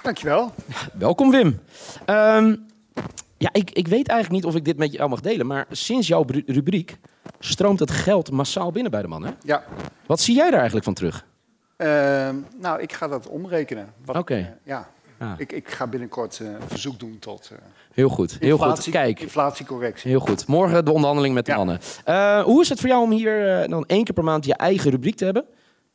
Dankjewel. 0.05 0.53
Welkom 0.93 1.31
Wim. 1.31 1.61
Ehm, 2.05 2.57
ja, 3.37 3.49
ik, 3.53 3.71
ik 3.71 3.89
weet 3.89 4.09
eigenlijk 4.09 4.31
niet 4.31 4.45
of 4.53 4.59
ik 4.59 4.65
dit 4.65 4.77
met 4.77 4.93
jou 4.93 5.09
mag 5.09 5.21
delen. 5.21 5.47
Maar 5.47 5.67
sinds 5.71 6.07
jouw 6.09 6.25
rubriek 6.47 6.97
stroomt 7.39 7.79
het 7.81 7.91
geld 7.91 8.31
massaal 8.31 8.73
binnen 8.73 8.91
bij 8.91 9.03
de 9.03 9.09
man. 9.09 9.25
Hè? 9.25 9.31
Ja. 9.43 9.65
Wat 10.07 10.21
zie 10.21 10.35
jij 10.35 10.45
daar 10.45 10.55
eigenlijk 10.55 10.85
van 10.85 10.95
terug? 10.95 11.27
Ehm, 11.77 12.37
nou, 12.61 12.81
ik 12.81 12.93
ga 12.93 13.09
dat 13.09 13.29
omrekenen. 13.29 13.93
Oké. 14.07 14.35
eh, 14.35 14.47
ja. 14.65 14.89
Ah. 15.19 15.33
Ik, 15.37 15.53
ik 15.53 15.69
ga 15.71 15.87
binnenkort 15.87 16.39
eh, 16.41 16.47
een 16.47 16.69
verzoek 16.69 16.99
doen 16.99 17.17
tot 17.19 17.51
eh, 17.53 17.59
Heel 17.93 18.09
goed, 18.09 18.37
heel 18.41 18.59
goed. 18.59 18.91
Kijk, 18.91 19.21
inflatiecorrectie. 19.21 20.11
heel 20.11 20.21
goed. 20.21 20.47
Morgen 20.47 20.85
de 20.85 20.93
onderhandeling 20.93 21.35
met 21.35 21.47
de 21.47 21.55
mannen. 21.55 21.81
Eh, 22.05 22.43
hoe 22.43 22.61
is 22.63 22.69
het 22.69 22.81
voor 22.81 22.89
jou 22.89 23.03
om 23.03 23.11
hier 23.11 23.61
eh, 23.63 23.69
dan 23.69 23.85
één 23.87 24.05
keer 24.05 24.15
per 24.15 24.25
maand 24.25 24.45
je 24.45 24.55
eigen 24.55 24.91
rubriek 24.91 25.17
te 25.17 25.25
hebben? 25.25 25.45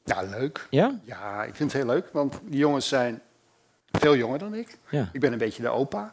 Ja, 0.03 0.22
leuk. 0.22 0.68
Ja? 0.70 0.99
Ja, 1.03 1.43
ik 1.43 1.55
vind 1.55 1.72
het 1.74 1.82
heel 1.82 1.91
leuk, 1.91 2.10
want 2.14 2.39
die 2.45 2.60
jongens 2.60 2.88
zijn 2.88 3.22
veel 3.91 4.15
jonger 4.15 4.39
dan 4.39 4.53
ik. 4.53 4.77
Ja. 4.89 5.09
Ik 5.13 5.19
ben 5.19 5.31
een 5.31 5.37
beetje 5.37 5.61
de 5.61 5.69
opa. 5.69 6.11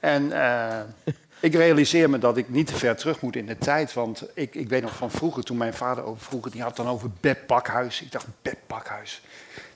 En 0.00 0.32
eh, 0.32 0.80
ik 1.40 1.54
realiseer 1.54 2.10
me 2.10 2.18
dat 2.18 2.36
ik 2.36 2.48
niet 2.48 2.66
te 2.66 2.74
ver 2.74 2.96
terug 2.96 3.20
moet 3.20 3.36
in 3.36 3.46
de 3.46 3.58
tijd. 3.58 3.92
Want 3.92 4.24
ik, 4.34 4.54
ik 4.54 4.68
weet 4.68 4.82
nog 4.82 4.96
van 4.96 5.10
vroeger, 5.10 5.44
toen 5.44 5.56
mijn 5.56 5.74
vader 5.74 6.04
over 6.04 6.22
vroeger, 6.24 6.50
die 6.50 6.62
had 6.62 6.76
dan 6.76 6.88
over 6.88 7.10
bedpakhuis. 7.20 8.02
Ik 8.02 8.12
dacht, 8.12 8.26
bedpakhuis. 8.42 9.22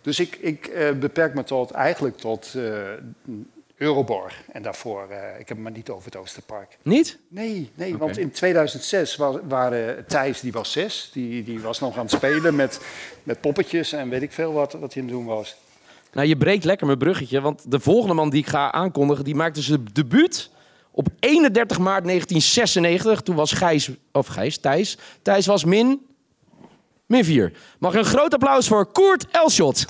Dus 0.02 0.20
ik, 0.20 0.36
ik 0.36 0.66
eh, 0.66 0.92
beperk 0.92 1.34
me 1.34 1.44
tot, 1.44 1.70
eigenlijk 1.70 2.16
tot 2.16 2.54
eh, 2.54 2.62
Euroborg. 3.76 4.42
En 4.52 4.62
daarvoor, 4.62 5.10
eh, 5.10 5.30
ik 5.30 5.48
heb 5.48 5.48
het 5.48 5.58
maar 5.58 5.72
niet 5.72 5.90
over 5.90 6.04
het 6.04 6.16
Oosterpark. 6.16 6.78
Niet? 6.82 7.18
Nee, 7.28 7.70
nee 7.74 7.96
want 7.96 8.18
in 8.18 8.30
2006 8.30 9.16
was, 9.16 9.36
waren 9.48 10.06
Thijs, 10.06 10.40
die 10.40 10.52
was 10.52 10.72
zes, 10.72 11.10
die, 11.12 11.44
die 11.44 11.60
was 11.60 11.80
nog 11.80 11.96
aan 11.96 12.02
het 12.02 12.10
spelen 12.10 12.54
met, 12.54 12.80
met 13.22 13.40
poppetjes 13.40 13.92
en 13.92 14.08
weet 14.08 14.22
ik 14.22 14.32
veel 14.32 14.52
wat, 14.52 14.72
wat 14.72 14.94
hij 14.94 15.02
aan 15.02 15.08
het 15.08 15.18
doen 15.18 15.26
was. 15.26 15.56
Nou, 16.16 16.28
je 16.28 16.36
breekt 16.36 16.64
lekker 16.64 16.86
mijn 16.86 16.98
bruggetje. 16.98 17.40
Want 17.40 17.70
de 17.70 17.80
volgende 17.80 18.14
man 18.14 18.30
die 18.30 18.40
ik 18.40 18.48
ga 18.48 18.72
aankondigen, 18.72 19.24
die 19.24 19.34
maakte 19.34 19.62
zijn 19.62 19.86
debuut 19.92 20.50
op 20.90 21.08
31 21.20 21.78
maart 21.78 22.04
1996. 22.04 23.20
Toen 23.20 23.34
was 23.34 23.52
Gijs, 23.52 23.90
of 24.12 24.26
Gijs, 24.26 24.58
Thijs. 24.58 24.98
Thijs 25.22 25.46
was 25.46 25.64
min, 25.64 26.06
min 27.06 27.24
4. 27.24 27.52
Mag 27.78 27.94
een 27.94 28.04
groot 28.04 28.34
applaus 28.34 28.68
voor 28.68 28.86
Koert 28.86 29.26
Elschot. 29.30 29.84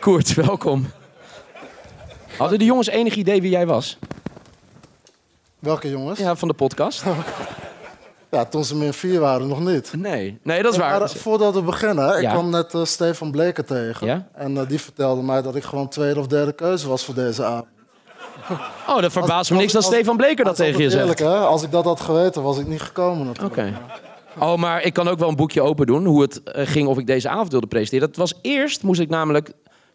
Koert, 0.00 0.34
welkom. 0.34 0.90
Hadden 2.36 2.58
de 2.58 2.64
jongens 2.64 2.88
enig 2.88 3.14
idee 3.14 3.40
wie 3.40 3.50
jij 3.50 3.66
was? 3.66 3.98
Welke 5.58 5.90
jongens? 5.90 6.18
Ja, 6.18 6.36
van 6.36 6.48
de 6.48 6.54
podcast. 6.54 7.02
Ja, 8.34 8.44
toen 8.44 8.64
ze 8.64 8.76
min 8.76 8.92
4 8.92 9.20
waren, 9.20 9.48
nog 9.48 9.60
niet. 9.60 9.92
Nee, 9.96 10.38
nee 10.42 10.62
dat 10.62 10.72
is 10.72 10.78
Maar, 10.78 10.98
waar. 10.98 11.02
eh, 11.10 11.16
voordat 11.16 11.54
we 11.54 11.62
beginnen, 11.62 12.16
ik 12.16 12.22
Ja. 12.22 12.30
kwam 12.32 12.50
net 12.50 12.74
eh, 12.74 12.84
Stefan 12.84 13.30
Bleker 13.30 13.64
tegen. 13.64 14.06
Ja? 14.06 14.26
En 14.34 14.56
eh, 14.58 14.68
die 14.68 14.80
vertelde 14.80 15.22
mij 15.22 15.42
dat 15.42 15.54
ik 15.56 15.62
gewoon 15.64 15.88
tweede 15.88 16.20
of 16.20 16.26
derde 16.26 16.52
keuze 16.52 16.88
was 16.88 17.04
voor 17.04 17.14
deze 17.14 17.44
avond. 17.44 17.66
Oh, 18.88 19.00
dat 19.00 19.12
verbaast 19.12 19.50
me 19.50 19.56
niks 19.56 19.72
dat 19.72 19.84
Stefan 19.84 20.16
Bleker 20.16 20.44
dat 20.44 20.56
tegen 20.56 20.82
je 20.82 20.90
zegt. 20.90 21.02
eerlijk, 21.02 21.18
hè? 21.18 21.36
Als 21.36 21.62
ik 21.62 21.70
dat 21.70 21.84
had 21.84 22.00
geweten, 22.00 22.42
was 22.42 22.58
ik 22.58 22.66
niet 22.66 22.80
gekomen 22.80 23.26
natuurlijk. 23.26 23.56
Oké. 23.56 23.78
Oh, 24.38 24.56
maar 24.56 24.82
ik 24.82 24.92
kan 24.92 25.08
ook 25.08 25.18
wel 25.18 25.28
een 25.28 25.36
boekje 25.36 25.62
open 25.62 25.86
doen 25.86 26.04
hoe 26.04 26.22
het 26.22 26.42
eh, 26.42 26.66
ging 26.66 26.88
of 26.88 26.98
ik 26.98 27.06
deze 27.06 27.28
avond 27.28 27.50
wilde 27.50 27.66
presenteren. 27.66 28.06
Dat 28.08 28.16
was 28.16 28.34
eerst, 28.42 28.82
moest 28.82 29.00
ik 29.00 29.08
namelijk 29.08 29.52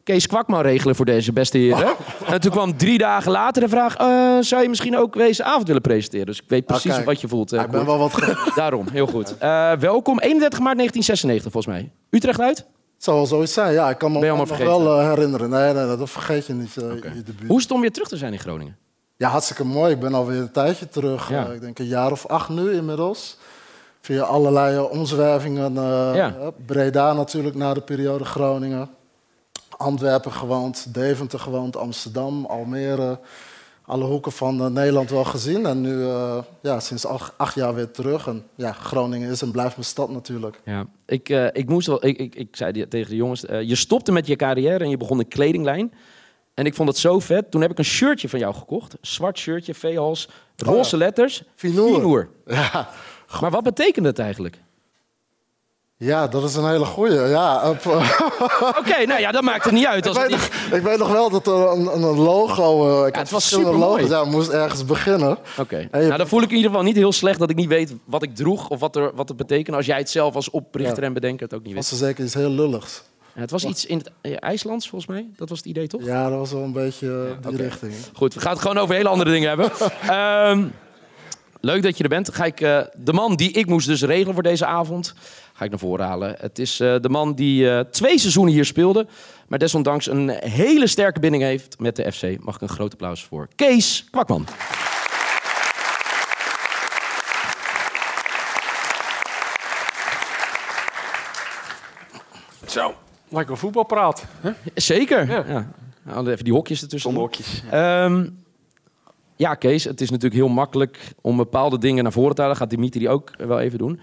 Kees 0.10 0.28
Kwakman 0.28 0.62
regelen 0.62 0.95
voor 0.95 1.05
deze 1.05 1.34
beste 1.34 1.57
heren. 1.57 1.95
En 2.26 2.41
toen 2.41 2.51
kwam 2.51 2.78
drie 2.78 2.97
dagen 2.97 3.32
later 3.32 3.62
de 3.62 3.70
vraag, 3.70 3.95
eh, 3.95 4.38
zou 4.39 4.62
je 4.62 4.70
misschien 4.70 4.97
ook 4.97 5.14
deze 5.14 5.43
avond 5.43 5.68
willen 5.68 5.82
presenteren? 5.82 6.26
Dus 6.26 6.38
ik 6.38 6.43
weet 6.47 6.66
precies 6.66 6.93
kijk. 6.93 7.05
wat 7.05 7.22
je 7.22 7.28
voelt. 7.28 7.53
eh, 7.53 7.62
ik 7.62 7.70
ben 7.70 7.86
wel 7.86 7.97
wat 7.97 8.14
Daarom, 8.55 8.88
heel 8.91 9.07
goed. 9.07 9.38
Eh, 9.38 9.72
welkom, 9.72 10.20
31 10.20 10.60
maart 10.60 10.78
1996 10.78 11.51
volgens 11.51 11.74
mij. 11.76 11.91
Utrecht 12.10 12.41
uit? 12.41 12.57
Het 12.57 13.03
zou 13.03 13.18
wel 13.18 13.26
zoiets 13.26 13.53
zijn, 13.53 13.74
ja. 13.74 13.89
Ik 13.89 13.97
kan 13.97 14.12
me 14.12 14.20
nog 14.20 14.57
wel 14.57 14.99
herinneren. 14.99 15.49
Nee, 15.49 15.74
nee, 15.74 15.97
dat 15.97 16.10
vergeet 16.10 16.45
je 16.45 16.53
niet, 16.53 16.74
je 16.74 16.99
debuut. 17.26 17.47
Hoe 17.47 17.57
is 17.57 17.64
het 17.64 17.72
om 17.72 17.82
weer 17.82 17.91
terug 17.91 18.07
te 18.07 18.18
zijn 18.18 18.34
in 18.34 18.39
Groningen? 18.39 18.78
Ja, 19.18 19.30
hartstikke 19.30 19.64
mooi. 19.64 19.93
Ik 19.93 19.99
ben 19.99 20.14
alweer 20.14 20.39
een 20.39 20.51
tijdje 20.51 20.89
terug. 20.89 21.30
Ja. 21.30 21.45
Ik 21.45 21.62
denk 21.62 21.80
een 21.80 21.86
jaar 21.86 22.12
of 22.12 22.26
acht 22.28 22.49
nu 22.49 22.72
inmiddels. 22.72 23.38
Via 24.01 24.24
allerlei 24.24 24.80
omzwervingen. 24.80 25.74
Ja. 26.14 26.34
Breda 26.66 27.14
natuurlijk 27.14 27.55
na 27.55 27.74
de 27.74 27.82
periode 27.82 28.26
Groningen. 28.26 28.89
Antwerpen 29.80 30.32
gewoond, 30.32 30.93
Deventer 30.93 31.39
gewoond, 31.39 31.77
Amsterdam, 31.77 32.45
Almere. 32.45 33.19
Alle 33.86 34.03
hoeken 34.03 34.32
van 34.32 34.59
eh, 34.59 34.67
Nederland 34.67 35.09
wel 35.09 35.23
gezien. 35.23 35.65
En 35.65 35.82
nu 35.82 36.03
eh, 36.03 36.38
ja, 36.61 36.80
sinds 36.80 37.05
acht, 37.05 37.34
acht 37.38 37.55
jaar 37.55 37.75
weer 37.75 37.91
terug. 37.91 38.27
En 38.27 38.43
ja, 38.55 38.71
Groningen 38.71 39.30
is 39.30 39.41
en 39.41 39.51
blijft 39.51 39.75
mijn 39.75 39.88
stad 39.88 40.09
natuurlijk. 40.09 40.61
Ja, 40.65 40.86
ik, 41.05 41.30
eh, 41.30 41.45
ik 41.51 41.69
moest 41.69 41.88
wel. 41.88 42.05
Ik, 42.05 42.17
ik, 42.17 42.36
ik 42.36 42.55
zei 42.55 42.88
tegen 42.88 43.09
de 43.09 43.15
jongens: 43.15 43.41
je 43.41 43.75
stopte 43.75 44.11
met 44.11 44.27
je 44.27 44.36
carrière 44.36 44.84
en 44.84 44.89
je 44.89 44.97
begon 44.97 45.19
een 45.19 45.27
kledinglijn. 45.27 45.93
En 46.53 46.65
ik 46.65 46.73
vond 46.75 46.89
het 46.89 46.97
zo 46.97 47.19
vet. 47.19 47.51
Toen 47.51 47.61
heb 47.61 47.71
ik 47.71 47.77
een 47.77 47.86
shirtje 47.86 48.30
van 48.30 48.39
jou 48.39 48.53
gekocht. 48.53 48.95
Zwart 49.01 49.38
shirtje, 49.38 49.73
V-hals, 49.73 50.30
roze 50.55 50.97
letters. 50.97 51.43
Finoer. 51.55 51.93
Finoer. 51.93 52.30
Ja. 52.45 52.89
Maar 53.41 53.51
wat 53.51 53.63
betekent 53.63 54.05
het 54.05 54.19
eigenlijk? 54.19 54.61
Ja, 56.01 56.27
dat 56.27 56.43
is 56.43 56.55
een 56.55 56.67
hele 56.67 56.85
goeie. 56.85 57.13
Ja, 57.19 57.69
Oké, 58.79 59.05
nou 59.05 59.19
ja, 59.19 59.31
dat 59.31 59.41
maakt 59.43 59.63
het 59.63 59.73
niet 59.73 59.85
uit. 59.85 60.07
Als 60.07 60.17
ik, 60.17 60.21
het 60.23 60.31
weet 60.31 60.41
niet- 60.41 60.69
nog, 60.69 60.79
ik 60.79 60.83
weet 60.85 60.97
nog 60.97 61.11
wel 61.11 61.29
dat 61.29 61.47
er 61.47 61.53
een, 61.71 61.85
een 62.03 62.17
logo... 62.17 62.99
eh 63.01 63.07
ik 63.07 63.15
het 63.15 63.29
was 63.29 63.47
supermooi. 63.47 63.79
logos. 63.79 64.09
Ja, 64.09 64.23
we 64.23 64.29
moesten 64.29 64.59
ergens 64.59 64.85
beginnen. 64.85 65.37
Oké. 65.57 65.77
Je- 65.77 65.87
Nou, 65.91 66.17
dan 66.17 66.27
voel 66.27 66.41
ik 66.41 66.49
in 66.49 66.55
ieder 66.55 66.69
geval 66.71 66.85
niet 66.85 66.95
heel 66.95 67.11
slecht 67.11 67.39
dat 67.39 67.49
ik 67.49 67.55
niet 67.55 67.67
weet 67.67 67.93
wat 68.05 68.23
ik 68.23 68.35
droeg 68.35 68.69
of 68.69 68.79
wat, 68.79 68.95
er, 68.95 69.11
wat 69.15 69.27
het 69.27 69.37
betekent. 69.37 69.75
Als 69.75 69.85
jij 69.85 69.97
het 69.97 70.09
zelf 70.09 70.35
als 70.35 70.49
oprichter 70.49 71.01
Ja. 71.01 71.07
en 71.07 71.13
bedenker 71.13 71.45
het 71.45 71.53
ook 71.55 71.63
niet 71.63 71.75
was 71.75 71.89
wist. 71.89 72.01
er 72.01 72.07
zeker 72.07 72.23
iets 72.23 72.33
heel 72.33 72.49
lulligs. 72.49 73.03
Ja, 73.35 73.41
het 73.41 73.51
was 73.51 73.63
iets 73.65 73.85
in 73.85 73.97
het 73.97 74.11
eh, 74.21 74.35
IJslands, 74.39 74.89
volgens 74.89 75.11
mij. 75.11 75.27
Dat 75.35 75.49
was 75.49 75.57
het 75.57 75.67
idee, 75.67 75.87
toch? 75.87 76.03
Ja, 76.03 76.29
dat 76.29 76.37
was 76.39 76.51
wel 76.51 76.63
een 76.63 76.71
beetje 76.73 77.37
eh, 77.43 77.49
die 77.49 77.57
richting. 77.61 77.93
Goed, 78.13 78.33
we 78.33 78.39
gaan 78.39 78.51
het 78.51 78.61
gewoon 78.61 78.77
over 78.77 78.95
hele 78.95 79.09
andere 79.09 79.31
dingen 79.31 79.47
hebben. 79.47 79.71
Ehm, 80.09 80.65
leuk 81.61 81.83
dat 81.83 81.97
je 81.97 82.03
er 82.03 82.09
bent. 82.09 82.33
Ga 82.33 82.45
ik 82.45 82.57
de 82.97 83.13
man 83.13 83.35
die 83.35 83.51
ik 83.51 83.65
moest 83.65 83.87
dus 83.87 84.01
regelen 84.01 84.33
voor 84.33 84.43
deze 84.43 84.65
avond, 84.65 85.13
ga 85.60 85.66
ik 85.66 85.72
naar 85.72 85.80
voren 85.80 86.05
halen. 86.05 86.36
Het 86.39 86.60
is 86.60 86.80
eh, 86.80 86.95
de 87.01 87.10
man 87.10 87.34
die 87.34 87.72
eh, 87.72 87.80
twee 87.80 88.20
seizoenen 88.20 88.53
hier 88.53 88.66
speelde, 88.66 89.07
maar 89.47 89.60
desondanks 89.60 90.07
een 90.07 90.30
hele 90.30 90.88
sterke 90.88 91.20
binding 91.20 91.43
heeft 91.43 91.80
met 91.80 91.95
de 91.95 92.12
FC. 92.12 92.39
Mag 92.39 92.55
ik 92.55 92.62
een 92.62 92.70
groot 92.70 92.91
applaus 92.91 93.24
voor 93.24 93.47
Kees 93.55 94.07
Kwakman. 94.12 94.47
Zo, 102.68 102.93
lekker 103.30 103.57
voetbalpraat. 103.57 104.26
Hè? 104.41 104.51
Zeker. 104.76 105.28
Ja. 105.30 105.45
Ja. 106.05 106.32
Even 106.32 106.43
die 106.43 106.53
hokjes 106.53 106.82
ertussen. 106.82 107.12
Zonder 107.12 107.22
hokjes. 107.22 107.64
Ehm, 107.72 108.28
ja, 109.36 109.55
Kees, 109.55 109.84
het 109.84 110.01
is 110.01 110.10
natuurlijk 110.10 110.41
heel 110.41 110.53
makkelijk 110.53 111.14
om 111.22 111.38
bepaalde 111.38 111.78
dingen 111.78 112.03
naar 112.03 112.12
voren 112.12 112.36
te 112.36 112.41
halen. 112.41 112.57
gaat 112.57 112.70
Dimitri 112.70 113.10
ook 113.10 113.32
wel 113.38 113.60
even 113.60 113.78
doen. 113.78 113.99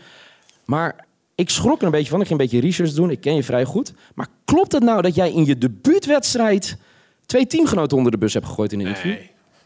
Maar 0.64 1.05
ik 1.36 1.50
schrok 1.50 1.78
er 1.78 1.84
een 1.84 1.90
beetje 1.90 2.10
van. 2.10 2.20
Ik 2.20 2.26
ging 2.26 2.40
een 2.40 2.46
beetje 2.46 2.66
research 2.66 2.92
doen. 2.92 3.10
Ik 3.10 3.20
ken 3.20 3.34
je 3.34 3.42
vrij 3.42 3.64
goed. 3.64 3.92
Maar 4.14 4.26
klopt 4.44 4.72
het 4.72 4.82
nou 4.82 5.02
dat 5.02 5.14
jij 5.14 5.32
in 5.32 5.44
je 5.44 5.58
debuutwedstrijd 5.58 6.76
twee 7.26 7.46
teamgenoten 7.46 7.96
onder 7.96 8.12
de 8.12 8.18
bus 8.18 8.34
hebt 8.34 8.46
gegooid 8.46 8.72
in 8.72 8.80
een 8.80 8.86
interview? 8.86 9.16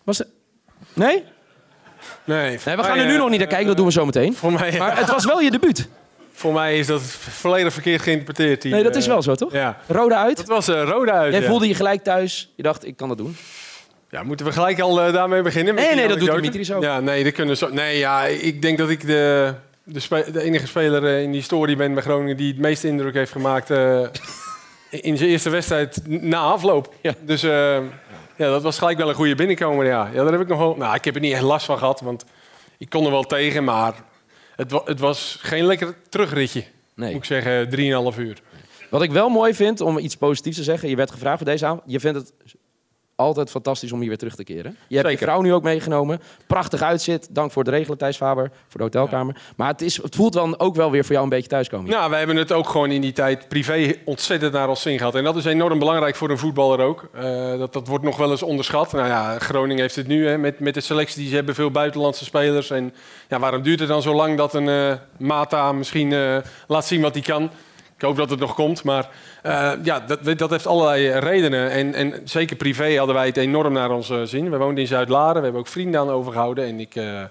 Was 0.05 0.19
het... 0.19 0.29
Nee? 0.93 1.25
Nee, 2.25 2.59
Nee, 2.65 2.77
we 2.77 2.83
gaan 2.83 2.99
er 2.99 3.07
nu 3.07 3.17
nog 3.17 3.31
niet 3.31 3.39
naar 3.39 3.49
kijken. 3.49 3.67
Dat 3.67 3.77
doen 3.77 3.87
we 3.87 3.93
zo 3.93 4.05
meteen. 4.05 4.35
Voor 4.35 4.53
mij, 4.53 4.79
Maar 4.79 4.99
het 4.99 5.11
was 5.11 5.25
wel 5.25 5.41
je 5.41 5.51
debuut. 5.51 5.89
Voor 6.33 6.53
mij 6.53 6.79
is 6.79 6.87
dat 6.87 7.03
volledig 7.03 7.73
verkeerd 7.73 8.03
geïnterpreteerd. 8.03 8.63
die, 8.63 8.73
Nee, 8.73 8.83
dat 8.83 8.97
is 8.97 9.05
eh, 9.05 9.11
wel 9.13 9.23
zo, 9.23 9.35
toch? 9.35 9.53
Ja. 9.53 9.79
Rode 9.87 10.17
uit. 10.17 10.37
Dat 10.37 10.47
was 10.47 10.69
eh 10.69 10.83
rode 10.83 11.13
uit. 11.13 11.33
Jij 11.33 11.43
ja. 11.43 11.49
voelde 11.49 11.69
je 11.69 11.75
gelijk 11.75 12.03
thuis. 12.03 12.53
Je 12.57 12.63
dacht, 12.63 12.87
ik 12.87 12.97
kan 12.97 13.09
dat 13.09 13.19
doen. 13.19 13.37
Ja, 14.11 14.23
moeten 14.23 14.47
we 14.47 14.53
gelijk 14.53 14.81
al 14.81 15.01
eh, 15.01 15.13
daarmee 15.13 15.43
beginnen? 15.43 15.75
met 15.75 15.85
Nee, 15.85 15.95
nee, 15.95 16.09
dat 16.09 16.19
doet 16.19 16.29
anekdote? 16.29 16.51
Dimitri 16.51 16.75
zo. 16.75 16.81
Ja, 16.81 17.01
nee, 17.01 17.25
dat 17.25 17.33
kunnen 17.33 17.57
zo. 17.57 17.69
Nee, 17.73 17.99
ja, 17.99 18.25
ik 18.25 18.63
denk 18.63 18.79
dat 18.79 18.91
ik 18.91 19.07
de, 19.07 19.55
de, 19.93 20.01
spe- 20.01 20.31
de 20.33 20.43
enige 20.43 20.67
speler 20.67 21.05
eh, 21.05 21.23
in 21.23 21.31
die 21.31 21.41
historie 21.41 21.77
ben 21.77 21.95
bij 21.95 22.03
Groningen 22.03 22.37
die 22.37 22.49
het 22.49 22.59
meeste 22.61 22.89
indruk 22.89 23.15
heeft 23.15 23.33
gemaakt 23.33 23.71
eh, 23.71 24.01
in 24.91 25.17
zijn 25.17 25.31
eerste 25.31 25.51
wedstrijd 25.51 26.01
na 26.07 26.39
afloop. 26.41 26.95
Dus 27.21 27.43
eh, 27.43 27.51
ja, 28.37 28.49
dat 28.51 28.63
was 28.63 28.79
gelijk 28.79 28.99
wel 28.99 29.09
een 29.09 29.15
goede 29.15 29.35
binnenkomer. 29.35 29.87
Ja. 29.87 30.11
ja, 30.13 30.23
daar 30.23 30.33
heb 30.33 30.41
ik 30.41 30.49
nog 30.49 30.59
wel. 30.59 30.77
Nou, 30.77 30.95
ik 30.95 31.05
heb 31.05 31.15
er 31.15 31.21
niet 31.21 31.33
echt 31.33 31.43
last 31.43 31.67
van 31.67 31.79
gehad, 31.79 32.01
want 32.01 32.25
ik 32.79 32.91
kon 32.91 33.05
er 33.05 33.11
wel 33.11 33.23
tegen, 33.25 33.65
maar 33.65 33.95
het, 34.57 34.71
wa- 34.71 34.83
het 34.85 35.01
was 35.01 35.39
geen 35.41 35.65
lekker 35.65 35.95
terugritje. 36.09 36.65
Nee. 36.95 37.09
Moet 37.13 37.19
ik 37.19 37.43
zeggen, 37.43 38.13
3,5 38.15 38.19
uur. 38.19 38.41
Wat 38.91 39.03
ik 39.03 39.11
wel 39.13 39.29
mooi 39.29 39.55
vind, 39.55 39.81
om 39.81 39.99
iets 39.99 40.17
positiefs 40.17 40.57
te 40.57 40.63
zeggen. 40.63 40.89
Je 40.89 40.97
werd 40.97 41.11
gevraagd 41.11 41.37
voor 41.37 41.47
deze 41.47 41.67
avond. 41.67 41.83
Je 41.87 42.01
vindt 42.01 42.19
het 42.19 42.33
altijd 43.21 43.51
fantastisch 43.51 43.93
om 43.93 43.99
hier 43.99 44.09
weer 44.09 44.19
terug 44.19 44.35
te 44.35 44.45
keren. 44.45 44.77
Je 44.89 44.97
hebt 44.97 45.09
je 45.09 45.13
Zeker. 45.13 45.27
vrouw 45.27 45.41
nu 45.41 45.53
ook 45.53 45.63
meegenomen. 45.63 46.21
Prachtig 46.47 46.83
uitzit. 46.83 47.29
Dank 47.31 47.53
voor 47.53 47.63
het 47.63 47.73
regelen, 47.73 47.99
Thijs 47.99 48.17
Faber. 48.17 48.51
Voor 48.69 48.79
de 48.79 48.83
hotelkamer. 48.83 49.37
Maar 49.57 49.69
het, 49.69 49.81
is, 49.81 50.03
het 50.03 50.17
voelt 50.17 50.33
dan 50.33 50.59
ook 50.59 50.75
wel 50.75 50.91
weer 50.91 51.03
voor 51.03 51.13
jou 51.13 51.25
een 51.25 51.31
beetje 51.31 51.49
thuiskomen. 51.49 51.91
Nou, 51.91 52.11
wij 52.11 52.19
hebben 52.19 52.37
het 52.37 52.53
ook 52.53 52.69
gewoon 52.69 52.91
in 52.91 53.01
die 53.01 53.13
tijd 53.13 53.49
privé 53.49 53.95
ontzettend 54.05 54.53
naar 54.53 54.69
ons 54.69 54.83
zin 54.83 54.99
gehad. 54.99 55.15
En 55.15 55.25
dat 55.25 55.37
is 55.37 55.45
enorm 55.45 55.79
belangrijk 55.79 56.17
voor 56.17 56.31
een 56.31 56.39
voetballer 56.39 56.81
ook. 56.81 57.09
Eh, 57.15 57.59
dat, 57.59 57.73
dat 57.73 57.87
wordt 57.87 58.05
nog 58.05 58.17
wel 58.17 58.31
eens 58.31 58.43
onderschat. 58.43 58.93
Nou 58.93 59.07
ja, 59.07 59.39
Groningen 59.39 59.83
heeft 59.83 59.97
het 59.97 60.07
nu 60.07 60.29
hè, 60.29 60.39
met, 60.39 60.61
met 60.61 60.75
de 60.75 60.81
selectie. 60.81 61.29
Ze 61.29 61.35
hebben 61.35 61.55
veel 61.55 61.71
buitenlandse 61.71 62.25
spelers. 62.25 62.71
En 62.71 62.95
ja, 63.29 63.39
waarom 63.39 63.63
duurt 63.63 63.79
het 63.81 63.89
dan 63.89 64.03
zo 64.03 64.15
lang 64.15 64.37
dat 64.37 64.55
een 64.55 64.69
eh, 64.69 64.93
Mata 65.19 65.73
misschien 65.73 66.13
eh, 66.13 66.37
laat 66.67 66.87
zien 66.87 67.01
wat 67.01 67.15
hij 67.15 67.23
kan? 67.23 67.51
Ik 68.01 68.07
hoop 68.07 68.17
dat 68.17 68.31
het 68.31 68.39
nog 68.41 68.55
komt. 68.55 68.85
Maar 68.85 69.09
eh, 69.43 69.73
ja, 69.83 70.01
dat, 70.01 70.39
dat 70.39 70.51
heeft 70.51 70.67
allerlei 70.67 71.11
redenen. 71.11 71.71
En, 71.71 71.95
en 71.95 72.21
zeker 72.25 72.57
privé 72.57 72.97
hadden 72.97 73.15
wij 73.15 73.27
het 73.27 73.37
enorm 73.37 73.73
naar 73.73 73.91
ons 73.91 74.11
eh, 74.11 74.23
zin. 74.23 74.51
We 74.51 74.57
woonden 74.57 74.79
in 74.83 74.87
Zuid-Laren. 74.87 75.35
We 75.37 75.43
hebben 75.43 75.61
ook 75.61 75.67
vrienden 75.67 76.01
aan 76.01 76.11
overgehouden. 76.11 76.65
En 76.65 76.81
ik... 76.81 76.95
eh, 76.95 77.23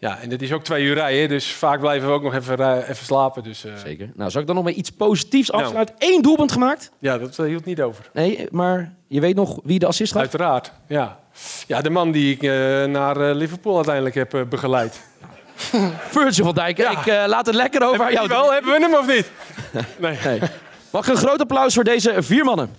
ja, 0.00 0.18
en 0.20 0.30
het 0.30 0.42
is 0.42 0.52
ook 0.52 0.64
twee 0.64 0.84
uur 0.84 0.94
rijden, 0.94 1.28
dus 1.28 1.52
vaak 1.52 1.80
blijven 1.80 2.08
we 2.08 2.14
ook 2.14 2.22
nog 2.22 2.34
even, 2.34 2.82
even 2.90 3.04
slapen. 3.04 3.42
Dus, 3.42 3.64
eh, 3.64 3.72
Zeker. 3.84 4.10
Nou, 4.14 4.30
zal 4.30 4.40
ik 4.40 4.46
dan 4.46 4.56
nog 4.56 4.64
met 4.64 4.74
iets 4.74 4.90
positiefs 4.90 5.50
Nou. 5.50 5.62
afsluiten? 5.62 5.94
Eén 5.98 6.22
doelpunt 6.22 6.52
gemaakt? 6.52 6.90
Ja, 6.98 7.18
dat 7.18 7.38
eh, 7.38 7.46
hield 7.46 7.64
niet 7.64 7.80
over. 7.82 8.10
Nee, 8.12 8.46
maar 8.50 8.92
je 9.08 9.20
weet 9.20 9.34
nog 9.36 9.58
wie 9.64 9.78
de 9.78 9.86
assist 9.86 10.12
gaf? 10.12 10.20
Uiteraard, 10.20 10.72
ja. 10.88 11.18
Ja, 11.66 11.80
de 11.80 11.90
man 11.90 12.10
die 12.10 12.32
ik 12.34 12.42
eh, 12.42 12.50
naar 12.84 13.16
eh, 13.28 13.34
Liverpool 13.34 13.74
uiteindelijk 13.76 14.14
heb 14.14 14.34
eh, 14.34 14.42
begeleid. 14.48 15.00
Virgil 16.16 16.44
van 16.44 16.54
Dijk. 16.54 16.78
Ik 16.78 17.06
eh, 17.06 17.24
laat 17.26 17.46
het 17.46 17.54
lekker 17.54 17.82
over 17.86 18.04
aan 18.04 18.12
jou. 18.12 18.28
Wel, 18.28 18.52
hebben 18.52 18.72
we 18.72 18.80
hem 18.80 18.94
of 18.94 19.06
niet? 19.06 19.30
Nee. 19.98 20.18
Nee. 20.24 20.40
Mag 20.90 21.06
ik 21.08 21.14
een 21.14 21.20
groot 21.20 21.40
applaus 21.40 21.74
voor 21.74 21.84
deze 21.84 22.22
vier 22.22 22.44
mannen? 22.44 22.76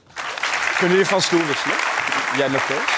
Kunnen 0.78 0.98
jullie 0.98 1.12
van 1.12 1.22
stoel 1.22 1.46
wisselen? 1.46 1.76
Jij 2.38 2.50
met 2.50 2.66
Kees? 2.66 2.98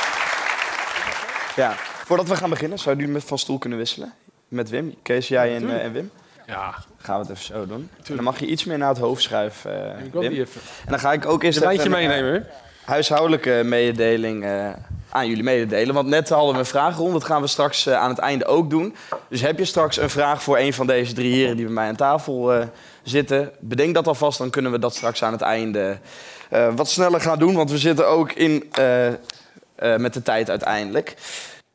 Ja. 1.56 1.74
Voordat 2.06 2.28
we 2.28 2.36
gaan 2.36 2.50
beginnen, 2.50 2.80
zou 2.80 2.96
jullie 2.96 3.12
met 3.12 3.24
van 3.24 3.38
stoel 3.40 3.58
kunnen 3.58 3.78
wisselen? 3.78 4.14
Met 4.48 4.70
Wim. 4.70 4.96
Kees, 5.02 5.28
jij 5.28 5.56
en, 5.56 5.70
eh, 5.70 5.84
en 5.84 5.92
Wim. 5.92 6.12
Ja. 6.48 6.76
Gaan 6.98 7.16
we 7.16 7.22
het 7.22 7.32
even 7.32 7.44
zo 7.44 7.66
doen. 7.66 7.90
En 8.08 8.16
dan 8.16 8.24
mag 8.24 8.40
je 8.40 8.46
iets 8.46 8.64
meer 8.64 8.78
naar 8.78 8.90
het 8.90 8.98
hoofd 8.98 9.22
schuiven, 9.22 9.96
eh, 9.96 10.06
Ik 10.06 10.12
wil 10.12 10.22
Wim. 10.22 10.32
die 10.32 10.40
even. 10.40 10.62
En 10.86 10.92
dan 10.92 11.00
ga 11.00 11.14
ik 11.14 11.26
ook 11.26 11.44
eerst 11.44 11.58
Een 11.58 11.64
lijntje 11.64 11.88
even 11.88 12.02
een, 12.02 12.08
meenemen, 12.08 12.48
huishoudelijke 12.86 13.62
mededeling 13.66 14.44
eh, 14.44 14.70
aan 15.12 15.28
jullie 15.28 15.44
mededelen. 15.44 15.94
Want 15.96 16.08
net 16.08 16.30
hadden 16.30 16.54
we 16.54 16.60
een 16.60 16.66
vragenronde. 16.66 17.14
Dat 17.14 17.28
gaan 17.28 17.42
we 17.42 17.48
straks 17.48 17.86
eh, 17.86 17.96
aan 17.96 18.10
het 18.10 18.20
einde 18.20 18.46
ook 18.46 18.70
doen. 18.70 18.96
Dus 19.28 19.42
heb 19.42 19.58
je 19.58 19.66
straks 19.66 19.98
een 19.98 20.10
vraag 20.10 20.44
voor 20.44 20.58
een 20.58 20.74
van 20.74 20.88
deze 20.88 21.14
drie 21.14 21.34
heren 21.34 21.56
die 21.56 21.66
bij 21.66 21.74
mij 21.74 21.88
aan 21.88 21.96
tafel 21.96 22.54
eh, 22.54 22.66
zitten? 23.04 23.52
Bedenk 23.60 23.94
dat 23.94 24.08
alvast, 24.08 24.38
dan 24.38 24.50
kunnen 24.50 24.72
we 24.72 24.80
dat 24.80 24.96
straks 24.96 25.24
aan 25.24 25.32
het 25.32 25.42
einde 25.42 25.98
eh, 26.50 26.68
wat 26.76 26.90
sneller 26.90 27.22
gaan 27.22 27.40
doen. 27.40 27.56
Want 27.56 27.72
we 27.72 27.78
zitten 27.78 28.08
ook 28.08 28.32
in, 28.32 28.72
met 29.98 30.14
de 30.14 30.22
tijd 30.22 30.50
uiteindelijk. 30.50 31.16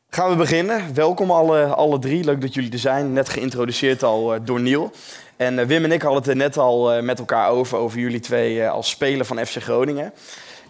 Gaan 0.09 0.29
we 0.29 0.35
beginnen. 0.35 0.93
Welkom 0.93 1.31
alle, 1.31 1.65
alle 1.65 1.99
drie. 1.99 2.23
Leuk 2.23 2.41
dat 2.41 2.53
jullie 2.53 2.71
er 2.71 2.79
zijn. 2.79 3.13
Net 3.13 3.29
geïntroduceerd 3.29 4.03
al 4.03 4.43
door 4.43 4.59
Niel. 4.59 4.91
En 5.35 5.67
Wim 5.67 5.83
en 5.83 5.91
ik 5.91 6.01
hadden 6.01 6.21
het 6.21 6.29
er 6.29 6.35
net 6.35 6.57
al 6.57 7.01
met 7.01 7.19
elkaar 7.19 7.49
over, 7.49 7.77
over 7.77 7.99
jullie 7.99 8.19
twee 8.19 8.67
als 8.67 8.89
speler 8.89 9.25
van 9.25 9.45
FC 9.45 9.61
Groningen. 9.61 10.13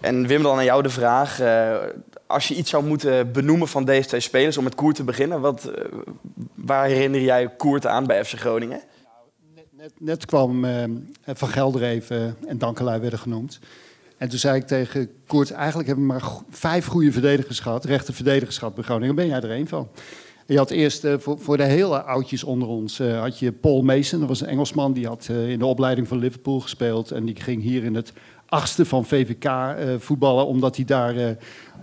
En 0.01 0.28
Wim, 0.28 0.43
dan 0.43 0.57
aan 0.57 0.63
jou 0.63 0.84
de 0.84 0.89
vraag. 0.89 1.39
Als 2.28 2.47
je 2.47 2.55
iets 2.55 2.69
zou 2.69 2.84
moeten 2.84 3.32
benoemen 3.32 3.67
van 3.67 3.86
deze 3.86 4.07
twee 4.07 4.19
spelers, 4.19 4.57
om 4.57 4.63
met 4.63 4.75
Koert 4.75 4.95
te 4.95 5.03
beginnen, 5.03 5.41
wat, 5.41 5.65
eh, 5.65 5.86
waar 6.55 6.86
herinner 6.86 7.21
jij 7.21 7.49
Koert 7.57 7.86
aan 7.86 8.05
bij 8.05 8.25
FC 8.25 8.39
Groningen? 8.39 8.82
Net, 9.71 9.91
net 9.99 10.25
kwam 10.25 10.65
eh, 10.65 10.84
Van 11.25 11.47
Gelder 11.47 11.84
even 11.84 12.38
en 12.47 12.57
Dankelui 12.57 12.99
werden 12.99 13.19
genoemd. 13.19 13.59
En 14.17 14.30
toen 14.30 14.39
zei 14.39 14.59
ik 14.59 14.67
tegen 14.67 15.09
Koert, 15.28 15.51
eigenlijk 15.51 15.88
hebben 15.88 16.07
we 16.07 16.13
maar 16.13 16.32
vijf 16.49 16.86
goede 16.86 17.11
verdedigers 17.11 17.59
gehad, 17.59 17.86
rechte 17.86 18.13
verdedigers 18.13 18.57
gehad 18.57 18.75
bij 18.75 18.84
Groningen. 18.84 19.15
Ben 19.15 19.28
jij 19.28 19.41
er 19.41 19.51
één 19.51 19.67
van. 19.67 19.89
Je 20.45 20.57
had 20.57 20.69
eerst 20.69 21.03
eh, 21.03 21.13
voor, 21.17 21.57
de 21.57 21.63
hele 21.63 22.03
oudjes 22.03 22.43
onder 22.43 22.67
ons, 22.67 22.99
eh, 22.99 23.19
had 23.19 23.39
je 23.39 23.51
Paul 23.51 23.82
Mason. 23.82 24.19
Dat 24.19 24.28
was 24.28 24.41
een 24.41 24.47
Engelsman, 24.47 24.93
die 24.93 25.07
had 25.07 25.28
in 25.30 25.59
de 25.59 25.65
opleiding 25.65 26.07
van 26.07 26.17
Liverpool 26.17 26.59
gespeeld. 26.59 27.11
En 27.11 27.25
die 27.25 27.36
ging 27.36 27.61
hier 27.61 27.84
in 27.84 27.95
het 27.95 28.13
achtste 28.50 28.86
van 28.86 29.06
VVK 29.06 29.43
eh, 29.43 29.74
voetballen, 29.98 30.45
omdat 30.45 30.76
hij 30.76 30.86
daar 30.86 31.16
eh, 31.16 31.30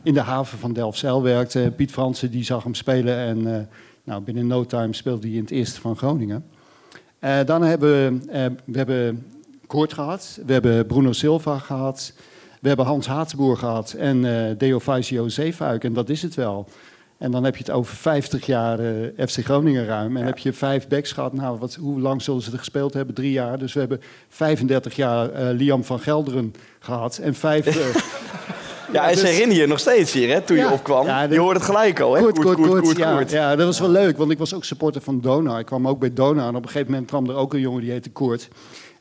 in 0.02 0.14
de 0.14 0.20
haven 0.20 0.58
van 0.58 0.72
Delfzijl 0.72 1.22
werkte. 1.22 1.72
Piet 1.76 1.90
Fransen, 1.90 2.30
die 2.30 2.44
zag 2.44 2.62
hem 2.62 2.74
spelen 2.74 3.16
en 3.16 3.54
eh, 3.56 3.62
nou, 4.04 4.22
binnen 4.22 4.46
no 4.46 4.64
time 4.64 4.92
speelde 4.92 5.26
hij 5.26 5.36
in 5.36 5.42
het 5.42 5.50
eerste 5.50 5.80
van 5.80 5.96
Groningen. 5.96 6.44
Dan 7.46 7.62
hebben 7.62 7.90
we, 7.90 8.54
we 8.64 8.76
hebben 8.78 9.26
Koort 9.66 9.92
gehad, 9.92 10.40
we 10.46 10.52
hebben 10.52 10.86
Bruno 10.86 11.12
Silva 11.12 11.58
gehad, 11.58 12.12
we 12.60 12.68
hebben 12.68 12.86
Hans 12.86 13.06
Hatenboer 13.06 13.56
gehad 13.56 13.92
en 13.92 14.22
Deo 14.58 14.80
Faisio 14.80 15.28
Zeefuik. 15.28 15.84
En 15.84 15.92
dat 15.92 16.08
is 16.08 16.22
het 16.22 16.34
wel. 16.34 16.68
En 17.24 17.30
dan 17.30 17.44
heb 17.44 17.56
je 17.56 17.62
het 17.64 17.72
over 17.72 17.96
50 17.96 18.46
jaar 18.46 18.78
eh, 18.78 19.26
FC 19.28 19.44
Groningen 19.44 19.86
ruim. 19.86 20.16
En 20.16 20.24
heb 20.24 20.38
je 20.38 20.52
vijf 20.52 20.88
backs 20.88 21.12
gehad. 21.12 21.32
Nou, 21.32 21.58
wat, 21.58 21.74
hoe 21.74 22.00
lang 22.00 22.22
zullen 22.22 22.42
ze 22.42 22.52
er 22.52 22.58
gespeeld 22.58 22.94
hebben? 22.94 23.14
Drie 23.14 23.32
jaar. 23.32 23.58
Dus 23.58 23.72
we 23.72 23.80
hebben 23.80 24.00
35 24.28 24.96
jaar 24.96 25.30
eh, 25.30 25.46
Liam 25.56 25.84
van 25.84 26.00
Gelderen 26.00 26.54
gehad. 26.78 27.18
En 27.18 27.34
vijf... 27.34 27.66
eh, 27.66 27.74
Ja, 28.92 29.08
en 29.10 29.16
ze 29.16 29.44
dus- 29.46 29.56
je 29.56 29.66
nog 29.66 29.78
steeds 29.78 30.12
hier, 30.12 30.28
hè, 30.28 30.40
toen 30.40 30.56
je 30.56 30.70
opkwam. 30.70 31.06
Ja, 31.06 31.22
je 31.22 31.38
hoort 31.38 31.56
het 31.56 31.64
gelijk 31.64 32.00
al, 32.00 32.14
hè? 32.14 32.20
Koert, 32.20 32.38
Koert, 32.38 32.56
Koert, 32.56 32.82
Koert, 32.82 32.96
ja, 32.96 33.14
Koert. 33.14 33.30
ja, 33.30 33.56
dat 33.56 33.66
was 33.66 33.80
wel 33.80 33.88
leuk, 33.88 34.16
want 34.16 34.30
ik 34.30 34.38
was 34.38 34.54
ook 34.54 34.64
supporter 34.64 35.00
van 35.00 35.20
Dona. 35.20 35.58
Ik 35.58 35.66
kwam 35.66 35.88
ook 35.88 35.98
bij 35.98 36.12
Dona 36.12 36.42
en 36.48 36.56
op 36.56 36.62
een 36.62 36.68
gegeven 36.68 36.90
moment 36.90 37.08
kwam 37.08 37.28
er 37.28 37.36
ook 37.36 37.54
een 37.54 37.60
jongen 37.60 37.80
die 37.80 37.90
heette 37.90 38.10
Koert. 38.10 38.48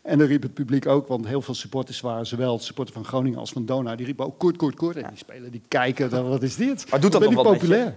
En 0.04 0.18
dan 0.18 0.28
riep 0.28 0.42
het 0.42 0.54
publiek 0.54 0.88
ook, 0.88 1.08
want 1.08 1.28
heel 1.28 1.42
veel 1.42 1.54
supporters 1.54 2.02
waren 2.02 2.26
zowel 2.26 2.60
supporter 2.60 2.94
van 2.94 3.06
Groningen 3.06 3.40
als 3.40 3.52
van 3.52 3.66
Dona. 3.66 3.96
Die 3.96 4.06
riepen 4.06 4.26
ook 4.26 4.38
Koert, 4.38 4.58
Koert, 4.58 4.76
Koert. 4.76 4.96
En 4.96 5.08
die 5.10 5.18
spelen, 5.18 5.52
die 5.52 5.62
kijken, 5.68 6.10
dan, 6.10 6.30
wat 6.30 6.44
is 6.44 6.56
dit? 6.56 6.90
Maar 6.90 7.00
doet 7.00 7.12
dat 7.12 7.22
ben 7.22 7.34
nog 7.34 7.46
je? 7.46 7.52
populair. 7.52 7.96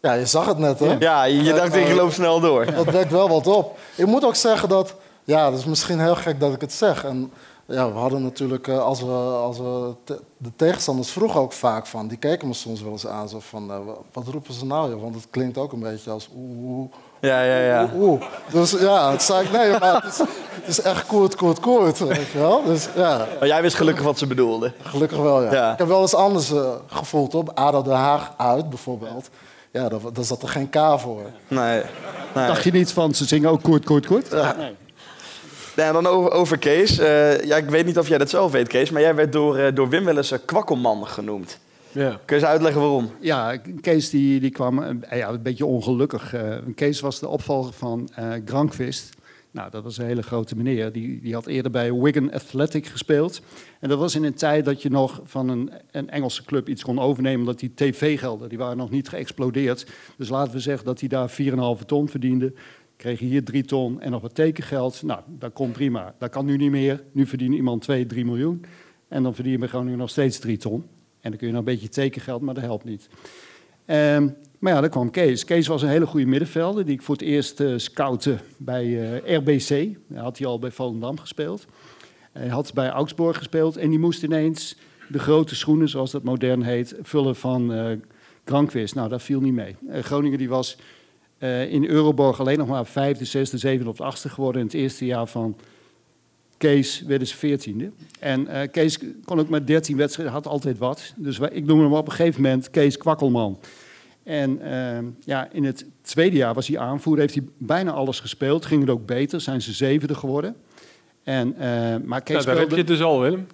Ja, 0.00 0.12
je 0.12 0.26
zag 0.26 0.46
het 0.46 0.58
net, 0.58 0.78
hè? 0.78 0.96
Ja, 0.98 1.24
je 1.24 1.52
dacht 1.52 1.74
ik 1.74 1.94
loop 1.94 2.12
snel 2.12 2.40
door. 2.40 2.72
Dat 2.72 2.90
wekt 2.90 3.10
wel 3.10 3.28
wat 3.28 3.46
op. 3.46 3.78
Ik 3.94 4.06
moet 4.06 4.24
ook 4.24 4.34
zeggen 4.34 4.68
dat 4.68 4.94
Ja, 5.24 5.50
dat 5.50 5.58
is 5.58 5.64
misschien 5.64 6.00
heel 6.00 6.14
gek 6.14 6.40
dat 6.40 6.54
ik 6.54 6.60
het 6.60 6.72
zeg. 6.72 7.04
En 7.04 7.32
ja, 7.68 7.92
we 7.92 7.98
hadden 7.98 8.22
natuurlijk, 8.22 8.68
eh, 8.68 8.78
als 8.84 9.00
we, 9.00 9.10
als 9.42 9.58
we 9.58 9.92
te- 10.04 10.20
de 10.36 10.50
tegenstanders 10.56 11.10
vroegen 11.10 11.40
ook 11.40 11.52
vaak 11.52 11.86
van, 11.86 12.08
die 12.08 12.18
keken 12.18 12.48
me 12.48 12.54
soms 12.54 12.82
wel 12.82 12.92
eens 12.92 13.06
aan, 13.06 13.28
zo 13.28 13.38
van, 13.40 13.70
eh, 13.70 13.76
wa- 13.86 13.96
wat 14.12 14.26
roepen 14.26 14.54
ze 14.54 14.66
nou? 14.66 14.90
joh? 14.90 15.02
Want 15.02 15.14
het 15.14 15.26
klinkt 15.30 15.58
ook 15.58 15.72
een 15.72 15.80
beetje 15.80 16.10
als 16.10 16.28
oeh, 16.36 16.68
oeh, 16.78 16.90
Ja, 17.20 17.40
ja, 17.42 17.58
ja. 17.58 17.82
oeh, 17.82 18.02
oeh. 18.02 18.22
Dus 18.52 18.70
ja, 18.70 19.10
het 19.10 19.22
zei 19.22 19.44
ik, 19.46 19.52
nee, 19.52 19.70
maar 19.78 19.94
het 20.02 20.12
is, 20.12 20.18
het 20.18 20.66
is 20.68 20.80
echt 20.80 21.06
koert, 21.06 21.34
koert, 21.36 21.60
koert, 21.60 21.98
weet 21.98 22.26
je 22.32 22.38
wel. 22.38 22.64
Dus 22.64 22.88
ja, 22.96 23.26
Maar 23.38 23.48
jij 23.48 23.62
wist 23.62 23.76
gelukkig 23.76 24.04
wat 24.04 24.18
ze 24.18 24.26
bedoelden. 24.26 24.72
gelukkig 24.82 25.18
wel, 25.18 25.42
ja. 25.42 25.52
Ja. 25.52 25.72
Ik 25.72 25.78
heb 25.78 25.86
wel 25.88 26.00
eens 26.00 26.14
anders 26.14 26.50
eh, 26.52 26.70
gevoeld, 26.86 27.34
op 27.34 27.50
ADO 27.54 27.82
Den 27.82 27.92
Haag 27.92 28.32
uit 28.36 28.68
bijvoorbeeld. 28.68 29.28
Ja, 29.72 29.88
daar, 29.88 30.00
daar 30.12 30.24
zat 30.24 30.42
er 30.42 30.48
geen 30.48 30.70
K 30.70 30.76
voor. 30.96 31.22
Nee. 31.48 31.82
nee. 32.34 32.46
Dacht 32.46 32.64
je 32.64 32.72
niet 32.72 32.92
van, 32.92 33.14
ze 33.14 33.24
zingen 33.24 33.50
ook 33.50 33.62
kort, 33.62 33.84
kort, 33.84 34.06
kort? 34.06 34.30
Ja, 34.30 34.56
en 35.86 35.92
dan 35.92 36.06
over, 36.06 36.30
over 36.30 36.58
Kees. 36.58 36.98
Eh, 36.98 37.44
ja, 37.44 37.56
ik 37.56 37.68
weet 37.70 37.86
niet 37.86 37.98
of 37.98 38.08
jij 38.08 38.18
dat 38.18 38.30
zelf 38.30 38.52
weet, 38.52 38.68
Kees, 38.68 38.90
maar 38.90 39.02
jij 39.02 39.14
werd 39.14 39.32
door, 39.32 39.56
eh, 39.56 39.74
door 39.74 39.88
Wim 39.88 40.04
wel 40.04 40.16
eens 40.16 40.30
een 40.30 40.44
kwakkelman 40.44 41.06
genoemd. 41.06 41.58
Ja. 41.92 42.08
Kun 42.24 42.36
je 42.36 42.42
eens 42.42 42.50
uitleggen 42.50 42.80
waarom? 42.80 43.10
Ja, 43.20 43.56
Kees 43.80 44.10
die, 44.10 44.40
die 44.40 44.50
kwam 44.50 44.82
eh, 44.82 45.18
ja, 45.18 45.28
een 45.28 45.42
beetje 45.42 45.66
ongelukkig. 45.66 46.34
eh. 46.34 46.56
Kees 46.74 47.00
was 47.00 47.20
de 47.20 47.28
opvolger 47.28 47.72
van 47.72 48.08
eh 48.14 48.32
Granqvist. 48.44 49.16
Nou, 49.50 49.70
dat 49.70 49.82
was 49.82 49.98
een 49.98 50.06
hele 50.06 50.22
grote 50.22 50.56
meneer. 50.56 50.92
Die, 50.92 51.20
die 51.22 51.34
had 51.34 51.46
eerder 51.46 51.70
bij 51.70 51.92
Wigan 51.92 52.32
Athletic 52.32 52.86
gespeeld. 52.86 53.40
En 53.80 53.88
dat 53.88 53.98
was 53.98 54.14
in 54.14 54.24
een 54.24 54.34
tijd 54.34 54.64
dat 54.64 54.82
je 54.82 54.90
nog 54.90 55.20
van 55.24 55.48
een, 55.48 55.70
een 55.90 56.10
Engelse 56.10 56.44
club 56.44 56.68
iets 56.68 56.82
kon 56.82 56.98
overnemen... 57.00 57.40
omdat 57.40 57.58
die 57.58 57.72
tv-gelden, 57.74 58.48
die 58.48 58.58
waren 58.58 58.76
nog 58.76 58.90
niet 58.90 59.08
geëxplodeerd. 59.08 59.86
Dus 60.16 60.28
laten 60.28 60.52
we 60.52 60.60
zeggen 60.60 60.84
dat 60.84 61.00
hij 61.00 61.08
daar 61.08 61.30
4,5 61.80 61.84
ton 61.86 62.08
verdiende. 62.08 62.52
Kreeg 62.98 63.18
hij 63.18 63.28
hier 63.28 63.44
3 63.44 63.64
ton 63.64 64.00
en 64.00 64.10
nog 64.10 64.22
wat 64.22 64.34
tekengeld. 64.34 65.02
Nou, 65.02 65.20
dat 65.26 65.52
komt 65.52 65.72
prima. 65.72 66.14
Dat 66.18 66.30
kan 66.30 66.44
nu 66.44 66.56
niet 66.56 66.70
meer. 66.70 67.04
Nu 67.12 67.26
verdient 67.26 67.54
iemand 67.54 67.82
2, 67.82 68.06
3 68.06 68.24
miljoen. 68.24 68.64
En 69.08 69.22
dan 69.22 69.34
verdien 69.34 69.52
je 69.52 69.58
bij 69.58 69.68
Groningen 69.68 69.98
nog 69.98 70.10
steeds 70.10 70.38
3 70.38 70.56
ton. 70.56 70.84
En 71.20 71.30
dan 71.30 71.38
kun 71.38 71.46
je 71.46 71.52
nog 71.52 71.62
een 71.62 71.72
beetje 71.72 71.88
tekengeld, 71.88 72.42
maar 72.42 72.54
dat 72.54 72.62
helpt 72.62 72.84
niet. 72.84 73.08
Ehm, 73.84 74.28
maar 74.58 74.72
ja, 74.72 74.80
daar 74.80 74.90
kwam 74.90 75.10
Kees. 75.10 75.44
Kees 75.44 75.66
was 75.66 75.82
een 75.82 75.88
hele 75.88 76.06
goede 76.06 76.26
middenvelder 76.26 76.84
die 76.84 76.94
ik 76.94 77.02
voor 77.02 77.14
het 77.14 77.24
eerst 77.24 77.60
eh 77.60 77.72
scoutte 77.76 78.38
bij 78.56 78.84
eh, 79.22 79.36
RBC. 79.36 79.98
Daar 80.08 80.22
had 80.22 80.38
hij 80.38 80.46
al 80.46 80.58
bij 80.58 80.70
Volendam 80.70 81.18
gespeeld. 81.18 81.66
Hij 82.32 82.48
had 82.48 82.74
bij 82.74 82.88
Augsburg 82.88 83.36
gespeeld 83.36 83.76
en 83.76 83.90
die 83.90 83.98
moest 83.98 84.22
ineens 84.22 84.76
de 85.08 85.18
grote 85.18 85.54
schoenen, 85.54 85.88
zoals 85.88 86.10
dat 86.10 86.22
modern 86.22 86.62
heet, 86.62 86.94
vullen 87.00 87.36
van 87.36 87.72
Granqvist. 88.44 88.94
Nou, 88.94 89.08
dat 89.08 89.22
viel 89.22 89.40
niet 89.40 89.52
mee. 89.52 89.76
Groningen 89.90 90.38
die 90.38 90.48
was 90.48 90.78
eh, 91.38 91.72
in 91.72 91.86
Euroborg 91.86 92.40
alleen 92.40 92.58
nog 92.58 92.68
maar 92.68 92.86
vijfde, 92.86 93.24
zesde, 93.24 93.58
zevende 93.58 93.90
of 93.90 94.00
achtste 94.00 94.28
geworden 94.28 94.60
in 94.60 94.66
het 94.66 94.76
eerste 94.76 95.06
jaar 95.06 95.26
van 95.26 95.56
Kees 96.58 97.02
werden 97.06 97.26
ze 97.26 97.36
veertiende. 97.36 97.90
En 98.20 98.48
eh, 98.48 98.68
Kees 98.70 98.98
kon 99.24 99.40
ook 99.40 99.48
met 99.48 99.66
13 99.66 99.96
wedstrijden, 99.96 100.34
had 100.34 100.46
altijd 100.46 100.78
wat. 100.78 101.12
Dus 101.16 101.38
wij, 101.38 101.50
ik 101.52 101.64
noemde 101.64 101.82
hem 101.82 101.92
op 101.92 102.06
een 102.06 102.12
gegeven 102.12 102.42
moment 102.42 102.70
Kees 102.70 102.96
Kwakkelman. 102.96 103.58
En 104.22 104.60
eh, 104.60 105.04
ja, 105.24 105.48
in 105.52 105.64
het 105.64 105.86
tweede 106.02 106.36
jaar 106.36 106.54
was 106.54 106.68
hij 106.68 106.78
aanvoerder, 106.78 107.22
heeft 107.22 107.34
hij 107.34 107.44
bijna 107.58 107.90
alles 107.90 108.20
gespeeld. 108.20 108.66
Ging 108.66 108.80
het 108.80 108.90
ook 108.90 109.06
beter, 109.06 109.40
zijn 109.40 109.62
ze 109.62 109.72
zevende 109.72 110.14
geworden. 110.14 110.56
En, 111.22 111.54
eh, 111.56 111.96
maar 112.04 112.22
Kees 112.22 112.34
Nou, 112.34 112.46
daar 112.46 112.58
heb 112.58 112.70
je 112.70 112.76
het 112.76 112.86
dus 112.86 113.02
al, 113.02 113.20
Willem. 113.20 113.46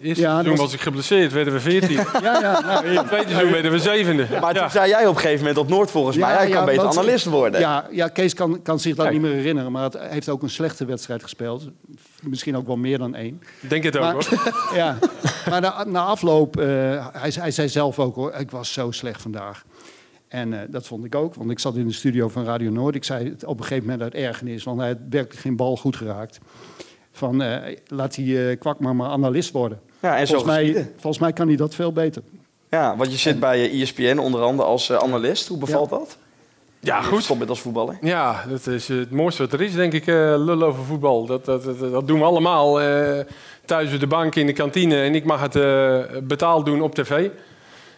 Eerste 0.00 0.22
Ja, 0.22 0.30
seizoen 0.32 0.50
was- 0.52 0.60
was 0.60 0.72
ik 0.74 0.80
geblesseerd, 0.80 1.32
werden 1.32 1.52
we 1.52 1.60
14. 1.60 1.90
Ja, 1.96 2.04
ja, 2.22 2.60
nou, 2.60 2.86
In 2.88 2.96
het 2.96 3.06
tweede 3.06 3.28
seizoen 3.30 3.52
werden 3.52 3.70
we 3.70 3.78
zevende. 3.78 4.26
Maar 4.40 4.54
toen 4.54 4.70
zei 4.70 4.88
jij 4.88 5.06
op 5.06 5.14
een 5.14 5.20
gegeven 5.20 5.38
moment 5.38 5.58
op 5.58 5.68
Noord 5.68 5.90
volgens 5.90 6.16
mij, 6.16 6.34
hij 6.34 6.48
kan 6.50 6.64
beter 6.64 6.82
want- 6.82 6.96
analist 6.98 7.24
worden. 7.24 7.60
Ja, 7.60 7.86
ja 7.90 8.08
Kees 8.08 8.34
kan, 8.34 8.62
kan 8.62 8.80
zich 8.80 8.94
dat 8.94 9.06
Kijk. 9.06 9.18
niet 9.18 9.26
meer 9.26 9.36
herinneren, 9.36 9.72
maar 9.72 9.82
het 9.82 9.98
heeft 9.98 10.28
ook 10.28 10.42
een 10.42 10.50
slechte 10.50 10.84
wedstrijd 10.84 11.22
gespeeld. 11.22 11.68
Misschien 12.22 12.56
ook 12.56 12.66
wel 12.66 12.76
meer 12.76 12.98
dan 12.98 13.14
één. 13.14 13.42
Denk 13.60 13.84
het 13.84 13.96
ook, 13.96 14.02
Maar- 14.02 14.12
hoor. 14.12 14.52
ja, 14.78 14.98
maar 15.50 15.60
na, 15.60 15.84
na 15.84 16.02
afloop, 16.04 16.56
eh, 16.56 16.66
hij, 17.12 17.32
hij 17.34 17.50
zei 17.50 17.68
zelf 17.68 17.98
ook 17.98 18.14
hoor, 18.14 18.32
ik 18.38 18.50
was 18.50 18.72
zo 18.72 18.90
slecht 18.90 19.22
vandaag. 19.22 19.64
En 20.28 20.52
eh, 20.52 20.60
dat 20.70 20.86
vond 20.86 21.04
ik 21.04 21.14
ook, 21.14 21.34
want 21.34 21.50
ik 21.50 21.58
zat 21.58 21.76
in 21.76 21.86
de 21.86 21.92
studio 21.92 22.28
van 22.28 22.44
Radio 22.44 22.70
Noord. 22.70 22.94
Ik 22.94 23.04
zei 23.04 23.28
het 23.28 23.44
op 23.44 23.58
een 23.58 23.64
gegeven 23.64 23.84
moment 23.84 24.02
uit 24.02 24.14
ergernis, 24.24 24.64
want 24.64 24.78
hij 24.78 24.88
had 24.88 24.96
werkelijk 25.10 25.40
geen 25.40 25.56
bal 25.56 25.76
goed 25.76 25.96
geraakt. 25.96 26.38
Van 27.18 27.42
eh, 27.42 27.76
laat 27.86 28.14
die 28.14 28.48
eh, 28.48 28.58
kwak 28.58 28.80
maar 28.80 28.96
maar 28.96 29.10
analist 29.10 29.52
worden. 29.52 29.80
Ja, 30.00 30.16
en 30.16 30.26
zo 30.26 30.34
volgens, 30.34 30.56
mij, 30.56 30.64
geschieden. 30.64 30.92
volgens 30.92 31.18
mij 31.18 31.32
kan 31.32 31.46
hij 31.46 31.56
dat 31.56 31.74
veel 31.74 31.92
beter. 31.92 32.22
Ja, 32.70 32.96
want 32.96 33.10
je 33.10 33.18
zit 33.18 33.40
bij 33.40 33.70
eh, 33.70 33.82
ESPN 33.82 34.18
onder 34.18 34.40
andere 34.40 34.68
als 34.68 34.90
eh, 34.90 34.96
analist. 34.96 35.48
Hoe 35.48 35.58
bevalt 35.58 35.90
dat? 35.90 36.18
Ja, 36.80 37.02
goed. 37.02 37.22
Stop 37.22 37.38
met 37.38 37.48
als 37.48 37.60
voetballer. 37.60 37.98
Ja, 38.00 38.44
dat 38.48 38.66
is 38.66 38.88
het 38.88 39.10
mooiste 39.10 39.42
wat 39.42 39.52
er 39.52 39.62
is, 39.62 39.74
denk 39.74 39.92
ik, 39.92 40.06
eh 40.06 40.14
lullen 40.14 40.66
over 40.66 40.84
voetbal. 40.84 41.26
Dat, 41.26 41.44
dat, 41.44 41.64
dat, 41.64 41.78
dat 41.78 42.06
doen 42.06 42.18
we 42.18 42.24
allemaal 42.24 42.80
eh, 42.80 43.24
thuis 43.64 43.94
op 43.94 44.00
de 44.00 44.06
bank, 44.06 44.34
in 44.34 44.46
de 44.46 44.52
kantine. 44.52 45.02
En 45.02 45.14
ik 45.14 45.24
mag 45.24 45.40
het 45.40 45.56
eh, 45.56 45.98
betaald 46.22 46.66
doen 46.66 46.82
op 46.82 46.94
tv. 46.94 47.28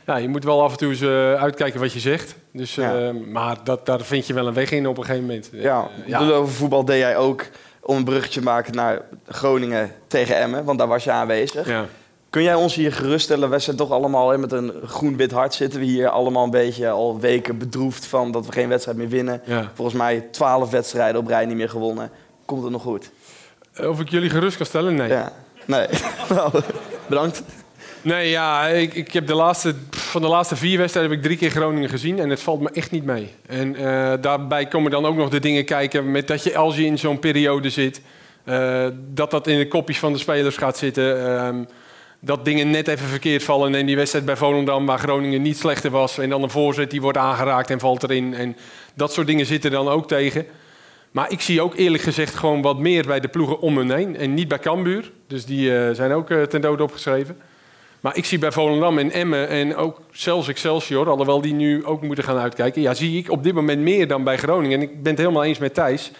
Ja, 0.06 0.16
je 0.16 0.28
moet 0.28 0.44
wel 0.44 0.62
af 0.62 0.72
en 0.72 0.78
toe 0.78 0.90
eens 0.90 1.02
uitkijken 1.40 1.80
wat 1.80 1.92
je 1.92 2.00
zegt. 2.00 2.34
Dus, 2.52 2.76
eh, 2.76 3.10
Maar 3.32 3.56
dat, 3.64 3.86
daar 3.86 4.00
vind 4.00 4.26
je 4.26 4.34
wel 4.34 4.46
een 4.46 4.54
weg 4.54 4.70
in 4.70 4.86
op 4.86 4.98
een 4.98 5.04
gegeven 5.04 5.26
moment. 5.26 5.50
Ja, 5.52 5.88
ja. 6.06 6.20
lullen 6.20 6.36
over 6.36 6.54
voetbal 6.54 6.84
deed 6.84 6.98
jij 6.98 7.16
ook 7.16 7.46
om 7.80 7.96
een 7.96 8.04
bruggetje 8.04 8.40
te 8.40 8.46
maken 8.46 8.74
naar 8.74 9.02
Groningen 9.26 9.92
tegen 10.06 10.36
Emmen. 10.36 10.64
Want 10.64 10.78
daar 10.78 10.88
was 10.88 11.04
je 11.04 11.10
aanwezig. 11.10 11.66
Ja. 11.68 11.86
Kun 12.30 12.42
jij 12.42 12.54
ons 12.54 12.74
hier 12.74 12.92
geruststellen? 12.92 13.50
Wij 13.50 13.58
zijn 13.58 13.76
toch 13.76 13.90
allemaal 13.90 14.30
hè, 14.30 14.38
met 14.38 14.52
een 14.52 14.72
groen-wit 14.84 15.30
hart 15.30 15.54
zitten 15.54 15.80
we 15.80 15.86
hier 15.86 16.08
allemaal 16.08 16.44
een 16.44 16.50
beetje 16.50 16.90
al 16.90 17.20
weken 17.20 17.58
bedroefd 17.58 18.06
van 18.06 18.32
dat 18.32 18.46
we 18.46 18.52
geen 18.52 18.68
wedstrijd 18.68 18.98
meer 18.98 19.08
winnen. 19.08 19.42
Ja. 19.44 19.70
Volgens 19.74 19.96
mij 19.96 20.20
twaalf 20.20 20.70
wedstrijden 20.70 21.20
op 21.20 21.26
rij 21.26 21.46
niet 21.46 21.56
meer 21.56 21.68
gewonnen. 21.68 22.10
Komt 22.44 22.62
het 22.62 22.72
nog 22.72 22.82
goed? 22.82 23.10
Of 23.78 24.00
ik 24.00 24.08
jullie 24.08 24.30
gerust 24.30 24.56
kan 24.56 24.66
stellen? 24.66 24.94
Nee. 24.94 25.08
Ja. 25.08 25.32
Nee. 25.64 25.86
Nou, 26.28 26.60
bedankt. 27.06 27.42
Nee, 28.02 28.30
ja, 28.30 28.66
ik, 28.66 28.94
ik 28.94 29.12
heb 29.12 29.26
de 29.26 29.34
laatste, 29.34 29.74
van 29.90 30.22
de 30.22 30.28
laatste 30.28 30.56
vier 30.56 30.78
wedstrijden 30.78 31.12
heb 31.12 31.20
ik 31.20 31.26
drie 31.26 31.38
keer 31.38 31.50
Groningen 31.50 31.88
gezien 31.88 32.18
en 32.18 32.30
het 32.30 32.40
valt 32.40 32.60
me 32.60 32.70
echt 32.70 32.90
niet 32.90 33.04
mee. 33.04 33.30
En 33.46 33.76
eh, 33.76 34.12
daarbij 34.20 34.66
komen 34.66 34.90
dan 34.90 35.06
ook 35.06 35.16
nog 35.16 35.28
de 35.28 35.40
dingen 35.40 35.64
kijken 35.64 36.10
met 36.10 36.28
dat 36.28 36.42
je 36.42 36.56
als 36.56 36.76
je 36.76 36.84
in 36.84 36.98
zo'n 36.98 37.18
periode 37.18 37.70
zit, 37.70 38.00
eh, 38.44 38.86
dat 38.96 39.30
dat 39.30 39.46
in 39.46 39.58
de 39.58 39.68
kopjes 39.68 39.98
van 39.98 40.12
de 40.12 40.18
spelers 40.18 40.56
gaat 40.56 40.78
zitten. 40.78 41.26
ehm, 41.26 41.64
dat 42.22 42.44
dingen 42.44 42.70
net 42.70 42.88
even 42.88 43.06
verkeerd 43.06 43.42
vallen 43.42 43.74
en 43.74 43.86
die 43.86 43.96
wedstrijd 43.96 44.24
bij 44.24 44.36
Volendam 44.36 44.86
waar 44.86 44.98
Groningen 44.98 45.42
niet 45.42 45.58
slechter 45.58 45.90
was 45.90 46.18
en 46.18 46.28
dan 46.28 46.42
een 46.42 46.50
voorzet 46.50 46.90
die 46.90 47.00
wordt 47.00 47.18
aangeraakt 47.18 47.70
en 47.70 47.80
valt 47.80 48.02
erin. 48.02 48.34
En 48.34 48.56
dat 48.94 49.12
soort 49.12 49.26
dingen 49.26 49.46
zitten 49.46 49.70
dan 49.70 49.88
ook 49.88 50.08
tegen. 50.08 50.46
Maar 51.10 51.30
ik 51.30 51.40
zie 51.40 51.62
ook 51.62 51.76
eerlijk 51.76 52.02
gezegd 52.02 52.34
gewoon 52.34 52.62
wat 52.62 52.78
meer 52.78 53.06
bij 53.06 53.20
de 53.20 53.28
ploegen 53.28 53.60
om 53.60 53.76
hun 53.76 53.90
heen 53.90 54.16
en 54.16 54.34
niet 54.34 54.48
bij 54.48 54.58
Cambuur. 54.58 55.12
Dus 55.26 55.44
die 55.44 55.76
eh, 55.76 55.94
zijn 55.94 56.12
ook 56.12 56.28
ten 56.32 56.60
dode 56.60 56.82
opgeschreven. 56.82 57.36
Maar 58.00 58.16
ik 58.16 58.24
zie 58.24 58.38
bij 58.38 58.52
Volendam 58.52 58.98
en 58.98 59.10
Emmen 59.10 59.48
en 59.48 59.76
ook 59.76 60.00
zelfs 60.12 60.48
Excelsior, 60.48 61.08
alhoewel 61.08 61.40
die 61.40 61.54
nu 61.54 61.84
ook 61.84 62.02
moeten 62.02 62.24
gaan 62.24 62.38
uitkijken, 62.38 62.82
ja, 62.82 62.94
zie 62.94 63.18
ik 63.18 63.30
op 63.30 63.42
dit 63.42 63.54
moment 63.54 63.80
meer 63.80 64.08
dan 64.08 64.24
bij 64.24 64.38
Groningen. 64.38 64.80
En 64.80 64.82
ik 64.82 65.02
ben 65.02 65.12
het 65.12 65.20
helemaal 65.20 65.44
eens 65.44 65.58
met 65.58 65.74
Thijs. 65.74 66.10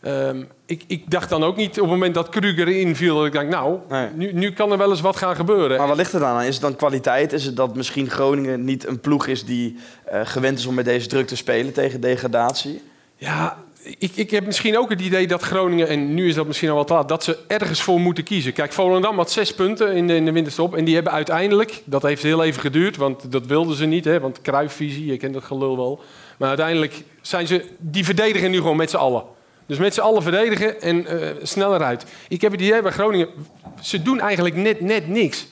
Ehm, 0.00 0.42
ik, 0.66 0.82
ik 0.86 1.10
dacht 1.10 1.28
dan 1.28 1.44
ook 1.44 1.56
niet 1.56 1.70
op 1.70 1.76
het 1.76 1.90
moment 1.90 2.14
dat 2.14 2.28
Kruger 2.28 2.68
inviel, 2.68 3.16
dat 3.16 3.26
ik 3.26 3.32
dacht, 3.32 3.48
nou, 3.48 3.78
nu, 4.14 4.32
nu 4.32 4.52
kan 4.52 4.72
er 4.72 4.78
wel 4.78 4.90
eens 4.90 5.00
wat 5.00 5.16
gaan 5.16 5.36
gebeuren. 5.36 5.78
Maar 5.78 5.88
wat 5.88 5.96
ligt 5.96 6.12
er 6.12 6.20
dan 6.20 6.28
aan? 6.28 6.42
Is 6.42 6.54
het 6.54 6.62
dan 6.62 6.76
kwaliteit? 6.76 7.32
Is 7.32 7.44
het 7.44 7.56
dat 7.56 7.74
misschien 7.76 8.10
Groningen 8.10 8.64
niet 8.64 8.86
een 8.86 9.00
ploeg 9.00 9.26
is 9.26 9.44
die 9.44 9.76
eh, 10.04 10.20
gewend 10.24 10.58
is 10.58 10.66
om 10.66 10.74
met 10.74 10.84
deze 10.84 11.06
druk 11.06 11.26
te 11.26 11.36
spelen 11.36 11.72
tegen 11.72 12.00
degradatie? 12.00 12.82
Ja, 13.16 13.58
ik, 13.82 14.12
ik 14.14 14.30
heb 14.30 14.46
misschien 14.46 14.78
ook 14.78 14.90
het 14.90 15.00
idee 15.00 15.26
dat 15.26 15.42
Groningen, 15.42 15.88
en 15.88 16.14
nu 16.14 16.28
is 16.28 16.34
dat 16.34 16.46
misschien 16.46 16.68
al 16.70 16.76
wat 16.76 16.88
laat, 16.88 17.08
dat 17.08 17.24
ze 17.24 17.38
ergens 17.46 17.82
voor 17.82 18.00
moeten 18.00 18.24
kiezen. 18.24 18.52
Kijk, 18.52 18.72
Volendam 18.72 19.16
had 19.16 19.30
zes 19.30 19.54
punten 19.54 19.92
in 19.92 20.06
de, 20.06 20.14
in 20.14 20.24
de 20.24 20.32
winterstop. 20.32 20.76
En 20.76 20.84
die 20.84 20.94
hebben 20.94 21.12
uiteindelijk, 21.12 21.82
dat 21.84 22.02
heeft 22.02 22.22
heel 22.22 22.44
even 22.44 22.60
geduurd, 22.60 22.96
want 22.96 23.32
dat 23.32 23.46
wilden 23.46 23.76
ze 23.76 23.86
niet. 23.86 24.04
Hè, 24.04 24.20
want 24.20 24.40
kruifvisie, 24.40 25.06
je 25.06 25.16
kent 25.16 25.34
dat 25.34 25.44
gelul 25.44 25.76
wel. 25.76 26.00
Maar 26.38 26.48
uiteindelijk 26.48 27.02
zijn 27.20 27.46
ze, 27.46 27.64
die 27.78 28.04
verdedigen 28.04 28.50
nu 28.50 28.56
gewoon 28.56 28.76
met 28.76 28.90
z'n 28.90 28.96
allen. 28.96 29.22
Dus 29.66 29.78
met 29.78 29.94
z'n 29.94 30.00
allen 30.00 30.22
verdedigen 30.22 30.80
en 30.80 31.06
eh, 31.06 31.28
sneller 31.42 31.82
uit. 31.82 32.04
Ik 32.28 32.40
heb 32.40 32.52
het 32.52 32.60
idee 32.60 32.82
bij 32.82 32.90
Groningen, 32.90 33.28
ze 33.80 34.02
doen 34.02 34.20
eigenlijk 34.20 34.54
net, 34.54 34.80
net 34.80 35.08
niks. 35.08 35.46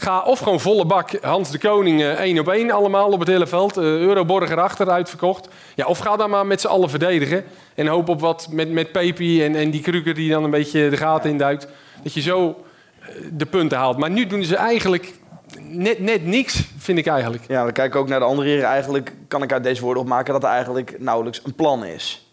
Ga 0.00 0.22
of 0.22 0.38
gewoon 0.38 0.60
volle 0.60 0.84
bak 0.84 1.10
Hans 1.22 1.50
de 1.50 1.58
Koning 1.58 2.00
eh, 2.00 2.10
één 2.10 2.38
op 2.38 2.48
één 2.48 2.70
allemaal 2.70 3.10
op 3.10 3.18
het 3.18 3.28
hele 3.28 3.46
veld. 3.46 3.76
eh 3.76 3.84
Euroborger 3.84 4.60
achter 4.60 4.90
uitverkocht. 4.90 5.48
Ja, 5.74 5.86
of 5.86 5.98
ga 5.98 6.16
dan 6.16 6.30
maar 6.30 6.46
met 6.46 6.60
z'n 6.60 6.66
allen 6.66 6.90
verdedigen. 6.90 7.44
En 7.74 7.86
hoop 7.86 8.08
op 8.08 8.20
wat 8.20 8.48
met, 8.50 8.70
met 8.72 8.92
Pepi 8.92 9.44
en, 9.44 9.54
en 9.54 9.70
die 9.70 9.80
Kruger 9.80 10.14
die 10.14 10.30
dan 10.30 10.44
een 10.44 10.50
beetje 10.50 10.88
de 10.88 10.96
gaten 10.96 11.30
induikt. 11.30 11.68
Dat 12.02 12.14
je 12.14 12.20
zo 12.20 12.64
eh, 13.00 13.08
de 13.32 13.46
punten 13.46 13.78
haalt. 13.78 13.98
Maar 13.98 14.10
nu 14.10 14.26
doen 14.26 14.44
ze 14.44 14.56
eigenlijk 14.56 15.12
net, 15.58 15.98
net 15.98 16.26
niks, 16.26 16.62
vind 16.78 16.98
ik 16.98 17.06
eigenlijk. 17.06 17.44
Ja, 17.48 17.62
dan 17.62 17.72
kijk 17.72 17.94
ik 17.94 18.00
ook 18.00 18.08
naar 18.08 18.18
de 18.18 18.24
andere 18.24 18.48
heren. 18.48 18.64
Eigenlijk 18.64 19.12
kan 19.28 19.42
ik 19.42 19.52
uit 19.52 19.62
deze 19.62 19.82
woorden 19.82 20.02
opmaken 20.02 20.32
dat 20.32 20.42
er 20.42 20.50
eigenlijk 20.50 20.94
nauwelijks 20.98 21.40
een 21.44 21.54
plan 21.54 21.84
is. 21.84 22.29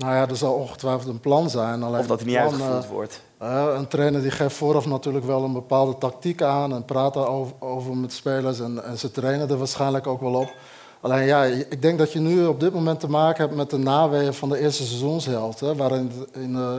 Nou 0.00 0.14
ja, 0.14 0.28
er 0.28 0.36
zal 0.36 0.52
ongetwijfeld 0.54 1.08
een 1.08 1.20
plan 1.20 1.50
zijn. 1.50 1.82
Alleen 1.82 2.00
Of 2.00 2.06
dat 2.06 2.20
hij 2.20 2.28
niet 2.28 2.36
plan, 2.38 2.52
uitgevoerd 2.52 2.84
eh, 2.84 2.90
wordt. 2.90 3.22
eh, 3.38 3.66
een 3.76 3.88
trainer 3.88 4.22
die 4.22 4.30
geeft 4.30 4.56
vooraf 4.56 4.86
natuurlijk 4.86 5.24
wel 5.24 5.44
een 5.44 5.52
bepaalde 5.52 5.98
tactiek 5.98 6.42
aan 6.42 6.72
en 6.74 6.84
praat 6.84 7.14
daarover 7.14 7.54
over 7.58 7.96
met 7.96 8.12
spelers 8.12 8.60
en, 8.60 8.84
en 8.84 8.98
ze 8.98 9.10
trainen 9.10 9.50
er 9.50 9.58
waarschijnlijk 9.58 10.06
ook 10.06 10.20
wel 10.20 10.34
op. 10.34 10.52
Alleen 11.00 11.24
ja, 11.24 11.44
ik 11.44 11.82
denk 11.82 11.98
dat 11.98 12.12
je 12.12 12.18
nu 12.20 12.46
op 12.46 12.60
dit 12.60 12.72
moment 12.74 13.00
te 13.00 13.08
maken 13.10 13.44
hebt 13.44 13.56
met 13.56 13.70
de 13.70 13.78
naweeën 13.78 14.34
van 14.34 14.48
de 14.48 14.58
eerste 14.58 14.84
seizoenshelft. 14.86 15.60
Hè, 15.60 15.76
waarin 15.76 16.12
in, 16.32 16.54
eh, 16.56 16.72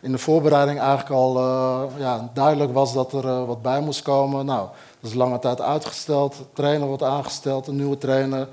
in 0.00 0.12
de 0.12 0.18
voorbereiding 0.18 0.78
eigenlijk 0.78 1.10
al 1.10 1.36
eh, 1.38 1.82
ja, 1.98 2.30
duidelijk 2.34 2.72
was 2.72 2.92
dat 2.94 3.12
er 3.12 3.46
wat 3.46 3.62
bij 3.62 3.80
moest 3.80 4.02
komen. 4.02 4.46
Nou, 4.46 4.68
dat 5.00 5.10
is 5.10 5.16
lange 5.16 5.38
tijd 5.38 5.60
uitgesteld. 5.60 6.36
De 6.36 6.44
trainer 6.52 6.86
wordt 6.86 7.02
aangesteld, 7.02 7.66
een 7.66 7.76
nieuwe 7.76 7.98
trainer. 7.98 8.48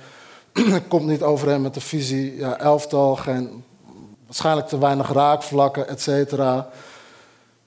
Komt 0.88 1.06
niet 1.06 1.24
overeen 1.24 1.62
met 1.62 1.74
de 1.74 1.82
visie. 1.82 2.36
Ja, 2.38 2.58
elftal, 2.58 3.16
geen, 3.16 3.64
waarschijnlijk 4.32 4.68
te 4.68 4.78
weinig 4.78 5.12
raakvlakken, 5.12 5.88
et 5.88 6.02
cetera. 6.02 6.70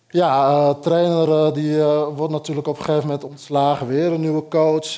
Ja, 0.09 0.49
eh, 0.49 0.71
trainer 0.81 1.47
eh, 1.47 1.53
die 1.53 1.81
eh, 1.81 2.07
wordt 2.17 2.33
natuurlijk 2.33 2.67
op 2.67 2.79
een 2.79 2.85
gegeven 2.85 3.07
moment 3.07 3.25
ontslagen. 3.25 3.87
Weer 3.87 4.13
een 4.13 4.21
nieuwe 4.21 4.49
coach. 4.49 4.95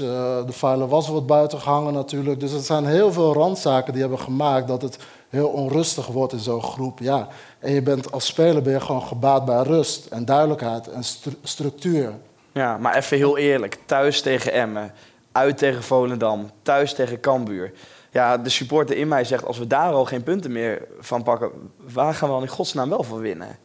De 0.46 0.52
vuile 0.52 0.86
was 0.86 1.08
wordt 1.08 1.26
buiten 1.26 1.60
gehangen 1.60 1.92
natuurlijk. 1.92 2.40
Dus 2.40 2.50
het 2.50 2.64
zijn 2.66 2.86
heel 2.86 3.12
veel 3.12 3.32
randzaken 3.32 3.92
die 3.92 4.00
hebben 4.00 4.20
gemaakt 4.20 4.68
dat 4.68 4.82
het 4.82 4.98
heel 5.28 5.48
onrustig 5.48 6.06
wordt 6.06 6.32
in 6.32 6.38
zo'n 6.38 6.62
groep. 6.62 6.98
Ja. 6.98 7.28
En 7.58 7.72
je 7.72 7.82
bent 7.82 8.12
als 8.12 8.26
speler 8.26 8.62
ben 8.62 8.72
je 8.72 8.80
gewoon 8.80 9.02
gebaat 9.02 9.44
bij 9.44 9.62
rust 9.62 10.06
en 10.06 10.24
duidelijkheid 10.24 10.88
en 10.88 11.04
stru- 11.04 11.38
structuur. 11.42 12.12
Ja, 12.52 12.76
maar 12.76 12.96
even 12.96 13.16
heel 13.16 13.38
eerlijk. 13.38 13.78
Thuis 13.86 14.20
tegen 14.20 14.52
Emmen, 14.52 14.92
uit 15.32 15.58
tegen 15.58 15.82
Volendam, 15.82 16.50
thuis 16.62 16.94
tegen 16.94 17.20
Cambuur. 17.20 17.72
Ja, 18.16 18.36
de 18.38 18.50
supporter 18.50 18.96
in 18.96 19.08
mij 19.08 19.24
zegt, 19.24 19.44
als 19.44 19.58
we 19.58 19.66
daar 19.66 19.92
al 19.92 20.04
geen 20.04 20.22
punten 20.22 20.52
meer 20.52 20.86
van 21.00 21.22
pakken... 21.22 21.50
waar 21.92 22.14
gaan 22.14 22.28
we 22.28 22.34
dan 22.34 22.42
in 22.42 22.48
godsnaam 22.48 22.88
wel 22.88 23.02
voor 23.02 23.20
winnen? 23.20 23.58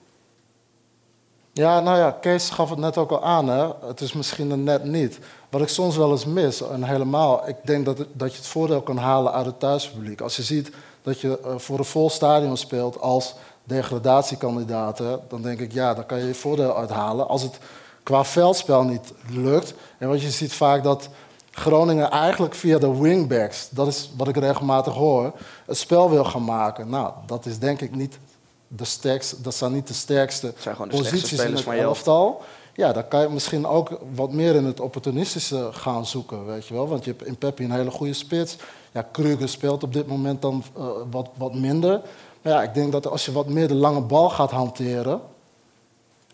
Ja, 1.53 1.79
nou 1.79 1.97
ja, 1.97 2.11
Kees 2.11 2.49
gaf 2.49 2.69
het 2.69 2.79
net 2.79 2.97
ook 2.97 3.11
al 3.11 3.23
aan. 3.23 3.47
Hè? 3.47 3.67
Het 3.87 4.01
is 4.01 4.13
misschien 4.13 4.49
een 4.49 4.63
net 4.63 4.83
niet. 4.83 5.19
Wat 5.49 5.61
ik 5.61 5.67
soms 5.67 5.97
wel 5.97 6.11
eens 6.11 6.25
mis, 6.25 6.61
en 6.61 6.83
helemaal, 6.83 7.47
ik 7.47 7.55
denk 7.63 7.85
dat, 7.85 7.97
dat 8.13 8.31
je 8.31 8.37
het 8.37 8.47
voordeel 8.47 8.81
kan 8.81 8.97
halen 8.97 9.33
uit 9.33 9.45
het 9.45 9.59
thuispubliek. 9.59 10.21
Als 10.21 10.35
je 10.35 10.43
ziet 10.43 10.71
dat 11.01 11.19
je 11.21 11.39
eh, 11.39 11.57
voor 11.57 11.77
een 11.77 11.85
vol 11.85 12.09
stadion 12.09 12.57
speelt 12.57 13.01
als 13.01 13.35
degradatiekandidaat, 13.63 14.97
hè, 14.97 15.15
dan 15.27 15.41
denk 15.41 15.59
ik, 15.59 15.71
ja, 15.71 15.93
dan 15.93 16.05
kan 16.05 16.19
je 16.19 16.27
je 16.27 16.33
voordeel 16.33 16.77
uithalen. 16.77 17.27
Als 17.27 17.41
het 17.41 17.59
qua 18.03 18.23
veldspel 18.23 18.83
niet 18.83 19.13
lukt, 19.29 19.73
en 19.97 20.07
want 20.07 20.21
je 20.21 20.31
ziet 20.31 20.53
vaak 20.53 20.83
dat 20.83 21.09
Groningen 21.51 22.11
eigenlijk 22.11 22.55
via 22.55 22.77
de 22.77 22.97
wingbacks, 22.97 23.67
dat 23.69 23.87
is 23.87 24.09
wat 24.17 24.27
ik 24.27 24.37
regelmatig 24.37 24.93
hoor, 24.93 25.33
het 25.65 25.77
spel 25.77 26.09
wil 26.09 26.23
gaan 26.23 26.43
maken. 26.43 26.89
Nou, 26.89 27.13
dat 27.25 27.45
is 27.45 27.59
denk 27.59 27.81
ik 27.81 27.95
niet 27.95 28.19
de 28.67 28.85
sterkste, 28.85 29.41
dat 29.41 29.55
zijn 29.55 29.71
niet 29.71 29.87
de 29.87 29.93
sterkste 29.93 30.53
de 30.63 30.87
posities 30.87 31.39
in 31.39 31.55
het 31.55 31.67
elftal. 31.67 32.41
Ja, 32.73 32.93
dan 32.93 33.07
kan 33.07 33.21
je 33.21 33.29
misschien 33.29 33.65
ook 33.65 33.99
wat 34.13 34.31
meer 34.31 34.55
in 34.55 34.65
het 34.65 34.79
opportunistische 34.79 35.69
gaan 35.71 36.05
zoeken, 36.05 36.45
weet 36.45 36.67
je 36.67 36.73
wel. 36.73 36.87
Want 36.87 37.03
je 37.03 37.11
hebt 37.11 37.25
in 37.25 37.37
Peppi 37.37 37.63
een 37.63 37.71
hele 37.71 37.91
goede 37.91 38.13
spits. 38.13 38.57
Ja, 38.91 39.07
Kruger 39.11 39.49
speelt 39.49 39.83
op 39.83 39.93
dit 39.93 40.07
moment 40.07 40.41
dan 40.41 40.63
eh, 40.77 40.85
wat, 41.11 41.29
wat 41.37 41.53
minder. 41.53 42.01
Maar 42.41 42.53
ja, 42.53 42.63
ik 42.63 42.73
denk 42.73 42.91
dat 42.91 43.07
als 43.07 43.25
je 43.25 43.31
wat 43.31 43.47
meer 43.47 43.67
de 43.67 43.73
lange 43.73 44.01
bal 44.01 44.29
gaat 44.29 44.51
hanteren... 44.51 45.21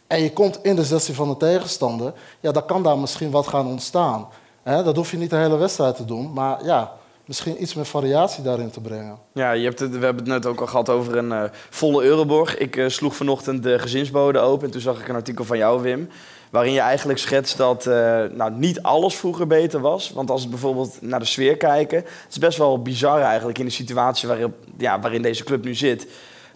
en 0.07 0.21
je 0.21 0.33
komt 0.33 0.59
in 0.63 0.75
de 0.75 0.83
16 0.83 1.13
van 1.13 1.27
de 1.27 1.37
tegenstander... 1.37 2.13
ja, 2.39 2.51
dan 2.51 2.65
kan 2.65 2.83
daar 2.83 2.97
misschien 2.97 3.31
wat 3.31 3.47
gaan 3.47 3.67
ontstaan. 3.67 4.27
Dat 4.67 4.95
hoef 4.95 5.11
je 5.11 5.17
niet 5.17 5.29
de 5.29 5.35
hele 5.35 5.57
wedstrijd 5.57 5.95
te 5.95 6.05
doen. 6.05 6.33
Maar 6.33 6.65
ja, 6.65 6.91
misschien 7.25 7.61
iets 7.61 7.73
meer 7.73 7.85
variatie 7.85 8.43
daarin 8.43 8.69
te 8.69 8.81
brengen. 8.81 9.17
Ja, 9.33 9.51
je 9.51 9.63
hebt 9.63 9.79
het, 9.79 9.97
we 9.97 10.05
hebben 10.05 10.23
het 10.23 10.33
net 10.33 10.45
ook 10.45 10.59
al 10.59 10.67
gehad 10.67 10.89
over 10.89 11.17
een 11.17 11.31
eh, 11.31 11.43
volle 11.69 12.03
Euroborg. 12.03 12.57
Ik 12.57 12.75
eh, 12.75 12.87
sloeg 12.87 13.15
vanochtend 13.15 13.63
de 13.63 13.79
gezinsbode 13.79 14.39
open 14.39 14.65
en 14.65 14.71
toen 14.71 14.81
zag 14.81 14.99
ik 14.99 15.07
een 15.07 15.15
artikel 15.15 15.45
van 15.45 15.57
jou, 15.57 15.81
Wim. 15.81 16.09
Waarin 16.49 16.73
je 16.73 16.79
eigenlijk 16.79 17.19
schetst 17.19 17.57
dat 17.57 17.85
eh, 17.85 18.23
nou, 18.23 18.51
niet 18.51 18.81
alles 18.81 19.15
vroeger 19.15 19.47
beter 19.47 19.79
was. 19.79 20.11
Want 20.11 20.29
als 20.29 20.43
we 20.43 20.49
bijvoorbeeld 20.49 20.97
naar 21.01 21.19
de 21.19 21.25
sfeer 21.25 21.57
kijken... 21.57 21.97
Het 21.97 22.29
is 22.29 22.37
best 22.37 22.57
wel 22.57 22.81
bizar 22.81 23.21
eigenlijk 23.21 23.57
in 23.57 23.65
de 23.65 23.71
situatie 23.71 24.27
waarin, 24.27 24.53
ja, 24.77 24.99
waarin 24.99 25.21
deze 25.21 25.43
club 25.43 25.63
nu 25.63 25.75
zit... 25.75 26.07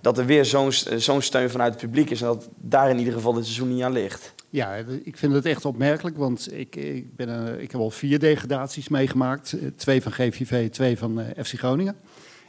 dat 0.01 0.18
er 0.18 0.26
weer 0.26 0.45
zo'n 0.45 0.72
zo'n 0.95 1.22
steun 1.22 1.49
vanuit 1.49 1.74
het 1.74 1.82
publiek 1.82 2.09
is... 2.09 2.22
en 2.22 2.28
dat 2.28 2.47
daar 2.55 2.89
in 2.89 2.99
ieder 2.99 3.14
geval 3.14 3.34
dit 3.34 3.45
seizoen 3.45 3.74
niet 3.74 3.84
aan 3.84 3.91
ligt. 3.91 4.34
Ja, 4.52 4.76
ik 5.04 5.18
vind 5.18 5.34
het 5.34 5.45
echt 5.45 5.66
opmerkelijk, 5.66 6.18
want 6.18 6.54
ik, 6.54 6.76
ik, 6.76 7.16
ben, 7.16 7.47
eh, 7.56 7.62
ik 7.62 7.72
heb 7.72 7.82
al 7.82 7.89
vier 7.91 8.20
degradaties 8.20 8.88
meegemaakt. 8.88 9.54
Eh, 9.54 9.68
Twee 9.76 10.02
van 10.02 10.12
GVV, 10.12 10.70
twee 10.70 10.97
van 10.97 11.22
eh, 11.22 11.43
FC 11.43 11.54
Groningen. 11.58 11.95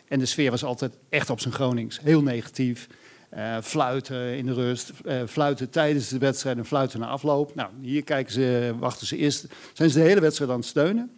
En 0.08 0.18
de 0.18 0.26
sfeer 0.26 0.50
was 0.50 0.64
altijd 0.64 0.98
echt 1.08 1.30
op 1.30 1.40
zijn 1.40 1.54
Gronings. 1.54 2.00
Heel 2.00 2.22
negatief. 2.22 2.88
Eh, 3.28 3.56
fluiten 3.62 4.36
in 4.36 4.46
de 4.46 4.52
rust, 4.52 4.92
eh, 5.04 5.22
fluiten 5.28 5.70
tijdens 5.70 6.08
de 6.08 6.18
wedstrijd 6.18 6.56
en 6.56 6.64
fluiten 6.66 7.00
na 7.00 7.06
afloop. 7.06 7.54
Nou, 7.54 7.70
hier 7.80 8.04
kijken 8.04 8.32
ze, 8.32 8.74
wachten 8.78 9.06
ze 9.06 9.16
eerst, 9.16 9.46
zijn 9.72 9.90
ze 9.90 9.98
de 9.98 10.04
hele 10.04 10.20
wedstrijd 10.20 10.50
aan 10.50 10.56
het 10.56 10.66
steunen. 10.66 11.10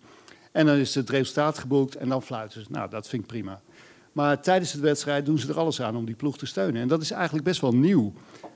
En 0.52 0.66
dan 0.66 0.76
is 0.76 0.94
het 0.94 1.10
resultaat 1.10 1.58
geboekt 1.58 1.96
en 1.96 2.08
dan 2.08 2.22
fluiten 2.22 2.62
ze. 2.62 2.66
Nou, 2.70 2.90
dat 2.90 3.08
vind 3.08 3.22
ik 3.22 3.28
prima. 3.28 3.60
Maar 4.12 4.40
tijdens 4.42 4.72
de 4.72 4.80
wedstrijd 4.80 5.26
doen 5.26 5.38
ze 5.38 5.48
er 5.48 5.58
alles 5.58 5.82
aan 5.82 5.96
om 5.96 6.04
die 6.04 6.14
ploeg 6.14 6.38
te 6.38 6.46
steunen. 6.46 6.82
En 6.82 6.88
dat 6.88 7.02
is 7.02 7.10
eigenlijk 7.10 7.44
best 7.44 7.60
wel 7.60 7.72
nieuw. 7.74 8.12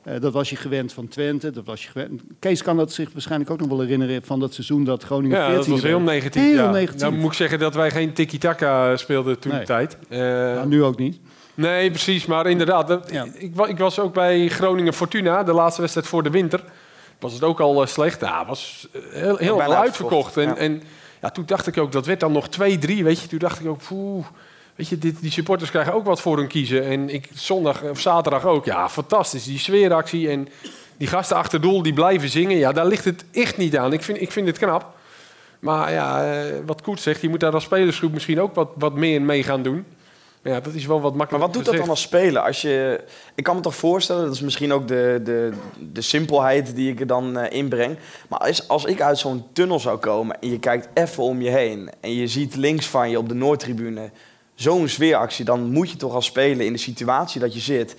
Eh, 0.09 0.21
dat 0.21 0.33
was 0.33 0.51
je 0.51 0.57
gewend 0.57 0.93
van 0.93 1.09
Twente. 1.09 1.51
Dat 1.51 1.65
was 1.65 1.83
je 1.83 1.91
gewend. 1.91 2.23
Kees 2.39 2.63
kan 2.63 2.77
dat 2.77 2.93
zich 2.93 3.13
waarschijnlijk 3.13 3.51
ook 3.51 3.59
nog 3.59 3.69
wel 3.69 3.81
herinneren 3.81 4.23
van 4.23 4.41
dat 4.41 4.55
seizoen 4.55 4.85
dat 4.85 5.03
Groningen 5.03 5.39
Ja, 5.39 5.45
dat 5.47 5.55
14 5.55 5.73
was 5.73 5.83
heel 5.83 6.01
negatief. 6.01 6.43
Heel 6.43 6.55
ja. 6.55 6.71
negatief. 6.71 7.01
Nou 7.01 7.15
moet 7.15 7.31
ik 7.31 7.37
zeggen 7.37 7.59
dat 7.59 7.75
wij 7.75 7.91
geen 7.91 8.13
tiki-taka 8.13 8.97
speelden 8.97 9.39
toen 9.39 9.51
Nee. 9.51 9.61
de 9.61 9.67
tijd. 9.67 9.99
Eh, 10.09 10.19
Nou, 10.19 10.69
nu 10.69 10.85
ook 10.85 10.99
niet. 10.99 11.21
Nee, 11.55 11.91
precies. 11.91 12.27
Maar 12.27 12.47
inderdaad, 12.47 12.89
dat, 12.89 13.13
ik, 13.35 13.57
ik 13.67 13.79
was 13.79 13.99
ook 13.99 14.15
bij 14.15 14.49
Groningen 14.49 14.95
Fortuna, 14.95 15.43
de 15.43 15.53
laatste 15.53 15.81
wedstrijd 15.81 16.07
voor 16.09 16.23
de 16.23 16.31
winter. 16.31 16.63
Was 17.21 17.33
het 17.33 17.43
ook 17.43 17.61
al 17.61 17.83
eh, 17.83 17.89
slecht? 17.89 18.21
Ja, 18.21 18.47
was 18.47 18.89
heel, 19.11 19.37
heel 19.37 19.75
uitverkocht. 19.75 20.37
En, 20.37 20.49
ja. 20.49 20.57
en 20.57 20.83
ja, 21.21 21.31
toen 21.31 21.47
dacht 21.47 21.67
ik 21.67 21.79
ook, 21.79 21.93
dat 21.93 22.07
werd 22.07 22.21
dan 22.21 22.33
nog 22.33 22.47
2-3, 22.47 23.03
weet 23.03 23.21
je. 23.21 23.29
Toen 23.29 23.39
dacht 23.39 23.61
ik 23.61 23.67
ook, 23.67 23.83
poeh, 23.89 24.27
weet 24.79 24.89
je, 24.89 24.99
dit, 24.99 25.21
die 25.21 25.31
supporters 25.31 25.71
krijgen 25.71 25.95
ook 25.95 26.05
wat 26.05 26.21
voor 26.21 26.37
hun 26.37 26.47
kiezen. 26.47 26.85
En 26.85 27.09
ik, 27.09 27.29
zondag 27.35 27.83
of 27.83 28.01
zaterdag 28.01 28.45
ook, 28.45 28.65
ja, 28.65 28.89
fantastisch. 28.89 29.45
Die 29.45 29.59
sfeeractie 29.59 30.29
en 30.29 30.49
die 30.97 31.09
gasten 31.09 31.37
achter 31.37 31.61
doel, 31.61 31.83
die 31.83 31.93
blijven 31.93 32.29
zingen. 32.29 32.57
Ja, 32.57 32.73
daar 32.73 32.87
ligt 32.87 33.05
het 33.05 33.25
echt 33.33 33.57
niet 33.57 33.77
aan. 33.77 33.93
Ik 33.93 34.03
vind, 34.03 34.21
ik 34.21 34.33
vind 34.33 34.47
het 34.47 34.59
knap. 34.59 34.87
Maar 35.59 35.93
ja, 35.93 36.33
eh, 36.33 36.55
wat 36.67 36.83
Koet 36.83 37.01
zegt, 37.01 37.21
je 37.21 37.29
moet 37.29 37.41
daar 37.41 37.53
als 37.53 37.65
spelersgroep 37.65 38.13
misschien 38.13 38.41
ook 38.41 38.55
wat, 38.55 38.69
wat 38.75 38.95
meer 38.95 39.23
mee 39.23 39.43
gaan 39.43 39.63
doen. 39.63 39.85
Maar 40.43 40.53
ja, 40.53 40.61
dat 40.61 40.75
is 40.75 40.87
wel 40.87 41.01
wat 41.01 41.15
makkelijk 41.15 41.45
Maar 41.45 41.55
wat 41.55 41.65
doet 41.65 41.73
dat 41.73 41.81
dan 41.81 41.91
als 41.91 42.01
speler? 42.01 42.43
Als 42.43 42.63
je, 42.63 43.05
ik 43.35 43.45
kan 43.45 43.57
me 43.57 43.63
toch 43.63 43.75
voorstellen, 43.75 44.25
dat 44.25 44.35
is 44.35 44.41
misschien 44.41 44.73
ook 44.73 44.89
de, 44.89 45.21
de, 45.25 45.53
de 45.93 46.01
simpelheid 46.01 46.75
die 46.75 46.91
ik 46.91 47.01
er 47.01 47.07
dan 47.07 47.39
eh, 47.39 47.57
inbreng. 47.57 47.99
Maar 48.29 48.39
als, 48.39 48.69
als 48.69 48.85
ik 48.85 49.01
uit 49.01 49.19
zo'n 49.19 49.45
tunnel 49.53 49.81
zou 49.81 49.99
komen 49.99 50.41
en 50.41 50.51
je 50.51 50.59
kijkt 50.59 50.89
even 50.95 51.23
om 51.23 51.43
je 51.43 51.51
heen... 51.51 51.91
en 52.01 52.15
je 52.15 52.27
ziet 52.27 52.57
links 52.57 52.87
van 52.87 53.11
je 53.11 53.19
op 53.19 53.29
de 53.29 53.35
Noordtribune 53.35 54.11
zo'n 54.59 54.89
sfeeractie... 54.89 55.45
dan 55.45 55.73
moet 55.73 55.91
je 55.91 55.97
toch 55.97 56.15
als 56.15 56.27
speler 56.27 56.67
in 56.67 56.73
de 56.73 56.79
situatie 56.79 57.41
dat 57.41 57.55
je 57.55 57.61
zit... 57.61 57.97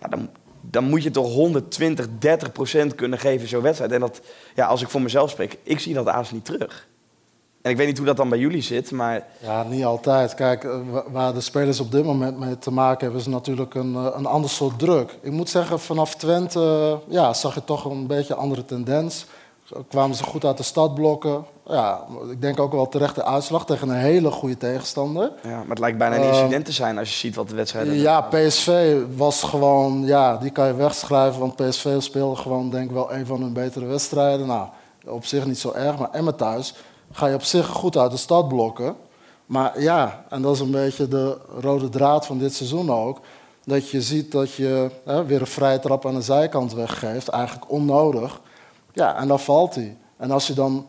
Ja, 0.00 0.08
dan, 0.08 0.28
dan 0.60 0.84
moet 0.84 1.02
je 1.02 1.10
toch 1.10 1.32
120, 1.32 2.06
30 2.18 2.52
procent 2.52 2.94
kunnen 2.94 3.18
geven 3.18 3.48
zo'n 3.48 3.62
wedstrijd. 3.62 3.92
En 3.92 4.00
dat, 4.00 4.20
ja, 4.54 4.66
als 4.66 4.82
ik 4.82 4.88
voor 4.88 5.02
mezelf 5.02 5.30
spreek, 5.30 5.58
ik 5.62 5.80
zie 5.80 5.94
dat 5.94 6.06
aas 6.08 6.30
niet 6.30 6.44
terug. 6.44 6.88
En 7.62 7.70
ik 7.70 7.76
weet 7.76 7.86
niet 7.86 7.96
hoe 7.96 8.06
dat 8.06 8.16
dan 8.16 8.28
bij 8.28 8.38
jullie 8.38 8.62
zit, 8.62 8.90
maar... 8.90 9.26
Ja, 9.38 9.62
niet 9.62 9.84
altijd. 9.84 10.34
Kijk, 10.34 10.64
eh, 10.64 10.80
wa- 10.90 11.04
waar 11.10 11.34
de 11.34 11.40
spelers 11.40 11.80
op 11.80 11.92
dit 11.92 12.04
moment 12.04 12.38
mee 12.38 12.58
te 12.58 12.70
maken 12.72 13.00
hebben, 13.00 13.20
is 13.20 13.26
natuurlijk 13.26 13.74
een, 13.74 13.94
eh, 13.94 14.06
een 14.16 14.26
ander 14.26 14.50
soort 14.50 14.78
druk. 14.78 15.18
Ik 15.22 15.32
moet 15.32 15.48
zeggen, 15.48 15.80
vanaf 15.80 16.14
Twente 16.16 16.98
ja, 17.08 17.32
zag 17.34 17.54
je 17.54 17.64
toch 17.64 17.84
een 17.84 18.06
beetje 18.06 18.34
een 18.34 18.40
andere 18.40 18.64
tendens. 18.64 19.26
Zo 19.74 19.84
kwamen 19.88 20.16
ze 20.16 20.24
goed 20.24 20.44
uit 20.44 20.56
de 20.56 20.62
stadblokken. 20.62 21.44
Ja, 21.66 22.04
ik 22.30 22.40
denk 22.40 22.60
ook 22.60 22.72
wel 22.72 22.88
terecht 22.88 23.14
de 23.14 23.24
uitslag 23.24 23.66
tegen 23.66 23.88
een 23.88 23.96
hele 23.96 24.30
goede 24.30 24.56
tegenstander. 24.56 25.32
Ja, 25.42 25.56
maar 25.58 25.68
het 25.68 25.78
lijkt 25.78 25.98
bijna 25.98 26.16
een 26.16 26.22
Eh, 26.22 26.28
incident 26.28 26.64
te 26.64 26.72
zijn 26.72 26.98
als 26.98 27.08
je 27.10 27.16
ziet 27.16 27.34
wat 27.34 27.48
de 27.48 27.54
wedstrijden... 27.54 27.94
Ja, 27.94 28.20
PSV 28.20 28.96
was 29.16 29.42
gewoon, 29.42 30.06
ja, 30.06 30.36
die 30.36 30.50
kan 30.50 30.66
je 30.66 30.74
wegschrijven, 30.74 31.40
want 31.40 31.56
PSV 31.56 31.94
speelde 31.98 32.36
gewoon, 32.36 32.70
denk 32.70 32.84
ik 32.84 32.94
wel, 32.94 33.12
een 33.12 33.26
van 33.26 33.40
hun 33.40 33.52
betere 33.52 33.84
wedstrijden. 33.86 34.46
Nou, 34.46 34.68
op 35.06 35.24
zich 35.24 35.46
niet 35.46 35.58
zo 35.58 35.72
erg, 35.72 35.98
maar 35.98 36.10
Emmen 36.10 36.36
thuis 36.36 36.74
ga 37.12 37.26
je 37.26 37.34
op 37.34 37.42
zich 37.42 37.66
goed 37.66 37.96
uit 37.96 38.10
de 38.10 38.16
stad 38.16 38.48
blokken. 38.48 38.96
Maar 39.46 39.80
ja, 39.80 40.24
en 40.28 40.42
dat 40.42 40.54
is 40.54 40.60
een 40.60 40.70
beetje 40.70 41.08
de 41.08 41.38
rode 41.60 41.88
draad 41.88 42.26
van 42.26 42.38
dit 42.38 42.54
seizoen 42.54 42.92
ook, 42.92 43.20
dat 43.64 43.90
je 43.90 44.02
ziet 44.02 44.32
dat 44.32 44.52
je 44.52 44.90
hè, 45.04 45.24
weer 45.24 45.40
een 45.40 45.46
vrije 45.46 45.78
trap 45.78 46.06
aan 46.06 46.14
de 46.14 46.22
zijkant 46.22 46.74
weggeeft, 46.74 47.28
eigenlijk 47.28 47.70
onnodig. 47.70 48.40
Ja, 48.92 49.16
en 49.16 49.28
dan 49.28 49.40
valt 49.40 49.74
hij. 49.74 49.96
En 50.16 50.30
als 50.30 50.46
je 50.46 50.52
dan 50.54 50.86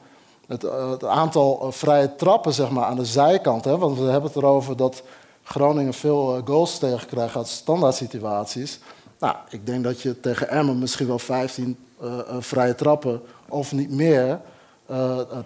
het, 0.47 0.63
eh, 0.63 0.89
het 0.91 1.05
aantal 1.05 1.59
eh, 1.61 1.71
vrije 1.71 2.15
trappen 2.15 2.53
zeg 2.53 2.69
maar, 2.69 2.85
aan 2.85 2.95
de 2.95 3.05
zijkant, 3.05 3.65
hè, 3.65 3.77
want 3.77 3.97
we 3.97 4.03
hebben 4.03 4.29
het 4.33 4.35
erover 4.35 4.77
dat 4.77 5.03
Groningen 5.43 5.93
veel 5.93 6.35
eh, 6.35 6.41
goals 6.45 6.77
tegenkrijgt 6.77 7.35
uit 7.35 7.47
standaard 7.47 7.95
situaties. 7.95 8.79
Nou, 9.19 9.35
ik 9.49 9.65
denk 9.65 9.83
dat 9.83 10.01
je 10.01 10.19
tegen 10.19 10.49
Emmen 10.49 10.79
misschien 10.79 11.07
wel 11.07 11.19
15 11.19 11.77
eh, 12.01 12.19
eh, 12.19 12.35
vrije 12.39 12.75
trappen 12.75 13.21
of 13.49 13.71
niet 13.71 13.91
meer 13.91 14.39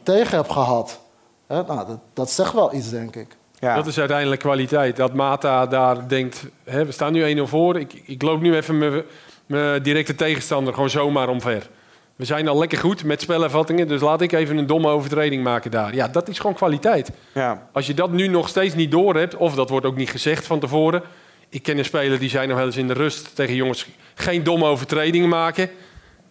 tegen 0.04 0.38
hebt 0.38 0.52
gehad. 0.52 1.00
Hè, 1.48 1.64
nou, 1.64 1.88
dat, 1.88 1.98
dat 2.14 2.30
zegt 2.32 2.54
wel 2.54 2.74
iets, 2.74 2.90
denk 2.90 3.16
ik. 3.16 3.38
Dat 3.76 3.88
is 3.88 4.00
uiteindelijk 4.00 4.42
kwaliteit. 4.42 4.96
Dat 4.96 5.14
Mata 5.14 5.66
daar 5.66 6.08
denkt, 6.08 6.44
hè, 6.64 6.86
we 6.86 6.92
staan 6.92 7.14
nu 7.14 7.38
1-0 7.38 7.42
voor. 7.48 7.80
Ik, 7.80 8.02
ik 8.06 8.22
loop 8.22 8.42
nu 8.42 8.56
even 8.56 8.78
mijn- 8.78 9.04
mijn 9.46 9.84
directe 9.84 10.16
tegenstander 10.16 10.74
gewoon 10.74 10.90
zomaar 10.90 11.30
omver. 11.30 11.70
We 12.16 12.26
zijn 12.26 12.48
al 12.48 12.58
lekker 12.58 12.78
goed 12.78 13.04
met 13.04 13.22
spelervattingen, 13.22 13.88
dus 13.88 14.02
laat 14.02 14.22
ik 14.22 14.32
even 14.32 14.58
een 14.58 14.66
domme 14.66 14.88
overtreding 14.88 15.44
maken 15.44 15.72
daar. 15.72 15.96
Ja, 15.96 16.08
dat 16.08 16.28
is 16.28 16.40
gewoon 16.40 16.56
kwaliteit. 16.56 17.12
Ja. 17.34 17.68
Als 17.72 17.88
je 17.88 17.94
dat 17.94 18.12
nu 18.12 18.28
nog 18.28 18.50
steeds 18.50 18.76
niet 18.76 18.92
door 18.92 19.16
hebt, 19.16 19.36
of 19.36 19.56
dat 19.56 19.70
wordt 19.70 19.86
ook 19.86 19.96
niet 19.96 20.10
gezegd 20.10 20.46
van 20.46 20.60
tevoren. 20.60 21.02
ik 21.50 21.64
ken 21.64 21.78
een 21.78 21.86
speler 21.86 22.20
die 22.20 22.30
zei 22.30 22.48
nog 22.48 22.58
wel 22.58 22.66
eens 22.66 22.78
in 22.78 22.88
de 22.88 22.94
rust 22.94 23.36
tegen 23.36 23.56
jongens... 23.56 23.88
geen 24.14 24.44
domme 24.44 24.66
overtredingen 24.66 25.30
maken. 25.30 25.70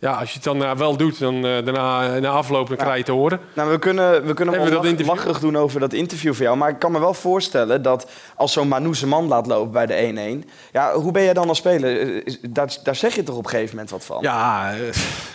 Ja, 0.04 0.12
als 0.12 0.28
je 0.28 0.34
het 0.34 0.44
dan 0.44 0.64
eh, 0.64 0.72
wel 0.76 0.96
doet, 0.96 1.18
dan 1.18 1.34
eh, 1.34 1.42
daarna 1.42 2.18
na 2.18 2.28
afloop 2.28 2.68
dan 2.68 2.76
krijg 2.76 2.96
je 2.96 3.02
te 3.02 3.12
horen. 3.12 3.40
Nou, 3.54 3.70
we 3.70 3.78
kunnen, 3.78 4.26
we 4.26 4.34
kunnen 4.34 4.54
we 4.54 4.68
wel 4.68 4.84
interview? 4.84 5.14
lacherig 5.14 5.38
doen 5.40 5.56
over 5.56 5.80
dat 5.80 5.92
interview 5.92 6.34
van 6.34 6.44
jou. 6.44 6.56
Maar 6.56 6.68
ik 6.68 6.78
kan 6.78 6.92
me 6.92 6.98
wel 7.00 7.14
voorstellen 7.14 7.82
dat 7.82 8.10
als 8.36 8.52
zo'n 8.52 8.94
zijn 8.94 9.10
man 9.10 9.26
laat 9.28 9.46
lopen 9.46 9.72
bij 9.72 9.86
de 9.86 10.42
1-1... 10.44 10.48
Ja, 10.72 10.92
hoe 10.94 11.12
ben 11.12 11.22
jij 11.22 11.32
dan 11.34 11.48
als 11.48 11.58
speler? 11.58 12.00
Eh, 12.24 12.34
Daar, 12.50 12.76
daar 12.82 12.96
zeg 12.96 13.14
je 13.14 13.22
toch 13.22 13.36
op 13.36 13.44
een 13.44 13.50
gegeven 13.50 13.70
moment 13.74 13.90
wat 13.92 14.04
van? 14.04 14.18
Ja, 14.20 14.72
eh, 14.72 14.86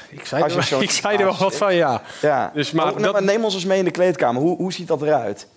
ik 0.09 0.25
zei, 0.25 0.43
er, 0.43 0.81
ik 0.81 0.91
zei 0.91 1.17
er 1.17 1.23
wel 1.25 1.37
wat 1.37 1.55
van, 1.55 1.75
ja. 1.75 2.01
Ja. 2.21 2.51
Dus, 2.53 2.71
maar, 2.71 2.83
maar 2.85 2.93
nou, 2.93 3.03
dat- 3.05 3.13
maar 3.13 3.23
neem 3.23 3.43
ons 3.43 3.53
eens 3.53 3.65
mee 3.65 3.79
in 3.79 3.85
de 3.85 3.91
kleedkamer. 3.91 4.41
Hoe, 4.41 4.57
hoe 4.57 4.73
ziet 4.73 4.87
dat 4.87 5.01
eruit? 5.01 5.47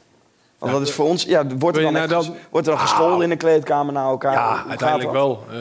Want 0.62 0.78
dat 0.78 0.89
is 0.89 0.94
voor 0.94 1.06
ons... 1.06 1.24
Ja, 1.24 1.47
wordt 1.59 1.76
er 1.76 1.82
dan, 1.82 1.93
je 1.93 1.98
echt 1.98 2.10
nou 2.10 2.26
wordt 2.51 2.66
er 2.66 2.72
dan 2.72 2.82
gescholden 2.82 3.22
in 3.22 3.28
de 3.28 3.36
kleedkamer 3.36 3.93
naar 3.93 4.09
elkaar? 4.09 4.32
Ja, 4.32 4.64
uiteindelijk 4.68 5.12
wel. 5.12 5.44
Eh, 5.51 5.56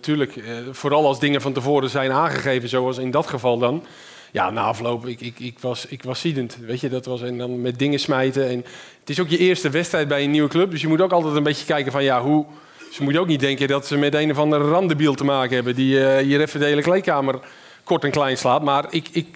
tuurlijk. 0.00 0.36
eh, 0.36 0.54
vooral 0.70 1.06
als 1.06 1.20
dingen 1.20 1.40
van 1.40 1.52
tevoren 1.52 1.90
zijn 1.90 2.12
aangegeven, 2.12 2.68
zoals 2.68 2.98
in 2.98 3.10
dat 3.10 3.26
geval 3.26 3.58
dan. 3.58 3.84
Ja, 4.32 4.50
na 4.50 4.62
afloop, 4.62 5.06
ik, 5.06 5.20
ik, 5.20 5.38
ik, 5.38 5.58
was, 5.58 5.86
ik 5.86 6.02
was 6.02 6.20
ziedend. 6.20 6.56
Weet 6.60 6.80
je, 6.80 6.88
dat 6.88 7.06
was 7.06 7.22
en 7.22 7.38
dan 7.38 7.60
met 7.60 7.78
dingen 7.78 7.98
smijten. 7.98 8.48
En 8.48 8.64
het 9.00 9.10
is 9.10 9.20
ook 9.20 9.28
je 9.28 9.38
eerste 9.38 9.70
wedstrijd 9.70 10.08
bij 10.08 10.24
een 10.24 10.30
nieuwe 10.30 10.48
club. 10.48 10.70
Dus 10.70 10.80
je 10.80 10.88
moet 10.88 11.00
ook 11.00 11.12
altijd 11.12 11.36
een 11.36 11.42
beetje 11.42 11.66
kijken 11.66 11.92
van 11.92 12.04
ja, 12.04 12.22
hoe. 12.22 12.44
Ze 12.92 13.02
moeten 13.02 13.22
ook 13.22 13.28
niet 13.28 13.40
denken 13.40 13.68
dat 13.68 13.86
ze 13.86 13.96
met 13.96 14.14
een 14.14 14.30
of 14.30 14.38
andere 14.38 14.70
randebiel 14.70 15.14
te 15.14 15.24
maken 15.24 15.54
hebben. 15.54 15.74
die 15.74 16.04
eh, 16.06 16.24
hier 16.24 16.40
even 16.40 16.60
de 16.60 16.66
hele 16.66 16.82
kleedkamer 16.82 17.38
kort 17.84 18.04
en 18.04 18.10
klein 18.10 18.38
slaat. 18.38 18.62
Maar 18.62 18.86
ik, 18.90 19.08
ik, 19.12 19.26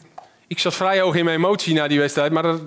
ik 0.52 0.58
zat 0.58 0.74
vrij 0.74 1.00
hoog 1.00 1.14
in 1.14 1.24
mijn 1.24 1.36
emotie 1.36 1.74
na 1.74 1.88
die 1.88 1.98
wedstrijd. 1.98 2.32
Maar 2.32 2.44
er, 2.44 2.60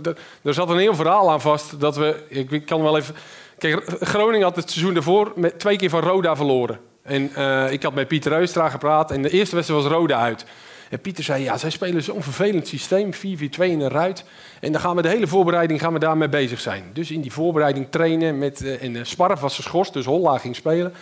er, 0.43 0.53
zat 0.53 0.69
een 0.69 0.77
heel 0.77 0.95
verhaal 0.95 1.31
aan 1.31 1.41
vast. 1.41 1.79
Dat 1.79 1.95
we, 1.95 2.23
ik, 2.27 2.51
ik 2.51 2.65
kan 2.65 2.81
wel 2.81 2.97
even. 2.97 3.15
Kijk, 3.57 3.83
Groningen 3.99 4.43
had 4.45 4.55
het 4.55 4.71
seizoen 4.71 4.93
daarvoor 4.93 5.31
met 5.35 5.59
twee 5.59 5.77
keer 5.77 5.89
van 5.89 6.01
Roda 6.01 6.35
verloren. 6.35 6.79
En 7.01 7.35
eh, 7.35 7.71
ik 7.71 7.83
had 7.83 7.93
met 7.93 8.07
Pieter 8.07 8.31
Reustra 8.31 8.69
gepraat. 8.69 9.11
En 9.11 9.21
de 9.21 9.29
eerste 9.29 9.55
wedstrijd 9.55 9.83
was 9.83 9.91
Roda 9.91 10.19
uit. 10.19 10.45
En 10.89 10.99
Pieter 10.99 11.23
zei, 11.23 11.43
ja, 11.43 11.57
zij 11.57 11.69
spelen 11.69 12.03
zo'n 12.03 12.23
vervelend 12.23 12.67
systeem. 12.67 13.13
4-4-2 13.13 13.17
in 13.17 13.81
een 13.81 13.89
ruit. 13.89 14.23
En 14.59 14.71
dan 14.71 14.81
gaan 14.81 14.95
we 14.95 15.01
de 15.01 15.09
hele 15.09 15.27
voorbereiding 15.27 15.79
gaan 15.79 15.93
we 15.93 15.99
daarmee 15.99 16.29
bezig 16.29 16.59
zijn. 16.59 16.83
Dus 16.93 17.11
in 17.11 17.21
die 17.21 17.31
voorbereiding 17.31 17.87
trainen. 17.89 18.37
Met, 18.37 18.63
eh, 18.63 18.83
en 18.83 18.95
eh, 18.95 19.03
Sparf 19.03 19.39
was 19.39 19.55
geschorst, 19.55 19.93
dus 19.93 20.05
Holla 20.05 20.37
ging 20.37 20.55
spelen. 20.55 20.93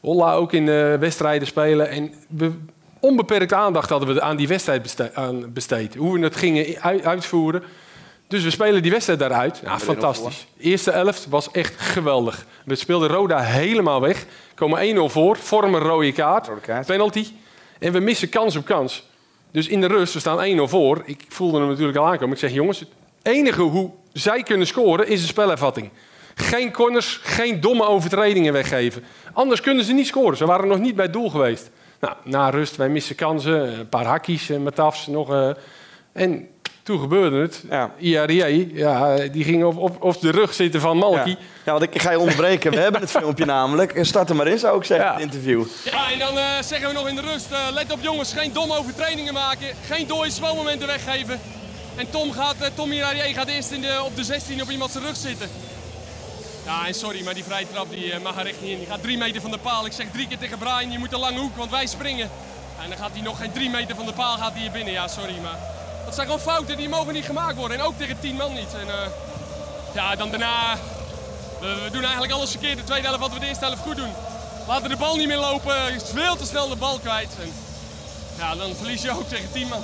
Holla 0.00 0.32
ook 0.32 0.52
in 0.52 0.66
de 0.66 0.96
wedstrijden 1.00 1.46
spelen. 1.46 1.88
En 1.88 2.14
we, 2.28 2.52
onbeperkt 3.00 3.52
aandacht 3.52 3.90
hadden 3.90 4.14
we 4.14 4.20
aan 4.20 4.36
die 4.36 4.48
wedstrijd 4.48 5.14
aan 5.14 5.52
besteed. 5.52 5.94
Hoe 5.94 6.18
we 6.18 6.24
het 6.24 6.36
gingen 6.36 6.82
uitvoeren. 7.02 7.62
Dus 8.28 8.42
we 8.42 8.50
spelen 8.50 8.82
die 8.82 8.90
wedstrijd 8.90 9.18
daaruit. 9.18 9.60
Ja, 9.64 9.78
fantastisch. 9.78 10.46
De 10.56 10.62
eerste 10.62 10.90
elft 10.90 11.26
was 11.28 11.50
echt 11.50 11.80
geweldig. 11.80 12.46
We 12.64 12.74
speelden 12.74 13.08
Roda 13.08 13.38
helemaal 13.38 14.00
weg. 14.00 14.26
Komen 14.54 14.96
1-0 14.96 15.12
voor, 15.12 15.36
vormen 15.36 15.80
een 15.80 15.86
rode 15.86 16.12
kaart, 16.12 16.50
penalty. 16.86 17.26
En 17.78 17.92
we 17.92 18.00
missen 18.00 18.28
kans 18.28 18.56
op 18.56 18.64
kans. 18.64 19.08
Dus 19.50 19.68
in 19.68 19.80
de 19.80 19.86
rust, 19.86 20.14
we 20.14 20.20
staan 20.20 20.58
1-0 20.58 20.62
voor. 20.62 21.02
Ik 21.04 21.24
voelde 21.28 21.58
hem 21.58 21.68
natuurlijk 21.68 21.98
al 21.98 22.06
aankomen. 22.06 22.34
Ik 22.34 22.40
zeg, 22.40 22.52
jongens, 22.52 22.78
het 22.78 22.88
enige 23.22 23.62
hoe 23.62 23.90
zij 24.12 24.42
kunnen 24.42 24.66
scoren 24.66 25.08
is 25.08 25.22
een 25.22 25.28
spelervatting. 25.28 25.90
Geen 26.34 26.72
corners, 26.72 27.20
geen 27.22 27.60
domme 27.60 27.86
overtredingen 27.86 28.52
weggeven. 28.52 29.04
Anders 29.32 29.60
kunnen 29.60 29.84
ze 29.84 29.92
niet 29.92 30.06
scoren. 30.06 30.36
Ze 30.36 30.46
waren 30.46 30.68
nog 30.68 30.78
niet 30.78 30.94
bij 30.94 31.04
het 31.04 31.12
doel 31.12 31.30
geweest. 31.30 31.70
Nou, 32.00 32.14
na 32.24 32.48
rust, 32.50 32.76
wij 32.76 32.88
missen 32.88 33.16
kansen. 33.16 33.78
Een 33.78 33.88
paar 33.88 34.04
hakkies, 34.04 34.50
eh, 34.50 34.58
met 34.58 34.74
tafs 34.74 35.06
nog. 35.06 35.30
eh, 35.32 35.50
en 36.12 36.48
toen 36.82 37.00
gebeurde 37.00 37.40
het. 37.40 37.64
Ja. 37.68 37.90
Ja, 37.98 38.26
die 39.16 39.44
ging 39.44 39.64
op, 39.64 39.78
op, 39.78 40.02
op 40.02 40.20
de 40.20 40.30
rug 40.30 40.54
zitten 40.54 40.80
van 40.80 40.96
Malky. 40.96 41.28
Ja. 41.28 41.36
ja, 41.64 41.72
want 41.72 41.82
ik 41.82 42.00
ga 42.02 42.10
je 42.10 42.18
onderbreken. 42.18 42.70
We 42.70 42.78
hebben 42.80 43.00
het 43.00 43.10
filmpje 43.10 43.44
namelijk. 43.44 43.98
Start 44.00 44.28
er 44.30 44.36
maar 44.36 44.46
in, 44.46 44.58
zou 44.58 44.78
ik 44.78 44.84
zeggen, 44.84 45.12
het 45.12 45.20
interview. 45.22 45.64
Ja, 45.84 46.10
en 46.12 46.18
dan 46.18 46.38
eh, 46.38 46.44
zeggen 46.62 46.88
we 46.88 46.94
nog 46.94 47.08
in 47.08 47.14
de 47.14 47.20
rust, 47.20 47.50
eh, 47.50 47.58
let 47.72 47.92
op 47.92 47.98
jongens, 48.02 48.32
geen 48.32 48.52
domme 48.52 48.78
overtredingen 48.78 49.34
maken, 49.34 49.66
geen 49.86 50.06
dode 50.06 50.30
zwalmomenten 50.30 50.86
weggeven. 50.86 51.40
En 51.96 52.10
Tom 52.10 52.32
gaat, 52.32 52.56
eh, 52.60 52.66
Tom 52.74 52.90
gaat 53.34 53.48
eerst 53.48 53.70
in 53.70 53.80
de, 53.80 54.00
op 54.04 54.16
de 54.16 54.24
16 54.24 54.62
op 54.62 54.70
iemand 54.70 54.90
zijn 54.90 55.04
rug 55.04 55.16
zitten. 55.16 55.48
Ja, 56.64 56.86
en 56.86 56.94
sorry, 56.94 57.24
maar 57.24 57.34
die 57.34 57.44
vrije 57.44 57.66
trap 57.72 57.90
die, 57.90 58.12
eh, 58.12 58.20
mag 58.20 58.38
er 58.38 58.46
echt 58.46 58.60
niet 58.60 58.70
in. 58.70 58.78
Die 58.78 58.86
gaat 58.86 59.02
drie 59.02 59.18
meter 59.18 59.40
van 59.40 59.50
de 59.50 59.58
paal. 59.58 59.86
Ik 59.86 59.92
zeg 59.92 60.06
drie 60.12 60.28
keer 60.28 60.38
tegen 60.38 60.58
Brian, 60.58 60.90
je 60.92 60.98
moet 60.98 61.12
een 61.12 61.18
lange 61.18 61.38
hoek, 61.38 61.56
want 61.56 61.70
wij 61.70 61.86
springen. 61.86 62.30
En 62.82 62.88
dan 62.88 62.98
gaat 62.98 63.10
hij 63.12 63.20
nog 63.20 63.38
geen 63.38 63.52
drie 63.52 63.70
meter 63.70 63.96
van 63.96 64.06
de 64.06 64.12
paal 64.12 64.36
gaat 64.36 64.52
hij 64.52 64.60
hier 64.60 64.70
binnen. 64.70 64.92
Ja, 64.92 65.08
sorry, 65.08 65.38
maar 65.42 65.58
dat 66.04 66.14
zijn 66.14 66.26
gewoon 66.26 66.42
fouten 66.42 66.76
die 66.76 66.88
mogen 66.88 67.12
niet 67.12 67.24
gemaakt 67.24 67.56
worden. 67.56 67.78
En 67.78 67.84
ook 67.84 67.98
tegen 67.98 68.20
tien 68.20 68.36
man 68.36 68.52
niet. 68.52 68.74
En 68.80 68.88
eh, 68.88 69.10
ja, 69.94 70.16
dan 70.16 70.30
daarna, 70.30 70.76
we, 71.60 71.80
we 71.84 71.90
doen 71.90 72.02
eigenlijk 72.02 72.32
alles 72.32 72.50
verkeerd. 72.50 72.78
De 72.78 72.84
tweede 72.84 73.06
helft 73.06 73.20
wat 73.20 73.32
we 73.32 73.38
de 73.38 73.46
eerste 73.46 73.64
helft 73.64 73.82
goed 73.82 73.96
doen. 73.96 74.12
Laten 74.68 74.88
de 74.88 74.96
bal 74.96 75.16
niet 75.16 75.26
meer 75.26 75.38
lopen, 75.38 75.94
is 75.94 76.02
veel 76.14 76.36
te 76.36 76.46
snel 76.46 76.68
de 76.68 76.76
bal 76.76 76.98
kwijt. 76.98 77.36
En, 77.40 77.52
ja, 78.38 78.54
dan 78.54 78.74
verlies 78.74 79.02
je 79.02 79.10
ook 79.10 79.28
tegen 79.28 79.52
tien 79.52 79.68
man. 79.68 79.82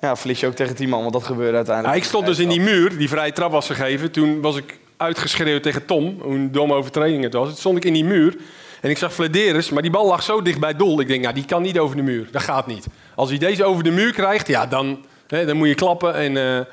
Ja, 0.00 0.16
verlies 0.16 0.40
je 0.40 0.46
ook 0.46 0.54
tegen 0.54 0.74
10 0.74 0.88
man, 0.88 1.00
want 1.00 1.12
dat 1.12 1.24
gebeurde 1.24 1.56
uiteindelijk. 1.56 1.94
Ja, 1.94 2.00
ik 2.02 2.08
stond 2.08 2.26
dus 2.26 2.38
in 2.38 2.48
die 2.48 2.60
muur, 2.60 2.98
die 2.98 3.08
vrije 3.08 3.32
trap 3.32 3.52
was 3.52 3.66
gegeven. 3.66 4.10
Toen 4.10 4.40
was 4.40 4.56
ik 4.56 4.78
uitgeschreeuwd 5.02 5.62
tegen 5.62 5.84
Tom, 5.84 6.16
hoe 6.20 6.34
een 6.34 6.52
domme 6.52 6.74
overtreding 6.74 7.22
het 7.22 7.32
was. 7.32 7.48
Toen 7.48 7.56
stond 7.56 7.76
ik 7.76 7.84
in 7.84 7.92
die 7.92 8.04
muur 8.04 8.36
en 8.80 8.90
ik 8.90 8.98
zag 8.98 9.14
Flederis, 9.14 9.70
maar 9.70 9.82
die 9.82 9.90
bal 9.90 10.06
lag 10.06 10.22
zo 10.22 10.42
dicht 10.42 10.60
bij 10.60 10.68
het 10.68 10.78
doel. 10.78 11.00
Ik 11.00 11.08
denk, 11.08 11.22
nou, 11.22 11.34
die 11.34 11.44
kan 11.44 11.62
niet 11.62 11.78
over 11.78 11.96
de 11.96 12.02
muur. 12.02 12.28
Dat 12.30 12.42
gaat 12.42 12.66
niet. 12.66 12.86
Als 13.14 13.28
hij 13.28 13.38
deze 13.38 13.64
over 13.64 13.84
de 13.84 13.90
muur 13.90 14.12
krijgt, 14.12 14.46
ja, 14.46 14.66
dan, 14.66 15.04
hè, 15.26 15.46
dan 15.46 15.56
moet 15.56 15.68
je 15.68 15.74
klappen. 15.74 16.14
En, 16.14 16.36
eh, 16.36 16.64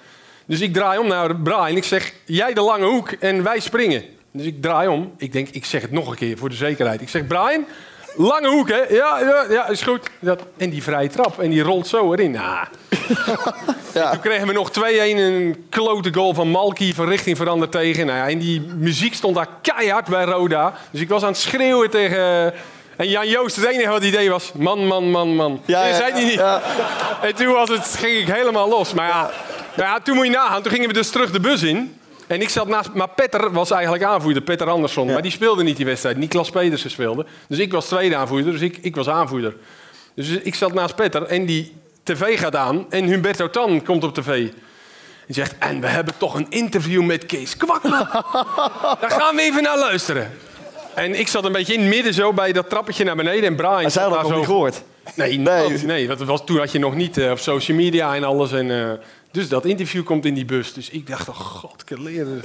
dus 0.46 0.62
ik 0.62 0.74
draai 0.74 1.00
om 1.00 1.08
naar 1.08 1.36
Brian. 1.36 1.76
Ik 1.76 1.84
zeg, 1.84 2.14
jij 2.26 2.54
de 2.54 2.62
lange 2.62 2.86
hoek 2.86 3.12
en 3.12 3.44
wij 3.44 3.60
springen. 3.60 4.04
Dus 4.32 4.46
ik 4.46 4.62
draai 4.62 4.88
om. 4.88 5.14
Ik 5.18 5.32
denk, 5.32 5.50
ik 5.50 5.66
zeg 5.66 5.82
het 5.82 5.92
nog 5.92 6.10
een 6.10 6.16
keer 6.16 6.38
voor 6.38 6.50
de 6.50 6.56
zekerheid. 6.56 7.02
Ik 7.02 7.10
zeg, 7.10 7.28
Brian, 7.28 7.66
lange 8.20 8.48
hoek, 8.48 8.70
hè? 8.70 8.82
Ja, 8.90 9.20
ja, 9.20 9.46
ja 9.50 9.68
is 9.68 9.82
goed. 9.82 10.10
Dat, 10.20 10.42
en 10.58 10.70
die 10.70 10.84
vrije 10.84 11.10
trap. 11.10 11.40
En 11.40 11.50
die 11.50 11.62
rolt 11.62 11.88
zo 11.88 12.14
erin. 12.14 12.40
En 13.94 14.12
Toen 14.12 14.20
kregen 14.20 14.48
we 14.48 14.54
nog 14.54 14.72
2-1 14.72 14.82
een 14.82 15.66
klote 15.70 16.14
goal 16.14 16.34
van 16.34 16.48
Malky 16.48 16.94
van 16.94 17.08
richting 17.08 17.38
veranderd 17.38 17.72
tegen. 17.72 18.06
Nou 18.06 18.18
ja, 18.18 18.30
en 18.30 18.40
die 18.40 18.62
muziek 18.62 19.14
stond 19.14 19.36
daar 19.36 19.48
keihard 19.62 20.08
bij 20.08 20.24
Roda. 20.24 20.74
Dus 20.92 21.02
ik 21.02 21.10
was 21.10 21.22
aan 21.22 21.30
het 21.30 21.38
schreeuwen 21.38 21.90
tegen... 21.90 22.54
En 22.96 23.10
Jan 23.10 23.28
Joost, 23.28 23.56
het 23.56 23.66
enige 23.66 23.90
wat 23.90 24.04
idee 24.04 24.30
was, 24.30 24.52
man, 24.54 24.88
man, 24.88 25.12
man, 25.12 25.36
man. 25.36 25.62
Ja, 25.66 25.86
ja, 25.86 25.96
zei 25.96 26.12
hij 26.12 26.24
niet. 26.24 26.40
En 27.22 27.36
toen 27.36 27.54
was 27.54 27.70
het, 27.70 27.96
ging 27.98 28.18
ik 28.18 28.28
helemaal 28.28 28.70
los. 28.70 28.94
Maar 28.94 29.08
ja, 29.08 29.32
nou 29.76 29.90
ja, 29.90 30.00
toen 30.00 30.16
moet 30.16 30.26
je 30.26 30.32
nagaan. 30.32 30.62
Toen 30.62 30.72
gingen 30.72 30.88
we 30.88 30.94
dus 30.94 31.10
terug 31.10 31.32
de 31.32 31.40
bus 31.40 31.64
in. 31.64 32.00
En 32.30 32.42
ik 32.42 32.50
zat 32.50 32.68
naast... 32.68 32.94
Maar 32.94 33.10
Petter 33.10 33.52
was 33.52 33.72
eigenlijk 33.72 34.04
aanvoerder, 34.04 34.42
Petter 34.42 34.70
Andersson. 34.70 35.08
Maar 35.08 35.22
die 35.22 35.32
speelde 35.32 35.64
niet 35.64 35.78
die 35.78 35.86
wedstrijd. 35.86 36.18
Niklas 36.18 36.50
Pedersen 36.50 36.90
speelde. 36.90 37.26
Dus 37.48 37.58
ik 37.58 37.72
was 37.72 37.86
tweede 37.86 38.16
aanvoerder, 38.16 38.52
dus 38.52 38.62
ik, 38.62 38.78
ik 38.82 38.96
was 38.96 39.08
aanvoerder. 39.10 39.56
Dus 40.16 40.28
ik 40.30 40.56
zat 40.56 40.74
naast 40.74 40.96
Petter 40.96 41.24
en 41.24 41.46
die 41.46 41.76
tv 42.04 42.40
gaat 42.40 42.56
aan. 42.56 42.86
En 42.90 43.04
Humberto 43.06 43.50
Tan 43.50 43.84
komt 43.84 44.04
op 44.04 44.14
tv. 44.14 44.26
Die 45.26 45.36
zegt, 45.36 45.56
en 45.60 45.82
we 45.82 45.88
hebben 45.88 46.14
toch 46.18 46.36
een 46.36 46.48
interview 46.50 47.04
met 47.04 47.26
Kees 47.26 47.58
Kwakman. 47.58 48.08
Daar 49.02 49.12
gaan 49.12 49.36
we 49.36 49.42
even 49.42 49.64
naar 49.64 49.78
luisteren. 49.80 50.32
En 50.96 51.20
ik 51.20 51.28
zat 51.28 51.46
een 51.46 51.52
beetje 51.52 51.74
in 51.74 51.80
het 51.80 51.90
midden 51.90 52.14
zo 52.14 52.34
bij 52.34 52.52
dat 52.52 52.70
trappetje 52.70 53.04
naar 53.04 53.16
beneden. 53.16 53.44
En 53.44 53.56
Brian 53.56 53.74
Hij 53.76 53.90
zei 53.90 54.10
dat 54.10 54.22
nog 54.22 54.32
zo- 54.32 54.38
niet 54.38 54.46
gehoord. 54.46 54.82
Nee, 55.16 55.40
nee. 55.40 55.70
nee 55.70 56.08
dat 56.08 56.20
was, 56.20 56.46
toen 56.46 56.58
had 56.58 56.72
je 56.72 56.80
nog 56.80 56.96
niet 56.96 57.18
eh, 57.18 57.32
op 57.32 57.40
social 57.40 57.78
media 57.78 58.16
en 58.16 58.24
alles. 58.24 58.52
En, 58.52 58.72
eh, 58.72 58.92
dus 59.32 59.50
dat 59.50 59.66
interview 59.66 60.04
komt 60.04 60.26
in 60.26 60.34
die 60.34 60.46
bus. 60.46 60.74
Dus 60.74 60.90
ik 60.90 61.08
dacht, 61.08 61.30
oh 61.30 61.36
god, 61.36 61.84
ik 61.86 61.98
leren. 61.98 62.42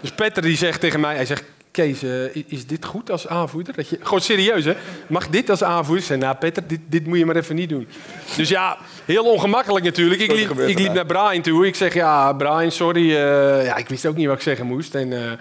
Dus 0.00 0.10
Petter 0.10 0.42
die 0.42 0.56
zegt 0.56 0.80
tegen 0.80 1.00
mij, 1.00 1.14
hij 1.14 1.26
zegt... 1.26 1.44
Kees, 1.70 2.02
eh, 2.02 2.36
is 2.46 2.66
dit 2.66 2.84
goed 2.84 3.10
als 3.10 3.28
aanvoerder? 3.28 3.74
Dat 3.74 3.88
je, 3.88 3.98
gewoon 4.02 4.20
serieus, 4.20 4.64
hè? 4.64 4.74
Mag 5.06 5.28
dit 5.28 5.50
als 5.50 5.62
aanvoerder? 5.62 6.02
Ik 6.02 6.08
zei, 6.08 6.18
nou 6.18 6.36
Petter, 6.36 6.66
dit, 6.66 6.80
dit 6.86 7.06
moet 7.06 7.18
je 7.18 7.26
maar 7.26 7.36
even 7.36 7.54
niet 7.54 7.68
doen. 7.68 7.88
Dus 8.36 8.48
ja, 8.48 8.78
heel 9.04 9.24
ongemakkelijk 9.24 9.84
natuurlijk. 9.84 10.20
Ik 10.20 10.32
liep, 10.32 10.58
ik 10.60 10.78
liep 10.78 10.92
naar 10.92 11.06
Brian 11.06 11.42
toe. 11.42 11.66
Ik 11.66 11.74
zeg, 11.74 11.94
ja, 11.94 12.32
Brian, 12.32 12.70
sorry. 12.70 13.10
eh, 13.10 13.64
ja, 13.64 13.76
ik 13.76 13.88
wist 13.88 14.06
ook 14.06 14.16
niet 14.16 14.26
wat 14.26 14.36
ik 14.36 14.42
zeggen 14.42 14.66
moest. 14.66 14.94
En, 14.94 15.12
eh, 15.12 15.32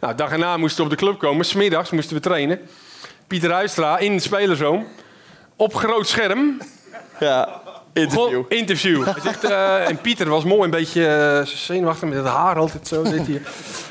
nou, 0.00 0.14
dag 0.14 0.30
erna 0.30 0.56
moesten 0.56 0.84
we 0.84 0.90
op 0.90 0.98
de 0.98 1.04
club 1.04 1.18
komen. 1.18 1.44
Smiddags 1.44 1.90
moesten 1.90 2.16
we 2.16 2.22
trainen. 2.22 2.60
Pieter 3.26 3.52
Huistra 3.52 3.98
in 3.98 4.16
de 4.16 4.22
spelersroom. 4.22 4.86
Op 5.56 5.74
groot 5.74 6.08
scherm. 6.08 6.60
Ja, 7.20 7.59
interview. 7.92 8.42
interview. 8.48 9.04
Hij 9.04 9.20
zegt, 9.22 9.44
eh, 9.44 9.88
en 9.88 10.00
Pieter 10.00 10.28
was 10.28 10.44
mooi 10.44 10.62
een 10.62 10.70
beetje 10.70 11.06
eh, 11.06 11.46
zenuwachtig 11.46 12.08
met 12.08 12.18
het 12.18 12.26
haar 12.26 12.56
altijd 12.56 12.88
zo. 12.88 13.02
Dit 13.02 13.26
hier. 13.26 13.42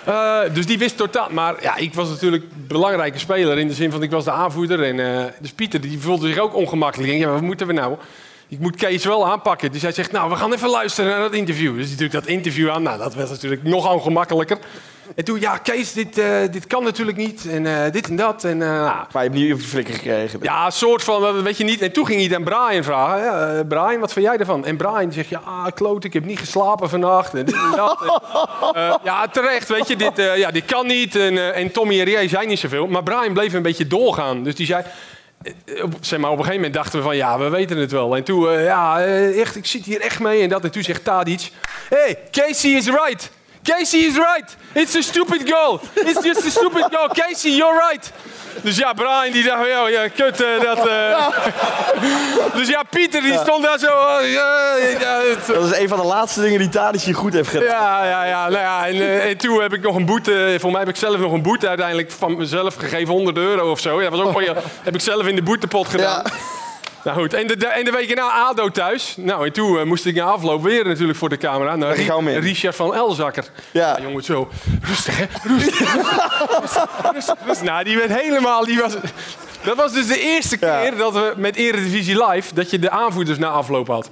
Eh, 0.05 0.39
dus 0.53 0.65
die 0.65 0.77
wist 0.77 0.97
totaal. 0.97 1.27
Maar 1.31 1.55
ja, 1.61 1.76
ik 1.76 1.93
was 1.93 2.09
natuurlijk 2.09 2.43
belangrijke 2.67 3.19
speler 3.19 3.57
in 3.57 3.67
de 3.67 3.73
zin 3.73 3.91
van 3.91 4.03
ik 4.03 4.11
was 4.11 4.23
de 4.23 4.31
aanvoerder. 4.31 4.84
En, 4.84 5.34
dus 5.39 5.51
Pieter 5.51 5.81
die 5.81 5.99
voelde 5.99 6.27
zich 6.27 6.38
ook 6.38 6.55
ongemakkelijk. 6.55 7.13
Ja, 7.13 7.30
wat 7.30 7.41
moeten 7.41 7.67
we 7.67 7.73
nou? 7.73 7.97
Ik 8.47 8.59
moet 8.59 8.76
Kees 8.76 9.05
wel 9.05 9.27
aanpakken. 9.27 9.71
Dus 9.71 9.81
hij 9.81 9.91
zegt, 9.91 10.11
nou, 10.11 10.30
we 10.30 10.35
gaan 10.35 10.53
even 10.53 10.69
luisteren 10.69 11.09
naar 11.09 11.19
dat 11.19 11.34
interview. 11.34 11.76
Dus 11.76 11.97
doet 11.97 12.11
dat 12.11 12.26
interview 12.27 12.69
aan. 12.69 12.84
Nou, 12.84 12.97
dat 12.97 13.15
was 13.15 13.30
natuurlijk 13.30 13.63
nog 13.63 13.93
ongemakkelijker. 13.93 14.57
En 15.15 15.23
toen, 15.23 15.40
ja, 15.40 15.57
Kees, 15.57 15.94
dit, 15.94 16.18
eh, 16.18 16.27
dit 16.52 16.68
kan 16.68 16.84
natuurlijk 16.84 17.18
niet. 17.18 17.45
En 17.49 17.65
eh, 17.86 17.91
dit 17.91 18.07
en 18.10 18.15
dat. 18.15 18.44
En, 18.44 18.61
eh, 18.61 18.69
Maar 18.69 19.07
je 19.11 19.18
hebt 19.19 19.34
niet 19.34 19.53
op 19.53 19.60
je 19.60 19.65
flikker 19.68 19.94
gekregen. 19.94 20.40
ja, 20.41 20.65
een 20.65 20.72
soort 20.72 21.03
van, 21.03 21.22
dat 21.22 21.41
weet 21.41 21.57
je 21.57 21.64
niet. 21.64 21.81
En 21.81 21.91
toen 21.91 22.06
ging 22.06 22.26
hij 22.27 22.36
aan 22.36 22.44
Brian 22.44 22.84
vragen. 22.84 23.23
Ja, 23.23 23.64
Brian, 23.64 23.99
wat 23.99 24.14
vind 24.14 24.26
jij 24.26 24.38
ervan? 24.38 24.65
En 24.65 24.77
Brian 24.77 25.11
zegt, 25.11 25.30
ja, 25.30 25.41
ah, 25.45 25.65
kloot, 25.76 26.03
ik 26.03 26.14
heb 26.14 26.26
niet 26.26 26.40
geslapen 26.40 26.90
vannacht. 26.90 27.34
En 27.34 27.45
dit 27.45 27.56
en 27.56 27.72
dat. 27.76 28.19
En, 28.73 28.99
ja, 29.03 29.27
terecht, 29.27 29.68
weet 29.69 29.88
je, 29.88 29.95
dit, 29.95 30.11
ja, 30.36 30.52
dit 30.52 30.65
kan 30.65 30.88
niet. 30.88 31.15
En, 31.15 31.53
en 31.53 31.72
Tommy 31.72 31.99
en 31.99 32.06
Rie 32.06 32.30
zei 32.30 32.48
niet 32.48 32.60
zoveel. 32.60 32.88
Maar 32.88 33.03
Brian 33.03 33.34
bleef 33.34 33.53
een 33.53 33.61
beetje 33.61 33.88
doorgaan. 33.88 34.44
Dus 34.44 34.56
die 34.56 34.65
zei... 34.65 34.84
op- 35.84 35.94
Zeg 36.02 36.19
maar, 36.19 36.31
op 36.31 36.38
een 36.38 36.44
gegeven 36.44 36.56
moment 36.65 36.73
dachten 36.73 36.99
we 36.99 37.06
van, 37.06 37.15
ja, 37.15 37.38
we 37.40 37.49
weten 37.49 37.77
het 37.77 37.91
wel. 37.91 38.15
En 38.15 38.23
toen, 38.23 38.52
ja, 38.61 39.02
echt, 39.36 39.56
ik 39.56 39.65
zit 39.65 39.86
hier 39.86 40.02
echt 40.02 40.19
mee. 40.19 40.41
En 40.41 40.49
dat. 40.49 40.64
En 40.64 40.72
toen 40.72 40.84
zegt 40.84 41.03
Tadic, 41.03 41.52
hey, 41.90 42.18
Casey 42.31 42.72
is 42.72 42.86
right. 42.88 43.31
Casey 43.64 43.99
is 43.99 44.15
right. 44.15 44.57
It's 44.73 44.95
a 44.95 45.02
stupid 45.02 45.49
goal. 45.52 45.80
It's 45.95 46.23
just 46.23 46.45
a 46.45 46.49
stupid 46.49 46.86
goal. 46.91 47.07
Casey, 47.27 47.49
you're 47.56 47.80
right. 47.90 48.11
Dus 48.64 48.77
ja, 48.77 48.94
Brian 48.94 49.31
die 49.31 49.44
dacht, 49.44 49.68
ja, 49.68 49.88
ja 49.88 50.07
kut, 50.07 50.41
eh, 50.41 50.61
dat... 50.61 50.88
eh. 50.88 51.27
dus 52.57 52.68
ja, 52.68 52.84
Pieter 52.90 53.22
die 53.22 53.31
Ja. 53.31 53.41
stond 53.44 53.64
daar 53.64 53.80
zo... 53.80 53.88
het- 53.88 55.45
Dat 55.48 55.72
is 55.72 55.77
een 55.80 55.88
van 55.88 55.98
de 55.99 56.06
laatste 56.06 56.41
dingen 56.41 56.60
die 56.60 56.69
Tadic 56.69 57.02
hier 57.02 57.15
goed 57.15 57.34
heeft 57.34 57.49
gedaan. 57.49 57.65
ja, 57.68 58.06
ja, 58.06 58.23
ja. 58.26 58.41
Nou 58.49 58.61
ja 58.61 58.88
en, 58.88 58.94
eh, 58.94 59.26
en 59.30 59.38
toen 59.38 59.61
heb 59.61 59.73
ik 59.73 59.81
nog 59.81 59.95
een 59.95 60.06
boete. 60.06 60.57
Voor 60.60 60.72
mij 60.72 60.80
heb 60.80 60.90
ik 60.90 60.95
zelf 60.95 61.18
nog 61.18 61.31
een 61.31 61.41
boete 61.41 61.68
uiteindelijk 61.68 62.11
van 62.11 62.38
mezelf 62.38 62.76
gegeven, 62.76 63.14
100 63.14 63.38
euro 63.38 63.72
of 63.72 63.80
zo. 63.80 64.02
Ja, 64.02 64.10
dat 64.10 64.19
was 64.19 64.27
ook 64.27 64.40
wel, 64.41 64.56
heb 64.84 64.95
ik 64.95 65.02
zelf 65.02 65.27
in 65.27 65.36
de 65.36 65.44
boetepot 65.44 65.90
gedaan. 65.90 66.23
Nou 67.03 67.19
goed, 67.19 67.34
en 67.34 67.47
de, 67.47 67.67
en 67.67 67.85
de 67.85 67.91
week 67.91 68.15
na 68.15 68.31
ADO 68.31 68.69
thuis. 68.69 69.13
Nou, 69.17 69.45
en 69.45 69.51
toen 69.51 69.80
eh, 69.80 69.85
moest 69.85 70.05
ik 70.05 70.15
na 70.15 70.23
afloop 70.23 70.63
weer 70.63 70.85
natuurlijk 70.85 71.17
voor 71.17 71.30
de 71.30 71.38
camera. 71.38 71.76
Naar 71.76 72.23
mee. 72.23 72.39
Richard 72.39 72.76
van 72.76 72.95
Elzakker. 72.95 73.45
Ja. 73.71 73.97
jongen, 74.01 74.23
zo. 74.23 74.49
Rustig, 74.81 75.17
hè? 75.17 75.26
Rustig. 75.43 75.80
rustig, 76.59 76.88
rustig, 77.13 77.35
rustig. 77.45 77.65
Nou, 77.65 77.84
die 77.84 77.97
werd 77.97 78.21
helemaal... 78.21 78.65
Die 78.65 78.80
was, 78.80 78.93
dat 79.63 79.76
was 79.76 79.93
dus 79.93 80.07
de 80.07 80.19
eerste 80.19 80.57
keer 80.57 80.97
dat 80.97 81.13
we 81.13 81.34
met 81.38 81.55
Eredivisie 81.55 82.26
Live... 82.26 82.53
dat 82.53 82.69
je 82.69 82.80
de 82.80 82.89
aanvoerders 82.89 83.38
na 83.38 83.47
afloop 83.47 83.88
had. 83.88 84.09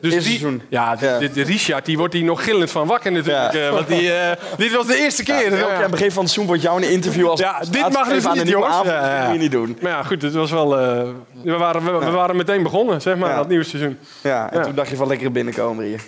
Dus 0.00 0.12
Eerste 0.14 0.28
die, 0.30 0.38
seizoen. 0.38 0.62
Ja, 0.68 0.96
de, 0.96 1.16
de- 1.20 1.30
de 1.30 1.42
Richard 1.42 1.84
die 1.84 1.98
wordt 1.98 2.14
hier 2.14 2.24
nog 2.24 2.44
gillend 2.44 2.70
van 2.70 2.86
wakker 2.86 3.12
natuurlijk. 3.12 3.54
eh, 3.54 3.68
want 3.70 3.86
die, 3.88 4.12
eh, 4.12 4.36
dit 4.56 4.72
was 4.74 4.86
de 4.86 4.96
eerste 4.96 5.22
keer. 5.22 5.56
Ja, 5.58 5.74
aan 5.74 5.82
het 5.82 5.90
begin 5.90 6.12
van 6.12 6.22
het 6.22 6.32
seizoen 6.32 6.46
wordt 6.46 6.62
jou 6.62 6.82
een 6.82 6.90
interview 6.90 7.28
als 7.28 7.40
Ja, 7.40 7.62
dit 7.70 7.92
mag 7.92 8.08
dus 8.08 8.32
niet, 8.32 8.48
jongens. 8.48 8.72
avond. 8.72 8.86
Ja, 8.88 9.06
ja. 9.06 9.16
Dat 9.18 9.24
moet 9.26 9.34
je 9.36 9.40
niet 9.42 9.50
doen. 9.52 9.78
Maar 9.82 9.90
ja, 9.90 10.02
goed, 10.02 10.22
het 10.22 10.34
was 10.34 10.50
wel... 10.50 10.78
eh, 10.78 11.02
we, 11.44 11.56
waren, 11.56 11.84
we, 11.84 12.04
we 12.04 12.10
waren 12.10 12.36
meteen 12.36 12.62
begonnen, 12.62 13.00
zeg 13.00 13.16
maar, 13.16 13.30
Ja. 13.30 13.36
dat 13.36 13.48
nieuwe 13.48 13.64
seizoen. 13.64 13.98
Ja, 14.22 14.50
en 14.52 14.58
Ja. 14.58 14.64
toen 14.64 14.74
dacht 14.74 14.88
je 14.90 14.96
van 14.96 15.06
lekker 15.08 15.32
binnenkomen 15.32 15.84
hier. 15.84 16.00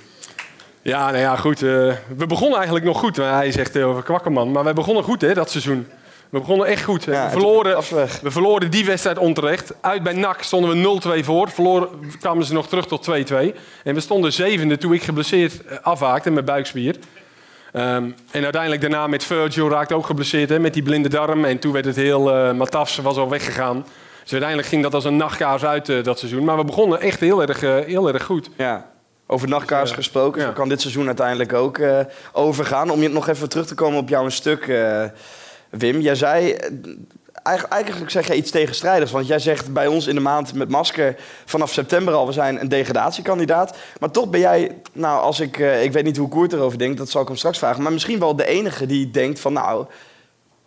Ja, 0.82 1.04
nou 1.06 1.18
ja, 1.18 1.36
goed. 1.36 1.62
eh, 1.62 1.68
we 2.16 2.26
begonnen 2.28 2.56
eigenlijk 2.56 2.86
nog 2.86 2.98
goed. 2.98 3.16
Hij 3.16 3.52
zegt 3.52 3.78
over 3.78 4.02
Kwakkerman. 4.02 4.52
Maar 4.52 4.64
wij 4.64 4.72
begonnen 4.74 5.04
goed, 5.04 5.20
hè, 5.20 5.34
dat 5.34 5.50
seizoen. 5.50 5.86
We 6.32 6.38
begonnen 6.38 6.66
echt 6.66 6.84
goed. 6.84 7.04
Ja, 7.04 7.10
we, 7.10 7.16
en 7.16 7.30
verloren, 7.30 7.82
we 8.22 8.30
verloren 8.30 8.70
die 8.70 8.84
wedstrijd 8.84 9.18
onterecht. 9.18 9.74
Uit 9.80 10.02
bij 10.02 10.12
NAC 10.12 10.42
stonden 10.42 10.82
we 10.82 11.20
0-2 11.20 11.24
voor. 11.24 11.48
Verloren, 11.50 11.88
kwamen 12.20 12.44
ze 12.44 12.52
nog 12.52 12.68
terug 12.68 12.86
tot 12.86 13.08
2-2. 13.10 13.34
En 13.84 13.94
we 13.94 14.00
stonden 14.00 14.32
zevende 14.32 14.78
toen 14.78 14.92
ik 14.92 15.02
geblesseerd 15.02 15.64
eh, 15.64 15.78
afhaakte 15.82 16.30
met 16.30 16.44
buikspier. 16.44 16.96
Ehm, 17.72 18.10
en 18.30 18.42
uiteindelijk 18.42 18.80
daarna 18.80 19.06
met 19.06 19.24
Virgil 19.24 19.70
raakte 19.70 19.94
ook 19.94 20.06
geblesseerd 20.06 20.48
hè, 20.48 20.58
met 20.58 20.74
die 20.74 20.82
blinde 20.82 21.08
darm. 21.08 21.44
En 21.44 21.58
toen 21.58 21.72
werd 21.72 21.84
het 21.84 21.96
heel... 21.96 22.34
eh 22.34 22.52
Matafs 22.52 22.96
was 22.96 23.16
al 23.16 23.28
weggegaan. 23.28 23.86
Dus 24.22 24.30
uiteindelijk 24.30 24.68
ging 24.68 24.82
dat 24.82 24.94
als 24.94 25.04
een 25.04 25.16
nachtkaars 25.16 25.64
uit 25.64 25.88
eh, 25.88 26.02
dat 26.02 26.18
seizoen. 26.18 26.44
Maar 26.44 26.56
we 26.56 26.64
begonnen 26.64 27.00
echt 27.00 27.20
heel 27.20 27.42
erg, 27.42 27.60
heel 27.60 28.12
erg 28.12 28.24
goed. 28.24 28.50
Ja. 28.56 28.90
Over 29.26 29.48
nachtkaars 29.48 29.90
gesproken, 29.90 30.42
zo 30.42 30.52
kan 30.52 30.68
dit 30.68 30.80
seizoen 30.80 31.06
uiteindelijk 31.06 31.52
ook 31.52 31.80
overgaan. 32.32 32.90
Om 32.90 33.02
je 33.02 33.08
nog 33.08 33.28
even 33.28 33.48
terug 33.48 33.66
te 33.66 33.74
komen 33.74 33.98
op 33.98 34.08
jouw 34.08 34.28
stuk, 34.28 34.66
Wim. 35.78 36.00
Jij 36.00 36.14
zei, 36.14 36.50
eh, 36.50 36.70
eigen- 37.42 37.70
eigenlijk 37.70 38.10
zeg 38.10 38.26
jij 38.26 38.36
iets 38.36 38.50
tegenstrijdigs. 38.50 39.10
Want 39.10 39.26
jij 39.26 39.38
zegt 39.38 39.72
bij 39.72 39.86
ons 39.86 40.06
in 40.06 40.14
de 40.14 40.20
maand 40.20 40.54
met 40.54 40.68
masker 40.68 41.16
vanaf 41.44 41.72
september 41.72 42.14
al, 42.14 42.26
we 42.26 42.32
zijn 42.32 42.60
een 42.60 42.68
degradatiekandidaat. 42.68 43.76
Maar 44.00 44.10
toch 44.10 44.30
ben 44.30 44.40
jij, 44.40 44.76
nou 44.92 45.20
als 45.22 45.40
ik, 45.40 45.58
eh, 45.58 45.84
ik 45.84 45.92
weet 45.92 46.04
niet 46.04 46.16
hoe 46.16 46.28
Koert 46.28 46.52
erover 46.52 46.78
denkt, 46.78 46.98
dat 46.98 47.10
zal 47.10 47.20
ik 47.22 47.28
hem 47.28 47.36
straks 47.36 47.58
vragen. 47.58 47.82
Maar 47.82 47.92
misschien 47.92 48.18
wel 48.18 48.36
de 48.36 48.46
enige 48.46 48.86
die 48.86 49.10
denkt 49.10 49.40
van 49.40 49.52
nou, 49.52 49.86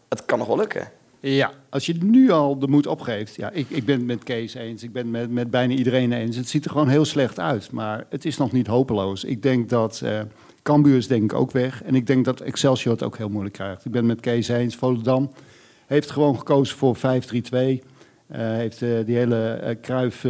het 0.09 0.25
kan 0.25 0.37
nog 0.37 0.47
wel 0.47 0.57
lukken. 0.57 0.87
Ja, 1.19 1.51
als 1.69 1.85
je 1.85 1.93
nu 2.01 2.31
al 2.31 2.59
de 2.59 2.67
moed 2.67 2.87
opgeeft. 2.87 3.35
Ja, 3.35 3.49
ik, 3.51 3.65
ik 3.69 3.85
ben 3.85 3.95
het 3.95 4.05
met 4.05 4.23
Kees 4.23 4.53
eens. 4.53 4.83
Ik 4.83 4.91
ben 4.93 5.01
het 5.03 5.11
met, 5.11 5.31
met 5.31 5.51
bijna 5.51 5.73
iedereen 5.73 6.11
eens. 6.11 6.35
Het 6.35 6.49
ziet 6.49 6.65
er 6.65 6.71
gewoon 6.71 6.87
heel 6.87 7.05
slecht 7.05 7.39
uit. 7.39 7.71
Maar 7.71 8.05
het 8.09 8.25
is 8.25 8.37
nog 8.37 8.51
niet 8.51 8.67
hopeloos. 8.67 9.23
Ik 9.23 9.43
denk 9.43 9.69
dat 9.69 10.01
uh, 10.03 10.19
Cambuur 10.65 10.97
is 10.97 11.07
denk 11.07 11.23
ik 11.23 11.33
ook 11.33 11.51
weg. 11.51 11.83
En 11.83 11.95
ik 11.95 12.07
denk 12.07 12.25
dat 12.25 12.39
Excelsior 12.39 12.93
het 12.93 13.03
ook 13.03 13.17
heel 13.17 13.29
moeilijk 13.29 13.55
krijgt. 13.55 13.85
Ik 13.85 13.91
ben 13.91 14.05
met 14.05 14.19
Kees 14.19 14.47
eens. 14.47 14.75
Volendam 14.75 15.31
heeft 15.85 16.11
gewoon 16.11 16.37
gekozen 16.37 16.77
voor 16.77 16.97
5-3-2. 16.97 16.99
Uh, 17.01 17.17
heeft 18.27 18.81
uh, 18.81 19.05
die 19.05 19.15
hele 19.15 19.61
uh, 19.63 19.75
Kruif 19.81 20.25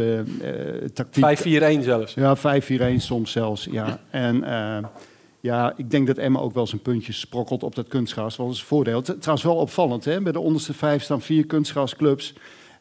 tactiek... 0.94 1.80
5-4-1 1.80 1.84
zelfs. 1.84 2.14
Ja, 2.14 2.36
5-4-1 2.36 2.40
soms 2.96 3.30
zelfs. 3.30 3.68
Ja. 3.70 4.00
En 4.10 4.44
ja, 5.40 5.72
ik 5.76 5.90
denk 5.90 6.06
dat 6.06 6.18
Emma 6.18 6.38
ook 6.38 6.54
wel 6.54 6.66
zijn 6.66 6.82
puntjes 6.82 7.20
sprokkelt 7.20 7.62
op 7.62 7.74
dat 7.74 7.88
kunstgras. 7.88 8.36
Dat 8.36 8.50
is 8.50 8.60
een 8.60 8.66
voordeel. 8.66 8.96
Het, 8.96 9.04
trouwens 9.04 9.42
wel 9.42 9.56
opvallend, 9.56 10.04
hè? 10.04 10.20
bij 10.20 10.32
de 10.32 10.40
onderste 10.40 10.74
vijf 10.74 11.02
staan 11.02 11.22
vier 11.22 11.46
kunstgrasclubs. 11.46 12.34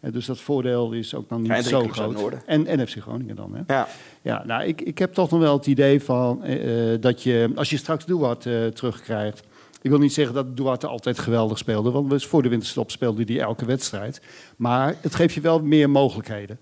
En 0.05 0.11
dus 0.11 0.25
dat 0.25 0.39
voordeel 0.39 0.91
is 0.91 1.15
ook 1.15 1.29
dan 1.29 1.41
niet 1.41 1.51
ja, 1.51 1.61
zo 1.61 1.87
groot. 1.87 2.33
En, 2.45 2.67
en 2.67 2.79
NFC 2.79 2.97
Groningen 3.01 3.35
dan. 3.35 3.55
Hè? 3.55 3.73
Ja. 3.73 3.87
Ja, 4.21 4.43
nou, 4.45 4.63
ik, 4.63 4.81
ik 4.81 4.97
heb 4.97 5.13
toch 5.13 5.29
nog 5.29 5.39
wel 5.39 5.57
het 5.57 5.65
idee 5.65 6.03
van 6.03 6.41
uh, 6.45 6.95
dat 6.99 7.23
je, 7.23 7.51
als 7.55 7.69
je 7.69 7.77
straks 7.77 8.05
Duarte 8.05 8.63
uh, 8.65 8.67
terugkrijgt. 8.67 9.43
Ik 9.81 9.89
wil 9.89 9.99
niet 9.99 10.13
zeggen 10.13 10.35
dat 10.35 10.57
Duarte 10.57 10.87
altijd 10.87 11.19
geweldig 11.19 11.57
speelde, 11.57 11.91
want 11.91 12.25
voor 12.25 12.41
de 12.41 12.49
winterstop 12.49 12.91
speelde 12.91 13.23
hij 13.23 13.39
elke 13.39 13.65
wedstrijd. 13.65 14.21
Maar 14.55 14.95
het 15.01 15.15
geeft 15.15 15.33
je 15.33 15.41
wel 15.41 15.59
meer 15.61 15.89
mogelijkheden. 15.89 16.59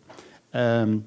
Um, 0.55 1.05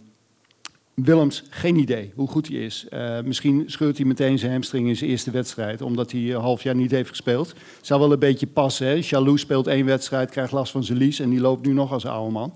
Willems, 1.05 1.43
geen 1.51 1.77
idee 1.77 2.13
hoe 2.15 2.29
goed 2.29 2.49
hij 2.49 2.57
is. 2.57 2.87
Uh, 2.93 3.21
misschien 3.25 3.65
scheurt 3.67 3.97
hij 3.97 4.07
meteen 4.07 4.39
zijn 4.39 4.53
hamstring 4.53 4.89
in 4.89 4.97
zijn 4.97 5.11
eerste 5.11 5.31
wedstrijd, 5.31 5.83
omdat 5.83 6.13
hij 6.13 6.21
een 6.21 6.41
half 6.41 6.63
jaar 6.63 6.75
niet 6.75 6.91
heeft 6.91 7.09
gespeeld. 7.09 7.55
Zou 7.81 8.01
wel 8.01 8.13
een 8.13 8.19
beetje 8.19 8.47
passen. 8.47 8.87
Hè? 8.87 8.93
Jaloux 8.93 9.41
speelt 9.41 9.67
één 9.67 9.87
wedstrijd, 9.87 10.31
krijgt 10.31 10.53
last 10.53 10.73
van 10.73 10.85
zijn 10.85 10.99
lies 10.99 11.21
en 11.21 11.31
die 11.31 11.41
loopt 11.41 11.67
nu 11.67 11.73
nog 11.73 11.93
als 11.93 12.07
oude 12.07 12.33
man. 12.33 12.53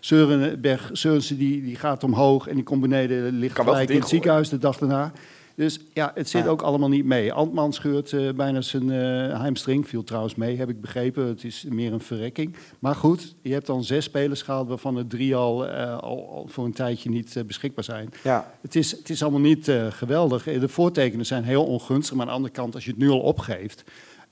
Seurenberg, 0.00 0.90
Seurensen 0.92 1.38
die, 1.38 1.62
die 1.62 1.76
gaat 1.76 2.04
omhoog 2.04 2.46
en 2.46 2.54
die 2.54 2.64
komt 2.64 2.80
beneden, 2.80 3.38
ligt 3.38 3.54
kan 3.54 3.64
gelijk 3.64 3.90
in 3.90 3.98
het 3.98 4.08
ziekenhuis 4.08 4.48
de 4.48 4.58
dag 4.58 4.78
daarna. 4.78 5.12
Dus 5.54 5.80
ja, 5.92 6.12
het 6.14 6.28
zit 6.28 6.46
ook 6.46 6.62
allemaal 6.62 6.88
niet 6.88 7.04
mee. 7.04 7.32
Antman 7.32 7.72
scheurt 7.72 8.12
uh, 8.12 8.32
bijna 8.32 8.60
zijn 8.60 8.88
uh, 8.88 9.40
hamstring. 9.40 9.88
Viel 9.88 10.04
trouwens 10.04 10.34
mee, 10.34 10.56
heb 10.56 10.68
ik 10.68 10.80
begrepen. 10.80 11.26
Het 11.26 11.44
is 11.44 11.64
meer 11.68 11.92
een 11.92 12.00
verrekking. 12.00 12.56
Maar 12.78 12.94
goed, 12.94 13.34
je 13.42 13.52
hebt 13.52 13.66
dan 13.66 13.84
zes 13.84 14.04
spelers 14.04 14.42
gehaald... 14.42 14.68
waarvan 14.68 14.96
er 14.96 15.06
drie 15.06 15.36
al, 15.36 15.66
uh, 15.66 15.98
al, 15.98 16.30
al 16.30 16.46
voor 16.48 16.64
een 16.64 16.72
tijdje 16.72 17.10
niet 17.10 17.42
beschikbaar 17.46 17.84
zijn. 17.84 18.10
Ja. 18.22 18.52
Het, 18.60 18.76
is, 18.76 18.90
het 18.90 19.10
is 19.10 19.22
allemaal 19.22 19.40
niet 19.40 19.72
geweldig. 19.90 20.42
De 20.44 20.68
voortekenen 20.68 21.26
zijn 21.26 21.44
heel 21.44 21.64
ongunstig. 21.64 22.16
Maar 22.16 22.26
aan 22.26 22.30
de 22.30 22.36
andere 22.36 22.54
kant, 22.54 22.74
als 22.74 22.84
je 22.84 22.90
het 22.90 23.00
nu 23.00 23.08
al 23.08 23.20
opgeeft... 23.20 23.84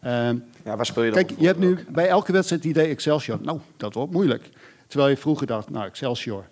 ja, 0.03 0.37
waar 0.65 0.87
speel 0.87 1.03
je 1.03 1.11
dan? 1.11 1.25
Kijk, 1.25 1.41
je 1.41 1.47
hebt 1.47 1.59
nu 1.59 1.79
bij 1.89 2.09
elke 2.09 2.33
wedstrijd 2.33 2.63
het 2.63 2.71
idee 2.71 2.89
Excelsior. 2.89 3.39
Nou, 3.43 3.59
dat 3.77 3.95
wordt 3.95 4.13
moeilijk. 4.13 4.49
Terwijl 4.87 5.11
je 5.11 5.17
vroeger 5.17 5.47
dacht, 5.47 5.71
nou, 5.71 5.87
Excelsior... 5.87 6.45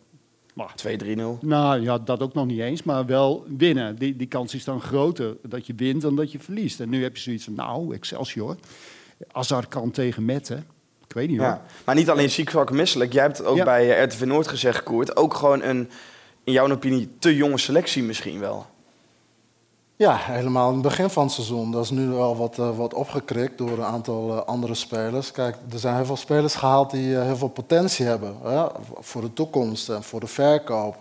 2-3-0. 0.68 1.20
Nou 1.40 1.80
ja, 1.80 1.98
dat 1.98 2.20
ook 2.22 2.34
nog 2.34 2.46
niet 2.46 2.60
eens, 2.60 2.82
maar 2.82 3.06
wel 3.06 3.44
winnen. 3.56 3.96
Die, 3.96 4.16
die 4.16 4.26
kans 4.26 4.54
is 4.54 4.64
dan 4.64 4.80
groter 4.80 5.36
dat 5.42 5.66
je 5.66 5.72
wint 5.76 6.02
dan 6.02 6.16
dat 6.16 6.32
je 6.32 6.38
verliest. 6.38 6.80
En 6.80 6.88
nu 6.88 7.02
heb 7.02 7.16
je 7.16 7.22
zoiets 7.22 7.44
van, 7.44 7.54
nou, 7.54 7.94
Excelsior. 7.94 8.56
Azar 9.32 9.66
kan 9.68 9.90
tegen 9.90 10.24
Metten. 10.24 10.66
Ik 11.06 11.12
weet 11.16 11.28
niet 11.28 11.38
hoor. 11.38 11.46
Ja. 11.46 11.62
Maar 11.84 11.94
niet 11.94 12.10
alleen 12.10 12.30
ziek, 12.30 12.50
zwak 12.50 12.70
misselijk. 12.70 13.12
Jij 13.12 13.22
hebt 13.22 13.44
ook 13.44 13.56
Ja. 13.56 13.64
bij 13.64 13.96
eh, 13.96 14.04
RTV 14.06 14.24
Noord 14.24 14.48
gezegd, 14.48 14.82
Koert. 14.82 15.16
Ook 15.16 15.34
gewoon 15.34 15.62
een, 15.62 15.90
in 16.44 16.52
jouw 16.52 16.70
opinie, 16.70 17.08
te 17.18 17.36
jonge 17.36 17.58
selectie 17.58 18.02
misschien 18.02 18.38
wel. 18.40 18.66
Ja, 20.00 20.16
helemaal 20.16 20.68
in 20.68 20.74
het 20.74 20.82
begin 20.82 21.10
van 21.10 21.22
het 21.22 21.32
seizoen. 21.32 21.70
Dat 21.70 21.84
is 21.84 21.90
nu 21.90 22.08
wel 22.08 22.36
wat, 22.36 22.58
uh, 22.58 22.76
wat 22.76 22.94
opgekrikt 22.94 23.58
door 23.58 23.70
een 23.70 23.84
aantal 23.84 24.30
uh, 24.30 24.42
andere 24.42 24.74
spelers. 24.74 25.32
Kijk, 25.32 25.56
er 25.72 25.78
zijn 25.78 25.94
heel 25.94 26.04
veel 26.04 26.16
spelers 26.16 26.54
gehaald 26.54 26.90
die 26.90 27.06
uh, 27.06 27.22
heel 27.22 27.36
veel 27.36 27.48
potentie 27.48 28.06
hebben. 28.06 28.36
Voor 29.00 29.20
de 29.20 29.32
toekomst 29.32 29.88
en 29.88 30.02
voor 30.02 30.20
de 30.20 30.26
verkoop. 30.26 30.96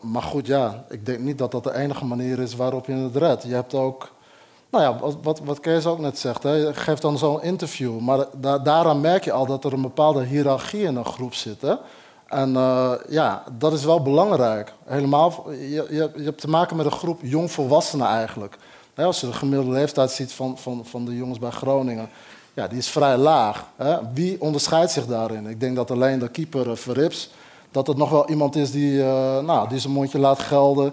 maar 0.00 0.22
goed, 0.22 0.46
ja, 0.46 0.84
ik 0.88 1.06
denk 1.06 1.18
niet 1.18 1.38
dat 1.38 1.50
dat 1.50 1.64
de 1.64 1.74
enige 1.74 2.04
manier 2.04 2.38
is 2.38 2.54
waarop 2.54 2.86
je 2.86 2.92
het 2.92 3.16
redt. 3.16 3.42
Je 3.42 3.54
hebt 3.54 3.74
ook, 3.74 4.10
nou 4.70 4.84
ja, 4.84 5.12
wat, 5.22 5.40
wat 5.44 5.60
Kees 5.60 5.86
ook 5.86 5.98
net 5.98 6.18
zegt. 6.18 6.42
Hè? 6.42 6.52
Je 6.52 6.74
geeft 6.74 7.02
dan 7.02 7.18
zo'n 7.18 7.42
interview. 7.42 7.98
Maar 7.98 8.26
da 8.36 8.58
daaraan 8.58 9.00
merk 9.00 9.24
je 9.24 9.32
al 9.32 9.46
dat 9.46 9.64
er 9.64 9.72
een 9.72 9.82
bepaalde 9.82 10.24
hiërarchie 10.24 10.82
in 10.82 10.96
een 10.96 11.04
groep 11.04 11.34
zit. 11.34 11.60
Hè? 11.60 11.74
En 12.30 12.50
uh, 12.50 12.92
ja, 13.08 13.44
dat 13.58 13.72
is 13.72 13.84
wel 13.84 14.02
belangrijk. 14.02 14.72
Helemaal, 14.84 15.50
je, 15.50 15.86
je, 15.90 16.22
hebt 16.24 16.40
te 16.40 16.48
maken 16.48 16.76
met 16.76 16.86
een 16.86 16.92
groep 16.92 17.18
jongvolwassenen 17.22 18.06
eigenlijk. 18.06 18.56
Als 18.94 19.20
je 19.20 19.26
de 19.26 19.32
gemiddelde 19.32 19.72
leeftijd 19.72 20.10
ziet 20.10 20.32
van, 20.32 20.58
van, 20.58 20.86
van 20.86 21.04
de 21.04 21.16
jongens 21.16 21.38
bij 21.38 21.50
Groningen, 21.50 22.08
ja, 22.54 22.68
die 22.68 22.78
is 22.78 22.88
vrij 22.88 23.16
laag. 23.16 23.66
Wie 24.14 24.40
onderscheidt 24.40 24.90
zich 24.90 25.06
daarin? 25.06 25.46
Ik 25.46 25.60
denk 25.60 25.76
dat 25.76 25.90
alleen 25.90 26.18
de 26.18 26.28
keeper 26.28 26.66
uh, 26.66 26.76
Verrips, 26.76 27.30
dat 27.70 27.86
het 27.86 27.96
nog 27.96 28.10
wel 28.10 28.28
iemand 28.28 28.56
is 28.56 28.70
die, 28.70 28.92
uh, 28.92 29.38
nou, 29.38 29.68
die 29.68 29.78
zijn 29.78 29.92
mondje 29.92 30.18
laat 30.18 30.38
gelden. 30.38 30.92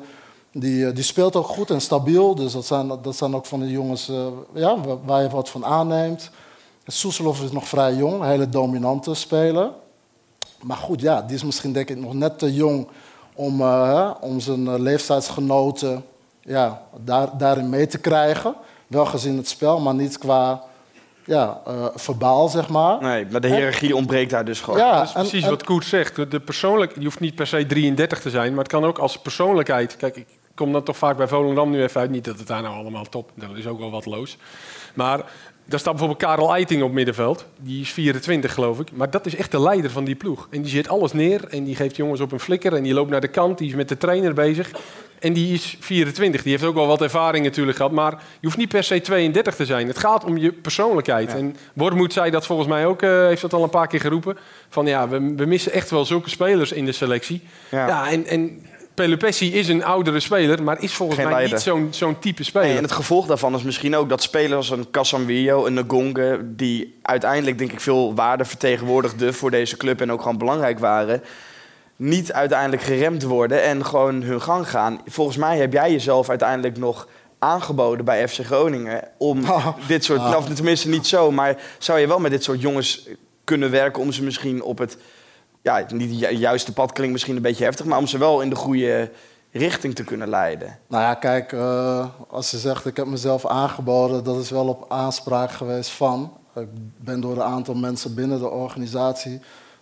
Die, 0.52 0.88
eh, 0.88 0.96
die 0.96 1.04
speelt 1.04 1.36
ook 1.36 1.48
goed 1.48 1.70
en 1.70 1.82
stabiel. 1.82 2.36
Dus 2.36 2.52
dat 2.52 2.66
zijn, 2.66 2.88
dat 3.02 3.16
zijn 3.16 3.36
ook 3.36 3.46
van 3.46 3.60
de 3.60 3.70
jongens 3.70 4.10
eh, 4.10 4.28
ja, 4.54 4.80
waar, 4.80 4.98
waar 5.06 5.22
je 5.22 5.30
wat 5.30 5.50
van 5.50 5.66
aanneemt. 5.66 6.30
Soeselov 6.88 7.42
is 7.42 7.52
nog 7.52 7.68
vrij 7.68 7.96
jong, 7.96 8.22
een 8.22 8.28
hele 8.28 8.50
dominante 8.50 9.14
speler. 9.14 9.72
Maar 10.62 10.78
goed, 10.78 11.02
ja, 11.02 11.22
die 11.22 11.36
is 11.36 11.44
misschien 11.44 11.74
denk 11.74 11.90
ik 11.90 11.98
nog 11.98 12.14
net 12.14 12.40
te 12.40 12.54
jong 12.54 12.88
om, 13.36 13.62
eh, 13.62 14.12
om 14.22 14.40
zijn 14.40 14.68
eh, 14.68 14.80
leeftijdsgenoten 14.80 16.04
ja, 16.42 16.82
daar, 17.04 17.38
daarin 17.38 17.70
mee 17.70 17.88
te 17.88 17.98
krijgen. 17.98 18.56
Wel 18.88 19.06
gezien 19.06 19.38
het 19.38 19.48
spel, 19.48 19.80
maar 19.80 19.94
niet 19.96 20.18
qua 20.18 20.62
ja, 21.26 21.62
eh, 21.66 21.86
verbaal, 21.96 22.48
zeg 22.50 22.70
maar. 22.70 23.02
Nee, 23.02 23.26
maar 23.32 23.42
de 23.42 23.48
hiërarchie 23.56 23.96
ontbreekt 23.96 24.30
daar 24.32 24.46
dus 24.46 24.62
gewoon. 24.62 24.80
Ja, 24.80 24.98
dat 24.98 25.06
is 25.08 25.12
precies 25.12 25.46
wat 25.50 25.64
Koert 25.64 25.86
zegt. 25.86 26.16
De- 26.16 26.28
De 26.28 26.40
persoonlijk, 26.40 26.96
je 26.96 27.04
hoeft 27.04 27.20
niet 27.20 27.36
per 27.36 27.48
se 27.48 27.66
33 27.66 28.20
te 28.22 28.30
zijn, 28.30 28.50
maar 28.54 28.64
het 28.64 28.72
kan 28.72 28.86
ook 28.86 28.98
als 28.98 29.18
persoonlijkheid. 29.20 29.96
Kijk, 29.98 30.16
ik 30.16 30.28
kom 30.56 30.72
dan 30.72 30.84
toch 30.84 30.98
vaak 30.98 31.18
bij 31.18 31.28
Volendam 31.28 31.70
nu 31.70 31.84
even 31.84 32.02
uit. 32.02 32.10
Niet 32.10 32.26
dat 32.26 32.38
het 32.38 32.48
daar 32.48 32.62
nou 32.62 32.76
allemaal 32.76 33.06
top, 33.10 33.32
dat 33.36 33.50
is 33.56 33.68
ook 33.68 33.80
wel 33.80 33.92
wat 33.92 34.06
loos. 34.06 34.38
Maar 34.94 35.22
daar 35.68 35.80
staat 35.80 35.96
bijvoorbeeld 35.96 36.22
Karel 36.22 36.54
Eiting 36.54 36.84
op 36.84 36.92
middenveld. 36.92 37.46
Die 37.60 37.82
is 37.82 37.92
24, 37.92 38.54
geloof 38.54 38.80
ik. 38.80 38.92
Maar 38.94 39.10
dat 39.10 39.26
is 39.26 39.36
echt 39.36 39.52
de 39.52 39.62
leider 39.62 39.92
van 39.92 40.04
die 40.04 40.16
ploeg. 40.16 40.48
En 40.52 40.62
die 40.62 40.72
zet 40.72 40.90
alles 40.90 41.14
neer 41.14 41.48
en 41.50 41.64
die 41.64 41.76
geeft 41.76 41.96
jongens 41.96 42.22
op 42.22 42.32
een 42.32 42.40
flikker. 42.40 42.74
En 42.74 42.84
die 42.84 42.94
loopt 42.94 43.10
naar 43.10 43.22
de 43.22 43.28
kant, 43.28 43.58
die 43.58 43.68
is 43.68 43.76
met 43.76 43.90
de 43.90 43.98
trainer 43.98 44.34
bezig. 44.34 44.72
En 45.20 45.34
die 45.34 45.54
is 45.54 45.78
24. 45.80 46.42
Die 46.44 46.52
heeft 46.52 46.64
ook 46.64 46.76
wel 46.76 46.88
wat 46.88 47.02
ervaring 47.02 47.46
natuurlijk 47.46 47.78
gehad. 47.78 47.92
Maar 47.92 48.12
je 48.12 48.46
hoeft 48.46 48.58
niet 48.58 48.70
per 48.70 48.84
se 48.84 49.02
32 49.02 49.56
te 49.56 49.66
zijn. 49.66 49.88
Het 49.88 49.98
gaat 49.98 50.24
om 50.24 50.38
je 50.38 50.52
persoonlijkheid. 50.52 51.34
En 51.34 51.56
Wormoed 51.74 52.14
zei 52.14 52.32
dat 52.32 52.46
volgens 52.46 52.68
mij 52.68 52.86
ook, 52.86 53.02
eh, 53.02 53.10
heeft 53.10 53.42
dat 53.42 53.54
al 53.54 53.64
een 53.64 53.70
paar 53.70 53.88
keer 53.88 54.00
geroepen. 54.00 54.38
Van 54.70 54.86
ja, 54.86 55.10
we, 55.10 55.34
we 55.36 55.46
missen 55.46 55.72
echt 55.72 55.90
wel 55.90 56.06
zulke 56.06 56.30
spelers 56.30 56.72
in 56.72 56.86
de 56.86 56.92
selectie. 56.92 57.42
Ja, 57.72 58.10
en, 58.10 58.26
en 58.26 58.62
Pelupessi 58.98 59.54
is 59.54 59.68
een 59.68 59.84
oudere 59.84 60.20
speler, 60.20 60.64
maar 60.64 60.82
is 60.82 60.94
volgens 60.94 61.20
Geen 61.20 61.28
mij 61.28 61.36
leider. 61.36 61.56
niet 61.56 61.66
zo'n 61.66 61.88
zo'n 61.92 62.20
type 62.20 62.44
speler. 62.44 62.68
Nee, 62.68 62.78
en 62.78 62.84
het 62.84 62.92
gevolg 62.92 63.26
daarvan 63.26 63.56
is 63.56 63.62
misschien 63.64 63.96
ook 63.96 64.10
dat 64.10 64.22
spelers 64.22 64.56
als 64.56 64.70
een 64.70 64.92
Casemiro, 64.92 65.66
een 65.66 65.74
Ngonge, 65.74 66.40
die 66.44 66.98
uiteindelijk 67.02 67.58
denk 67.58 67.72
ik 67.72 67.80
veel 67.80 68.16
waarde 68.16 68.46
vertegenwoordigden 68.46 69.34
voor 69.34 69.52
deze 69.52 69.78
club 69.78 70.02
en 70.02 70.12
ook 70.12 70.22
gewoon 70.22 70.38
belangrijk 70.38 70.80
waren, 70.80 71.24
niet 71.96 72.34
uiteindelijk 72.34 72.82
geremd 72.82 73.24
worden 73.24 73.64
en 73.64 73.86
gewoon 73.86 74.22
hun 74.22 74.42
gang 74.42 74.70
gaan. 74.70 75.02
Volgens 75.06 75.38
mij 75.38 75.58
heb 75.58 75.74
jij 75.74 75.92
jezelf 75.92 76.30
uiteindelijk 76.30 76.78
nog 76.78 77.08
aangeboden 77.40 78.06
bij 78.06 78.28
FC 78.28 78.46
Groningen 78.46 79.04
om 79.18 79.42
dit 79.88 80.04
soort, 80.04 80.20
Ah. 80.20 80.30
nou, 80.32 80.54
tenminste 80.54 80.90
niet 80.90 81.08
zo, 81.08 81.32
maar 81.32 81.58
zou 81.78 82.00
je 82.00 82.08
wel 82.08 82.20
met 82.20 82.32
dit 82.32 82.44
soort 82.44 82.62
jongens 82.62 83.08
kunnen 83.44 83.72
werken 83.72 84.02
om 84.02 84.12
ze 84.12 84.24
misschien 84.24 84.64
op 84.64 84.78
het, 84.78 84.98
ja, 85.68 85.86
niet 85.94 86.10
het 86.10 86.20
ju- 86.20 86.38
juiste 86.38 86.74
pad 86.74 86.92
klinkt 86.92 87.14
misschien 87.14 87.36
een 87.36 87.42
beetje 87.42 87.64
heftig, 87.64 87.86
maar 87.86 87.98
om 87.98 88.08
ze 88.08 88.18
wel 88.18 88.42
in 88.42 88.50
de 88.50 88.56
goede 88.56 89.12
richting 89.52 89.96
te 89.96 90.04
kunnen 90.04 90.30
leiden. 90.30 90.80
Nou 90.88 91.04
ja, 91.04 91.14
kijk, 91.14 91.52
eh, 91.54 92.06
als 92.30 92.50
ze 92.50 92.58
zegt 92.58 92.86
ik 92.86 92.98
heb 92.98 93.06
mezelf 93.06 93.46
aangeboden, 93.46 94.24
dat 94.24 94.38
is 94.40 94.50
wel 94.50 94.68
op 94.68 94.86
aanspraak 94.88 95.52
geweest 95.52 95.90
van. 95.90 96.34
Ik 96.56 96.68
ben 96.98 97.22
door 97.22 97.32
een 97.36 97.42
aantal 97.44 97.76
mensen 97.76 98.16
binnen 98.16 98.40
de 98.40 98.50
organisatie 98.50 99.40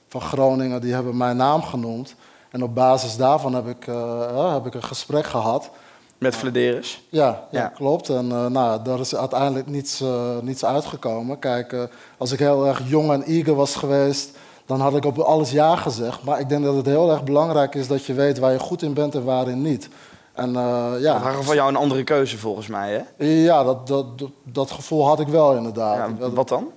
van 0.07 0.21
Groningen, 0.21 0.81
die 0.81 0.93
hebben 0.93 1.17
mijn 1.17 1.37
naam 1.37 1.61
genoemd. 1.63 2.15
En 2.51 2.63
op 2.63 2.75
basis 2.75 3.17
daarvan 3.17 3.53
heb 3.53 3.67
ik, 3.67 3.87
eh, 3.87 4.23
eh, 4.29 4.53
heb 4.53 4.65
ik 4.65 4.73
een 4.73 4.83
gesprek 4.83 5.25
gehad. 5.25 5.69
Met 6.17 6.35
Flederis? 6.35 7.03
Ja, 7.09 7.47
ja, 7.51 7.59
Ja. 7.61 7.67
klopt. 7.67 8.09
En 8.09 8.27
nou, 8.27 8.83
daar 8.83 8.99
is 8.99 9.15
uiteindelijk 9.15 9.67
niets, 9.67 10.03
niets 10.41 10.65
uitgekomen. 10.65 11.39
Kijk, 11.39 11.75
als 12.17 12.31
ik 12.31 12.39
heel 12.39 12.67
erg 12.67 12.81
jong 12.85 13.11
en 13.11 13.23
eager 13.23 13.55
was 13.55 13.75
geweest, 13.75 14.37
dan 14.65 14.79
had 14.79 14.95
ik 14.95 15.05
op 15.05 15.17
alles 15.19 15.51
ja 15.51 15.75
gezegd. 15.75 16.23
Maar 16.23 16.39
ik 16.39 16.49
denk 16.49 16.63
dat 16.63 16.75
het 16.75 16.85
heel 16.85 17.11
erg 17.11 17.23
belangrijk 17.23 17.75
is 17.75 17.87
dat 17.87 18.05
je 18.05 18.13
weet 18.13 18.39
waar 18.39 18.51
je 18.51 18.59
goed 18.59 18.81
in 18.81 18.93
bent 18.93 19.15
en 19.15 19.23
waarin 19.23 19.61
niet. 19.61 19.89
En, 20.33 20.55
eh, 20.55 20.91
ja, 20.99 21.19
Dat 21.19 21.35
was 21.35 21.45
van 21.45 21.55
jou 21.55 21.69
een 21.69 21.75
andere 21.75 22.03
keuze 22.03 22.37
volgens 22.37 22.67
mij, 22.67 23.05
hè? 23.17 23.25
ja, 23.25 23.63
dat, 23.63 23.87
dat, 23.87 24.19
dat, 24.19 24.29
dat 24.43 24.71
gevoel 24.71 25.07
had 25.07 25.19
ik 25.19 25.27
wel 25.27 25.55
inderdaad. 25.55 26.09
wat 26.33 26.47
dan? 26.49 26.67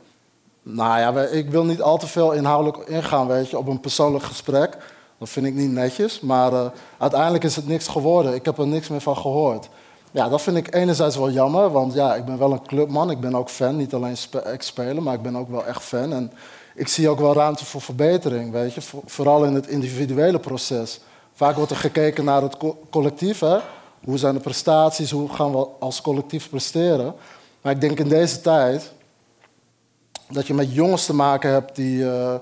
Nou 0.62 0.98
ja, 1.00 1.22
ik 1.22 1.50
wil 1.50 1.64
niet 1.64 1.82
al 1.82 1.98
te 1.98 2.06
veel 2.06 2.32
inhoudelijk 2.32 2.88
ingaan, 2.88 3.26
weet 3.26 3.50
je, 3.50 3.58
op 3.58 3.66
een 3.68 3.80
persoonlijk 3.80 4.24
gesprek. 4.24 4.76
Dat 5.18 5.28
vind 5.28 5.46
ik 5.46 5.54
niet 5.54 5.70
netjes. 5.70 6.20
Maar 6.20 6.52
eh, 6.52 6.66
uiteindelijk 6.98 7.44
is 7.44 7.56
het 7.56 7.66
niks 7.68 7.88
geworden. 7.88 8.34
Ik 8.34 8.44
heb 8.44 8.58
er 8.58 8.66
niks 8.66 8.88
meer 8.88 9.00
van 9.00 9.16
gehoord. 9.16 9.68
Ja, 10.10 10.28
dat 10.28 10.42
vind 10.42 10.56
ik 10.56 10.74
enerzijds 10.74 11.16
wel 11.16 11.30
jammer, 11.30 11.70
want 11.70 11.92
ja, 11.94 12.14
ik 12.14 12.24
ben 12.24 12.38
wel 12.38 12.52
een 12.52 12.66
clubman. 12.66 13.10
Ik 13.10 13.20
ben 13.20 13.34
ook 13.34 13.48
fan, 13.48 13.76
niet 13.76 13.94
alleen 13.94 14.16
spe- 14.16 14.38
ex-speler, 14.38 15.02
maar 15.02 15.14
ik 15.14 15.22
ben 15.22 15.36
ook 15.36 15.50
wel 15.50 15.66
echt 15.66 15.82
fan. 15.82 16.12
En 16.12 16.32
ik 16.78 16.88
zie 16.88 17.08
ook 17.08 17.18
wel 17.20 17.34
ruimte 17.34 17.64
voor 17.64 17.80
verbetering, 17.80 18.52
weet 18.52 18.74
je. 18.74 18.80
Vo- 18.80 19.02
vooral 19.06 19.44
in 19.44 19.54
het 19.54 19.66
individuele 19.66 20.38
proces. 20.38 21.00
Vaak 21.34 21.56
wordt 21.56 21.70
er 21.70 21.76
gekeken 21.76 22.24
naar 22.24 22.42
het 22.42 22.56
co- 22.56 22.78
collectief, 22.90 23.40
hè. 23.40 23.58
Hoe 24.04 24.18
zijn 24.18 24.34
de 24.34 24.40
prestaties, 24.40 25.10
hoe 25.10 25.28
gaan 25.28 25.52
we 25.52 25.66
als 25.78 26.00
collectief 26.00 26.48
presteren. 26.48 27.14
Maar 27.62 27.72
ik 27.72 27.80
denk 27.80 27.98
in 27.98 28.08
deze 28.08 28.40
tijd 28.40 28.92
dat 30.30 30.46
je 30.46 30.54
met 30.54 30.74
jongens 30.74 31.06
te 31.06 31.14
maken 31.14 31.50
hebt 31.50 31.76
die, 31.76 32.10
eh, 32.10 32.34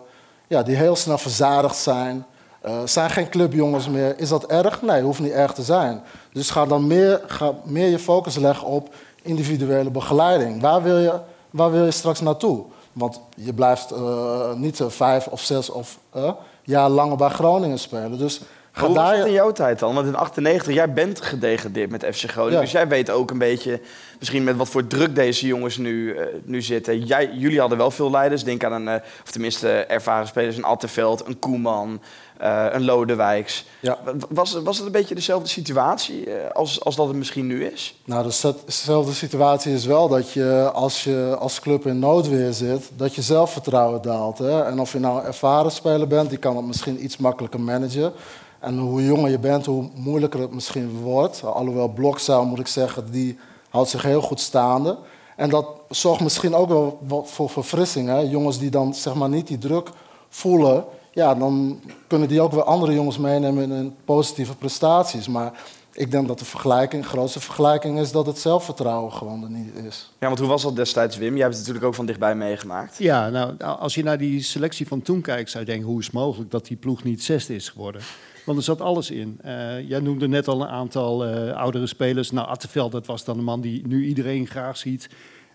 ja, 0.47 0.63
die 0.63 0.77
heel 0.77 0.97
snel 0.97 1.19
verzadigd 1.19 1.77
zijn. 1.77 2.25
Eh 2.61 2.81
zijn 2.85 3.11
geen 3.11 3.29
clubjongens 3.29 3.89
meer. 3.89 4.19
Is 4.19 4.29
dat 4.29 4.47
erg? 4.47 4.83
Nee, 4.83 5.03
hoeft 5.03 5.21
niet 5.21 5.33
erg 5.33 5.53
te 5.53 5.63
zijn. 5.63 6.03
Dus 6.33 6.51
ga 6.51 6.67
dan 6.67 6.87
meer, 6.87 7.23
ga 7.27 7.55
meer 7.65 7.89
je 7.89 7.99
focus 7.99 8.37
leggen 8.37 8.67
op 8.67 8.95
individuele 9.23 9.91
begeleiding. 9.91 10.61
Waar 10.61 10.83
wil 10.83 10.99
je, 10.99 11.13
waar 11.51 11.71
wil 11.71 11.85
je 11.85 11.91
straks 11.91 12.21
naartoe? 12.21 12.65
Want 12.97 13.21
je 13.37 13.55
blijft 13.55 13.91
eh, 13.91 14.53
niet 14.53 14.81
eh, 14.81 14.89
vijf 14.89 15.27
of 15.27 15.41
zes 15.41 15.71
of 15.71 15.99
eh, 16.13 16.33
jaar 16.63 16.89
langer 16.89 17.17
bij 17.17 17.29
Groningen 17.29 17.79
spelen. 17.79 18.19
Dus 18.19 18.41
hoe 18.73 18.87
was 18.87 18.97
daar 18.97 19.17
het 19.17 19.27
in 19.27 19.33
jouw 19.33 19.53
tijd 19.53 19.79
dan? 19.79 19.95
Want 19.95 20.07
in 20.07 20.15
98, 20.15 20.75
jij 20.75 20.93
bent 20.93 21.21
gedegradeerd 21.21 21.91
met 21.91 22.05
FC 22.05 22.31
Groningen. 22.31 22.55
Ja. 22.55 22.61
Dus 22.61 22.73
jij 22.73 22.89
weet 22.89 23.11
ook 23.11 23.31
een 23.31 23.39
beetje, 23.39 23.81
misschien 24.19 24.45
met 24.45 24.57
wat 24.57 24.69
voor 24.69 24.87
druk 24.87 25.15
deze 25.15 25.47
jongens 25.47 25.77
nu, 25.77 26.17
nu 26.45 26.63
zitten. 26.63 27.05
Jij, 27.05 27.31
jullie 27.33 27.61
hadden 27.61 27.79
wel 27.79 27.91
veel 27.91 28.11
leiders. 28.11 28.45
Denk 28.45 28.65
aan 28.65 28.87
een, 28.87 29.01
of 29.23 29.31
tenminste 29.31 29.69
ervaren 29.69 30.27
spelers, 30.27 30.57
een 30.57 30.65
Atteveld, 30.65 31.27
een 31.27 31.39
Koeman, 31.39 32.01
eh, 32.39 32.67
een 32.71 32.85
Lodewijks. 32.85 33.65
Ja. 33.81 33.99
Wa- 34.05 34.13
Was, 34.29 34.53
was 34.53 34.77
het 34.77 34.87
een 34.87 34.93
beetje 34.93 35.15
dezelfde 35.15 35.49
situatie 35.49 36.31
eh, 36.31 36.51
als, 36.51 36.85
als 36.85 36.97
dat 36.97 37.07
het 37.07 37.17
misschien 37.17 37.47
nu 37.47 37.65
is? 37.65 38.01
Nou, 38.05 38.23
dezelfde 38.67 39.13
situatie 39.13 39.73
is 39.75 39.85
wel 39.85 40.09
dat 40.09 40.31
je 40.33 40.71
als 40.75 41.05
je 41.05 41.37
als 41.39 41.61
club 41.61 41.87
in 41.87 41.99
noodweer 41.99 42.53
zit, 42.53 42.91
dat 42.97 43.15
je 43.15 43.23
zelfvertrouwen 43.23 44.03
daalt. 44.03 44.39
Hè? 44.39 44.63
En 44.65 44.81
of 44.81 44.93
je 44.93 44.99
nou 44.99 45.19
een 45.19 45.25
ervaren 45.27 45.71
speler 45.73 46.07
bent, 46.07 46.29
die 46.29 46.39
kan 46.39 46.57
het 46.57 46.67
misschien 46.67 47.05
iets 47.05 47.17
makkelijker 47.17 47.61
managen. 47.61 48.13
En 48.61 48.79
hoe 48.79 49.05
jonger 49.05 49.31
je 49.31 49.39
bent, 49.39 49.67
hoe 49.67 49.89
moeilijker 49.95 50.41
het 50.41 50.53
misschien 50.55 50.91
wordt. 51.01 51.43
Alhoewel 51.45 51.89
Blokzaal, 51.89 52.45
moet 52.45 52.59
ik 52.59 52.67
zeggen, 52.67 53.11
die 53.11 53.39
houdt 53.71 53.89
zich 53.91 54.03
heel 54.03 54.21
goed 54.23 54.41
staande. 54.41 54.99
En 55.37 55.51
dat 55.51 55.67
zorgt 55.89 56.21
misschien 56.21 56.55
ook 56.55 56.69
wel 56.69 56.99
wat 57.07 57.31
voor 57.31 57.51
verfrissing. 57.51 58.09
Hè? 58.09 58.19
Jongens 58.19 58.59
die 58.59 58.71
dan 58.71 58.95
zeg 58.95 59.15
maar 59.15 59.29
niet 59.29 59.47
die 59.47 59.59
druk 59.59 59.89
voelen, 60.29 60.85
ja, 61.17 61.35
dan 61.35 61.81
kunnen 62.07 62.29
die 62.29 62.41
ook 62.41 62.53
weer 62.53 62.63
andere 62.63 62.93
jongens 62.95 63.19
meenemen 63.19 63.63
in 63.63 63.71
hun 63.71 63.95
positieve 64.05 64.57
prestaties. 64.57 65.29
Maar 65.29 65.53
ik 65.93 66.11
denk 66.11 66.29
dat 66.29 66.39
de 66.39 66.45
vergelijking, 66.45 67.03
de 67.03 67.09
grootste 67.09 67.41
vergelijking 67.41 67.99
is 67.99 68.13
dat 68.13 68.27
het 68.27 68.39
zelfvertrouwen 68.39 69.13
gewoon 69.13 69.43
er 69.43 69.51
niet 69.51 69.75
is. 69.87 70.11
Ja, 70.21 70.27
want 70.27 70.39
hoe 70.39 70.49
was 70.49 70.63
dat 70.63 70.77
destijds, 70.77 71.17
Wim? 71.17 71.33
Jij 71.33 71.43
hebt 71.43 71.51
het 71.51 71.59
natuurlijk 71.59 71.87
ook 71.87 71.95
van 71.95 72.07
dichtbij 72.07 72.35
meegemaakt. 72.35 72.99
Ja, 72.99 73.29
nou, 73.29 73.59
als 73.59 73.95
je 73.95 74.03
naar 74.03 74.19
die 74.19 74.43
selectie 74.43 74.87
van 74.87 75.03
toen 75.03 75.21
kijkt, 75.21 75.51
zou 75.51 75.65
je 75.65 75.71
denken: 75.71 75.89
hoe 75.89 76.01
is 76.01 76.07
het 76.07 76.15
mogelijk 76.15 76.51
dat 76.51 76.67
die 76.67 76.77
ploeg 76.77 77.05
niet 77.05 77.23
zesde 77.23 77.55
is 77.55 77.69
geworden? 77.69 78.01
Want 78.45 78.59
er 78.59 78.65
zat 78.65 78.81
alles 78.81 79.11
in. 79.11 79.39
Eh, 79.43 79.89
jij 79.89 80.01
noemde 80.01 80.29
net 80.29 80.49
al 80.49 80.61
een 80.61 80.69
aantal 80.69 81.25
eh, 81.25 81.57
oudere 81.57 81.87
spelers. 81.87 82.31
Nou, 82.31 82.49
Atteveld, 82.49 82.93
dat 82.93 83.07
was 83.07 83.25
dan 83.25 83.37
de 83.37 83.43
man 83.43 83.61
die 83.61 83.87
nu 83.87 84.07
iedereen 84.07 84.47
graag 84.47 84.77
ziet. 84.77 85.09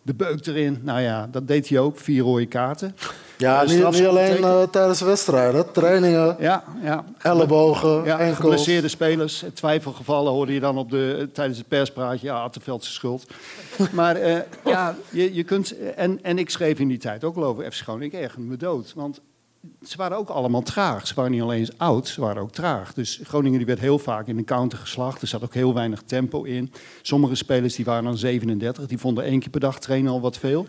De 0.04 0.14
beuk 0.14 0.46
erin, 0.46 0.80
nou 0.84 1.02
ja, 1.02 1.28
dat 1.32 1.48
deed 1.48 1.70
hij 1.70 1.80
ook. 1.80 1.98
Vier 1.98 2.24
rode 2.24 2.46
kaarten. 2.46 2.96
Ja, 3.38 3.62
Eh, 3.62 3.68
niet, 3.68 3.78
strafschop 3.78 4.12
niet 4.14 4.18
alleen 4.20 4.44
eh, 4.44 4.64
tijdens 4.64 5.02
wedstrijden, 5.02 5.72
trainingen, 5.72 6.36
ja, 6.40 6.64
ja. 6.84 7.06
ellebogen, 7.18 8.04
Ja, 8.04 8.20
enkels. 8.20 8.40
geblesseerde 8.40 8.88
spelers, 8.88 9.44
twijfelgevallen 9.54 10.32
hoorde 10.32 10.54
je 10.54 10.60
dan 10.60 10.78
op 10.78 10.90
de, 10.90 11.30
tijdens 11.34 11.58
het 11.58 11.68
perspraatje. 11.68 12.28
Ja, 12.28 12.50
schuld. 12.80 13.26
maar 13.92 14.16
eh, 14.16 14.40
ja, 14.66 14.96
je, 15.10 15.34
je 15.34 15.44
kunt... 15.44 15.76
En, 15.96 16.20
en 16.24 16.38
ik 16.38 16.50
schreef 16.50 16.80
in 16.80 16.88
die 16.88 16.98
tijd 16.98 17.24
ook 17.24 17.36
al 17.36 17.44
over 17.44 17.72
FC 17.72 17.82
Groningen. 17.82 18.18
Ik 18.18 18.24
ergerde 18.24 18.48
me 18.48 18.58
dood. 18.58 18.94
Want 18.96 19.22
ze 19.82 19.98
waren 19.98 20.18
ook 20.18 20.30
allemaal 20.30 20.62
traag. 20.62 21.08
Ze 21.08 21.14
waren 21.16 21.32
niet 21.32 21.42
alleen 21.42 21.70
oud, 21.78 22.08
ze 22.08 22.22
waren 22.22 22.42
ook 22.42 22.52
traag. 22.52 22.94
Dus 22.94 23.20
Groningen 23.24 23.58
die 23.58 23.68
werd 23.68 23.80
heel 23.80 24.00
vaak 24.00 24.28
in 24.28 24.36
de 24.38 24.44
counter 24.44 24.78
geslacht. 24.80 25.22
Er 25.22 25.28
zat 25.28 25.44
ook 25.44 25.54
heel 25.54 25.74
weinig 25.74 26.02
tempo 26.02 26.44
in. 26.44 26.72
Sommige 27.02 27.36
spelers 27.36 27.76
die 27.76 27.86
waren 27.86 28.04
dan 28.04 28.18
37. 28.18 28.86
Die 28.86 28.98
vonden 28.98 29.24
één 29.24 29.40
keer 29.40 29.50
per 29.50 29.60
dag 29.60 29.80
trainen 29.80 30.12
al 30.12 30.22
wat 30.22 30.38
veel. 30.38 30.66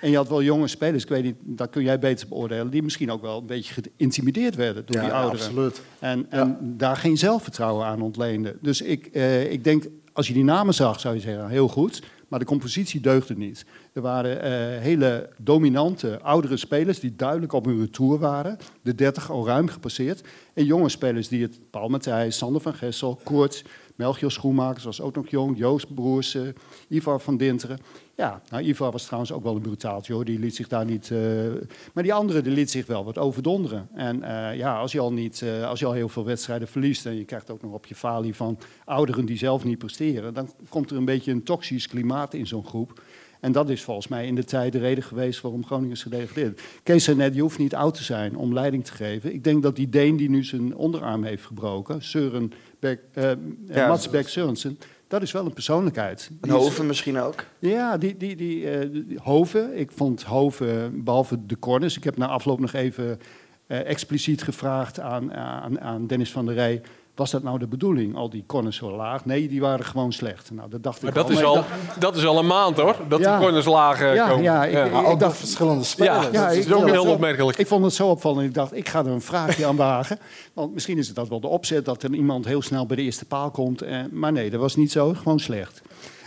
En 0.00 0.10
je 0.10 0.16
had 0.16 0.28
wel 0.28 0.42
jonge 0.42 0.66
spelers, 0.68 1.02
ik 1.02 1.08
weet 1.08 1.22
niet, 1.22 1.36
dat 1.40 1.70
kun 1.70 1.82
jij 1.82 1.98
beter 1.98 2.28
beoordelen, 2.28 2.70
die 2.70 2.82
misschien 2.82 3.10
ook 3.10 3.22
wel 3.22 3.38
een 3.38 3.46
beetje 3.46 3.82
geïntimideerd 3.96 4.54
werden 4.54 4.86
door 4.86 4.96
Ja, 4.96 5.02
die 5.02 5.10
ja, 5.10 5.20
ouderen. 5.20 5.46
absoluut. 5.46 5.80
En, 5.98 6.26
en 6.30 6.58
daar 6.60 6.96
geen 6.96 7.18
zelfvertrouwen 7.18 7.86
aan 7.86 8.00
ontleenden. 8.00 8.58
Dus 8.60 8.80
ik, 8.80 9.06
eh, 9.06 9.52
ik 9.52 9.64
denk, 9.64 9.84
als 10.12 10.26
je 10.26 10.32
die 10.32 10.44
namen 10.44 10.74
zag, 10.74 11.00
zou 11.00 11.14
je 11.14 11.20
zeggen, 11.20 11.48
heel 11.48 11.68
goed. 11.68 12.02
Maar 12.28 12.38
de 12.38 12.44
compositie 12.44 13.00
deugde 13.00 13.36
niet. 13.36 13.64
Er 14.00 14.06
waren 14.06 14.42
eh, 14.42 14.82
hele 14.82 15.28
dominante 15.38 16.20
oudere 16.20 16.56
spelers 16.56 17.00
die 17.00 17.16
duidelijk 17.16 17.52
op 17.52 17.64
hun 17.64 17.80
retour 17.80 18.18
waren. 18.18 18.58
De 18.82 18.94
30 18.94 19.30
al 19.30 19.46
ruim 19.46 19.68
gepasseerd. 19.68 20.22
En 20.54 20.64
jonge 20.64 20.88
spelers 20.88 21.28
die 21.28 21.42
het, 21.42 21.58
Paul 21.70 21.88
Matthijs, 21.88 22.36
Sander 22.36 22.60
van 22.60 22.74
Gessel, 22.74 23.20
Koort, 23.24 23.64
Melchior 24.00 24.30
Schoenmakers 24.30 24.84
was 24.84 25.00
ook 25.00 25.14
nog 25.14 25.28
jong. 25.28 25.58
Joost 25.58 25.94
Broers, 25.94 26.34
eh, 26.34 26.42
Ivar 26.88 27.20
van 27.20 27.36
Dinteren. 27.36 27.78
Ja, 28.16 28.42
nou, 28.50 28.64
Ivar 28.64 28.92
was 28.92 29.04
trouwens 29.04 29.32
ook 29.32 29.42
wel 29.42 29.54
een 29.54 29.60
brutaaltje. 29.60 30.24
Die 30.24 30.38
liet 30.38 30.54
zich 30.54 30.68
daar 30.68 30.84
niet... 30.84 31.10
eh, 31.10 31.18
maar 31.92 32.02
die 32.02 32.14
andere 32.14 32.42
die 32.42 32.52
liet 32.52 32.70
zich 32.70 32.86
wel 32.86 33.04
wat 33.04 33.18
overdonderen. 33.18 33.88
En 33.94 34.22
eh, 34.22 34.56
ja, 34.56 34.78
als 34.78 34.92
je, 34.92 35.00
al 35.00 35.12
niet, 35.12 35.44
als 35.64 35.80
je 35.80 35.86
al 35.86 35.92
heel 35.92 36.08
veel 36.08 36.24
wedstrijden 36.24 36.68
verliest... 36.68 37.06
en 37.06 37.16
je 37.16 37.24
krijgt 37.24 37.50
ook 37.50 37.62
nog 37.62 37.72
op 37.72 37.86
je 37.86 37.94
falie 37.94 38.34
van 38.34 38.58
ouderen 38.84 39.26
die 39.26 39.38
zelf 39.38 39.64
niet 39.64 39.78
presteren... 39.78 40.34
dan 40.34 40.50
komt 40.68 40.90
er 40.90 40.96
een 40.96 41.04
beetje 41.04 41.32
een 41.32 41.42
toxisch 41.42 41.88
klimaat 41.88 42.34
in 42.34 42.46
zo'n 42.46 42.66
groep. 42.66 43.02
En 43.40 43.52
dat 43.52 43.68
is 43.70 43.82
volgens 43.82 44.08
mij 44.08 44.26
in 44.26 44.34
de 44.34 44.44
tijd 44.44 44.72
de 44.72 44.78
reden 44.78 45.04
geweest 45.04 45.40
waarom 45.40 45.64
Groningen 45.66 45.92
is 45.92 46.02
gedegradeerd. 46.02 46.60
Kees 46.82 47.04
zei 47.04 47.16
net, 47.16 47.34
je 47.34 47.40
hoeft 47.40 47.58
niet 47.58 47.74
oud 47.74 47.94
te 47.94 48.02
zijn 48.02 48.36
om 48.36 48.52
leiding 48.54 48.84
te 48.84 48.92
geven. 48.92 49.32
Ik 49.34 49.44
denk 49.44 49.62
dat 49.62 49.76
die 49.76 49.88
Deen 49.88 50.16
die 50.16 50.30
nu 50.30 50.44
zijn 50.44 50.76
onderarm 50.76 51.24
heeft 51.24 51.44
gebroken, 51.44 52.02
Søren 52.02 52.52
Beck, 52.78 53.00
eh, 53.12 53.30
Ja. 53.66 53.88
Mats 53.88 54.10
Beck 54.10 54.28
Sørensen, 54.28 54.78
dat 55.08 55.22
is 55.22 55.32
wel 55.32 55.44
een 55.44 55.52
persoonlijkheid. 55.52 56.30
Is- 56.42 56.50
Hoven 56.50 56.86
misschien 56.86 57.18
ook. 57.18 57.44
ja, 57.58 57.98
die, 57.98 58.16
die, 58.16 58.36
die, 58.36 58.70
eh, 58.70 58.88
die- 58.92 59.18
Hoven. 59.22 59.78
Ik 59.78 59.90
vond 59.90 60.22
Hoven, 60.22 61.04
behalve 61.04 61.46
de 61.46 61.58
corners... 61.58 61.96
Ik 61.96 62.04
heb 62.04 62.16
na 62.16 62.26
afloop 62.28 62.60
nog 62.60 62.72
even 62.72 63.18
eh, 63.66 63.86
expliciet 63.88 64.42
gevraagd 64.42 65.00
aan, 65.00 65.32
aan, 65.34 65.80
aan 65.80 66.06
Dennis 66.06 66.32
van 66.32 66.46
der 66.46 66.54
Rij... 66.54 66.82
Was 67.20 67.30
dat 67.30 67.42
nou 67.42 67.58
de 67.58 67.66
bedoeling, 67.66 68.16
al 68.16 68.30
die 68.30 68.44
corners 68.46 68.76
zo 68.76 68.96
laag? 68.96 69.24
Nee, 69.24 69.48
die 69.48 69.60
waren 69.60 69.84
gewoon 69.84 70.12
slecht. 70.12 70.50
Nou, 70.52 70.70
dat 70.70 70.82
dacht 70.82 71.00
Maar 71.02 71.10
ik 71.10 71.16
dat 71.16 71.24
al. 71.24 71.30
is, 71.30 71.36
Maar 71.36 71.46
al, 71.46 71.64
dat 71.98 72.16
is 72.16 72.26
al 72.26 72.38
een 72.38 72.46
maand 72.46 72.76
hoor, 72.76 72.96
dat 73.08 73.20
Ja. 73.20 73.32
die 73.36 73.44
corners 73.44 73.66
laag 73.66 74.14
Ja, 74.14 74.28
komen. 74.28 74.42
ja, 74.42 74.64
ik- 74.64 74.86
ik- 74.86 74.94
ook 75.06 75.18
nog 75.20 75.36
verschillende 75.36 75.84
spelers. 75.84 76.26
Ja, 76.26 76.30
dat 76.46 76.52
is 76.52 76.56
ik 76.56 76.64
ook 76.66 76.72
vond 76.72 76.84
het 76.84 76.90
heel 76.94 77.02
zo- 77.04 77.10
opmerkelijk. 77.12 77.58
Ik 77.58 77.66
vond 77.66 77.84
het 77.84 77.94
zo 77.94 78.08
opvallend. 78.08 78.46
Ik 78.46 78.54
dacht, 78.54 78.76
ik 78.76 78.88
ga 78.88 78.98
er 78.98 79.06
een 79.06 79.20
vraagje 79.20 79.66
aan 79.66 79.76
wagen. 79.76 80.18
Want 80.52 80.72
misschien 80.74 80.98
is 80.98 81.06
het 81.06 81.16
dat 81.16 81.28
wel 81.28 81.40
de 81.40 81.46
opzet 81.46 81.84
dat 81.84 82.02
er 82.02 82.14
iemand 82.14 82.44
heel 82.44 82.62
snel 82.62 82.86
bij 82.86 82.96
de 82.96 83.02
eerste 83.02 83.24
paal 83.24 83.50
komt. 83.50 83.82
Eh, 83.82 83.98
maar 84.10 84.32
nee, 84.32 84.50
dat 84.50 84.60
was 84.60 84.76
niet 84.76 84.92
zo. 84.92 85.12
Gewoon 85.14 85.38
slecht. 85.40 85.82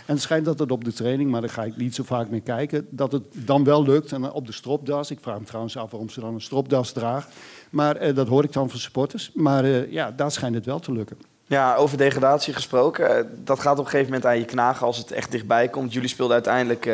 En 0.06 0.14
het 0.14 0.22
schijnt 0.22 0.44
dat 0.44 0.58
het 0.58 0.70
op 0.70 0.84
de 0.84 0.92
training, 0.92 1.30
maar 1.30 1.40
daar 1.40 1.50
ga 1.50 1.64
ik 1.64 1.76
niet 1.76 1.94
zo 1.94 2.02
vaak 2.02 2.28
meer 2.28 2.40
kijken, 2.40 2.86
dat 2.90 3.12
het 3.12 3.22
dan 3.32 3.64
wel 3.64 3.82
lukt. 3.84 4.12
En 4.12 4.32
op 4.32 4.46
de 4.46 4.52
stropdas, 4.52 5.10
ik 5.10 5.18
vraag 5.20 5.38
me 5.38 5.44
trouwens 5.44 5.76
af 5.76 5.90
waarom 5.90 6.08
ze 6.08 6.20
dan 6.20 6.34
een 6.34 6.40
stropdas 6.40 6.92
draagt. 6.92 7.28
Maar 7.70 7.96
eh, 7.96 8.14
dat 8.14 8.28
hoor 8.28 8.44
ik 8.44 8.52
dan 8.52 8.70
van 8.70 8.78
supporters. 8.78 9.30
Maar 9.34 9.64
eh, 9.64 9.92
ja, 9.92 10.10
daar 10.10 10.30
schijnt 10.30 10.54
het 10.54 10.66
wel 10.66 10.78
te 10.78 10.92
lukken. 10.92 11.16
Ja, 11.46 11.74
over 11.74 11.98
degradatie 11.98 12.54
gesproken. 12.54 13.16
eh, 13.18 13.24
Dat 13.44 13.60
gaat 13.60 13.78
op 13.78 13.84
een 13.84 13.90
gegeven 13.90 14.12
moment 14.12 14.26
aan 14.30 14.38
je 14.38 14.44
knagen 14.44 14.86
als 14.86 14.98
het 14.98 15.12
echt 15.12 15.30
dichtbij 15.30 15.68
komt. 15.68 15.92
Jullie 15.92 16.08
speelden 16.08 16.34
uiteindelijk 16.34 16.86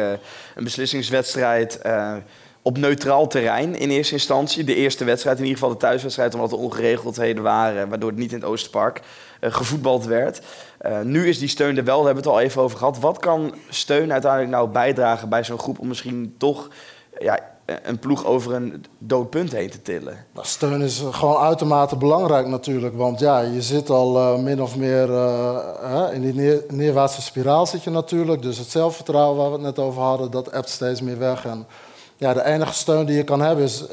een 0.54 0.64
beslissingswedstrijd 0.64 1.80
op 2.62 2.78
neutraal 2.78 3.26
terrein 3.26 3.78
in 3.78 3.90
eerste 3.90 4.14
instantie. 4.14 4.64
De 4.64 4.74
eerste 4.74 5.04
wedstrijd, 5.04 5.36
in 5.38 5.44
ieder 5.44 5.58
geval 5.58 5.74
de 5.74 5.80
thuiswedstrijd, 5.80 6.34
omdat 6.34 6.52
er 6.52 6.58
ongeregeldheden 6.58 7.42
waren, 7.42 7.88
waardoor 7.88 8.10
het 8.10 8.18
niet 8.18 8.32
in 8.32 8.38
het 8.38 8.46
Oosterpark 8.48 9.00
eh, 9.40 9.52
gevoetbald 9.52 10.04
werd. 10.04 10.40
Eh, 10.80 11.00
nu 11.00 11.28
is 11.28 11.38
die 11.38 11.48
steun 11.48 11.76
er 11.76 11.84
wel, 11.84 12.04
hebben 12.04 12.22
we 12.22 12.28
het 12.28 12.38
al 12.38 12.44
even 12.44 12.62
over 12.62 12.78
gehad. 12.78 12.98
Wat 12.98 13.18
kan 13.18 13.54
steun 13.68 14.12
uiteindelijk 14.12 14.50
nou 14.50 14.68
bijdragen 14.68 15.28
bij 15.28 15.44
zo'n 15.44 15.58
groep 15.58 15.78
om 15.78 15.88
misschien 15.88 16.34
toch 16.38 16.68
ja, 17.18 17.38
een 17.82 17.98
ploeg 17.98 18.24
over 18.24 18.54
een 18.54 18.84
dood 18.98 19.30
punt 19.30 19.52
heen 19.52 19.70
te 19.70 19.82
tillen? 19.82 20.24
Nou, 20.34 20.46
steun 20.46 20.80
is 20.80 21.02
gewoon 21.10 21.36
uitermate 21.36 21.96
belangrijk 21.96 22.46
natuurlijk. 22.46 22.96
Want 22.96 23.20
ja, 23.20 23.40
je 23.40 23.62
zit 23.62 23.90
al 23.90 24.16
eh, 24.16 24.42
min 24.42 24.62
of 24.62 24.76
meer 24.76 25.14
eh, 25.14 26.04
in 26.12 26.20
die 26.20 26.34
neer, 26.34 26.64
neerwaartse 26.68 27.22
spiraal 27.22 27.66
zit 27.66 27.82
je 27.82 27.90
natuurlijk. 27.90 28.42
Dus 28.42 28.58
het 28.58 28.70
zelfvertrouwen 28.70 29.36
waar 29.36 29.46
we 29.46 29.52
het 29.52 29.76
net 29.76 29.78
over 29.78 30.02
hadden, 30.02 30.30
dat 30.30 30.48
ebt 30.48 30.68
steeds 30.68 31.00
meer 31.00 31.18
weg. 31.18 31.44
En 31.44 31.66
ja, 32.16 32.34
de 32.34 32.44
enige 32.44 32.72
steun 32.72 33.06
die 33.06 33.16
je 33.16 33.24
kan 33.24 33.40
hebben 33.40 33.64
is 33.64 33.84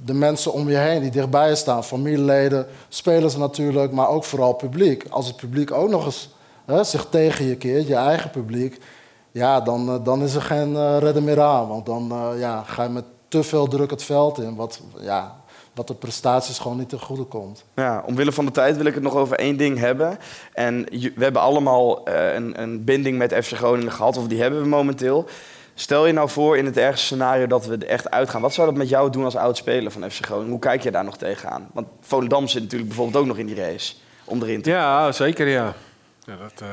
de 0.00 0.14
mensen 0.14 0.52
om 0.52 0.68
je 0.68 0.76
heen 0.76 1.00
die 1.00 1.10
dichtbij 1.10 1.48
je 1.48 1.54
staan. 1.54 1.84
Familieleden, 1.84 2.66
spelers 2.88 3.36
natuurlijk, 3.36 3.92
maar 3.92 4.08
ook 4.08 4.24
vooral 4.24 4.52
publiek. 4.52 5.06
Als 5.10 5.26
het 5.26 5.36
publiek 5.36 5.72
ook 5.72 5.90
nog 5.90 6.04
eens 6.04 6.34
hè, 6.64 6.84
zich 6.84 7.06
tegen 7.10 7.44
je 7.44 7.56
keert, 7.56 7.86
je 7.86 7.94
eigen 7.94 8.30
publiek... 8.30 8.78
Ja, 9.36 9.60
dan, 9.60 9.88
eh, 9.88 10.04
dan 10.04 10.22
is 10.22 10.34
er 10.34 10.42
geen 10.42 10.76
eh, 10.76 10.96
redden 10.98 11.24
meer 11.24 11.40
aan. 11.40 11.68
Want 11.68 11.86
dan 11.86 12.12
eh, 12.12 12.40
ja, 12.40 12.62
ga 12.62 12.82
je 12.82 12.88
met 12.88 13.04
te 13.28 13.42
veel 13.42 13.66
druk 13.68 13.90
het 13.90 14.02
veld 14.02 14.38
in. 14.38 14.54
Wat, 14.54 14.80
ja, 15.00 15.36
wat 15.74 15.88
de 15.88 15.94
prestaties 15.94 16.58
gewoon 16.58 16.76
niet 16.76 16.88
ten 16.88 17.00
goede 17.00 17.24
komt. 17.24 17.64
Ja, 17.74 18.02
omwille 18.06 18.32
van 18.32 18.44
de 18.44 18.50
tijd 18.50 18.76
wil 18.76 18.86
ik 18.86 18.94
het 18.94 19.02
nog 19.02 19.14
over 19.14 19.38
één 19.38 19.56
ding 19.56 19.78
hebben. 19.78 20.18
En 20.52 20.86
we 20.90 21.24
hebben 21.24 21.42
allemaal 21.42 22.08
een, 22.08 22.62
een 22.62 22.84
binding 22.84 23.18
met 23.18 23.34
FC 23.34 23.52
Groningen 23.52 23.92
gehad, 23.92 24.16
of 24.16 24.26
die 24.26 24.40
hebben 24.40 24.62
we 24.62 24.68
momenteel. 24.68 25.26
Stel 25.78 26.06
je 26.06 26.12
nou 26.12 26.28
voor 26.28 26.56
in 26.56 26.64
het 26.64 26.76
ergste 26.76 27.04
scenario 27.04 27.46
dat 27.46 27.66
we 27.66 27.76
er 27.76 27.86
echt 27.86 28.10
uitgaan. 28.10 28.40
Wat 28.40 28.54
zou 28.54 28.66
dat 28.66 28.76
met 28.76 28.88
jou 28.88 29.10
doen 29.10 29.24
als 29.24 29.36
oud-speler 29.36 29.90
van 29.90 30.10
FC 30.10 30.24
Groningen? 30.24 30.50
Hoe 30.50 30.60
kijk 30.60 30.82
je 30.82 30.90
daar 30.90 31.04
nog 31.04 31.16
tegenaan? 31.16 31.68
Want 31.72 31.86
Volendam 32.00 32.48
zit 32.48 32.62
natuurlijk 32.62 32.88
bijvoorbeeld 32.88 33.22
ook 33.22 33.28
nog 33.28 33.38
in 33.38 33.46
die 33.46 33.56
race 33.56 33.94
om 34.24 34.42
erin 34.42 34.62
te 34.62 34.70
Ja, 34.70 35.12
zeker 35.12 35.48
ja. 35.48 35.74
Dat, 36.24 36.60
eh, 36.60 36.68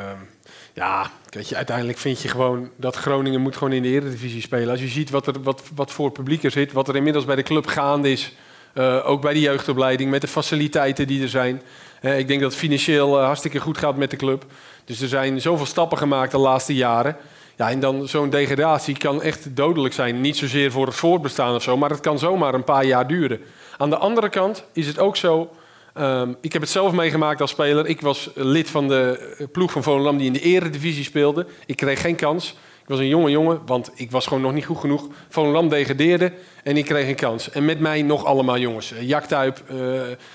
ja 0.74 1.10
uiteindelijk 1.52 1.98
vind 1.98 2.22
je 2.22 2.28
gewoon 2.28 2.70
dat 2.76 2.96
Groningen 2.96 3.42
moet 3.42 3.58
gewoon 3.58 3.74
in 3.74 3.82
de 3.82 3.88
Eredivisie 3.88 4.42
spelen. 4.42 4.70
Als 4.70 4.80
je 4.80 4.88
ziet 4.88 5.10
wat, 5.10 5.28
er, 5.28 5.42
wat, 5.42 5.62
wat 5.76 5.92
voor 5.92 6.12
publiek 6.12 6.44
er 6.44 6.52
zit, 6.52 6.72
wat 6.72 6.88
er 6.88 6.96
inmiddels 6.96 7.26
bij 7.26 7.36
de 7.36 7.44
club 7.44 7.68
gaande 7.68 8.12
is. 8.12 8.36
eh, 8.74 9.10
ook 9.10 9.22
bij 9.22 9.34
de 9.34 9.40
jeugdopleiding, 9.40 10.10
met 10.10 10.22
de 10.22 10.28
faciliteiten 10.28 11.08
die 11.08 11.22
er 11.22 11.30
zijn. 11.30 11.62
Eh, 12.02 12.18
ik 12.18 12.28
denk 12.28 12.42
dat 12.42 12.52
het 12.52 12.60
financieel 12.60 13.20
eh, 13.20 13.26
hartstikke 13.26 13.60
goed 13.60 13.78
gaat 13.78 13.98
met 13.98 14.10
de 14.10 14.18
club. 14.18 14.46
Dus 14.86 15.02
er 15.02 15.08
zijn 15.08 15.42
zoveel 15.42 15.66
stappen 15.66 15.98
gemaakt 15.98 16.32
de 16.32 16.38
laatste 16.38 16.76
jaren. 16.76 17.18
Ja, 17.58 17.70
en 17.70 17.80
dan 17.80 18.08
zo'n 18.08 18.30
degradatie 18.30 18.98
kan 18.98 19.22
echt 19.22 19.56
dodelijk 19.56 19.94
zijn. 19.94 20.22
Niet 20.22 20.38
zozeer 20.38 20.72
voor 20.72 20.86
het 20.86 20.96
voortbestaan 20.96 21.56
of 21.56 21.64
zo, 21.64 21.78
maar 21.78 21.90
het 21.90 22.00
kan 22.00 22.20
zomaar 22.20 22.54
een 22.54 22.64
paar 22.64 22.86
jaar 22.86 23.08
duren. 23.08 23.40
Aan 23.78 23.90
de 23.90 23.98
andere 23.98 24.30
kant 24.30 24.64
is 24.74 24.88
het 24.88 25.00
ook 25.00 25.16
zo. 25.16 25.50
ehm, 25.94 26.34
ik 26.42 26.54
heb 26.54 26.62
het 26.62 26.72
zelf 26.72 26.92
meegemaakt 26.92 27.42
als 27.42 27.52
speler. 27.52 27.88
Ik 27.88 28.02
was 28.02 28.30
lid 28.34 28.70
van 28.70 28.88
de 28.88 29.48
ploeg 29.52 29.72
van 29.72 29.84
Volendam 29.84 30.18
die 30.18 30.28
in 30.28 30.34
de 30.34 30.42
eredivisie 30.42 31.04
speelde. 31.04 31.46
Ik 31.66 31.78
kreeg 31.78 32.02
geen 32.02 32.16
kans. 32.16 32.56
Ik 32.84 32.90
was 32.90 33.00
een 33.00 33.08
jonge 33.08 33.30
jongen, 33.30 33.62
want 33.66 33.92
ik 33.96 34.12
was 34.12 34.28
gewoon 34.28 34.44
nog 34.44 34.54
niet 34.54 34.66
goed 34.66 34.78
genoeg. 34.78 35.08
Volendam 35.30 35.70
degradeerde 35.70 36.34
en 36.64 36.78
ik 36.78 36.86
kreeg 36.86 37.08
een 37.08 37.16
kans. 37.16 37.50
En 37.50 37.66
met 37.66 37.80
mij 37.80 38.02
nog 38.02 38.26
allemaal 38.26 38.58
jongens. 38.58 38.94
Eh, 38.94 39.08
Jack 39.08 39.26
Tuip, 39.26 39.64
eh, 39.68 39.76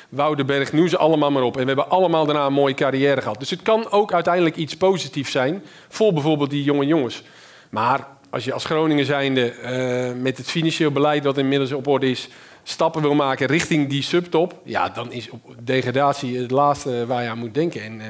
Woudenberg, 0.08 0.72
noem 0.72 0.88
ze 0.88 0.98
allemaal 0.98 1.30
maar 1.30 1.42
op. 1.42 1.56
En 1.56 1.60
we 1.60 1.66
hebben 1.66 1.90
allemaal 1.90 2.26
daarna 2.26 2.46
een 2.46 2.52
mooie 2.52 2.74
carrière 2.74 3.20
gehad. 3.20 3.38
Dus 3.38 3.50
het 3.50 3.62
kan 3.62 3.90
ook 3.90 4.12
uiteindelijk 4.12 4.56
iets 4.56 4.76
positiefs 4.76 5.30
zijn 5.30 5.62
voor 5.88 6.12
bijvoorbeeld 6.12 6.50
die 6.50 6.62
jonge 6.62 6.86
jongens. 6.86 7.22
Maar 7.70 8.06
als 8.30 8.44
je 8.44 8.52
als 8.52 8.64
Groningen 8.64 9.04
zijnde 9.04 9.50
eh, 9.50 10.12
met 10.22 10.36
het 10.36 10.50
financieel 10.50 10.90
beleid 10.90 11.22
dat 11.22 11.38
inmiddels 11.38 11.72
op 11.72 11.86
orde 11.86 12.10
is... 12.10 12.28
stappen 12.62 13.02
wil 13.02 13.14
maken 13.14 13.46
richting 13.46 13.88
die 13.88 14.02
subtop... 14.02 14.60
ja, 14.64 14.88
dan 14.88 15.12
is 15.12 15.28
degradatie 15.62 16.38
het 16.38 16.50
laatste 16.50 17.06
waar 17.06 17.22
je 17.22 17.28
aan 17.28 17.38
moet 17.38 17.54
denken. 17.54 17.82
En, 17.82 18.02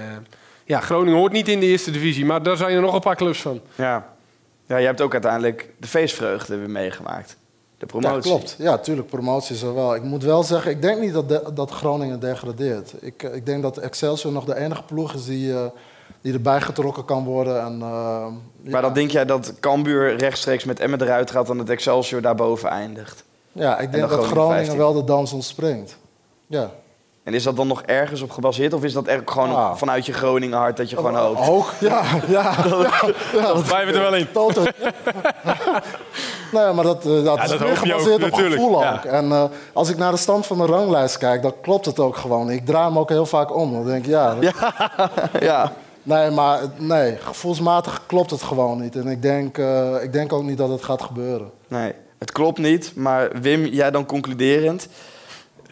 ja, 0.64 0.80
Groningen 0.80 1.18
hoort 1.18 1.32
niet 1.32 1.48
in 1.48 1.60
de 1.60 1.66
eerste 1.66 1.90
divisie, 1.90 2.24
maar 2.24 2.42
daar 2.42 2.56
zijn 2.56 2.74
er 2.74 2.80
nog 2.80 2.94
een 2.94 3.00
paar 3.00 3.16
clubs 3.16 3.40
van. 3.40 3.60
Ja. 3.74 4.16
Ja, 4.68 4.76
je 4.76 4.86
hebt 4.86 5.00
ook 5.00 5.12
uiteindelijk 5.12 5.70
de 5.78 5.86
feestvreugde 5.86 6.56
weer 6.56 6.70
meegemaakt. 6.70 7.36
De 7.78 7.86
promotie. 7.86 8.14
Ja, 8.16 8.20
klopt. 8.36 8.54
Ja, 8.58 8.78
tuurlijk, 8.78 9.08
promotie 9.08 9.54
is 9.54 9.62
er 9.62 9.74
wel. 9.74 9.94
Ik 9.94 10.02
moet 10.02 10.22
wel 10.24 10.42
zeggen, 10.42 10.70
ik 10.70 10.82
denk 10.82 11.00
niet 11.00 11.12
dat, 11.12 11.28
de- 11.28 11.50
dat 11.54 11.70
Groningen 11.70 12.20
degradeert. 12.20 12.94
Ik, 13.00 13.22
eh, 13.22 13.34
ik 13.34 13.46
denk 13.46 13.62
dat 13.62 13.76
Excelsior 13.76 14.32
nog 14.32 14.44
de 14.44 14.56
enige 14.56 14.82
ploeg 14.82 15.14
is 15.14 15.24
die, 15.24 15.52
eh, 15.52 15.64
die 16.20 16.32
erbij 16.32 16.60
getrokken 16.60 17.04
kan 17.04 17.24
worden. 17.24 17.60
En, 17.60 17.78
eh, 17.82 18.26
Maar 18.70 18.82
dan 18.82 18.92
denk 18.92 19.10
jij 19.10 19.24
dat 19.24 19.52
Cambuur 19.60 20.16
rechtstreeks 20.16 20.64
met 20.64 20.80
Emmen 20.80 21.02
eruit 21.02 21.30
gaat... 21.30 21.50
en 21.50 21.56
dat 21.56 21.68
Excelsior 21.68 22.20
daarboven 22.20 22.68
eindigt? 22.68 23.24
ja, 23.52 23.78
ik 23.78 23.84
En 23.86 23.90
denk 23.92 24.08
dat 24.08 24.24
Groningen 24.24 24.54
15. 24.56 24.78
wel 24.78 24.92
de 24.92 25.04
dans 25.04 25.32
ontspringt. 25.32 25.96
Ja. 26.46 26.70
En 27.28 27.34
is 27.34 27.42
dat 27.42 27.56
dan 27.56 27.66
nog 27.66 27.82
ergens 27.82 28.20
op 28.22 28.30
gebaseerd? 28.30 28.72
Of 28.72 28.84
is 28.84 28.92
dat 28.92 29.06
echt 29.06 29.30
gewoon 29.30 29.78
vanuit 29.78 30.06
je 30.06 30.12
Groningen 30.12 30.58
hart 30.58 30.76
dat 30.76 30.90
je 30.90 30.96
gewoon 30.96 31.16
hoopt? 31.16 31.48
Ook, 31.48 31.72
ja. 31.80 32.02
ja, 32.28 32.54
ja, 32.68 32.90
ja. 33.32 33.62
Wij 33.62 33.76
hebben 33.76 33.94
er 33.94 34.00
wel 34.00 34.14
in. 34.14 34.26
Toto. 34.32 34.62
nee, 36.52 36.72
maar 36.72 36.84
dat, 36.84 37.06
eh, 37.06 37.24
dat 37.24 37.36
Ja, 37.36 37.42
is 37.42 37.48
dat 37.48 37.60
meer 37.60 37.70
ook, 37.70 37.76
gebaseerd 37.76 38.14
op 38.14 38.20
natuurlijk. 38.20 38.54
gevoel 38.54 38.80
Ja. 38.80 38.92
ook. 38.92 39.04
En 39.04 39.32
eh, 39.32 39.44
als 39.72 39.88
ik 39.90 39.96
naar 39.96 40.10
de 40.12 40.16
stand 40.18 40.46
van 40.46 40.58
de 40.58 40.66
ranglijst 40.66 41.18
kijk, 41.18 41.42
dan 41.42 41.52
klopt 41.62 41.86
het 41.86 41.98
ook 41.98 42.16
gewoon. 42.16 42.50
Ik 42.50 42.66
draai 42.66 42.84
hem 42.86 42.98
ook 42.98 43.08
heel 43.08 43.26
vaak 43.26 43.56
om. 43.56 43.72
Dan 43.72 43.84
denk 43.86 44.04
ik, 44.04 44.10
ja... 44.10 44.34
ja. 45.40 45.72
Nee, 46.02 46.30
maar 46.30 46.60
nee, 46.76 47.16
gevoelsmatig 47.16 48.02
klopt 48.06 48.30
het 48.30 48.42
gewoon 48.42 48.80
niet. 48.80 48.96
En 48.96 49.06
ik 49.06 49.22
denk, 49.22 49.58
eh, 49.58 50.02
ik 50.02 50.12
denk 50.12 50.32
ook 50.32 50.42
niet 50.42 50.58
dat 50.58 50.68
het 50.68 50.84
gaat 50.84 51.02
gebeuren. 51.02 51.50
Nee, 51.68 51.92
het 52.18 52.32
klopt 52.32 52.58
niet. 52.58 52.92
Maar 52.96 53.28
Wim, 53.40 53.64
jij 53.66 53.90
dan 53.90 54.06
concluderend. 54.06 54.88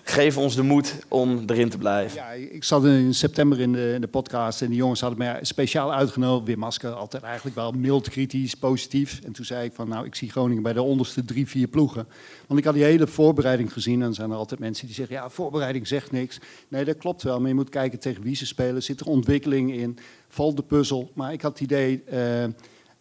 Geef 0.08 0.38
ons 0.38 0.54
de 0.54 0.62
moed 0.62 0.98
om 1.08 1.42
erin 1.46 1.68
te 1.68 1.78
blijven. 1.78 2.16
Ja, 2.16 2.30
ik 2.30 2.64
zat 2.64 2.84
in 2.84 3.14
september 3.14 3.60
in 3.60 3.72
de, 3.72 3.92
in 3.94 4.00
de 4.00 4.06
podcast 4.06 4.62
en 4.62 4.68
die 4.68 4.76
jongens 4.76 5.00
hadden 5.00 5.18
mij 5.18 5.38
speciaal 5.42 5.94
uitgenodigd. 5.94 6.46
Wim 6.46 6.58
Masker, 6.58 6.90
altijd 6.90 7.22
eigenlijk 7.22 7.56
wel 7.56 7.72
mild 7.72 8.08
kritisch, 8.08 8.54
positief. 8.54 9.20
En 9.24 9.32
toen 9.32 9.44
zei 9.44 9.64
ik 9.64 9.72
van, 9.72 9.88
nou, 9.88 10.06
ik 10.06 10.14
zie 10.14 10.30
Groningen 10.30 10.62
bij 10.62 10.72
de 10.72 10.82
onderste 10.82 11.24
drie, 11.24 11.46
vier 11.46 11.68
ploegen. 11.68 12.06
Want 12.46 12.60
ik 12.60 12.66
had 12.66 12.74
die 12.74 12.84
hele 12.84 13.06
voorbereiding 13.06 13.72
gezien 13.72 13.94
en 13.94 14.00
dan 14.00 14.14
zijn 14.14 14.30
er 14.30 14.36
altijd 14.36 14.60
mensen 14.60 14.86
die 14.86 14.94
zeggen, 14.94 15.16
ja, 15.16 15.28
voorbereiding 15.28 15.86
zegt 15.86 16.12
niks. 16.12 16.38
Nee, 16.68 16.84
dat 16.84 16.96
klopt 16.96 17.22
wel, 17.22 17.40
maar 17.40 17.48
je 17.48 17.54
moet 17.54 17.68
kijken 17.68 17.98
tegen 17.98 18.22
wie 18.22 18.36
ze 18.36 18.46
spelen. 18.46 18.82
Zit 18.82 19.00
er 19.00 19.06
ontwikkeling 19.06 19.72
in? 19.72 19.98
Valt 20.28 20.56
de 20.56 20.62
puzzel? 20.62 21.10
Maar 21.14 21.32
ik 21.32 21.42
had 21.42 21.52
het 21.52 21.60
idee... 21.60 22.02
eh, 22.04 22.44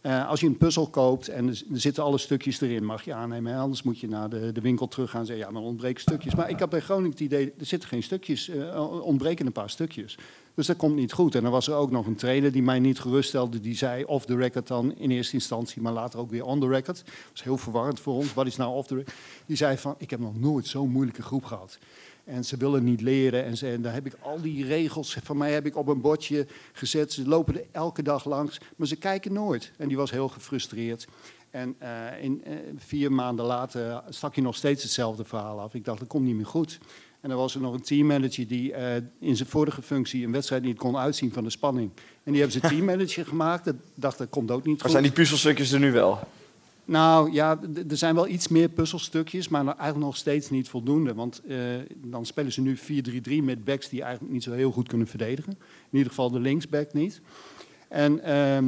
Eh, 0.05 0.29
als 0.29 0.39
je 0.39 0.47
een 0.47 0.57
puzzel 0.57 0.87
koopt 0.87 1.27
en 1.27 1.47
er, 1.47 1.63
zitten 1.71 2.03
alle 2.03 2.17
stukjes 2.17 2.61
erin, 2.61 2.85
mag 2.85 3.05
je 3.05 3.13
aannemen. 3.13 3.55
Anders 3.55 3.83
moet 3.83 3.99
je 3.99 4.07
naar 4.07 4.29
de, 4.29 4.51
de 4.51 4.61
winkel 4.61 4.87
terug 4.87 5.09
gaan 5.09 5.19
en 5.19 5.25
zeggen, 5.25 5.45
ja, 5.45 5.51
maar 5.51 5.61
ontbreken 5.61 6.01
stukjes. 6.01 6.35
Maar 6.35 6.49
ik 6.49 6.59
had 6.59 6.69
bij 6.69 6.79
Groningen 6.79 7.11
het 7.11 7.19
idee, 7.19 7.53
er 7.59 7.65
zitten 7.65 7.89
geen 7.89 8.03
stukjes, 8.03 8.49
eh 8.49 9.03
ontbreken 9.03 9.45
een 9.45 9.51
paar 9.51 9.69
stukjes. 9.69 10.17
Dus 10.53 10.67
dat 10.67 10.75
komt 10.75 10.95
niet 10.95 11.13
goed. 11.13 11.35
En 11.35 11.41
dan 11.41 11.51
was 11.51 11.67
er 11.67 11.73
ook 11.73 11.91
nog 11.91 12.05
een 12.05 12.15
trainer 12.15 12.51
die 12.51 12.63
mij 12.63 12.79
niet 12.79 12.99
geruststelde. 12.99 13.59
Die 13.59 13.75
zei 13.75 14.03
off 14.03 14.25
the 14.25 14.35
record 14.35 14.67
dan 14.67 14.95
in 14.97 15.11
eerste 15.11 15.33
instantie, 15.33 15.81
maar 15.81 15.93
later 15.93 16.19
ook 16.19 16.29
weer 16.29 16.45
on 16.45 16.59
the 16.59 16.67
record. 16.67 16.97
Dat 17.05 17.13
was 17.31 17.43
heel 17.43 17.57
verwarrend 17.57 17.99
voor 17.99 18.13
ons. 18.13 18.33
Wat 18.33 18.47
is 18.47 18.55
nou 18.55 18.75
off 18.75 18.87
the 18.87 18.95
record? 18.95 19.15
Die 19.45 19.57
zei 19.57 19.77
van, 19.77 19.95
ik 19.97 20.09
heb 20.09 20.19
nog 20.19 20.39
nooit 20.39 20.67
zo'n 20.67 20.89
moeilijke 20.89 21.21
groep 21.21 21.45
gehad. 21.45 21.77
En 22.25 22.45
ze 22.45 22.57
willen 22.57 22.83
niet 22.83 23.01
leren. 23.01 23.43
En, 23.43 23.57
ze, 23.57 23.69
en 23.69 23.81
daar 23.81 23.93
heb 23.93 24.05
ik 24.05 24.13
al 24.21 24.41
die 24.41 24.65
regels 24.65 25.17
van 25.23 25.37
mij 25.37 25.51
heb 25.53 25.65
ik 25.65 25.75
op 25.75 25.87
een 25.87 26.01
bordje 26.01 26.47
gezet. 26.73 27.13
Ze 27.13 27.27
lopen 27.27 27.55
er 27.55 27.65
elke 27.71 28.03
dag 28.03 28.25
langs, 28.25 28.57
maar 28.75 28.87
ze 28.87 28.95
kijken 28.95 29.33
nooit. 29.33 29.71
En 29.77 29.87
die 29.87 29.97
was 29.97 30.11
heel 30.11 30.27
gefrustreerd. 30.27 31.07
En 31.49 31.75
eh, 31.77 32.23
in, 32.23 32.43
eh, 32.43 32.53
vier 32.77 33.11
maanden 33.11 33.45
later 33.45 34.03
stak 34.09 34.35
je 34.35 34.41
nog 34.41 34.55
steeds 34.55 34.83
hetzelfde 34.83 35.23
verhaal 35.23 35.59
af. 35.59 35.73
Ik 35.73 35.85
dacht, 35.85 35.99
dat 35.99 36.07
komt 36.07 36.25
niet 36.25 36.35
meer 36.35 36.45
goed. 36.45 36.79
En 37.21 37.29
dan 37.29 37.39
was 37.39 37.55
er 37.55 37.61
nog 37.61 37.73
een 37.73 37.81
teammanager 37.81 38.47
die 38.47 38.73
eh, 38.73 38.95
in 39.19 39.35
zijn 39.35 39.49
vorige 39.49 39.81
functie 39.81 40.25
een 40.25 40.31
wedstrijd 40.31 40.63
niet 40.63 40.77
kon 40.77 40.97
uitzien 40.97 41.33
van 41.33 41.43
de 41.43 41.49
spanning. 41.49 41.91
En 42.23 42.31
die 42.31 42.41
hebben 42.41 42.61
ze 42.61 42.67
teammanager 42.67 43.25
gemaakt. 43.35 43.67
Ik 43.67 43.75
dacht, 43.95 44.17
dat 44.17 44.29
komt 44.29 44.51
ook 44.51 44.65
niet 44.65 44.73
Maar 44.73 44.81
goed. 44.81 44.91
zijn 44.91 45.03
die 45.03 45.11
puzzelstukjes 45.11 45.71
er 45.71 45.79
nu 45.79 45.91
wel? 45.91 46.19
Nou 46.85 47.31
ja, 47.31 47.59
er 47.89 47.97
zijn 47.97 48.15
wel 48.15 48.27
iets 48.27 48.47
meer 48.47 48.69
puzzelstukjes, 48.69 49.47
maar 49.47 49.65
eigenlijk 49.65 49.97
nog 49.97 50.17
steeds 50.17 50.49
niet 50.49 50.69
voldoende. 50.69 51.13
Want 51.13 51.41
eh, 51.47 51.57
dan 51.95 52.25
spelen 52.25 52.51
ze 52.51 52.61
nu 52.61 52.77
4-3-3 52.77 53.43
met 53.43 53.63
backs 53.63 53.89
die 53.89 54.01
eigenlijk 54.01 54.33
niet 54.33 54.43
zo 54.43 54.51
heel 54.51 54.71
goed 54.71 54.87
kunnen 54.87 55.07
verdedigen. 55.07 55.51
In 55.91 55.97
ieder 55.97 56.09
geval 56.09 56.31
de 56.31 56.39
linksback 56.39 56.93
niet. 56.93 57.21
En, 57.87 58.23
ehm, 58.23 58.65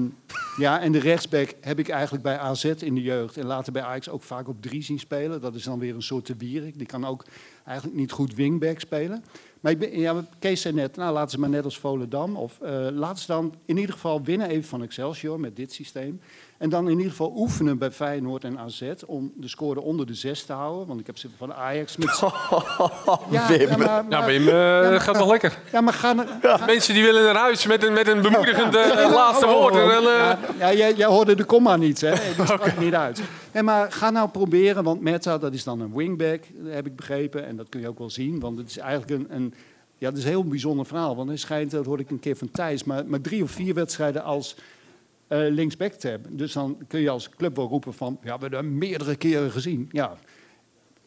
ja, 0.57 0.81
en 0.81 0.91
de 0.91 0.99
rechtsback 0.99 1.53
heb 1.61 1.80
ik 1.80 1.89
eigenlijk 1.89 2.23
bij 2.23 2.38
AZ 2.38 2.64
in 2.64 2.95
de 2.95 3.02
jeugd 3.02 3.38
en 3.38 3.45
later 3.45 3.73
bij 3.73 3.81
Ajax 3.81 4.10
ook 4.10 4.23
vaak 4.23 4.48
op 4.48 4.61
drie 4.61 4.84
zien 4.84 4.99
spelen. 4.99 5.41
Dat 5.41 5.56
is 5.56 5.64
dan 5.64 5.80
weer 5.80 5.95
een 5.95 6.02
soort 6.02 6.26
te 6.26 6.35
Wierik. 6.35 6.77
Die 6.77 6.88
kan 6.88 7.06
ook 7.06 7.26
eigenlijk 7.65 7.98
niet 7.98 8.11
goed 8.11 8.35
wingback 8.35 8.80
spelen. 8.80 9.23
Maar 9.60 9.72
ik 9.72 9.80
ben, 9.80 9.99
ja, 9.99 10.26
Kees 10.39 10.61
zei 10.61 10.73
net, 10.73 10.95
nou 10.95 11.14
laten 11.14 11.31
ze 11.31 11.39
maar 11.39 11.49
net 11.49 11.64
als 11.64 11.77
Volendam. 11.77 12.35
Of 12.35 12.60
eh 12.61 12.88
laten 12.91 13.22
ze 13.22 13.27
dan 13.27 13.56
in 13.65 13.77
ieder 13.77 13.94
geval 13.94 14.23
winnen 14.23 14.49
even 14.49 14.69
van 14.69 14.84
Excelsior 14.84 15.39
met 15.39 15.56
dit 15.56 15.73
systeem. 15.73 16.19
En 16.58 16.70
dan 16.70 16.86
in 16.86 16.96
ieder 16.98 17.10
geval 17.12 17.34
oefenen 17.36 17.78
bij 17.78 17.92
Feyenoord 17.92 18.44
en 18.44 18.60
AZ 18.60 18.82
om 19.06 19.32
de 19.36 19.48
score 19.48 19.82
onder 19.82 20.06
de 20.06 20.14
zes 20.14 20.44
te 20.44 20.54
houden. 20.54 20.88
Want 20.88 21.00
ik 21.00 21.06
heb 21.06 21.18
ze 21.18 21.28
van 21.38 21.54
Ajax 21.54 21.98
met... 21.98 22.20
Ja, 23.30 23.48
Wim. 23.48 23.60
ja, 23.70 23.78
maar- 23.78 23.88
nou, 23.88 24.08
maar- 24.10 24.26
Wim, 24.26 24.48
eh, 24.48 24.54
ja, 24.54 24.82
maar- 24.82 24.92
dat 24.92 25.02
gaat 25.02 25.18
wel 25.18 25.28
lekker. 25.28 25.58
Ja, 25.72 25.82
maar 25.82 25.94
ga, 25.94 26.14
naar- 26.14 26.64
Mensen 26.66 26.94
die 26.94 27.04
willen 27.04 27.24
naar 27.24 27.36
huis 27.36 27.66
met 27.66 27.84
een, 27.84 27.94
met 27.94 28.08
een 28.08 28.22
bemoedigend 28.22 28.76
eh, 28.76 28.88
Ja, 28.94 29.12
laatste 29.12 29.48
woord. 29.48 29.76
Eh, 29.76 29.82
Ja, 30.02 30.38
ja, 30.60 30.74
jij, 30.74 30.94
jij 30.94 31.08
hoorde 31.08 31.36
de 31.36 31.44
komma 31.44 31.76
niet, 31.76 32.02
hè? 32.02 32.12
Die 32.36 32.46
sprak 32.46 32.78
niet 32.80 32.94
uit. 32.94 33.22
Nee, 33.54 33.64
maar 33.64 33.92
ga 33.92 34.10
nou 34.10 34.30
proberen, 34.30 34.84
want 34.84 35.02
Meta, 35.02 35.38
dat 35.38 35.54
is 35.54 35.64
dan 35.64 35.80
een 35.82 35.94
wingback, 35.96 36.44
heb 36.66 36.86
ik 36.86 36.96
begrepen. 36.96 37.46
En 37.46 37.56
dat 37.56 37.70
kun 37.70 37.82
je 37.82 37.88
ook 37.88 37.98
wel 38.00 38.10
zien, 38.10 38.40
want 38.40 38.58
het 38.58 38.70
is 38.70 38.78
eigenlijk 38.78 39.12
een... 39.12 39.36
een 39.36 39.54
ja, 40.00 40.08
het 40.10 40.18
is 40.18 40.24
een 40.24 40.30
heel 40.30 40.44
bijzonder 40.46 40.86
verhaal. 40.86 41.16
Want 41.16 41.28
hij 41.28 41.38
schijnt, 41.38 41.72
dat 41.72 41.86
hoorde 41.86 42.04
ik 42.04 42.10
een 42.10 42.20
keer 42.20 42.36
van 42.36 42.52
Thijs, 42.52 42.84
maar, 42.84 43.04
maar 43.06 43.22
drie 43.22 43.44
of 43.44 43.52
vier 43.52 43.74
wedstrijden 43.74 44.24
als 44.24 44.56
eh, 45.28 45.38
linksback 45.49 45.91
te 45.94 46.08
hebben. 46.08 46.38
Dus 46.38 46.54
dan 46.54 46.78
kun 46.88 46.99
je 46.99 47.10
als 47.10 47.30
club 47.38 47.56
wel 47.56 47.68
roepen 47.68 47.94
van, 47.94 48.18
ja, 48.24 48.34
we 48.36 48.41
hebben 48.41 48.60
hem 48.60 48.78
meerdere 48.78 49.16
keren 49.16 49.52
gezien. 49.52 49.90
Ja, 49.91 50.12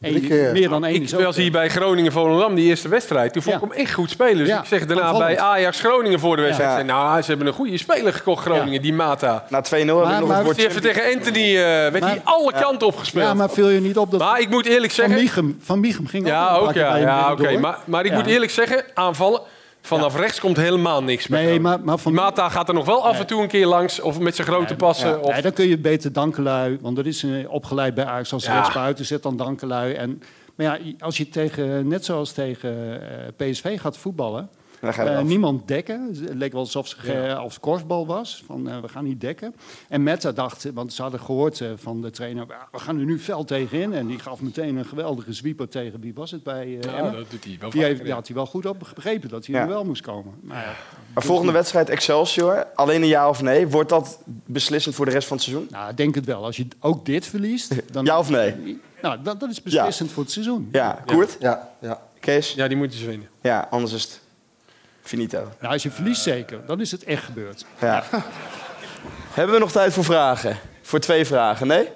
Eén- 0.01 0.51
meer 0.53 0.69
dan 0.69 0.85
één 0.85 0.95
Ik 0.95 1.01
is 1.01 1.15
ook... 1.15 1.21
was 1.23 1.35
hier 1.35 1.51
bij 1.51 1.69
Groningen 1.69 2.11
Volendam, 2.11 2.55
die 2.55 2.65
eerste 2.65 2.87
wedstrijd. 2.89 3.33
Toen 3.33 3.41
vond 3.41 3.55
ik 3.55 3.61
hem 3.61 3.71
echt 3.71 3.93
goed 3.93 4.09
spelen. 4.09 4.37
Dus 4.37 4.47
Ja, 4.47 4.59
ik 4.59 4.65
zeg 4.65 4.85
daarna 4.85 5.03
aanvallend. 5.03 5.35
bij 5.35 5.39
Ajax 5.45 5.79
Groningen 5.79 6.19
voor 6.19 6.35
de 6.35 6.41
wedstrijd. 6.41 6.71
Ja. 6.71 6.79
ik 6.79 6.85
zei, 6.87 6.99
Nou, 6.99 7.21
ze 7.21 7.29
hebben 7.29 7.47
een 7.47 7.53
goede 7.53 7.77
speler 7.77 8.13
gekocht, 8.13 8.45
Groningen, 8.45 8.81
die 8.81 8.93
Mata. 8.93 9.45
Na 9.49 9.61
2-0 9.61 9.69
heb 9.75 10.21
ik 10.21 10.27
nog 10.27 10.55
Die 10.55 10.67
even 10.67 10.81
tegen 10.81 11.13
Anthony 11.15 11.47
eh, 11.57 11.63
werd 11.63 11.99
hij 12.03 12.21
alle 12.23 12.51
kanten 12.53 12.87
opgespeeld. 12.87 13.25
Ja, 13.25 13.33
maar 13.33 13.49
viel 13.49 13.69
je 13.69 13.79
niet 13.81 13.97
op 13.97 14.11
dat... 14.11 14.19
Maar 14.19 14.39
ik 14.39 14.49
moet 14.49 14.65
eerlijk 14.65 14.91
zeggen... 14.93 15.13
Van 15.15 15.23
Michum, 15.23 15.57
van 15.61 15.79
Michum 15.79 16.07
ging 16.07 16.27
Ja, 16.27 16.53
een 16.53 16.59
ook 16.59 16.71
keer 16.71 16.81
ja. 16.81 16.89
bij 16.91 16.99
hem 16.99 17.07
ja 17.07 17.31
oké. 17.31 17.57
Maar, 17.59 17.77
maar 17.85 18.05
ik 18.05 18.11
Ja. 18.11 18.17
moet 18.17 18.27
eerlijk 18.27 18.51
zeggen, 18.51 18.83
aanvallen... 18.93 19.41
Vanaf 19.81 20.15
rechts 20.15 20.39
komt 20.39 20.57
helemaal 20.57 21.03
niks 21.03 21.27
meer. 21.27 21.43
Nee, 21.43 21.59
maar, 21.59 21.79
maar 21.79 21.97
van... 21.97 22.13
Mata 22.13 22.49
gaat 22.49 22.67
er 22.67 22.73
nog 22.73 22.85
wel 22.85 23.05
af 23.07 23.19
en 23.19 23.25
toe 23.27 23.41
een 23.41 23.47
keer 23.47 23.65
langs. 23.65 23.99
Of 23.99 24.19
met 24.19 24.35
zijn 24.35 24.47
grote 24.47 24.75
passen. 24.75 25.09
Ja, 25.09 25.17
Of... 25.17 25.33
nee, 25.33 25.41
dan 25.41 25.53
kun 25.53 25.67
je 25.67 25.77
beter 25.77 26.13
Dankelui, 26.13 26.77
want 26.81 26.95
dat 26.95 27.05
is 27.05 27.23
eh, 27.23 27.31
opgeleid 27.51 27.93
bij 27.93 28.05
Ajax 28.05 28.33
als 28.33 28.45
Ja. 28.45 28.55
rechtsbuiten, 28.55 29.05
zet 29.05 29.23
dan 29.23 29.37
Dankelui. 29.37 29.93
En, 29.93 30.21
maar 30.55 30.65
ja, 30.65 30.93
als 30.99 31.17
je 31.17 31.29
tegen, 31.29 31.87
net 31.87 32.05
zoals 32.05 32.31
tegen 32.31 33.01
eh, 33.37 33.49
PSV 33.51 33.79
gaat 33.81 33.97
voetballen, 33.97 34.49
Dan 34.81 34.93
ga 34.93 35.03
je 35.03 35.09
eh, 35.09 35.21
niemand 35.23 35.67
dekken. 35.67 36.07
Het 36.07 36.33
leek 36.33 36.51
wel 36.51 36.61
alsof 36.61 36.89
het 36.89 36.99
ge- 36.99 37.35
als 37.35 37.59
korfbal 37.59 38.05
was, 38.07 38.43
van 38.45 38.69
eh, 38.69 38.79
we 38.79 38.87
gaan 38.87 39.03
niet 39.03 39.21
dekken. 39.21 39.55
En 39.89 40.03
Meta 40.03 40.31
dacht, 40.31 40.67
want 40.73 40.93
ze 40.93 41.01
hadden 41.01 41.19
gehoord 41.19 41.61
eh, 41.61 41.67
van 41.75 42.01
de 42.01 42.09
trainer, 42.09 42.45
"Ja, 42.47 42.67
we 42.71 42.79
gaan 42.79 42.99
er 42.99 43.05
nu 43.05 43.19
fel 43.19 43.43
tegenin. 43.43 43.93
En 43.93 44.07
die 44.07 44.19
gaf 44.19 44.41
meteen 44.41 44.75
een 44.75 44.85
geweldige 44.85 45.33
zwieper 45.33 45.67
tegen, 45.69 45.99
wie 45.99 46.13
was 46.13 46.31
het 46.31 46.43
bij 46.43 46.79
eh 46.79 46.93
Ja, 46.97 47.09
dat 47.11 47.29
doet 47.31 47.43
hij 47.43 47.57
wel 47.59 47.69
Die, 47.69 47.83
heeft, 47.83 48.03
die 48.03 48.13
had 48.13 48.27
hij 48.27 48.35
wel 48.35 48.45
goed 48.45 48.65
op 48.65 48.79
begrepen, 48.79 49.29
dat 49.29 49.45
hij 49.45 49.55
Ja. 49.55 49.61
er 49.61 49.67
wel 49.67 49.85
moest 49.85 50.01
komen. 50.01 50.33
Maar, 50.41 50.57
ja, 50.63 50.73
Maar 51.13 51.23
volgende 51.23 51.51
wedstrijd 51.51 51.89
Excelsior, 51.89 52.67
alleen 52.75 53.01
een 53.01 53.07
ja 53.07 53.29
of 53.29 53.41
nee. 53.41 53.67
Wordt 53.67 53.89
dat 53.89 54.19
beslissend 54.45 54.95
voor 54.95 55.05
de 55.05 55.11
rest 55.11 55.27
van 55.27 55.37
het 55.37 55.45
seizoen? 55.45 55.67
Nou, 55.71 55.89
ik 55.89 55.97
denk 55.97 56.15
het 56.15 56.25
wel. 56.25 56.43
Als 56.45 56.57
je 56.57 56.67
ook 56.79 57.05
dit 57.05 57.25
verliest... 57.25 57.75
Dan, 57.93 58.05
Ja 58.05 58.19
of 58.19 58.29
nee? 58.29 58.79
Nou, 59.01 59.17
dat, 59.23 59.39
dat 59.39 59.49
is 59.49 59.61
beslissend 59.61 60.11
voor 60.11 60.23
het 60.23 60.31
seizoen. 60.31 60.69
Ja, 60.71 61.03
Koert? 61.05 61.37
Ja, 61.39 61.69
ja. 61.81 62.01
Kees? 62.19 62.53
Ja, 62.53 62.67
die 62.67 62.77
moeten 62.77 62.99
ze 62.99 63.05
winnen. 63.05 63.27
Ja, 63.41 63.67
anders 63.69 63.93
is 63.93 64.03
het 64.03 64.21
finito. 65.01 65.37
Nou, 65.59 65.73
als 65.73 65.83
je 65.83 65.91
verliest 65.91 66.21
zeker, 66.21 66.59
dan 66.65 66.79
is 66.81 66.91
het 66.91 67.03
echt 67.03 67.23
gebeurd. 67.23 67.65
Ja. 67.79 68.03
Hebben 69.33 69.53
we 69.55 69.61
nog 69.61 69.71
tijd 69.71 69.93
voor 69.93 70.03
vragen? 70.03 70.57
Voor 70.81 70.99
twee 70.99 71.25
vragen, 71.25 71.67
nee? 71.67 71.89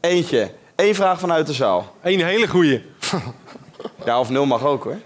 Eentje. 0.00 0.50
Eén 0.76 0.94
vraag 0.94 1.20
vanuit 1.20 1.46
de 1.46 1.52
zaal. 1.52 1.96
Eén 2.02 2.24
hele 2.24 2.48
goeie. 2.48 2.84
Ja, 4.04 4.20
of 4.20 4.30
nul 4.30 4.46
mag 4.46 4.64
ook 4.64 4.84
hoor. 4.84 4.98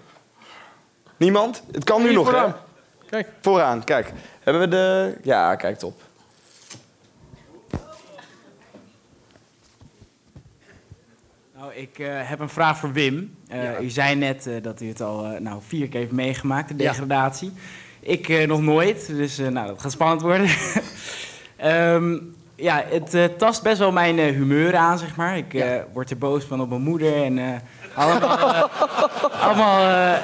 Niemand? 1.16 1.62
Het 1.72 1.84
kan 1.84 2.02
nu 2.02 2.12
nog, 2.12 2.24
vooraan. 2.26 2.48
hè? 2.48 3.06
Kijk. 3.10 3.28
Vooraan, 3.40 3.84
kijk. 3.84 4.12
Hebben 4.40 4.62
we 4.62 4.68
de... 4.68 5.14
Ja, 5.22 5.54
kijk 5.56 5.78
top. 5.78 6.00
Ik 11.74 11.98
eh, 11.98 12.06
heb 12.10 12.40
een 12.40 12.48
vraag 12.48 12.78
voor 12.78 12.92
Wim. 12.92 13.34
Eh, 13.48 13.80
U 13.80 13.90
zei 13.90 14.14
net 14.14 14.46
eh, 14.46 14.54
dat 14.62 14.80
u 14.80 14.88
het 14.88 15.00
al 15.00 15.26
nou, 15.38 15.60
vier 15.66 15.88
keer 15.88 16.00
heeft 16.00 16.12
meegemaakt, 16.12 16.68
de 16.68 16.82
Ja. 16.82 16.90
degradatie. 16.90 17.52
Ik 18.00 18.46
nog 18.46 18.62
nooit, 18.62 19.06
dus 19.06 19.38
nou, 19.38 19.66
dat 19.66 19.80
gaat 19.80 19.92
spannend 19.92 20.22
worden. 20.22 20.48
Ehm, 21.56 22.18
ja, 22.56 22.84
het 22.88 23.38
tast 23.38 23.62
best 23.62 23.78
wel 23.78 23.92
mijn 23.92 24.18
humeur 24.18 24.76
aan, 24.76 24.98
zeg 24.98 25.16
maar. 25.16 25.36
Ik 25.36 25.64
word 25.92 26.10
er 26.10 26.18
boos 26.18 26.44
van 26.44 26.60
op 26.60 26.68
mijn 26.68 26.82
moeder 26.82 27.24
en 27.24 27.62
allemaal, 27.94 28.38
allemaal, 29.44 30.16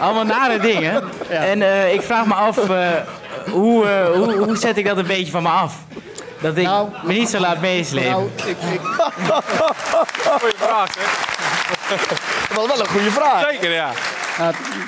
allemaal 0.00 0.24
nare 0.24 0.58
dingen. 0.58 1.02
En 1.28 1.92
ik 1.92 2.02
vraag 2.02 2.26
me 2.26 2.34
af, 2.34 2.56
hoe, 3.50 3.86
hoe, 4.14 4.36
hoe 4.36 4.56
zet 4.56 4.76
ik 4.76 4.86
dat 4.86 4.96
een 4.96 5.06
beetje 5.06 5.32
van 5.32 5.42
me 5.42 5.48
af? 5.48 5.84
Dat 6.42 6.56
ik 6.56 6.66
me 7.04 7.12
niet 7.12 7.28
zo 7.28 7.38
laat 7.38 7.60
meeslepen. 7.60 8.10
Nou, 8.10 8.28
ik, 8.36 8.46
ik, 8.46 8.80
Goeie 10.40 10.54
vraag, 10.56 10.94
hè? 10.98 11.96
Dat 12.48 12.56
was 12.56 12.66
wel 12.66 12.80
een 12.80 12.92
goede 12.92 13.10
vraag. 13.10 13.50
Zeker, 13.50 13.70
ja. 13.70 13.92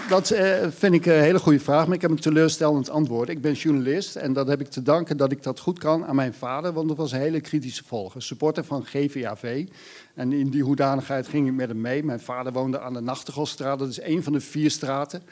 Dat 0.09 0.31
eh, 0.31 0.67
vind 0.71 0.95
ik 0.95 1.07
een 1.07 1.21
hele 1.21 1.39
goede 1.39 1.61
vraag, 1.61 1.87
maar 1.87 1.95
ik 1.95 2.03
heb 2.03 2.11
een 2.11 2.21
teleurstellend 2.21 2.91
antwoord. 2.91 3.29
Ik 3.29 3.41
ben 3.41 3.53
journalist 3.53 4.17
en 4.17 4.33
dat 4.33 4.47
heb 4.47 4.61
ik 4.61 4.69
te 4.69 4.83
danken 4.83 5.17
dat 5.17 5.33
ik 5.33 5.43
dat 5.43 5.61
goed 5.61 5.79
kan 5.79 6.07
aan 6.07 6.17
mijn 6.17 6.35
vader, 6.35 6.73
want 6.73 6.89
dat 6.89 6.97
was 6.97 7.13
een 7.13 7.21
hele 7.21 7.41
kritische 7.41 7.85
volger. 7.87 8.23
Supporter 8.23 8.65
van 8.65 8.85
GVAV. 8.85 9.67
En 10.15 10.33
in 10.33 10.51
die 10.51 10.63
hoedanigheid 10.63 11.29
ging 11.29 11.47
ik 11.47 11.55
met 11.55 11.69
hem 11.69 11.81
mee. 11.81 12.05
Mijn 12.05 12.21
vader 12.21 12.53
woonde 12.53 12.81
aan 12.81 12.93
de 12.93 13.01
Nachtegaalstraat, 13.01 13.79
dat 13.79 13.89
is 13.89 14.01
een 14.01 14.23
van 14.23 14.33
de 14.33 14.41
vier 14.41 14.71
straten 14.71 15.23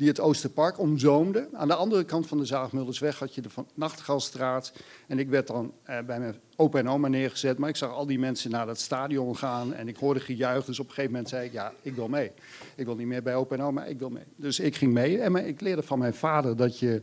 die 0.00 0.08
het 0.08 0.20
Oosterpark 0.20 0.78
omzoomde. 0.78 1.48
Aan 1.52 1.68
de 1.68 1.74
andere 1.74 2.04
kant 2.04 2.26
van 2.26 2.38
de 2.38 2.44
Zaagmuldersweg 2.44 3.18
had 3.18 3.34
je 3.34 3.40
de 3.40 3.50
Van 3.50 3.66
Nachtegaalstraat. 3.74 4.72
En 5.06 5.18
ik 5.18 5.28
werd 5.28 5.46
dan 5.46 5.72
eh, 5.82 5.98
bij 6.06 6.18
mijn 6.18 6.34
opa 6.56 6.78
en 6.78 6.88
oma 6.88 7.08
neergezet. 7.08 7.58
Maar 7.58 7.68
ik 7.68 7.76
zag 7.76 7.92
al 7.92 8.06
die 8.06 8.18
mensen 8.18 8.50
naar 8.50 8.66
dat 8.66 8.78
stadion 8.78 9.36
gaan. 9.36 9.74
En 9.74 9.88
ik 9.88 9.96
hoorde 9.96 10.20
gejuich. 10.20 10.64
Dus 10.64 10.78
op 10.78 10.84
een 10.86 10.90
gegeven 10.90 11.10
moment 11.10 11.28
zei 11.28 11.46
ik, 11.46 11.52
ja, 11.52 11.72
ik 11.82 11.94
wil 11.94 12.08
mee. 12.08 12.30
Ik 12.74 12.84
wil 12.84 12.96
niet 12.96 13.06
meer 13.06 13.22
bij 13.22 13.34
opa 13.34 13.54
en 13.54 13.62
oma, 13.62 13.84
ik 13.84 13.98
wil 13.98 14.10
mee. 14.10 14.24
Dus 14.36 14.60
ik 14.60 14.76
ging 14.76 14.92
mee. 14.92 15.20
En 15.20 15.36
ik 15.36 15.60
leerde 15.60 15.82
van 15.82 15.98
mijn 15.98 16.14
vader 16.14 16.56
dat 16.56 16.78
je 16.78 17.00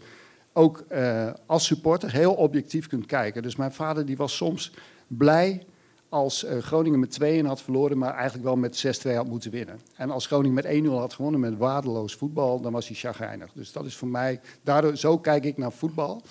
ook 0.53 0.83
eh, 0.87 1.29
als 1.45 1.65
supporter 1.65 2.11
heel 2.11 2.33
objectief 2.33 2.87
kunt 2.87 3.05
kijken. 3.05 3.41
Dus 3.41 3.55
mijn 3.55 3.73
vader 3.73 4.05
die 4.05 4.17
was 4.17 4.35
soms 4.35 4.71
blij 5.07 5.65
als 6.09 6.43
eh, 6.43 6.57
Groningen 6.57 6.99
met 6.99 7.19
2-1 7.21 7.45
had 7.45 7.61
verloren, 7.61 7.97
maar 7.97 8.13
eigenlijk 8.13 8.43
wel 8.43 8.55
met 8.55 9.05
6-2 9.07 9.13
had 9.15 9.27
moeten 9.27 9.51
winnen. 9.51 9.79
En 9.95 10.11
als 10.11 10.25
Groningen 10.25 10.53
met 10.53 10.83
1-0 10.85 10.87
had 10.87 11.13
gewonnen 11.13 11.39
met 11.39 11.57
waardeloos 11.57 12.13
voetbal, 12.13 12.61
dan 12.61 12.71
was 12.71 12.87
hij 12.87 12.95
chagrijnig. 12.95 13.51
Dus 13.53 13.71
dat 13.71 13.85
is 13.85 13.95
voor 13.95 14.07
mij, 14.07 14.39
daardoor, 14.61 14.97
zo 14.97 15.17
kijk 15.17 15.43
ik 15.43 15.57
naar 15.57 15.71
voetbal. 15.71 16.21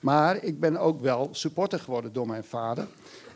Maar 0.00 0.44
ik 0.44 0.60
ben 0.60 0.76
ook 0.76 1.00
wel 1.00 1.28
supporter 1.32 1.80
geworden 1.80 2.12
door 2.12 2.26
mijn 2.26 2.44
vader. 2.44 2.86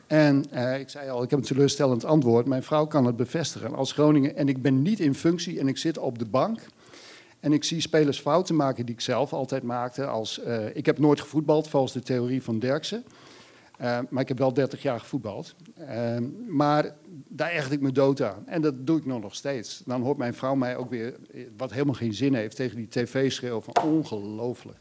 En 0.07 0.45
eh, 0.51 0.81
ik 0.81 0.89
zei 0.89 1.11
al, 1.11 1.23
ik 1.23 1.31
heb 1.31 1.39
een 1.39 1.45
teleurstellend 1.45 2.05
antwoord. 2.05 2.47
Mijn 2.47 2.63
vrouw 2.63 2.87
kan 2.87 3.05
het 3.05 3.17
bevestigen. 3.17 3.75
Als 3.75 3.93
Groningen, 3.93 4.37
en 4.37 4.49
ik 4.49 4.63
ben 4.63 4.83
niet 4.83 5.01
in 5.01 5.15
functie 5.15 5.61
en 5.61 5.69
ik 5.69 5.77
zit 5.77 5.99
op 5.99 6.19
de 6.19 6.25
bank. 6.25 6.61
En 7.41 7.53
ik 7.53 7.65
zie 7.65 7.81
spelers 7.81 8.21
fouten 8.21 8.57
maken 8.57 8.87
die 8.87 8.95
ik 8.95 9.01
zelf 9.01 9.33
altijd 9.33 9.63
maakte. 9.63 10.07
Als, 10.07 10.41
eh, 10.41 10.77
ik 10.77 10.87
heb 10.87 10.99
nooit 10.99 11.21
gevoetbald, 11.21 11.69
volgens 11.69 11.93
de 11.93 12.03
theorie 12.03 12.43
van 12.43 12.59
Derksen. 12.59 13.05
Eh, 13.79 13.99
maar 14.09 14.23
ik 14.23 14.29
heb 14.29 14.39
wel 14.39 14.53
30 14.53 14.83
jaar 14.83 15.01
gevoetbald. 15.01 15.55
Ehm, 15.77 16.25
maar 16.47 16.95
daar 17.29 17.51
echt 17.51 17.73
ik 17.73 17.81
me 17.81 17.93
dood 17.93 18.23
aan. 18.23 18.43
En 18.47 18.63
dat 18.63 18.87
doe 18.87 18.99
ik 18.99 19.07
nog 19.07 19.21
nog 19.21 19.35
steeds. 19.35 19.83
Dan 19.87 20.03
hoort 20.03 20.19
mijn 20.19 20.35
vrouw 20.35 20.55
mij 20.55 20.77
ook 20.77 20.91
weer, 20.91 21.15
eh, 21.33 21.43
wat 21.57 21.73
helemaal 21.73 21.95
geen 21.95 22.15
zin 22.15 22.35
heeft, 22.35 22.57
tegen 22.57 22.77
die 22.77 22.89
tv 22.89 23.33
schreeuwen 23.33 23.63
van 23.63 23.83
ongelooflijk. 23.85 24.77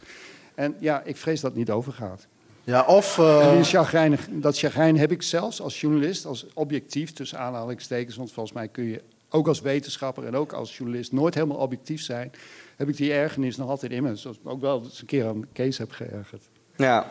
En 0.56 0.76
ja, 0.80 1.04
ik 1.04 1.18
vrees 1.18 1.42
dat 1.42 1.50
het 1.50 1.60
niet 1.60 1.72
overgaat. 1.72 2.28
Ja, 2.64 2.86
of... 2.86 3.18
Eh, 3.18 3.62
chagrijnig, 3.62 4.28
dat 4.32 4.58
chagrijn 4.58 4.98
heb 4.98 5.12
ik 5.12 5.22
zelfs 5.22 5.62
als 5.62 5.82
journalist, 5.82 6.26
als 6.26 6.46
objectief, 6.54 7.12
tussen 7.12 7.40
aanhalingstekens. 7.40 8.16
Want 8.16 8.32
volgens 8.32 8.56
mij 8.56 8.68
kun 8.68 8.84
je 8.84 9.02
ook 9.30 9.48
als 9.48 9.62
wetenschapper 9.62 10.26
en 10.26 10.36
ook 10.36 10.54
als 10.54 10.78
journalist 10.78 11.12
nooit 11.12 11.34
helemaal 11.34 11.58
objectief 11.58 12.02
zijn. 12.02 12.32
Heb 12.76 12.90
ik 12.90 12.98
die 12.98 13.14
ergernis 13.14 13.58
nog 13.58 13.70
altijd 13.70 13.92
in 13.92 14.04
me. 14.04 14.16
Zoals 14.16 14.38
ik 14.38 14.48
ook 14.48 14.62
wel 14.62 14.84
eens 14.84 15.00
een 15.00 15.06
keer 15.06 15.28
aan 15.28 15.46
Kees 15.54 15.78
heb 15.78 15.92
geërgerd. 15.92 16.50
Ja. 16.78 17.06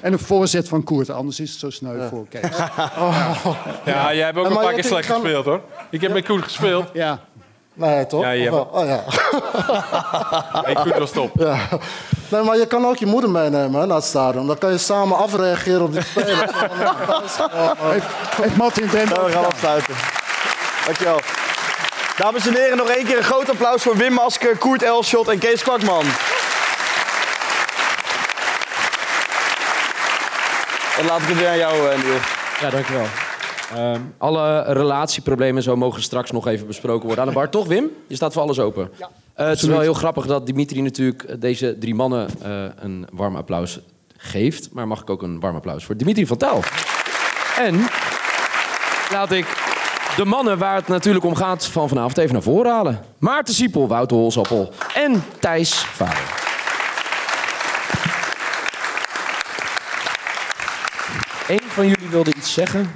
En 0.00 0.12
een 0.12 0.18
voorzet 0.18 0.68
van 0.68 0.84
Koert, 0.84 1.10
anders 1.10 1.40
is 1.40 1.50
het 1.50 1.58
zo 1.60 1.70
sneu 1.70 2.08
voor 2.08 2.26
Kees. 2.28 2.40
Ja, 3.84 4.14
jij 4.14 4.24
hebt 4.24 4.38
ook 4.38 4.44
En 4.44 4.50
een 4.50 4.56
paar 4.58 4.72
keer 4.72 4.84
slecht 4.84 5.06
kan- 5.06 5.20
gespeeld 5.20 5.44
hoor. 5.44 5.60
Ik 5.90 6.00
heb 6.00 6.12
met 6.12 6.24
Koet 6.24 6.42
gespeeld. 6.42 6.86
Ja. 6.92 7.18
Nee, 7.74 8.06
toch? 8.06 8.22
Ja, 8.22 8.30
je 8.30 8.50
Of 8.52 8.56
hebt- 8.58 8.72
wel? 8.72 8.82
Oh, 8.82 8.88
ja. 8.88 9.02
Hey, 10.66 10.74
Koet 10.74 10.98
was 10.98 11.10
top. 11.10 11.30
Ja. 11.38 11.56
Nee, 12.28 12.42
maar 12.42 12.56
je 12.56 12.66
kan 12.66 12.86
ook 12.86 12.96
je 12.96 13.06
moeder 13.06 13.30
meenemen 13.30 13.80
hè, 13.80 13.86
naar 13.86 13.96
het 13.96 14.04
stadion. 14.04 14.46
Dan 14.46 14.58
kan 14.58 14.70
je 14.70 14.78
samen 14.78 15.16
afreageren 15.16 15.82
op 15.82 15.92
die 15.92 16.02
speler. 16.02 16.36
Heeft, 17.92 18.06
heeft 18.36 18.56
Martin 18.56 18.88
Drent 18.88 19.08
Nou, 19.10 19.26
we 19.26 19.32
gaan 19.32 19.44
afsluiten. 19.46 19.94
Dankjewel. 20.84 21.20
Dames 22.16 22.46
en 22.46 22.54
heren, 22.54 22.76
nog 22.76 22.88
één 22.88 23.04
keer 23.06 23.16
een 23.16 23.22
groot 23.24 23.50
applaus 23.50 23.82
voor 23.82 23.96
Wim 23.96 24.12
Masker, 24.12 24.56
Koert 24.56 24.82
Elschot 24.82 25.28
en 25.28 25.38
Kees 25.38 25.62
Kwakman. 25.62 26.04
En 30.98 31.04
laat 31.06 31.20
ik 31.20 31.28
het 31.28 31.38
weer 31.38 31.48
aan 31.48 31.58
jou, 31.58 31.88
eh, 31.88 32.04
Niel. 32.04 32.16
Ja, 32.60 32.70
dankjewel. 32.70 33.06
Ehm, 33.74 34.00
alle 34.18 34.62
relatieproblemen 34.62 35.56
en 35.56 35.62
zo 35.62 35.76
mogen 35.76 36.02
straks 36.02 36.30
nog 36.30 36.46
even 36.46 36.66
besproken 36.66 37.06
worden. 37.06 37.24
Aan 37.24 37.30
de 37.30 37.34
bar, 37.34 37.48
toch 37.48 37.66
Wim? 37.66 37.90
Je 38.08 38.14
staat 38.14 38.32
voor 38.32 38.42
alles 38.42 38.58
open. 38.58 38.90
Eh, 39.34 39.46
het 39.46 39.62
is 39.62 39.68
wel 39.68 39.80
heel 39.80 39.94
grappig 39.94 40.26
dat 40.26 40.46
Dimitri 40.46 40.80
natuurlijk 40.80 41.40
deze 41.40 41.76
drie 41.78 41.94
mannen 41.94 42.28
eh, 42.42 42.64
een 42.76 43.06
warm 43.12 43.36
applaus 43.36 43.80
geeft. 44.16 44.68
Maar 44.72 44.86
mag 44.86 45.00
ik 45.00 45.10
ook 45.10 45.22
een 45.22 45.40
warm 45.40 45.56
applaus 45.56 45.84
voor 45.84 45.96
Dimitri 45.96 46.26
van 46.26 46.36
Tel. 46.36 46.62
En 47.58 47.86
laat 49.10 49.32
ik 49.32 49.46
de 50.16 50.24
mannen 50.24 50.58
waar 50.58 50.76
het 50.76 50.88
natuurlijk 50.88 51.24
om 51.24 51.34
gaat 51.34 51.66
van 51.66 51.88
vanavond 51.88 52.18
even 52.18 52.32
naar 52.32 52.42
voren 52.42 52.72
halen. 52.72 53.00
Maarten 53.18 53.54
Siepel, 53.54 53.88
Wouter 53.88 54.16
Holsappel 54.16 54.72
en 54.94 55.24
Thijs 55.40 55.84
Vader. 55.84 56.41
Van 61.72 61.86
jullie 61.88 62.08
wilde 62.08 62.34
iets 62.34 62.52
zeggen. 62.52 62.90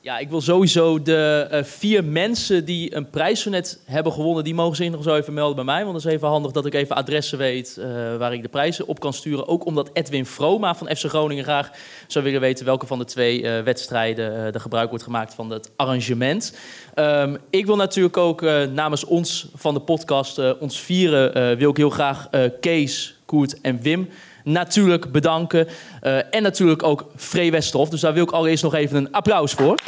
Ja, 0.00 0.18
ik 0.18 0.28
wil 0.28 0.40
sowieso 0.40 1.02
de 1.02 1.46
eh, 1.50 1.64
vier 1.64 2.04
mensen 2.04 2.64
die 2.64 2.94
een 2.94 3.10
prijs 3.10 3.40
zo 3.40 3.50
net 3.50 3.80
hebben 3.84 4.12
gewonnen, 4.12 4.44
die 4.44 4.54
mogen 4.54 4.76
zich 4.76 4.90
nog 4.90 5.02
zo 5.02 5.14
even 5.14 5.34
melden 5.34 5.56
bij 5.56 5.64
mij. 5.64 5.84
Want 5.84 5.92
dat 5.92 6.06
is 6.06 6.12
even 6.12 6.28
handig 6.28 6.52
dat 6.52 6.66
ik 6.66 6.74
even 6.74 6.96
adressen 6.96 7.38
weet 7.38 7.76
eh, 7.76 8.16
waar 8.16 8.32
ik 8.32 8.42
de 8.42 8.48
prijzen 8.48 8.86
op 8.86 9.00
kan 9.00 9.12
sturen. 9.12 9.48
Ook 9.48 9.66
omdat 9.66 9.90
Edwin 9.92 10.26
Vroma 10.26 10.74
van 10.74 10.96
FC 10.96 11.04
Groningen 11.04 11.44
graag 11.44 11.70
zou 12.06 12.24
willen 12.24 12.40
weten 12.40 12.64
welke 12.64 12.86
van 12.86 12.98
de 12.98 13.04
twee 13.04 13.42
eh, 13.42 13.62
wedstrijden 13.62 14.54
er 14.54 14.60
gebruik 14.60 14.88
wordt 14.88 15.04
gemaakt 15.04 15.34
van 15.34 15.50
het 15.50 15.70
arrangement. 15.76 16.56
Ehm, 16.94 17.36
ik 17.50 17.66
wil 17.66 17.76
natuurlijk 17.76 18.16
ook 18.16 18.40
namens 18.72 19.04
ons 19.04 19.48
van 19.54 19.74
de 19.74 19.80
podcast, 19.80 20.58
ons 20.58 20.80
vieren, 20.80 21.56
wil 21.58 21.70
ik 21.70 21.76
heel 21.76 21.90
graag 21.90 22.28
Kees, 22.60 23.18
Koert 23.24 23.60
en 23.60 23.80
Wim 23.82 24.08
natuurlijk 24.46 25.12
bedanken. 25.12 25.68
Eh, 26.00 26.34
en 26.34 26.42
natuurlijk 26.42 26.82
ook 26.82 27.06
Free 27.16 27.50
Westerhof. 27.50 27.88
Dus 27.88 28.00
daar 28.00 28.14
wil 28.14 28.22
ik 28.22 28.30
allereerst 28.30 28.62
nog 28.62 28.74
even 28.74 28.96
een 28.96 29.12
applaus 29.12 29.52
voor. 29.52 29.78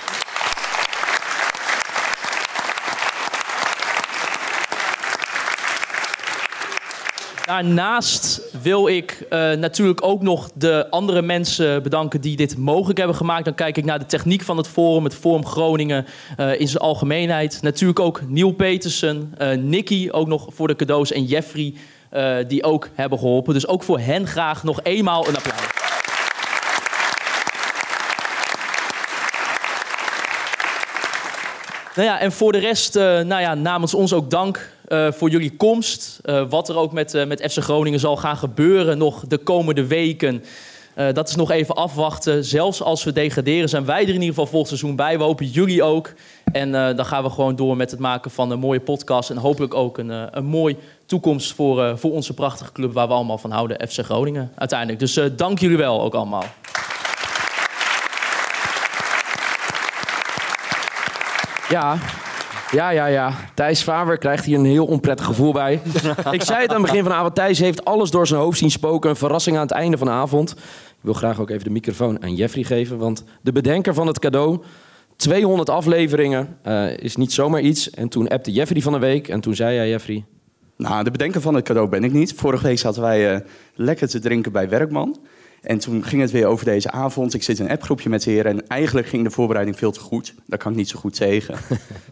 Daarnaast 7.49 8.41
wil 8.63 8.89
ik 8.89 9.27
eh, 9.31 9.53
natuurlijk 9.53 10.05
ook 10.05 10.23
nog 10.23 10.51
de 10.55 10.91
andere 10.91 11.23
mensen 11.23 11.83
bedanken 11.83 12.21
die 12.21 12.37
dit 12.37 12.57
mogelijk 12.57 12.99
hebben 12.99 13.17
gemaakt. 13.17 13.45
Dan 13.45 13.55
kijk 13.55 13.77
ik 13.77 13.85
naar 13.85 13.99
de 13.99 14.07
techniek 14.07 14.43
van 14.43 14.57
het 14.57 14.69
forum, 14.69 15.05
het 15.05 15.15
Forum 15.15 15.47
Groningen 15.47 16.07
eh, 16.37 16.61
in 16.61 16.69
zijn 16.69 16.83
algemeenheid. 16.83 17.59
Natuurlijk 17.63 18.01
ook 18.01 18.21
Neil 18.27 18.53
Petersen, 18.53 19.35
eh 19.39 19.57
Nicky 19.57 20.09
ook 20.11 20.27
nog 20.27 20.47
voor 20.51 20.69
de 20.69 20.77
cadeaus 20.77 21.13
en 21.13 21.25
Jeffrey 21.25 21.75
eh, 22.11 22.37
die 22.47 22.65
ook 22.65 22.89
hebben 22.95 23.19
geholpen. 23.19 23.55
Dus 23.55 23.67
ook 23.67 23.83
voor 23.83 23.99
hen 23.99 24.27
graag 24.27 24.63
nog 24.63 24.81
eenmaal 24.83 25.29
een 25.29 25.37
applaus. 25.37 25.67
Nou 31.95 32.09
ja, 32.09 32.21
en 32.21 32.33
voor 32.33 32.53
de 32.53 32.59
rest, 32.59 32.97
eh, 32.97 33.03
nou 33.03 33.41
ja, 33.41 33.55
namens 33.55 33.95
ons 33.95 34.13
ook 34.13 34.31
dank 34.31 34.71
eh, 34.89 35.13
voor 35.13 35.31
jullie 35.31 35.57
komst. 35.57 36.21
Wat 36.49 36.69
er 36.69 36.77
ook 36.77 36.93
met, 36.93 37.27
met 37.27 37.53
FC 37.53 37.59
Groningen 37.63 38.01
zal 38.01 38.17
gaan 38.17 38.37
gebeuren 38.37 38.99
nog 38.99 39.25
de 39.27 39.39
komende 39.39 39.87
weken. 39.87 40.45
Eh, 40.99 41.15
dat 41.15 41.29
is 41.29 41.35
nog 41.35 41.51
even 41.51 41.75
afwachten. 41.75 42.45
Zelfs 42.45 42.83
als 42.83 43.05
we 43.05 43.13
degraderen, 43.13 43.69
zijn 43.69 43.85
wij 43.85 44.03
er 44.03 44.09
in 44.09 44.15
ieder 44.15 44.29
geval 44.29 44.47
volgend 44.47 44.69
seizoen 44.69 44.97
bij. 44.97 45.19
We 45.19 45.25
hopen 45.25 45.47
jullie 45.47 45.83
ook. 45.83 46.13
En 46.53 46.75
eh, 46.75 46.97
dan 46.97 47.07
gaan 47.07 47.23
we 47.23 47.31
gewoon 47.31 47.57
door 47.57 47.77
met 47.77 47.91
het 47.91 48.01
maken 48.01 48.31
van 48.31 48.51
een 48.51 48.59
mooie 48.59 48.81
podcast. 48.81 49.31
En 49.31 49.37
hopelijk 49.37 49.75
ook 49.75 49.99
een, 49.99 50.11
eh, 50.11 50.23
een 50.31 50.45
mooie 50.45 50.77
toekomst 51.09 51.53
voor, 51.53 51.85
eh, 51.85 51.97
voor 51.97 52.13
onze 52.13 52.35
prachtige 52.35 52.73
club 52.73 52.93
waar 52.93 53.09
we 53.09 53.15
allemaal 53.15 53.39
van 53.39 53.51
houden, 53.51 53.89
FC 53.89 54.05
Groningen 54.05 54.53
uiteindelijk. 54.55 54.99
Dus 54.99 55.17
eh, 55.17 55.25
dank 55.37 55.59
jullie 55.59 55.77
wel 55.77 56.03
ook 56.03 56.15
allemaal. 56.15 56.45
Ja, 61.69 61.99
ja, 62.71 62.91
ja, 62.91 63.07
ja. 63.07 63.33
Thijs 63.55 63.83
Faber 63.83 64.19
krijgt 64.19 64.45
hier 64.45 64.59
een 64.59 64.65
heel 64.65 64.87
onprettig 64.87 65.27
gevoel 65.27 65.53
bij. 65.53 65.81
ik 66.31 66.43
zei 66.43 66.61
het 66.61 66.71
aan 66.71 66.77
het 66.77 66.87
begin 66.87 67.03
van 67.03 67.11
de 67.11 67.17
avond. 67.19 67.35
Thijs 67.35 67.59
heeft 67.59 67.85
alles 67.85 68.11
door 68.11 68.27
zijn 68.27 68.41
hoofd 68.41 68.59
zien 68.59 68.71
spoken. 68.71 69.11
Een 69.11 69.17
verrassing 69.17 69.57
aan 69.57 69.63
het 69.63 69.71
einde 69.71 69.99
van 69.99 70.07
de 70.07 70.13
avond. 70.13 70.55
Wil 71.09 71.17
graag 71.17 71.41
ook 71.41 71.51
even 71.51 71.65
de 71.65 71.71
microfoon 71.71 72.23
aan 72.23 72.35
Jeffrey 72.35 72.65
geven. 72.65 72.99
Want 72.99 73.25
de 73.43 73.53
bedenker 73.53 73.95
van 73.95 74.07
het 74.07 74.19
cadeau... 74.19 74.63
200 75.17 75.71
afleveringen 75.71 76.59
eh, 76.63 76.97
is 76.97 77.17
niet 77.17 77.33
zomaar 77.33 77.61
iets. 77.61 77.91
En 77.91 78.09
toen 78.09 78.29
appte 78.29 78.53
Jeffrey 78.53 78.83
van 78.83 78.93
de 78.93 78.99
week. 78.99 79.29
En 79.29 79.41
toen 79.41 79.55
zei 79.55 79.75
jij, 79.75 79.89
Jeffrey... 79.89 80.25
Nou, 80.77 81.05
de 81.05 81.11
bedenker 81.11 81.41
van 81.41 81.55
het 81.55 81.65
cadeau 81.65 81.89
ben 81.89 82.05
ik 82.05 82.13
niet. 82.13 82.33
Vorige 82.35 82.63
week 82.63 82.79
zaten 82.79 83.03
wij 83.03 83.35
eh, 83.35 83.41
lekker 83.75 84.09
te 84.09 84.19
drinken 84.19 84.53
bij 84.53 84.69
Werkman. 84.69 85.19
En 85.63 85.79
toen 85.79 86.05
ging 86.05 86.23
het 86.23 86.31
weer 86.31 86.47
over 86.47 86.65
deze 86.65 86.91
avond. 86.91 87.35
Ik 87.35 87.43
zit 87.43 87.59
in 87.59 87.65
een 87.65 87.71
appgroepje 87.71 88.09
met 88.09 88.23
de 88.23 88.31
heren 88.31 88.53
en 88.53 88.67
eigenlijk 88.67 89.07
ging 89.07 89.25
de 89.25 89.31
voorbereiding 89.31 89.79
veel 89.79 89.91
te 89.91 90.01
goed. 90.01 90.35
Daar 90.47 90.59
kan 90.59 90.71
ik 90.71 90.77
niet 90.77 90.89
zo 90.89 90.99
goed 90.99 91.15
tegen. 91.15 91.55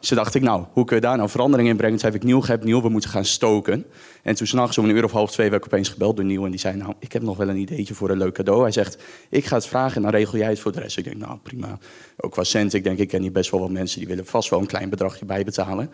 dus 0.00 0.08
toen 0.08 0.16
dacht 0.16 0.34
ik, 0.34 0.42
nou, 0.42 0.64
hoe 0.72 0.84
kun 0.84 0.96
je 0.96 1.02
daar 1.02 1.16
nou 1.16 1.28
verandering 1.28 1.68
in 1.68 1.76
brengen? 1.76 1.98
Toen 1.98 2.10
heb 2.10 2.20
ik 2.20 2.26
Niel 2.26 2.40
gehebt, 2.40 2.64
Niel, 2.64 2.82
we 2.82 2.88
moeten 2.88 3.10
gaan 3.10 3.24
stoken. 3.24 3.86
En 4.22 4.34
toen 4.34 4.46
s'nachts 4.46 4.78
om 4.78 4.84
een 4.84 4.96
uur 4.96 5.04
of 5.04 5.12
half 5.12 5.30
twee 5.30 5.50
werd 5.50 5.64
ik 5.64 5.72
opeens 5.72 5.88
gebeld 5.88 6.16
door 6.16 6.24
Niel. 6.24 6.44
En 6.44 6.50
die 6.50 6.60
zei, 6.60 6.76
nou, 6.76 6.92
ik 6.98 7.12
heb 7.12 7.22
nog 7.22 7.36
wel 7.36 7.48
een 7.48 7.56
ideetje 7.56 7.94
voor 7.94 8.10
een 8.10 8.18
leuk 8.18 8.34
cadeau. 8.34 8.62
Hij 8.62 8.72
zegt, 8.72 9.02
ik 9.30 9.44
ga 9.44 9.56
het 9.56 9.66
vragen 9.66 9.96
en 9.96 10.02
dan 10.02 10.10
regel 10.10 10.38
jij 10.38 10.48
het 10.48 10.60
voor 10.60 10.72
de 10.72 10.80
rest. 10.80 10.98
Ik 10.98 11.04
denk, 11.04 11.16
nou, 11.16 11.38
prima. 11.42 11.78
Ook 12.16 12.32
qua 12.32 12.44
cent, 12.44 12.74
ik 12.74 12.84
denk, 12.84 12.98
ik 12.98 13.08
ken 13.08 13.22
hier 13.22 13.32
best 13.32 13.50
wel 13.50 13.60
wat 13.60 13.70
mensen... 13.70 13.98
die 13.98 14.08
willen 14.08 14.26
vast 14.26 14.50
wel 14.50 14.60
een 14.60 14.66
klein 14.66 14.90
bedragje 14.90 15.24
bijbetalen. 15.24 15.90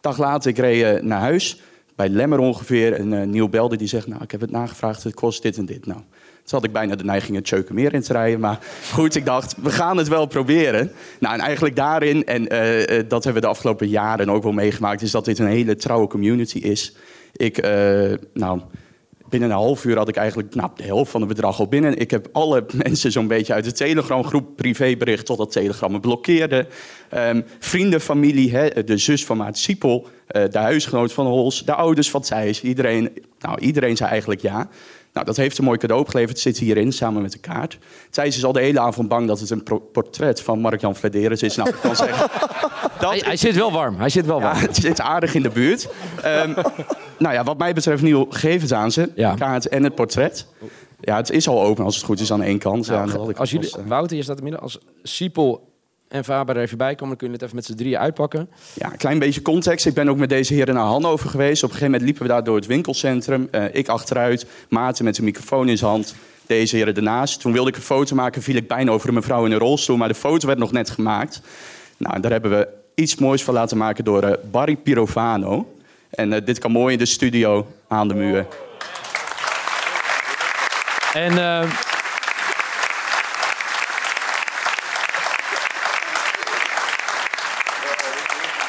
Dag 0.00 0.18
later, 0.18 0.50
ik 0.50 0.58
reed 0.58 0.82
eh, 0.82 1.02
naar 1.02 1.20
huis 1.20 1.60
bij 1.94 2.08
Lemmer 2.08 2.38
ongeveer. 2.38 2.92
En 2.92 3.20
eh 3.20 3.26
Niel 3.26 3.48
belde, 3.48 3.76
die 3.76 3.88
zegt, 3.88 4.06
nou, 4.06 4.22
ik 4.22 4.30
heb 4.30 4.40
het 4.40 4.50
nagevraagd, 4.50 5.02
het 5.02 5.14
kost 5.14 5.42
dit 5.42 5.56
en 5.56 5.66
dit. 5.66 5.86
Nou, 5.86 6.00
toen 6.44 6.58
had 6.58 6.64
ik 6.64 6.72
bijna 6.72 6.94
de 6.94 7.04
neiging 7.04 7.36
het 7.36 7.44
Tjeukenmeer 7.44 7.94
in 7.94 8.02
te 8.02 8.12
rijden. 8.12 8.40
Maar 8.40 8.58
goed, 8.92 9.14
ik 9.14 9.24
dacht, 9.24 9.54
we 9.62 9.70
gaan 9.70 9.96
het 9.96 10.08
wel 10.08 10.26
proberen. 10.26 10.92
Nou, 11.20 11.34
en 11.34 11.40
eigenlijk 11.40 11.76
daarin, 11.76 12.26
en 12.26 12.48
eh, 12.48 12.82
eh, 12.82 13.08
dat 13.08 13.24
hebben 13.24 13.42
we 13.42 13.48
de 13.48 13.52
afgelopen 13.52 13.88
jaren 13.88 14.30
ook 14.30 14.42
wel 14.42 14.52
meegemaakt... 14.52 15.02
is 15.02 15.10
dat 15.10 15.24
dit 15.24 15.38
een 15.38 15.46
hele 15.46 15.76
trouwe 15.76 16.06
community 16.06 16.58
is. 16.58 16.94
Ik, 17.32 17.58
eh, 17.58 18.12
nou... 18.32 18.60
Binnen 19.28 19.52
een 19.52 19.56
half 19.56 19.84
uur 19.84 19.96
had 19.96 20.08
ik 20.08 20.16
eigenlijk 20.16 20.54
nou, 20.54 20.70
de 20.76 20.82
helft 20.82 21.10
van 21.10 21.20
het 21.20 21.28
bedrag 21.28 21.58
al 21.58 21.68
binnen. 21.68 21.98
Ik 21.98 22.10
heb 22.10 22.28
alle 22.32 22.64
mensen 22.84 23.12
zo'n 23.12 23.26
beetje 23.26 23.52
uit 23.52 23.64
de 23.64 23.72
Telegram-groep 23.72 24.56
privébericht 24.56 25.26
tot 25.26 25.38
dat 25.38 25.52
Telegram 25.52 25.92
me 25.92 26.00
blokkeerde. 26.00 26.66
Ehm, 27.08 27.42
vrienden, 27.58 28.00
familie, 28.00 28.56
hè, 28.56 28.84
de 28.84 28.96
zus 28.96 29.24
van 29.24 29.36
Maat 29.36 29.58
Siepel, 29.58 30.06
de 30.26 30.58
huisgenoot 30.58 31.12
van 31.12 31.26
Hols, 31.26 31.64
de 31.64 31.74
ouders 31.74 32.10
van 32.10 32.20
Thijs. 32.20 32.62
Iedereen, 32.62 33.10
nou, 33.38 33.60
iedereen 33.60 33.96
zei 33.96 34.10
eigenlijk 34.10 34.40
ja. 34.40 34.68
Nou, 35.14 35.26
dat 35.26 35.36
heeft 35.36 35.58
een 35.58 35.64
mooi 35.64 35.78
cadeau 35.78 36.00
opgeleverd. 36.00 36.32
Het 36.32 36.40
zit 36.40 36.58
hierin, 36.58 36.92
samen 36.92 37.22
met 37.22 37.32
de 37.32 37.38
kaart. 37.38 37.78
Thijs 38.10 38.36
is 38.36 38.44
al 38.44 38.52
de 38.52 38.60
hele 38.60 38.80
avond 38.80 39.08
bang 39.08 39.26
dat 39.26 39.40
het 39.40 39.50
een 39.50 39.62
portret 39.92 40.40
van 40.40 40.60
Mark-Jan 40.60 40.96
Vladeris 40.96 41.42
is. 41.42 41.56
Nou, 41.56 41.68
ik 41.68 41.76
kan 41.82 41.96
zeggen... 41.96 42.28
Hij, 42.98 43.22
hij 43.24 43.36
zit 43.36 43.54
wel 43.54 43.72
warm. 43.72 43.96
Hij 43.98 44.08
zit 44.08 44.26
wel 44.26 44.40
warm. 44.40 44.56
Ja, 44.56 44.60
het 44.60 44.76
zit 44.76 45.00
aardig 45.00 45.34
in 45.34 45.42
de 45.42 45.50
buurt. 45.50 45.88
Ehm, 46.22 46.48
nou 47.18 47.34
ja, 47.34 47.44
wat 47.44 47.58
mij 47.58 47.72
betreft, 47.72 48.02
Niel, 48.02 48.26
geef 48.30 48.62
het 48.62 48.72
aan 48.72 48.92
ze. 48.92 49.12
De 49.14 49.32
kaart 49.36 49.68
en 49.68 49.84
het 49.84 49.94
portret. 49.94 50.46
Ja, 51.00 51.16
het 51.16 51.30
is 51.30 51.48
al 51.48 51.62
open 51.62 51.84
als 51.84 51.96
het 51.96 52.04
goed 52.04 52.20
is 52.20 52.32
aan 52.32 52.42
één 52.42 52.58
kant. 52.58 52.86
Dat 52.86 53.28
ik 53.28 53.38
als 53.38 53.50
jullie. 53.50 53.70
Wouter, 53.86 54.16
je 54.16 54.22
staat 54.22 54.36
in 54.36 54.42
midden. 54.42 54.60
Als 54.60 54.78
Siepel 55.02 55.73
en 56.08 56.24
Faber 56.24 56.56
er 56.56 56.62
even 56.62 56.78
bij 56.78 56.94
komen, 56.94 57.08
dan 57.08 57.16
kun 57.16 57.26
je 57.26 57.32
het 57.32 57.42
even 57.42 57.56
met 57.56 57.64
z'n 57.64 57.74
drieën 57.74 57.98
uitpakken. 57.98 58.48
Ja, 58.74 58.92
een 58.92 58.98
klein 58.98 59.18
beetje 59.18 59.42
context. 59.42 59.86
Ik 59.86 59.94
ben 59.94 60.08
ook 60.08 60.16
met 60.16 60.28
deze 60.28 60.54
heren 60.54 60.74
naar 60.74 60.84
Hannover 60.84 61.30
geweest. 61.30 61.62
Op 61.62 61.70
een 61.70 61.76
gegeven 61.76 61.90
moment 61.90 62.02
liepen 62.02 62.22
we 62.22 62.28
daar 62.28 62.44
door 62.44 62.56
het 62.56 62.66
winkelcentrum. 62.66 63.48
Eh, 63.50 63.64
ik 63.72 63.88
achteruit, 63.88 64.46
Maarten 64.68 65.04
met 65.04 65.14
de 65.14 65.22
microfoon 65.22 65.68
in 65.68 65.78
zijn 65.78 65.90
hand. 65.90 66.14
deze 66.46 66.76
heren 66.76 66.94
ernaast. 66.94 67.40
Toen 67.40 67.52
wilde 67.52 67.70
ik 67.70 67.76
een 67.76 67.82
foto 67.82 68.14
maken, 68.14 68.42
viel 68.42 68.56
ik 68.56 68.68
bijna 68.68 68.90
over 68.90 69.08
een 69.08 69.14
mevrouw 69.14 69.44
in 69.44 69.52
een 69.52 69.58
rolstoel, 69.58 69.96
maar 69.96 70.08
de 70.08 70.14
foto 70.14 70.46
werd 70.46 70.58
nog 70.58 70.72
net 70.72 70.90
gemaakt. 70.90 71.40
Nou, 71.96 72.20
daar 72.20 72.30
hebben 72.30 72.50
we 72.50 72.68
iets 72.94 73.16
moois 73.16 73.44
van 73.44 73.54
laten 73.54 73.76
maken 73.76 74.04
door 74.04 74.22
eh, 74.22 74.32
Barry 74.50 74.76
Pirovano. 74.76 75.74
En 76.10 76.32
eh, 76.32 76.44
dit 76.44 76.58
kan 76.58 76.70
mooi 76.70 76.92
in 76.92 76.98
de 76.98 77.06
studio 77.06 77.66
aan 77.88 78.08
de 78.08 78.14
muur. 78.14 78.46
En 81.12 81.38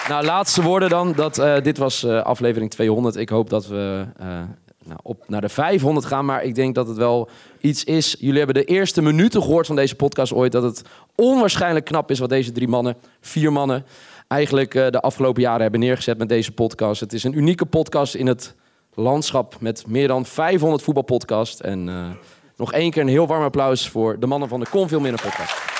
nou, 0.07 0.26
laatste 0.26 0.61
woorden 0.61 0.90
dan. 0.90 1.14
Dat, 1.14 1.38
eh, 1.38 1.61
dit 1.61 1.77
was 1.77 2.03
eh, 2.03 2.22
aflevering 2.22 2.72
200. 2.72 3.15
Ik 3.15 3.30
hoop 3.30 3.49
dat 3.49 3.68
we 3.68 4.06
eh, 4.18 4.27
nou, 4.84 4.99
op 5.03 5.23
naar 5.27 5.41
de 5.41 5.49
500 5.49 6.06
gaan. 6.06 6.26
Maar 6.26 6.44
ik 6.44 6.56
denk 6.56 6.76
dat 6.76 6.88
het 6.88 6.98
wel 6.98 7.30
iets 7.60 7.84
is. 7.84 8.15
Jullie 8.19 8.38
hebben 8.38 8.56
de 8.56 8.64
eerste 8.64 9.02
minuten 9.02 9.41
gehoord 9.41 9.68
van 9.68 9.76
deze 9.76 9.95
podcast 9.95 10.34
ooit. 10.34 10.52
Dat 10.52 10.64
het 10.64 10.82
onwaarschijnlijk 11.15 11.86
knap 11.86 12.11
is 12.11 12.19
wat 12.19 12.30
deze 12.30 12.52
drie 12.52 12.68
mannen, 12.68 12.95
vier 13.22 13.52
mannen, 13.52 13.86
eigenlijk 14.27 14.72
de 14.72 15.02
afgelopen 15.02 15.41
jaren 15.41 15.61
hebben 15.61 15.80
neergezet 15.80 16.18
met 16.18 16.30
deze 16.30 16.52
podcast. 16.52 16.99
Het 16.99 17.14
is 17.14 17.23
een 17.23 17.38
unieke 17.38 17.65
podcast 17.65 18.15
in 18.15 18.27
het 18.27 18.56
landschap 18.94 19.56
met 19.60 19.84
meer 19.88 20.07
dan 20.07 20.26
500 20.26 20.84
voetbalpodcasts. 20.84 21.61
En 21.61 21.90
nog 22.56 22.73
één 22.73 22.91
keer 22.91 23.02
een 23.02 23.07
heel 23.07 23.27
warm 23.27 23.44
applaus 23.44 23.90
voor 23.90 24.19
de 24.19 24.27
mannen 24.27 24.49
van 24.49 24.60
de 24.60 24.69
Kon 24.69 24.88
Veel 24.88 24.99
Minder 24.99 25.22
podcast. 25.22 25.75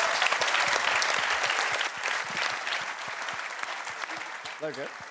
Leuk 4.66 4.76
hè? 4.76 5.05